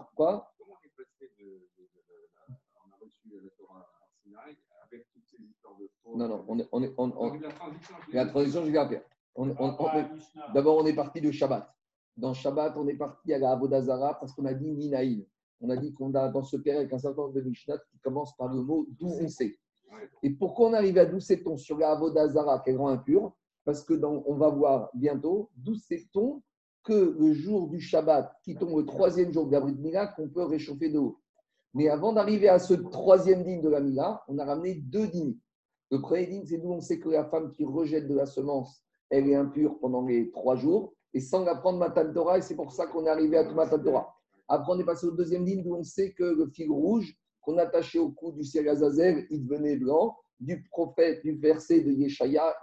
Comment 0.57 0.74
on 0.74 0.86
est 0.86 0.89
passé 0.97 1.32
de, 1.39 1.45
de, 1.45 1.84
de, 1.84 1.89
On 2.76 2.91
a 2.91 2.95
reçu 3.01 3.30
le 3.32 3.49
Torah 3.57 3.82
à 3.82 4.07
Sinaï 4.24 4.57
avec 4.84 5.05
toutes 5.14 5.24
ces 5.28 5.41
histoires 5.43 5.76
de 5.80 5.88
fraude? 6.01 6.18
Non, 6.18 6.28
non, 6.28 6.45
on 6.47 6.60
est. 6.60 6.68
On 6.72 6.82
est 6.84 6.93
on, 6.97 7.12
on, 7.16 7.34
La 7.39 7.49
transition, 7.51 7.95
je 8.10 8.16
la 8.16 8.26
transition, 8.26 8.62
je 8.66 8.68
vais 8.72 8.74
la 8.78 8.89
faire. 8.89 9.03
On- 9.36 9.49
on- 9.51 9.76
on- 9.80 10.53
D'abord, 10.53 10.78
on 10.78 10.86
est 10.88 10.95
parti 10.95 11.22
de 11.22 11.32
Shabbat. 11.32 11.72
Dans 12.18 12.34
Shabbat, 12.34 12.74
on 12.76 12.88
est 12.88 12.97
parti 12.97 13.32
à 13.34 13.38
la 13.38 13.51
Avodazara 13.51 14.20
parce 14.20 14.34
qu'on 14.34 14.45
a 14.45 14.53
dit 14.53 14.72
Minaïn. 14.72 15.24
On 15.62 15.70
a 15.70 15.78
dit 15.78 15.93
qu'on 15.93 16.14
a 16.16 16.30
dans 16.30 16.43
ce 16.43 16.57
période 16.57 16.82
avec 16.82 16.93
un 16.93 16.99
certain 16.99 17.22
nombre 17.22 17.34
de 17.34 17.41
Mishnah 17.41 17.78
qui 17.78 17.99
commence 17.99 18.36
par 18.36 18.47
le 18.53 18.62
mot 18.62 18.86
d'où 18.89 19.07
on 19.07 19.28
sait. 19.30 19.57
Et 20.24 20.32
pourquoi 20.32 20.70
on 20.70 20.74
arrive 20.74 20.97
à 20.97 21.05
d'où 21.05 21.20
sait-on 21.20 21.57
sur 21.57 21.78
la 21.78 21.91
Avodazara 21.91 22.60
qui 22.60 22.72
est 22.72 22.74
grand 22.74 22.89
impur? 22.89 23.34
Parce 23.70 23.84
que 23.84 23.93
on 24.03 24.34
va 24.34 24.49
voir 24.49 24.89
bientôt 24.95 25.51
d'où 25.55 25.76
sait-on 25.76 26.41
que 26.84 27.15
le 27.20 27.34
jour 27.34 27.67
du 27.67 27.80
Shabbat, 27.80 28.34
qui 28.43 28.55
tombe 28.55 28.76
le 28.80 28.84
troisième 28.84 29.32
jour 29.32 29.45
de 29.45 29.51
la 29.51 29.61
Mila, 29.61 30.07
qu'on 30.07 30.28
peut 30.28 30.43
réchauffer 30.43 30.89
de 30.89 30.97
haut. 30.97 31.20
Mais 31.76 31.88
avant 31.88 32.11
d'arriver 32.11 32.49
à 32.49 32.57
ce 32.57 32.74
troisième 32.74 33.43
digne 33.43 33.61
de 33.61 33.70
la 33.70 33.80
Mila, 33.80 34.24
on 34.28 34.39
a 34.39 34.45
ramené 34.45 34.74
deux 34.74 35.05
dînes. 35.09 35.38
Le 35.91 36.01
premier 36.01 36.26
digne, 36.26 36.45
c'est 36.47 36.57
d'où 36.57 36.72
on 36.72 36.82
sait 36.82 36.99
que 36.99 37.09
la 37.09 37.26
femme 37.26 37.51
qui 37.51 37.63
rejette 37.63 38.07
de 38.07 38.15
la 38.15 38.26
semence, 38.26 38.82
elle 39.11 39.30
est 39.30 39.36
impure 39.36 39.78
pendant 39.80 40.03
les 40.03 40.32
trois 40.32 40.55
jours, 40.55 40.95
et 41.13 41.20
sans 41.20 41.43
la 41.43 41.53
prendre 41.53 41.78
Matan 41.78 42.11
Torah, 42.11 42.39
et 42.39 42.41
c'est 42.41 42.55
pour 42.55 42.72
ça 42.72 42.88
qu'on 42.88 43.05
est 43.05 43.09
arrivé 43.09 43.38
à 43.38 43.45
tout 43.45 43.53
Matan 43.53 43.78
Torah. 43.78 44.15
Après, 44.47 44.74
on 44.74 44.80
est 44.80 44.84
passé 44.84 45.05
au 45.05 45.11
deuxième 45.11 45.45
digne, 45.45 45.61
d'où 45.61 45.76
on 45.76 45.84
sait 45.84 46.11
que 46.13 46.24
le 46.24 46.47
fil 46.47 46.72
rouge 46.72 47.15
qu'on 47.41 47.59
attachait 47.59 47.99
au 47.99 48.09
cou 48.09 48.32
du 48.32 48.43
ciel 48.43 48.67
Azazel, 48.67 49.28
il 49.30 49.45
devenait 49.45 49.76
blanc, 49.76 50.17
du 50.40 50.64
prophète, 50.70 51.22
du 51.24 51.34
verset 51.38 51.82
de 51.82 51.92
Yeshaya, 51.92 52.56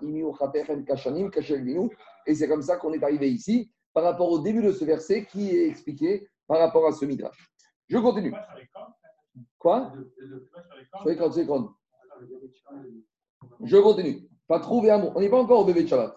Kashanim, 0.87 1.89
et 2.27 2.35
c'est 2.35 2.49
comme 2.49 2.63
ça 2.63 2.77
qu'on 2.77 2.93
est 2.93 3.03
arrivé 3.03 3.31
ici, 3.31 3.71
par 3.93 4.05
rapport 4.05 4.31
au 4.31 4.39
début 4.41 4.63
de 4.63 4.73
ce 4.73 4.85
verset 4.85 5.27
qui 5.27 5.51
est 5.51 5.69
expliqué 5.69 6.29
par 6.47 6.59
rapport 6.59 6.87
à 6.87 6.93
ce 6.93 7.05
midrash. 7.05 7.51
Je 7.89 7.99
continue. 7.99 8.35
Quoi? 9.59 9.93
Sur 11.01 11.09
les 11.09 11.17
cordes, 11.17 11.33
sur 11.33 11.41
les 11.41 11.47
cordes. 11.47 11.69
Je 13.63 13.77
continue. 13.77 14.29
Pas 14.47 14.61
trouver 14.61 14.91
un 14.91 14.99
mot. 14.99 15.13
On 15.15 15.21
n'est 15.21 15.29
pas 15.29 15.41
encore 15.41 15.61
au 15.61 15.65
bébé 15.65 15.83
de 15.83 15.89
Shabbat. 15.89 16.17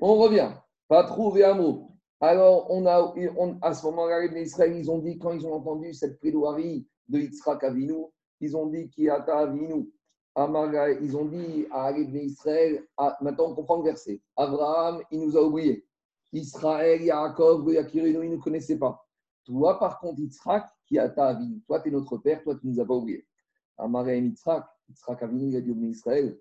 On 0.00 0.14
revient. 0.16 0.50
Pas 0.88 1.04
trouver 1.04 1.44
un 1.44 1.54
mot. 1.54 1.90
Alors, 2.20 2.70
on 2.70 2.84
a, 2.86 3.14
on- 3.38 3.58
à 3.62 3.72
ce 3.74 3.86
moment-là, 3.86 4.26
les 4.26 4.42
Israël, 4.42 4.76
ils 4.76 4.90
ont 4.90 4.98
dit, 4.98 5.18
quand 5.18 5.32
ils 5.32 5.46
ont 5.46 5.54
entendu 5.54 5.94
cette 5.94 6.20
plaidoirie 6.20 6.86
de 7.08 7.18
Yitzhak 7.20 7.64
Avinu, 7.64 8.04
ils 8.40 8.56
ont 8.56 8.66
dit 8.66 8.90
Kiata 8.90 9.38
Avinu. 9.38 9.90
Ils 10.36 11.16
ont 11.16 11.24
dit 11.24 11.66
à 11.72 11.90
les 11.90 12.04
Israël, 12.24 12.86
ah, 12.96 13.16
maintenant 13.20 13.50
on 13.50 13.54
comprend 13.54 13.78
le 13.78 13.84
verset. 13.84 14.20
Abraham, 14.36 15.02
il 15.10 15.20
nous 15.20 15.36
a 15.36 15.42
oubliés. 15.42 15.84
Israël, 16.32 17.02
Yaakov, 17.02 17.72
Yakirino, 17.72 18.22
il 18.22 18.30
ne 18.30 18.36
nous 18.36 18.40
connaissait 18.40 18.78
pas. 18.78 19.04
Toi, 19.44 19.78
par 19.80 19.98
contre, 19.98 20.20
Yitzhak, 20.20 20.66
Kiata 20.86 21.28
Avinu. 21.28 21.60
Toi, 21.66 21.80
tu 21.80 21.88
es 21.88 21.92
notre 21.92 22.16
père, 22.18 22.42
toi, 22.44 22.54
tu 22.54 22.66
ne 22.68 22.72
nous 22.72 22.80
as 22.80 22.86
pas 22.86 22.94
oubliés. 22.94 23.26
Amara 23.76 24.14
et 24.14 24.20
Yitzhak, 24.20 24.64
Yitzhak 24.88 25.22
Avinu, 25.24 25.48
il 25.48 25.56
a 25.56 25.60
dit 25.60 25.72
au 25.72 25.74
Israël, 25.74 26.38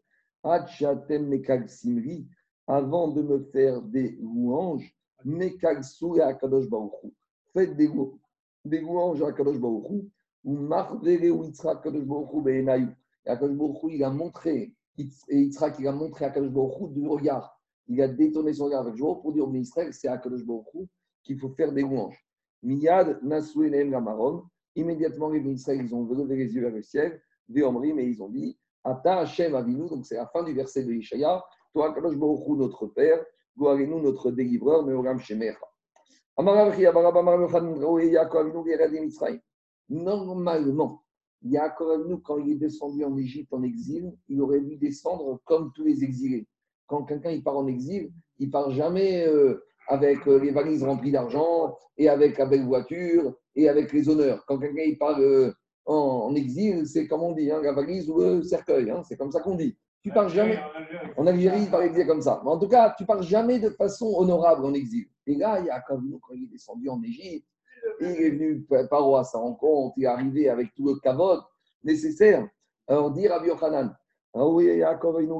shatem 0.68 1.28
mekag 1.28 1.68
simri, 1.68 2.28
avant 2.68 3.08
de 3.08 3.24
me 3.24 3.40
faire 3.46 3.82
des 3.82 4.12
louanges, 4.22 4.94
mekag 5.26 5.82
souya 5.82 6.28
akadosh 6.28 6.70
baruchu. 6.70 7.12
Faites 7.54 7.76
des, 7.76 7.88
lou- 7.88 8.20
des 8.64 8.82
louanges 8.82 9.24
à 9.24 9.30
Akadosh 9.30 9.58
baruchu, 9.58 10.08
ou 10.44 10.54
marvere 10.54 11.32
ou 11.32 11.44
Yitzhak 11.44 11.78
akadosh 11.80 12.06
baruchu 12.06 12.42
be'enayu. 12.42 12.90
Et 13.26 13.30
Akadosh 13.30 13.56
baruchu, 13.58 13.96
il 13.96 14.04
a 14.04 14.10
montré, 14.10 14.74
Yitz- 14.98 15.24
et 15.30 15.40
Yitzhak, 15.42 15.78
il 15.80 15.88
a 15.88 15.92
montré 15.92 16.26
à 16.26 16.30
Akadosh 16.30 16.52
baruchu 16.52 16.94
du 16.94 17.08
regard. 17.08 17.60
Il 17.88 18.02
a 18.02 18.08
détourné 18.08 18.54
son 18.54 18.66
regard 18.66 18.82
avec 18.82 18.96
jour 18.96 19.22
pour 19.22 19.34
dire 19.34 19.48
au 19.48 19.54
Israël, 19.54 19.94
c'est 19.94 20.08
à 20.08 20.14
Akadosh 20.14 20.46
baruchu 20.46 20.88
qu'il 21.24 21.40
faut 21.40 21.50
faire 21.50 21.72
des 21.72 21.82
louanges. 21.82 22.24
Miyad 22.64 23.20
enehem 23.24 23.92
gamaron. 23.92 24.44
Immédiatement, 24.76 25.30
les 25.30 25.40
Israël, 25.40 25.82
ils 25.84 25.94
ont 25.96 26.06
levé 26.06 26.36
les 26.36 26.54
yeux 26.54 26.62
vers 26.62 26.72
le 26.72 26.84
ciel, 26.84 27.22
Véomri, 27.50 27.92
mais 27.94 28.06
ils 28.06 28.22
ont 28.22 28.30
dit, 28.30 28.58
Ata 28.84 29.20
Hashem 29.20 29.56
Avinu, 29.56 29.90
donc 29.90 30.06
c'est 30.06 30.16
la 30.16 30.28
fin 30.28 30.44
du 30.44 30.54
verset 30.54 30.84
de 30.84 30.94
Ishaïa, 30.94 31.44
toi, 31.74 31.90
Baruch 31.92 32.48
Hu, 32.48 32.56
notre 32.56 32.88
Père, 32.88 33.26
nous 33.58 34.00
notre 34.02 34.32
délivreur, 34.32 34.86
Meoram 34.86 35.20
Shemecha. 35.20 35.58
Normalement, 39.90 41.04
Yaakov 41.44 41.92
Avinu, 41.92 42.22
quand 42.22 42.38
il 42.38 42.52
est 42.52 42.56
descendu 42.56 43.04
en 43.04 43.18
Égypte 43.18 43.54
en 43.54 43.64
exil, 43.64 44.14
il 44.28 44.42
aurait 44.42 44.62
dû 44.62 44.76
descendre 44.78 45.40
comme 45.46 45.72
tous 45.74 45.84
les 45.86 46.04
exilés. 46.04 46.48
Quand 46.88 47.04
quelqu'un 47.04 47.32
il 47.32 47.44
part 47.44 47.58
en 47.58 47.68
exil, 47.68 48.12
il 48.40 48.50
part 48.50 48.72
jamais 48.72 49.26
euh, 49.28 49.64
avec 49.88 50.28
euh, 50.28 50.40
les 50.40 50.52
valises 50.52 50.84
remplies 50.84 51.12
d'argent 51.12 51.78
et 51.98 52.10
avec 52.10 52.38
la 52.38 52.46
belle 52.46 52.66
voiture 52.66 53.34
et 53.56 53.70
avec 53.70 53.94
les 53.94 54.10
honneurs. 54.10 54.44
Quand 54.48 54.60
quelqu'un 54.60 54.84
il 54.84 54.98
part 54.98 55.20
euh, 55.20 55.52
en, 55.86 55.94
en 56.30 56.36
exil, 56.36 56.86
c'est 56.88 57.08
comme 57.08 57.22
on 57.24 57.34
dit, 57.34 57.52
hein, 57.52 57.62
la 57.62 57.74
valise 57.74 58.10
ou 58.10 58.20
le 58.20 58.44
cercueil. 58.44 58.90
hein, 58.90 59.02
c'est 59.04 59.18
comme 59.18 59.32
ça 59.32 59.40
qu'on 59.42 59.56
dit. 59.56 59.78
Tu 60.02 60.12
pars 60.12 60.30
jamais. 60.30 60.58
En 61.18 61.28
Algérie, 61.28 61.64
il 61.64 61.94
c'est 61.94 62.08
comme 62.08 62.22
ça. 62.22 62.42
Mais 62.44 62.50
en 62.52 62.58
tout 62.58 62.70
cas, 62.70 62.96
tu 62.98 63.06
pars 63.06 63.22
jamais 63.22 63.60
de 63.60 63.70
façon 63.70 64.08
honorable 64.16 64.64
en 64.66 64.74
exil. 64.74 65.08
Et 65.28 65.36
là, 65.36 65.60
il 65.60 65.66
y 65.66 65.70
a 65.70 65.82
quand 65.82 66.00
même, 66.00 66.18
quand 66.22 66.34
il 66.34 66.44
est 66.46 66.52
descendu 66.52 66.88
en 66.88 67.02
Égypte, 67.04 67.46
il 68.02 68.22
est 68.22 68.30
venu 68.32 68.66
Paro 68.90 69.16
à 69.16 69.24
sa 69.24 69.38
rencontre, 69.38 69.94
il 69.98 70.04
est 70.04 70.08
arrivé 70.08 70.50
avec 70.50 70.74
tout 70.74 70.88
le 70.88 70.96
kavod 71.00 71.42
nécessaire. 71.84 72.48
Alors, 72.88 73.12
dit 73.12 73.28
Rabbi 73.28 73.48
Yochanan. 73.48 73.96
Ah. 74.34 74.38
Normalement, 74.38 74.62
Yaakov 74.62 75.22
il 75.24 75.32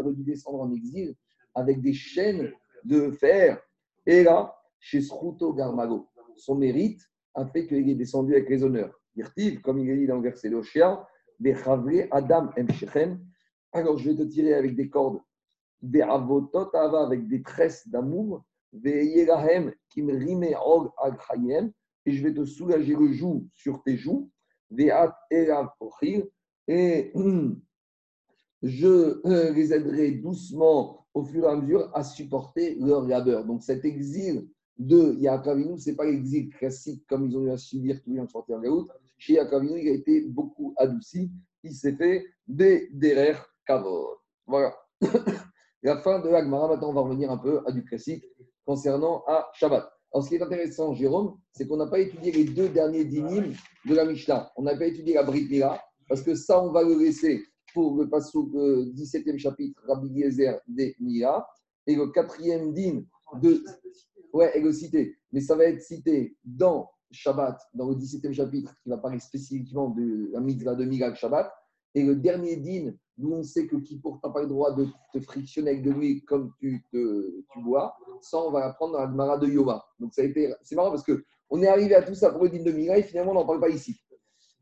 aurait 0.00 0.12
dû 0.12 0.24
descendre 0.24 0.60
en 0.60 0.72
exil 0.72 1.14
avec 1.54 1.80
des 1.80 1.94
chaînes 1.94 2.52
de 2.84 3.10
fer. 3.10 3.60
Et 4.04 4.22
là, 4.24 4.54
chez 4.78 5.00
Sruto 5.00 5.52
Garmago, 5.52 6.08
son 6.36 6.54
mérite 6.54 7.00
a 7.34 7.46
fait 7.46 7.66
qu'il 7.66 7.88
est 7.88 7.94
descendu 7.94 8.34
avec 8.34 8.48
les 8.48 8.62
honneurs. 8.62 8.94
Comme 9.62 9.78
il 9.78 9.90
est 9.90 9.96
dit 9.96 10.06
dans 10.06 10.16
le 10.16 10.22
verset 10.22 10.50
d'Oshia, 10.50 11.06
Adam. 12.10 12.50
Alors, 13.72 13.98
je 13.98 14.10
vais 14.10 14.16
te 14.16 14.22
tirer 14.22 14.54
avec 14.54 14.76
des 14.76 14.88
cordes, 14.88 15.20
des 15.80 16.02
avotot 16.02 16.70
avec 16.74 17.28
des 17.28 17.42
tresses 17.42 17.88
d'amour, 17.88 18.44
Et 22.06 22.12
je 22.12 22.22
vais 22.22 22.34
te 22.34 22.44
soulager 22.44 22.94
le 22.94 23.12
joug 23.12 23.46
sur 23.54 23.82
tes 23.82 23.96
joues, 23.96 24.30
et 26.68 27.12
je 28.62 29.20
euh, 29.26 29.52
les 29.52 29.72
aiderai 29.72 30.12
doucement 30.12 31.06
au 31.14 31.24
fur 31.24 31.44
et 31.44 31.48
à 31.48 31.56
mesure 31.56 31.90
à 31.94 32.04
supporter 32.04 32.76
leur 32.76 33.06
labeur. 33.06 33.44
Donc 33.44 33.62
cet 33.62 33.84
exil 33.84 34.48
de 34.78 35.14
Yaakov 35.18 35.54
Avinu, 35.54 35.78
ce 35.78 35.90
n'est 35.90 35.96
pas 35.96 36.04
l'exil 36.04 36.50
classique 36.50 37.04
comme 37.08 37.26
ils 37.26 37.36
ont 37.36 37.46
eu 37.46 37.50
à 37.50 37.56
subir 37.56 38.00
tous 38.02 38.12
les 38.12 38.18
gens 38.18 38.28
sortis 38.28 38.54
en 38.54 38.60
Gaout. 38.60 38.88
Chez 39.16 39.34
Yaakov 39.34 39.62
Avinu, 39.62 39.80
il 39.80 39.88
a 39.88 39.92
été 39.92 40.22
beaucoup 40.28 40.74
adouci. 40.76 41.30
Il 41.64 41.74
s'est 41.74 41.96
fait 41.96 42.26
des 42.46 42.88
derer 42.92 43.34
kavod. 43.66 44.18
Voilà. 44.46 44.76
La 45.82 45.96
fin 45.98 46.20
de 46.20 46.28
l'Agmara, 46.28 46.68
maintenant 46.68 46.90
on 46.90 46.94
va 46.94 47.00
revenir 47.02 47.30
un 47.30 47.38
peu 47.38 47.60
à 47.64 47.72
du 47.72 47.84
classique 47.84 48.24
concernant 48.68 49.24
à 49.26 49.48
Shabbat. 49.54 49.90
Alors 50.12 50.24
ce 50.24 50.28
qui 50.28 50.34
est 50.34 50.42
intéressant, 50.42 50.92
Jérôme, 50.92 51.38
c'est 51.52 51.66
qu'on 51.66 51.78
n'a 51.78 51.86
pas 51.86 52.00
étudié 52.00 52.32
les 52.32 52.44
deux 52.44 52.68
derniers 52.68 53.06
dynimes 53.06 53.54
de 53.86 53.94
la 53.94 54.04
Mishnah. 54.04 54.52
On 54.56 54.62
n'a 54.62 54.76
pas 54.76 54.84
étudié 54.84 55.14
la 55.14 55.22
Brit 55.22 55.48
Mila, 55.48 55.82
parce 56.06 56.20
que 56.20 56.34
ça, 56.34 56.62
on 56.62 56.70
va 56.70 56.82
le 56.82 56.98
laisser 56.98 57.42
pour 57.72 57.96
le 57.96 58.10
passage 58.10 58.34
du 58.34 58.92
17e 58.92 59.38
chapitre, 59.38 59.80
Rabbi 59.86 60.08
Yezer 60.08 60.60
des 60.68 60.94
Mila, 61.00 61.48
et 61.86 61.96
le 61.96 62.08
quatrième 62.08 62.74
din 62.74 63.04
de. 63.40 63.64
Ouais, 64.34 64.52
et 64.54 64.60
le 64.60 64.70
cité. 64.70 65.16
Mais 65.32 65.40
ça 65.40 65.56
va 65.56 65.64
être 65.64 65.80
cité 65.80 66.36
dans 66.44 66.90
Shabbat, 67.10 67.58
dans 67.72 67.88
le 67.88 67.94
17e 67.94 68.34
chapitre, 68.34 68.74
qui 68.82 68.90
va 68.90 68.98
parler 68.98 69.18
spécifiquement 69.18 69.88
de 69.88 70.28
la 70.30 70.40
mitzvah 70.40 70.74
de 70.74 70.84
Mila 70.84 71.14
Shabbat. 71.14 71.50
Et 71.94 72.02
le 72.02 72.16
dernier 72.16 72.56
din, 72.56 72.92
d'où 73.18 73.32
on 73.32 73.42
sait 73.42 73.66
que 73.66 73.76
qui 73.76 73.98
pourtant 73.98 74.30
pas 74.30 74.42
le 74.42 74.48
droit 74.48 74.72
de 74.72 74.86
te 75.12 75.20
frictionner 75.20 75.70
avec 75.70 75.82
de 75.82 75.90
lui 75.90 76.24
comme 76.24 76.52
tu, 76.58 76.82
te, 76.92 77.42
tu 77.52 77.62
bois, 77.62 77.94
ça, 78.22 78.38
on 78.38 78.50
va 78.50 78.60
l'apprendre 78.60 78.94
dans 78.94 79.00
la 79.00 79.10
Gemara 79.10 79.38
de 79.38 79.48
Yoma. 79.48 79.84
Donc, 79.98 80.14
ça 80.14 80.22
a 80.22 80.24
été, 80.24 80.52
c'est 80.62 80.76
marrant 80.76 80.90
parce 80.90 81.02
que 81.02 81.24
on 81.50 81.62
est 81.62 81.66
arrivé 81.66 81.94
à 81.94 82.02
tout 82.02 82.14
ça 82.14 82.30
pour 82.30 82.44
le 82.44 82.50
din 82.50 82.62
de 82.62 82.70
Mila 82.70 82.98
et 82.98 83.02
finalement, 83.02 83.32
on 83.32 83.36
n'en 83.36 83.46
parle 83.46 83.60
pas 83.60 83.68
ici. 83.68 84.00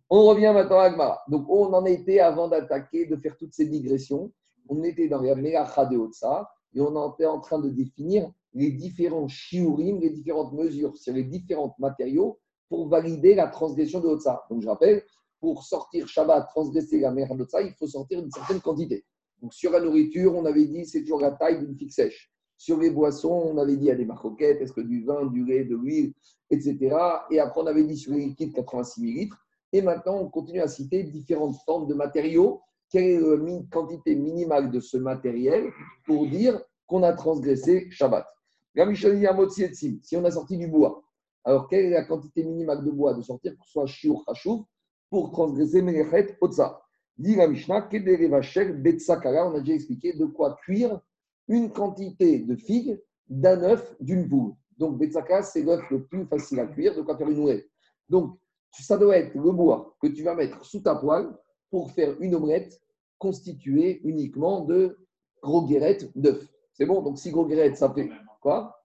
On 0.08 0.24
revient 0.26 0.52
maintenant 0.54 0.78
à 0.78 0.84
Agmara. 0.84 1.20
Donc, 1.28 1.46
on 1.48 1.72
en 1.72 1.84
était 1.84 2.20
avant 2.20 2.48
d'attaquer, 2.48 3.06
de 3.06 3.16
faire 3.16 3.36
toutes 3.36 3.52
ces 3.52 3.66
digressions. 3.66 4.32
On 4.68 4.82
était 4.84 5.08
dans 5.08 5.20
la 5.20 5.34
Melacha 5.34 5.84
de 5.86 5.96
Otsa 5.96 6.48
et 6.74 6.80
on 6.80 7.12
était 7.12 7.26
en 7.26 7.40
train 7.40 7.58
de 7.58 7.68
définir 7.70 8.30
les 8.54 8.70
différents 8.70 9.28
shiurim, 9.28 10.00
les 10.00 10.10
différentes 10.10 10.52
mesures 10.52 10.96
sur 10.96 11.12
les 11.12 11.24
différents 11.24 11.74
matériaux 11.78 12.38
pour 12.68 12.88
valider 12.88 13.34
la 13.34 13.48
transgression 13.48 14.00
de 14.00 14.06
Otsa. 14.06 14.44
Donc, 14.48 14.62
je 14.62 14.68
rappelle, 14.68 15.02
pour 15.40 15.62
sortir 15.64 16.08
Shabbat, 16.08 16.48
transgresser 16.48 17.00
la 17.00 17.10
mer 17.10 17.34
d'Otsa, 17.34 17.62
il 17.62 17.72
faut 17.74 17.86
sortir 17.86 18.20
une 18.20 18.30
certaine 18.30 18.60
quantité. 18.60 19.04
Donc, 19.42 19.52
sur 19.52 19.70
la 19.70 19.80
nourriture, 19.80 20.34
on 20.34 20.44
avait 20.46 20.64
dit 20.66 20.86
c'est 20.86 21.02
toujours 21.02 21.20
la 21.20 21.32
taille 21.32 21.58
d'une 21.58 21.76
figue 21.76 21.90
sèche. 21.90 22.32
Sur 22.56 22.78
les 22.78 22.90
boissons, 22.90 23.52
on 23.52 23.58
avait 23.58 23.76
dit 23.76 23.84
il 23.84 23.88
y 23.88 23.90
a 23.90 23.94
des 23.94 24.08
est-ce 24.40 24.72
que 24.72 24.80
du 24.80 25.04
vin, 25.04 25.26
du 25.26 25.44
lait, 25.44 25.64
de 25.64 25.76
l'huile, 25.76 26.14
etc. 26.50 26.96
Et 27.30 27.38
après, 27.38 27.60
on 27.60 27.66
avait 27.66 27.84
dit 27.84 27.98
sur 27.98 28.12
les 28.12 28.26
liquides 28.26 28.54
86 28.54 29.02
millilitres. 29.02 29.36
Et 29.72 29.82
maintenant, 29.82 30.16
on 30.16 30.30
continue 30.30 30.60
à 30.60 30.68
citer 30.68 31.02
différentes 31.02 31.56
formes 31.66 31.86
de 31.86 31.94
matériaux. 31.94 32.62
Quelle 32.88 33.04
est 33.04 33.18
la 33.20 33.62
quantité 33.70 34.14
minimale 34.14 34.70
de 34.70 34.80
ce 34.80 34.96
matériel 34.96 35.70
pour 36.06 36.26
dire 36.28 36.58
qu'on 36.86 37.02
a 37.02 37.12
transgressé 37.12 37.90
Shabbat? 37.90 38.26
Si 38.74 40.16
on 40.16 40.24
a 40.24 40.30
sorti 40.30 40.56
du 40.56 40.68
bois, 40.68 41.02
alors 41.44 41.68
quelle 41.68 41.86
est 41.86 41.90
la 41.90 42.04
quantité 42.04 42.44
minimale 42.44 42.84
de 42.84 42.90
bois 42.90 43.14
de 43.14 43.22
sortir 43.22 43.52
que 43.52 43.64
ce 43.64 43.72
soit 43.72 43.86
shiur 43.86 44.22
chashuv 44.26 44.64
pour 45.10 45.30
transgresser 45.30 45.82
Melechet 45.82 46.36
Otsa 46.40 46.82
Dit 47.18 47.34
la 47.34 47.48
Mishnah, 47.48 47.88
on 47.90 49.54
a 49.54 49.60
déjà 49.60 49.72
expliqué 49.72 50.12
de 50.12 50.26
quoi 50.26 50.56
cuire 50.62 51.00
une 51.48 51.72
quantité 51.72 52.40
de 52.40 52.56
figues 52.56 53.00
d'un 53.28 53.62
œuf 53.62 53.96
d'une 54.00 54.28
poule. 54.28 54.52
Donc, 54.76 54.98
Betsaka, 54.98 55.42
c'est 55.42 55.62
l'œuf 55.62 55.80
le 55.90 56.04
plus 56.04 56.26
facile 56.26 56.60
à 56.60 56.66
cuire, 56.66 56.94
de 56.94 57.00
quoi 57.00 57.16
faire 57.16 57.30
une 57.30 57.38
omelette. 57.38 57.70
Donc, 58.08 58.38
ça 58.70 58.98
doit 58.98 59.16
être 59.16 59.34
le 59.34 59.52
bois 59.52 59.96
que 60.00 60.08
tu 60.08 60.22
vas 60.22 60.34
mettre 60.34 60.62
sous 60.64 60.80
ta 60.80 60.94
poêle 60.94 61.28
pour 61.70 61.90
faire 61.92 62.20
une 62.20 62.34
omelette 62.34 62.78
constituée 63.18 64.02
uniquement 64.04 64.60
de 64.60 64.98
gros 65.42 65.64
guérettes 65.64 66.10
d'œufs. 66.14 66.46
C'est 66.74 66.84
bon? 66.84 67.00
Donc, 67.00 67.18
si 67.18 67.30
gros 67.30 67.46
guérettes, 67.46 67.78
ça 67.78 67.90
fait 67.94 68.10
quoi? 68.42 68.75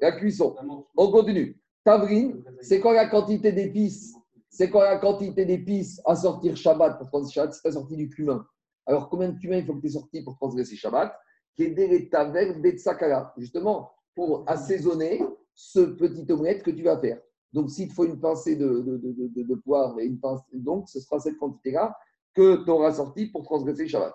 La 0.00 0.12
cuisson. 0.12 0.56
On 0.96 1.10
continue. 1.10 1.60
Tavrine, 1.84 2.42
c'est 2.60 2.80
quoi 2.80 2.94
la 2.94 3.08
quantité 3.08 3.52
d'épices? 3.52 4.14
C'est 4.48 4.70
quoi 4.70 4.84
la 4.84 4.98
quantité 4.98 5.44
d'épices 5.44 6.00
à 6.04 6.16
sortir 6.16 6.56
Shabbat 6.56 6.98
pour 6.98 7.08
transgresser 7.08 7.34
Shabbat 7.34 7.54
Si 7.54 7.60
tu 7.60 7.68
as 7.68 7.72
sorti 7.72 7.96
du 7.96 8.08
cumin. 8.08 8.46
Alors, 8.86 9.08
combien 9.10 9.28
de 9.28 9.38
cumin 9.38 9.58
il 9.58 9.66
faut 9.66 9.74
que 9.74 9.80
tu 9.80 9.86
aies 9.86 9.90
sorti 9.90 10.22
pour 10.22 10.36
transgresser 10.36 10.76
Shabbat? 10.76 11.14
Justement, 13.36 13.90
pour 14.14 14.44
assaisonner 14.46 15.22
ce 15.54 15.80
petit 15.80 16.30
omelette 16.32 16.62
que 16.62 16.70
tu 16.70 16.82
vas 16.82 16.98
faire. 16.98 17.20
Donc, 17.52 17.70
s'il 17.70 17.88
te 17.88 17.94
faut 17.94 18.04
une 18.04 18.18
pincée 18.20 18.56
de, 18.56 18.66
de, 18.80 18.96
de, 18.98 19.42
de 19.42 19.54
poivre 19.56 20.00
et 20.00 20.06
une 20.06 20.18
pincée, 20.18 20.42
donc 20.54 20.88
ce 20.88 21.00
sera 21.00 21.18
cette 21.18 21.36
quantité-là 21.38 21.96
que 22.34 22.64
tu 22.64 22.70
auras 22.70 22.92
sorti 22.92 23.26
pour 23.26 23.42
transgresser 23.44 23.88
Shabbat. 23.88 24.14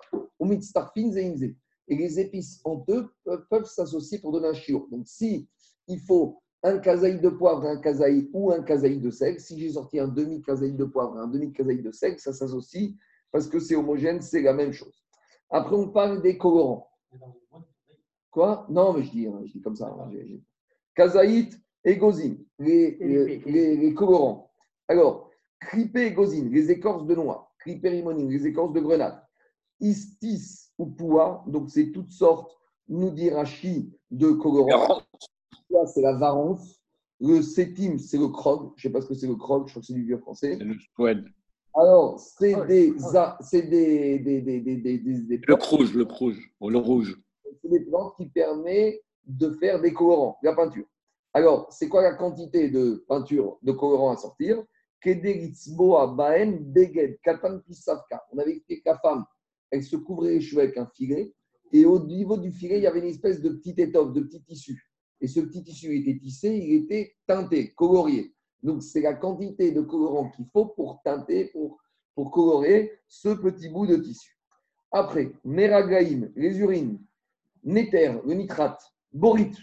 Et 1.92 1.94
les 1.94 2.18
épices 2.18 2.58
honteux 2.64 3.10
peuvent, 3.22 3.44
peuvent 3.50 3.66
s'associer 3.66 4.18
pour 4.18 4.32
donner 4.32 4.48
un 4.48 4.54
chiot. 4.54 4.88
Donc, 4.90 5.06
si 5.06 5.46
il 5.88 6.00
faut 6.00 6.40
un 6.62 6.78
kazaï 6.78 7.20
de 7.20 7.28
poivre, 7.28 7.66
un 7.66 7.76
kazaï 7.76 8.30
ou 8.32 8.50
un 8.50 8.62
kazaï 8.62 8.98
de 8.98 9.10
sel. 9.10 9.38
Si 9.38 9.60
j'ai 9.60 9.72
sorti 9.72 10.00
un 10.00 10.08
demi-kazaï 10.08 10.72
de 10.72 10.84
poivre, 10.84 11.18
un 11.18 11.26
demi-kazaï 11.26 11.82
de 11.82 11.90
sel, 11.90 12.18
ça 12.18 12.32
s'associe 12.32 12.94
parce 13.30 13.46
que 13.46 13.58
c'est 13.58 13.76
homogène, 13.76 14.22
c'est 14.22 14.40
la 14.40 14.54
même 14.54 14.72
chose. 14.72 15.04
Après, 15.50 15.76
on 15.76 15.90
parle 15.90 16.22
des 16.22 16.38
colorants. 16.38 16.90
Quoi? 18.30 18.66
Non, 18.70 18.94
mais 18.94 19.02
je 19.02 19.10
dis, 19.10 19.26
hein, 19.26 19.42
je 19.44 19.52
dis 19.52 19.60
comme 19.60 19.76
ça. 19.76 19.88
Hein, 19.88 20.10
kazaït 20.94 21.60
et 21.84 21.98
gozine, 21.98 22.42
les, 22.58 22.96
les, 22.98 23.92
colorants. 23.92 24.50
Alors, 24.88 25.30
cripé 25.60 26.06
et 26.06 26.12
gozine, 26.12 26.50
les 26.50 26.70
écorces 26.70 27.04
de 27.06 27.14
noix. 27.14 27.52
Cripérimonine, 27.58 28.30
les 28.30 28.46
écorces 28.46 28.72
de 28.72 28.80
grenade. 28.80 29.22
Istis 29.78 30.71
ou 30.82 30.86
poua, 30.86 31.44
donc 31.46 31.70
c'est 31.70 31.92
toutes 31.92 32.10
sortes, 32.10 32.58
nous 32.88 33.10
dirachi, 33.10 33.92
de 34.10 34.30
colorants 34.32 35.02
c'est 35.86 36.02
la 36.02 36.14
varence. 36.14 36.78
Le 37.20 37.40
sétime, 37.40 37.98
c'est 37.98 38.18
le 38.18 38.28
krog. 38.28 38.72
Je 38.76 38.88
ne 38.88 38.90
sais 38.90 38.92
pas 38.92 39.00
ce 39.00 39.06
que 39.06 39.14
c'est 39.14 39.26
le 39.26 39.36
krog, 39.36 39.66
je 39.66 39.72
crois 39.72 39.80
que 39.80 39.86
c'est 39.86 39.94
du 39.94 40.04
vieux 40.04 40.18
français. 40.18 40.56
C'est 40.58 40.64
le 40.64 40.76
poède. 40.94 41.24
Alors, 41.74 42.18
c'est 42.18 42.66
des, 42.66 42.92
c'est 43.40 43.62
des, 43.62 44.18
des, 44.18 44.42
des, 44.42 44.60
des, 44.60 44.76
des, 44.76 45.40
Le 45.46 45.54
rouge, 45.54 45.94
le 45.94 46.02
rouge, 46.02 46.52
le 46.60 46.78
rouge. 46.78 47.16
C'est 47.62 47.70
des 47.70 47.80
plantes 47.80 48.14
qui 48.16 48.26
permettent 48.28 49.00
de 49.26 49.50
faire 49.52 49.80
des 49.80 49.92
colorants, 49.94 50.36
de 50.42 50.48
la 50.48 50.54
peinture. 50.54 50.84
Alors, 51.32 51.72
c'est 51.72 51.88
quoi 51.88 52.02
la 52.02 52.14
quantité 52.14 52.68
de 52.68 53.04
peinture, 53.08 53.56
de 53.62 53.72
colorant 53.72 54.10
à 54.10 54.16
sortir? 54.16 54.62
On 55.04 55.10
avait 58.38 58.52
expliqué 58.52 58.82
que 58.82 58.88
la 58.90 58.98
femme, 58.98 59.24
elle 59.72 59.82
se 59.82 59.96
couvrait 59.96 60.34
les 60.34 60.40
cheveux 60.40 60.62
avec 60.62 60.76
un 60.76 60.86
filet, 60.86 61.34
et 61.72 61.86
au 61.86 61.98
niveau 61.98 62.36
du 62.36 62.52
filet, 62.52 62.76
il 62.76 62.82
y 62.82 62.86
avait 62.86 63.00
une 63.00 63.06
espèce 63.06 63.40
de 63.40 63.48
petite 63.48 63.78
étoffe, 63.78 64.12
de 64.12 64.20
petit 64.20 64.42
tissu. 64.42 64.88
Et 65.20 65.26
ce 65.26 65.40
petit 65.40 65.64
tissu 65.64 65.96
était 65.96 66.18
tissé, 66.18 66.54
il 66.54 66.74
était 66.74 67.16
teinté, 67.26 67.72
colorié. 67.72 68.34
Donc, 68.62 68.82
c'est 68.82 69.00
la 69.00 69.14
quantité 69.14 69.72
de 69.72 69.80
colorant 69.80 70.30
qu'il 70.30 70.46
faut 70.52 70.66
pour 70.66 71.00
teinter, 71.02 71.46
pour, 71.46 71.80
pour 72.14 72.30
colorer 72.30 72.92
ce 73.08 73.30
petit 73.30 73.70
bout 73.70 73.86
de 73.86 73.96
tissu. 73.96 74.38
Après, 74.92 75.32
Meragaïm, 75.44 76.30
les 76.36 76.58
urines, 76.58 77.00
Néther, 77.64 78.22
le 78.26 78.34
nitrate, 78.34 78.82
Borite, 79.12 79.56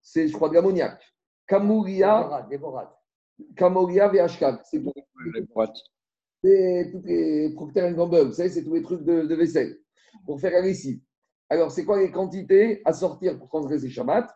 c'est, 0.00 0.26
je 0.26 0.32
crois, 0.32 0.48
de 0.48 0.54
l'ammoniac, 0.54 1.00
Camouria, 1.46 2.48
Camouria 3.54 4.08
VHK, 4.08 4.62
c'est 4.64 4.80
pour 4.80 4.92
c'est 4.94 5.46
tous 5.46 5.91
les 6.42 7.52
Procter 7.54 7.92
Gamble, 7.94 8.26
vous 8.26 8.32
savez, 8.32 8.48
c'est 8.48 8.64
tous 8.64 8.74
les 8.74 8.82
trucs 8.82 9.04
de, 9.04 9.34
vaisselle 9.34 9.78
pour 10.26 10.40
faire 10.40 10.52
la 10.52 10.60
lessive. 10.60 11.00
Alors, 11.48 11.70
c'est 11.70 11.84
quoi 11.84 12.00
les 12.00 12.10
quantités 12.10 12.80
à 12.84 12.92
sortir 12.92 13.38
pour 13.38 13.48
transgresser 13.48 13.90
Shabbat? 13.90 14.28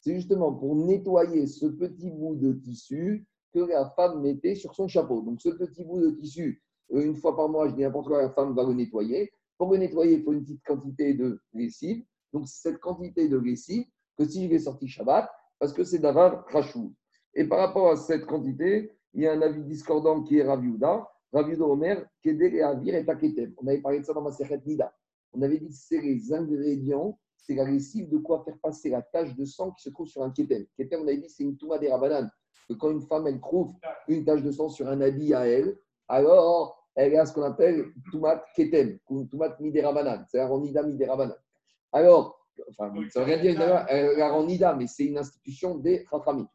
C'est 0.00 0.14
justement 0.14 0.52
pour 0.52 0.76
nettoyer 0.76 1.46
ce 1.46 1.66
petit 1.66 2.10
bout 2.10 2.36
de 2.36 2.52
tissu 2.52 3.26
que 3.52 3.60
la 3.60 3.88
femme 3.90 4.20
mettait 4.22 4.54
sur 4.54 4.74
son 4.74 4.88
chapeau. 4.88 5.22
Donc, 5.22 5.40
ce 5.40 5.48
petit 5.50 5.84
bout 5.84 6.00
de 6.00 6.10
tissu, 6.10 6.62
euh, 6.92 7.04
une 7.04 7.16
fois 7.16 7.36
par 7.36 7.48
mois, 7.48 7.68
je 7.68 7.74
dis 7.74 7.82
n'importe 7.82 8.08
quoi, 8.08 8.22
la 8.22 8.30
femme 8.30 8.54
va 8.54 8.64
le 8.64 8.74
nettoyer. 8.74 9.32
Pour 9.58 9.72
le 9.72 9.78
nettoyer, 9.78 10.16
il 10.16 10.22
faut 10.22 10.32
une 10.32 10.42
petite 10.42 10.62
quantité 10.64 11.14
de 11.14 11.40
lessive. 11.52 12.04
Donc, 12.32 12.48
cette 12.48 12.78
quantité 12.78 13.28
de 13.28 13.38
lessive 13.38 13.84
que 14.18 14.24
si 14.24 14.44
je 14.44 14.48
vais 14.48 14.58
sortir 14.58 14.88
Shabbat, 14.88 15.28
parce 15.58 15.72
que 15.72 15.84
c'est 15.84 15.98
d'avoir 15.98 16.44
rachou. 16.48 16.94
Et 17.34 17.44
par 17.44 17.58
rapport 17.58 17.90
à 17.90 17.96
cette 17.96 18.26
quantité, 18.26 18.92
il 19.14 19.22
y 19.22 19.26
a 19.26 19.32
un 19.32 19.42
avis 19.42 19.62
discordant 19.62 20.22
qui 20.22 20.38
est 20.38 20.42
Raviuda. 20.42 21.08
Raviuda 21.32 21.64
Omer, 21.64 22.04
Kedel 22.22 22.54
et 22.54 22.62
Avir 22.62 22.94
et. 22.94 23.06
On 23.58 23.66
avait 23.66 23.80
parlé 23.80 24.00
de 24.00 24.04
ça 24.04 24.12
dans 24.12 24.22
ma 24.22 24.32
Sechet 24.32 24.60
Nida. 24.66 24.92
On 25.32 25.40
avait 25.40 25.58
dit 25.58 25.68
que 25.68 25.74
c'est 25.74 26.00
les 26.00 26.32
ingrédients, 26.32 27.18
c'est 27.36 27.54
la 27.54 27.64
lessive 27.64 28.10
de 28.10 28.18
quoi 28.18 28.42
faire 28.44 28.58
passer 28.62 28.90
la 28.90 29.00
tache 29.00 29.34
de 29.34 29.44
sang 29.44 29.70
qui 29.72 29.82
se 29.82 29.90
trouve 29.90 30.06
sur 30.06 30.22
un 30.22 30.30
kétem. 30.30 30.66
Kétem, 30.76 31.00
on 31.00 31.06
avait 31.06 31.16
dit, 31.16 31.30
c'est 31.30 31.42
une 31.42 31.56
touma 31.56 31.78
des 31.78 31.90
rabanan. 31.90 32.28
Quand 32.78 32.90
une 32.90 33.02
femme, 33.02 33.26
elle 33.26 33.40
trouve 33.40 33.72
une 34.08 34.24
tache 34.24 34.42
de 34.42 34.50
sang 34.50 34.68
sur 34.68 34.88
un 34.88 35.00
habit 35.00 35.34
à 35.34 35.46
elle, 35.46 35.76
alors 36.08 36.86
elle 36.94 37.16
a 37.16 37.24
ce 37.24 37.32
qu'on 37.32 37.42
appelle 37.42 37.86
toumat 38.10 38.44
kétem, 38.54 38.98
ou 39.08 39.24
toumat 39.24 39.56
midérabanan. 39.58 40.24
C'est 40.28 40.40
un 40.40 40.60
nida 40.60 40.82
midérabanan. 40.82 41.36
Alors, 41.92 42.46
enfin, 42.70 42.92
ça 43.10 43.20
veut 43.20 43.26
rien 43.26 43.40
dire, 43.40 43.86
elle 43.88 44.20
a 44.20 44.42
nida, 44.42 44.74
mais 44.74 44.86
c'est 44.86 45.04
une 45.04 45.18
institution 45.18 45.76
des 45.78 46.04
raframis. 46.10 46.46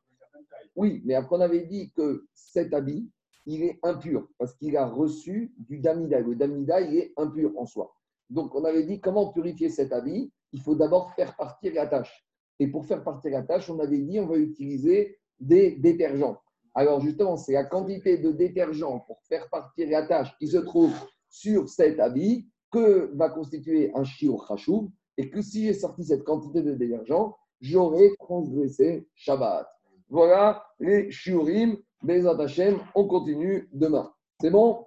Oui, 0.77 1.01
mais 1.05 1.15
après, 1.15 1.35
on 1.35 1.41
avait 1.41 1.65
dit 1.65 1.91
que 1.91 2.27
cet 2.35 2.71
habit, 2.71 3.09
il 3.47 3.63
est 3.63 3.79
impur 3.81 4.27
parce 4.37 4.53
qu'il 4.53 4.77
a 4.77 4.85
reçu 4.85 5.51
du 5.57 5.79
damida. 5.79 6.19
Le 6.19 6.35
damida, 6.35 6.79
il 6.81 6.97
est 6.97 7.13
impur 7.17 7.51
en 7.57 7.65
soi. 7.65 7.95
Donc, 8.29 8.53
on 8.53 8.63
avait 8.63 8.83
dit 8.83 9.01
comment 9.01 9.33
purifier 9.33 9.69
cet 9.69 9.91
habit 9.91 10.31
Il 10.53 10.61
faut 10.61 10.75
d'abord 10.75 11.11
faire 11.13 11.35
partir 11.35 11.73
la 11.73 11.87
tâche. 11.87 12.23
Et 12.59 12.67
pour 12.67 12.85
faire 12.85 13.03
partir 13.03 13.31
la 13.31 13.41
tâche, 13.41 13.69
on 13.71 13.79
avait 13.79 13.97
dit 13.97 14.19
on 14.19 14.27
va 14.27 14.37
utiliser 14.37 15.17
des 15.39 15.71
détergents. 15.71 16.37
Alors, 16.75 17.01
justement, 17.01 17.37
c'est 17.37 17.53
la 17.53 17.63
quantité 17.63 18.19
de 18.19 18.31
détergent 18.31 19.03
pour 19.07 19.19
faire 19.23 19.49
partir 19.49 19.89
la 19.89 20.05
tâche 20.05 20.37
qui 20.37 20.47
se 20.47 20.57
trouve 20.57 20.93
sur 21.27 21.69
cet 21.69 21.99
habit 21.99 22.47
que 22.71 23.11
va 23.15 23.29
constituer 23.29 23.91
un 23.95 24.03
shiur 24.03 24.45
chashuv. 24.47 24.89
Et 25.17 25.31
que 25.31 25.41
si 25.41 25.65
j'ai 25.65 25.73
sorti 25.73 26.03
cette 26.03 26.23
quantité 26.23 26.61
de 26.61 26.75
détergent, 26.75 27.35
j'aurai 27.61 28.13
transgressé 28.19 29.07
Shabbat. 29.15 29.67
Voilà 30.09 30.65
les 30.79 31.11
shiurim. 31.11 31.77
des 32.03 32.25
Hashem, 32.27 32.79
on 32.95 33.07
continue 33.07 33.67
demain. 33.73 34.13
C'est 34.39 34.49
bon? 34.51 34.85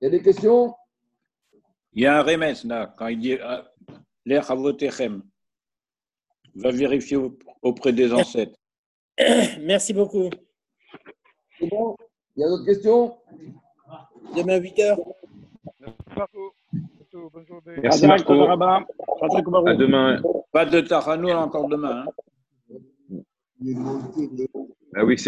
Il 0.00 0.04
y 0.04 0.06
a 0.06 0.10
des 0.10 0.22
questions? 0.22 0.74
Il 1.92 2.02
y 2.02 2.06
a 2.06 2.18
un 2.18 2.22
remes 2.22 2.54
là, 2.64 2.94
quand 2.96 3.08
il 3.08 3.18
dit 3.18 3.34
euh, 3.34 3.62
l'air 4.24 4.50
avotechem. 4.50 5.22
Va 6.54 6.70
vérifier 6.70 7.18
auprès 7.62 7.92
des 7.92 8.12
ancêtres. 8.12 8.58
Merci 9.60 9.92
beaucoup. 9.92 10.30
C'est 11.58 11.68
bon? 11.68 11.96
Il 12.36 12.40
y 12.42 12.44
a 12.44 12.48
d'autres 12.48 12.64
questions? 12.66 13.16
Demain 14.36 14.54
à 14.54 14.60
8h. 14.60 14.96
Merci 17.82 18.06
Marco. 18.06 18.32
À 18.42 19.74
demain. 19.74 20.22
Pas 20.50 20.64
de 20.66 20.80
Tachanoul 20.80 21.32
encore 21.32 21.68
demain. 21.68 22.04
hein. 22.06 22.12
Ah 24.94 25.04
oui, 25.04 25.16
c'est 25.18 25.20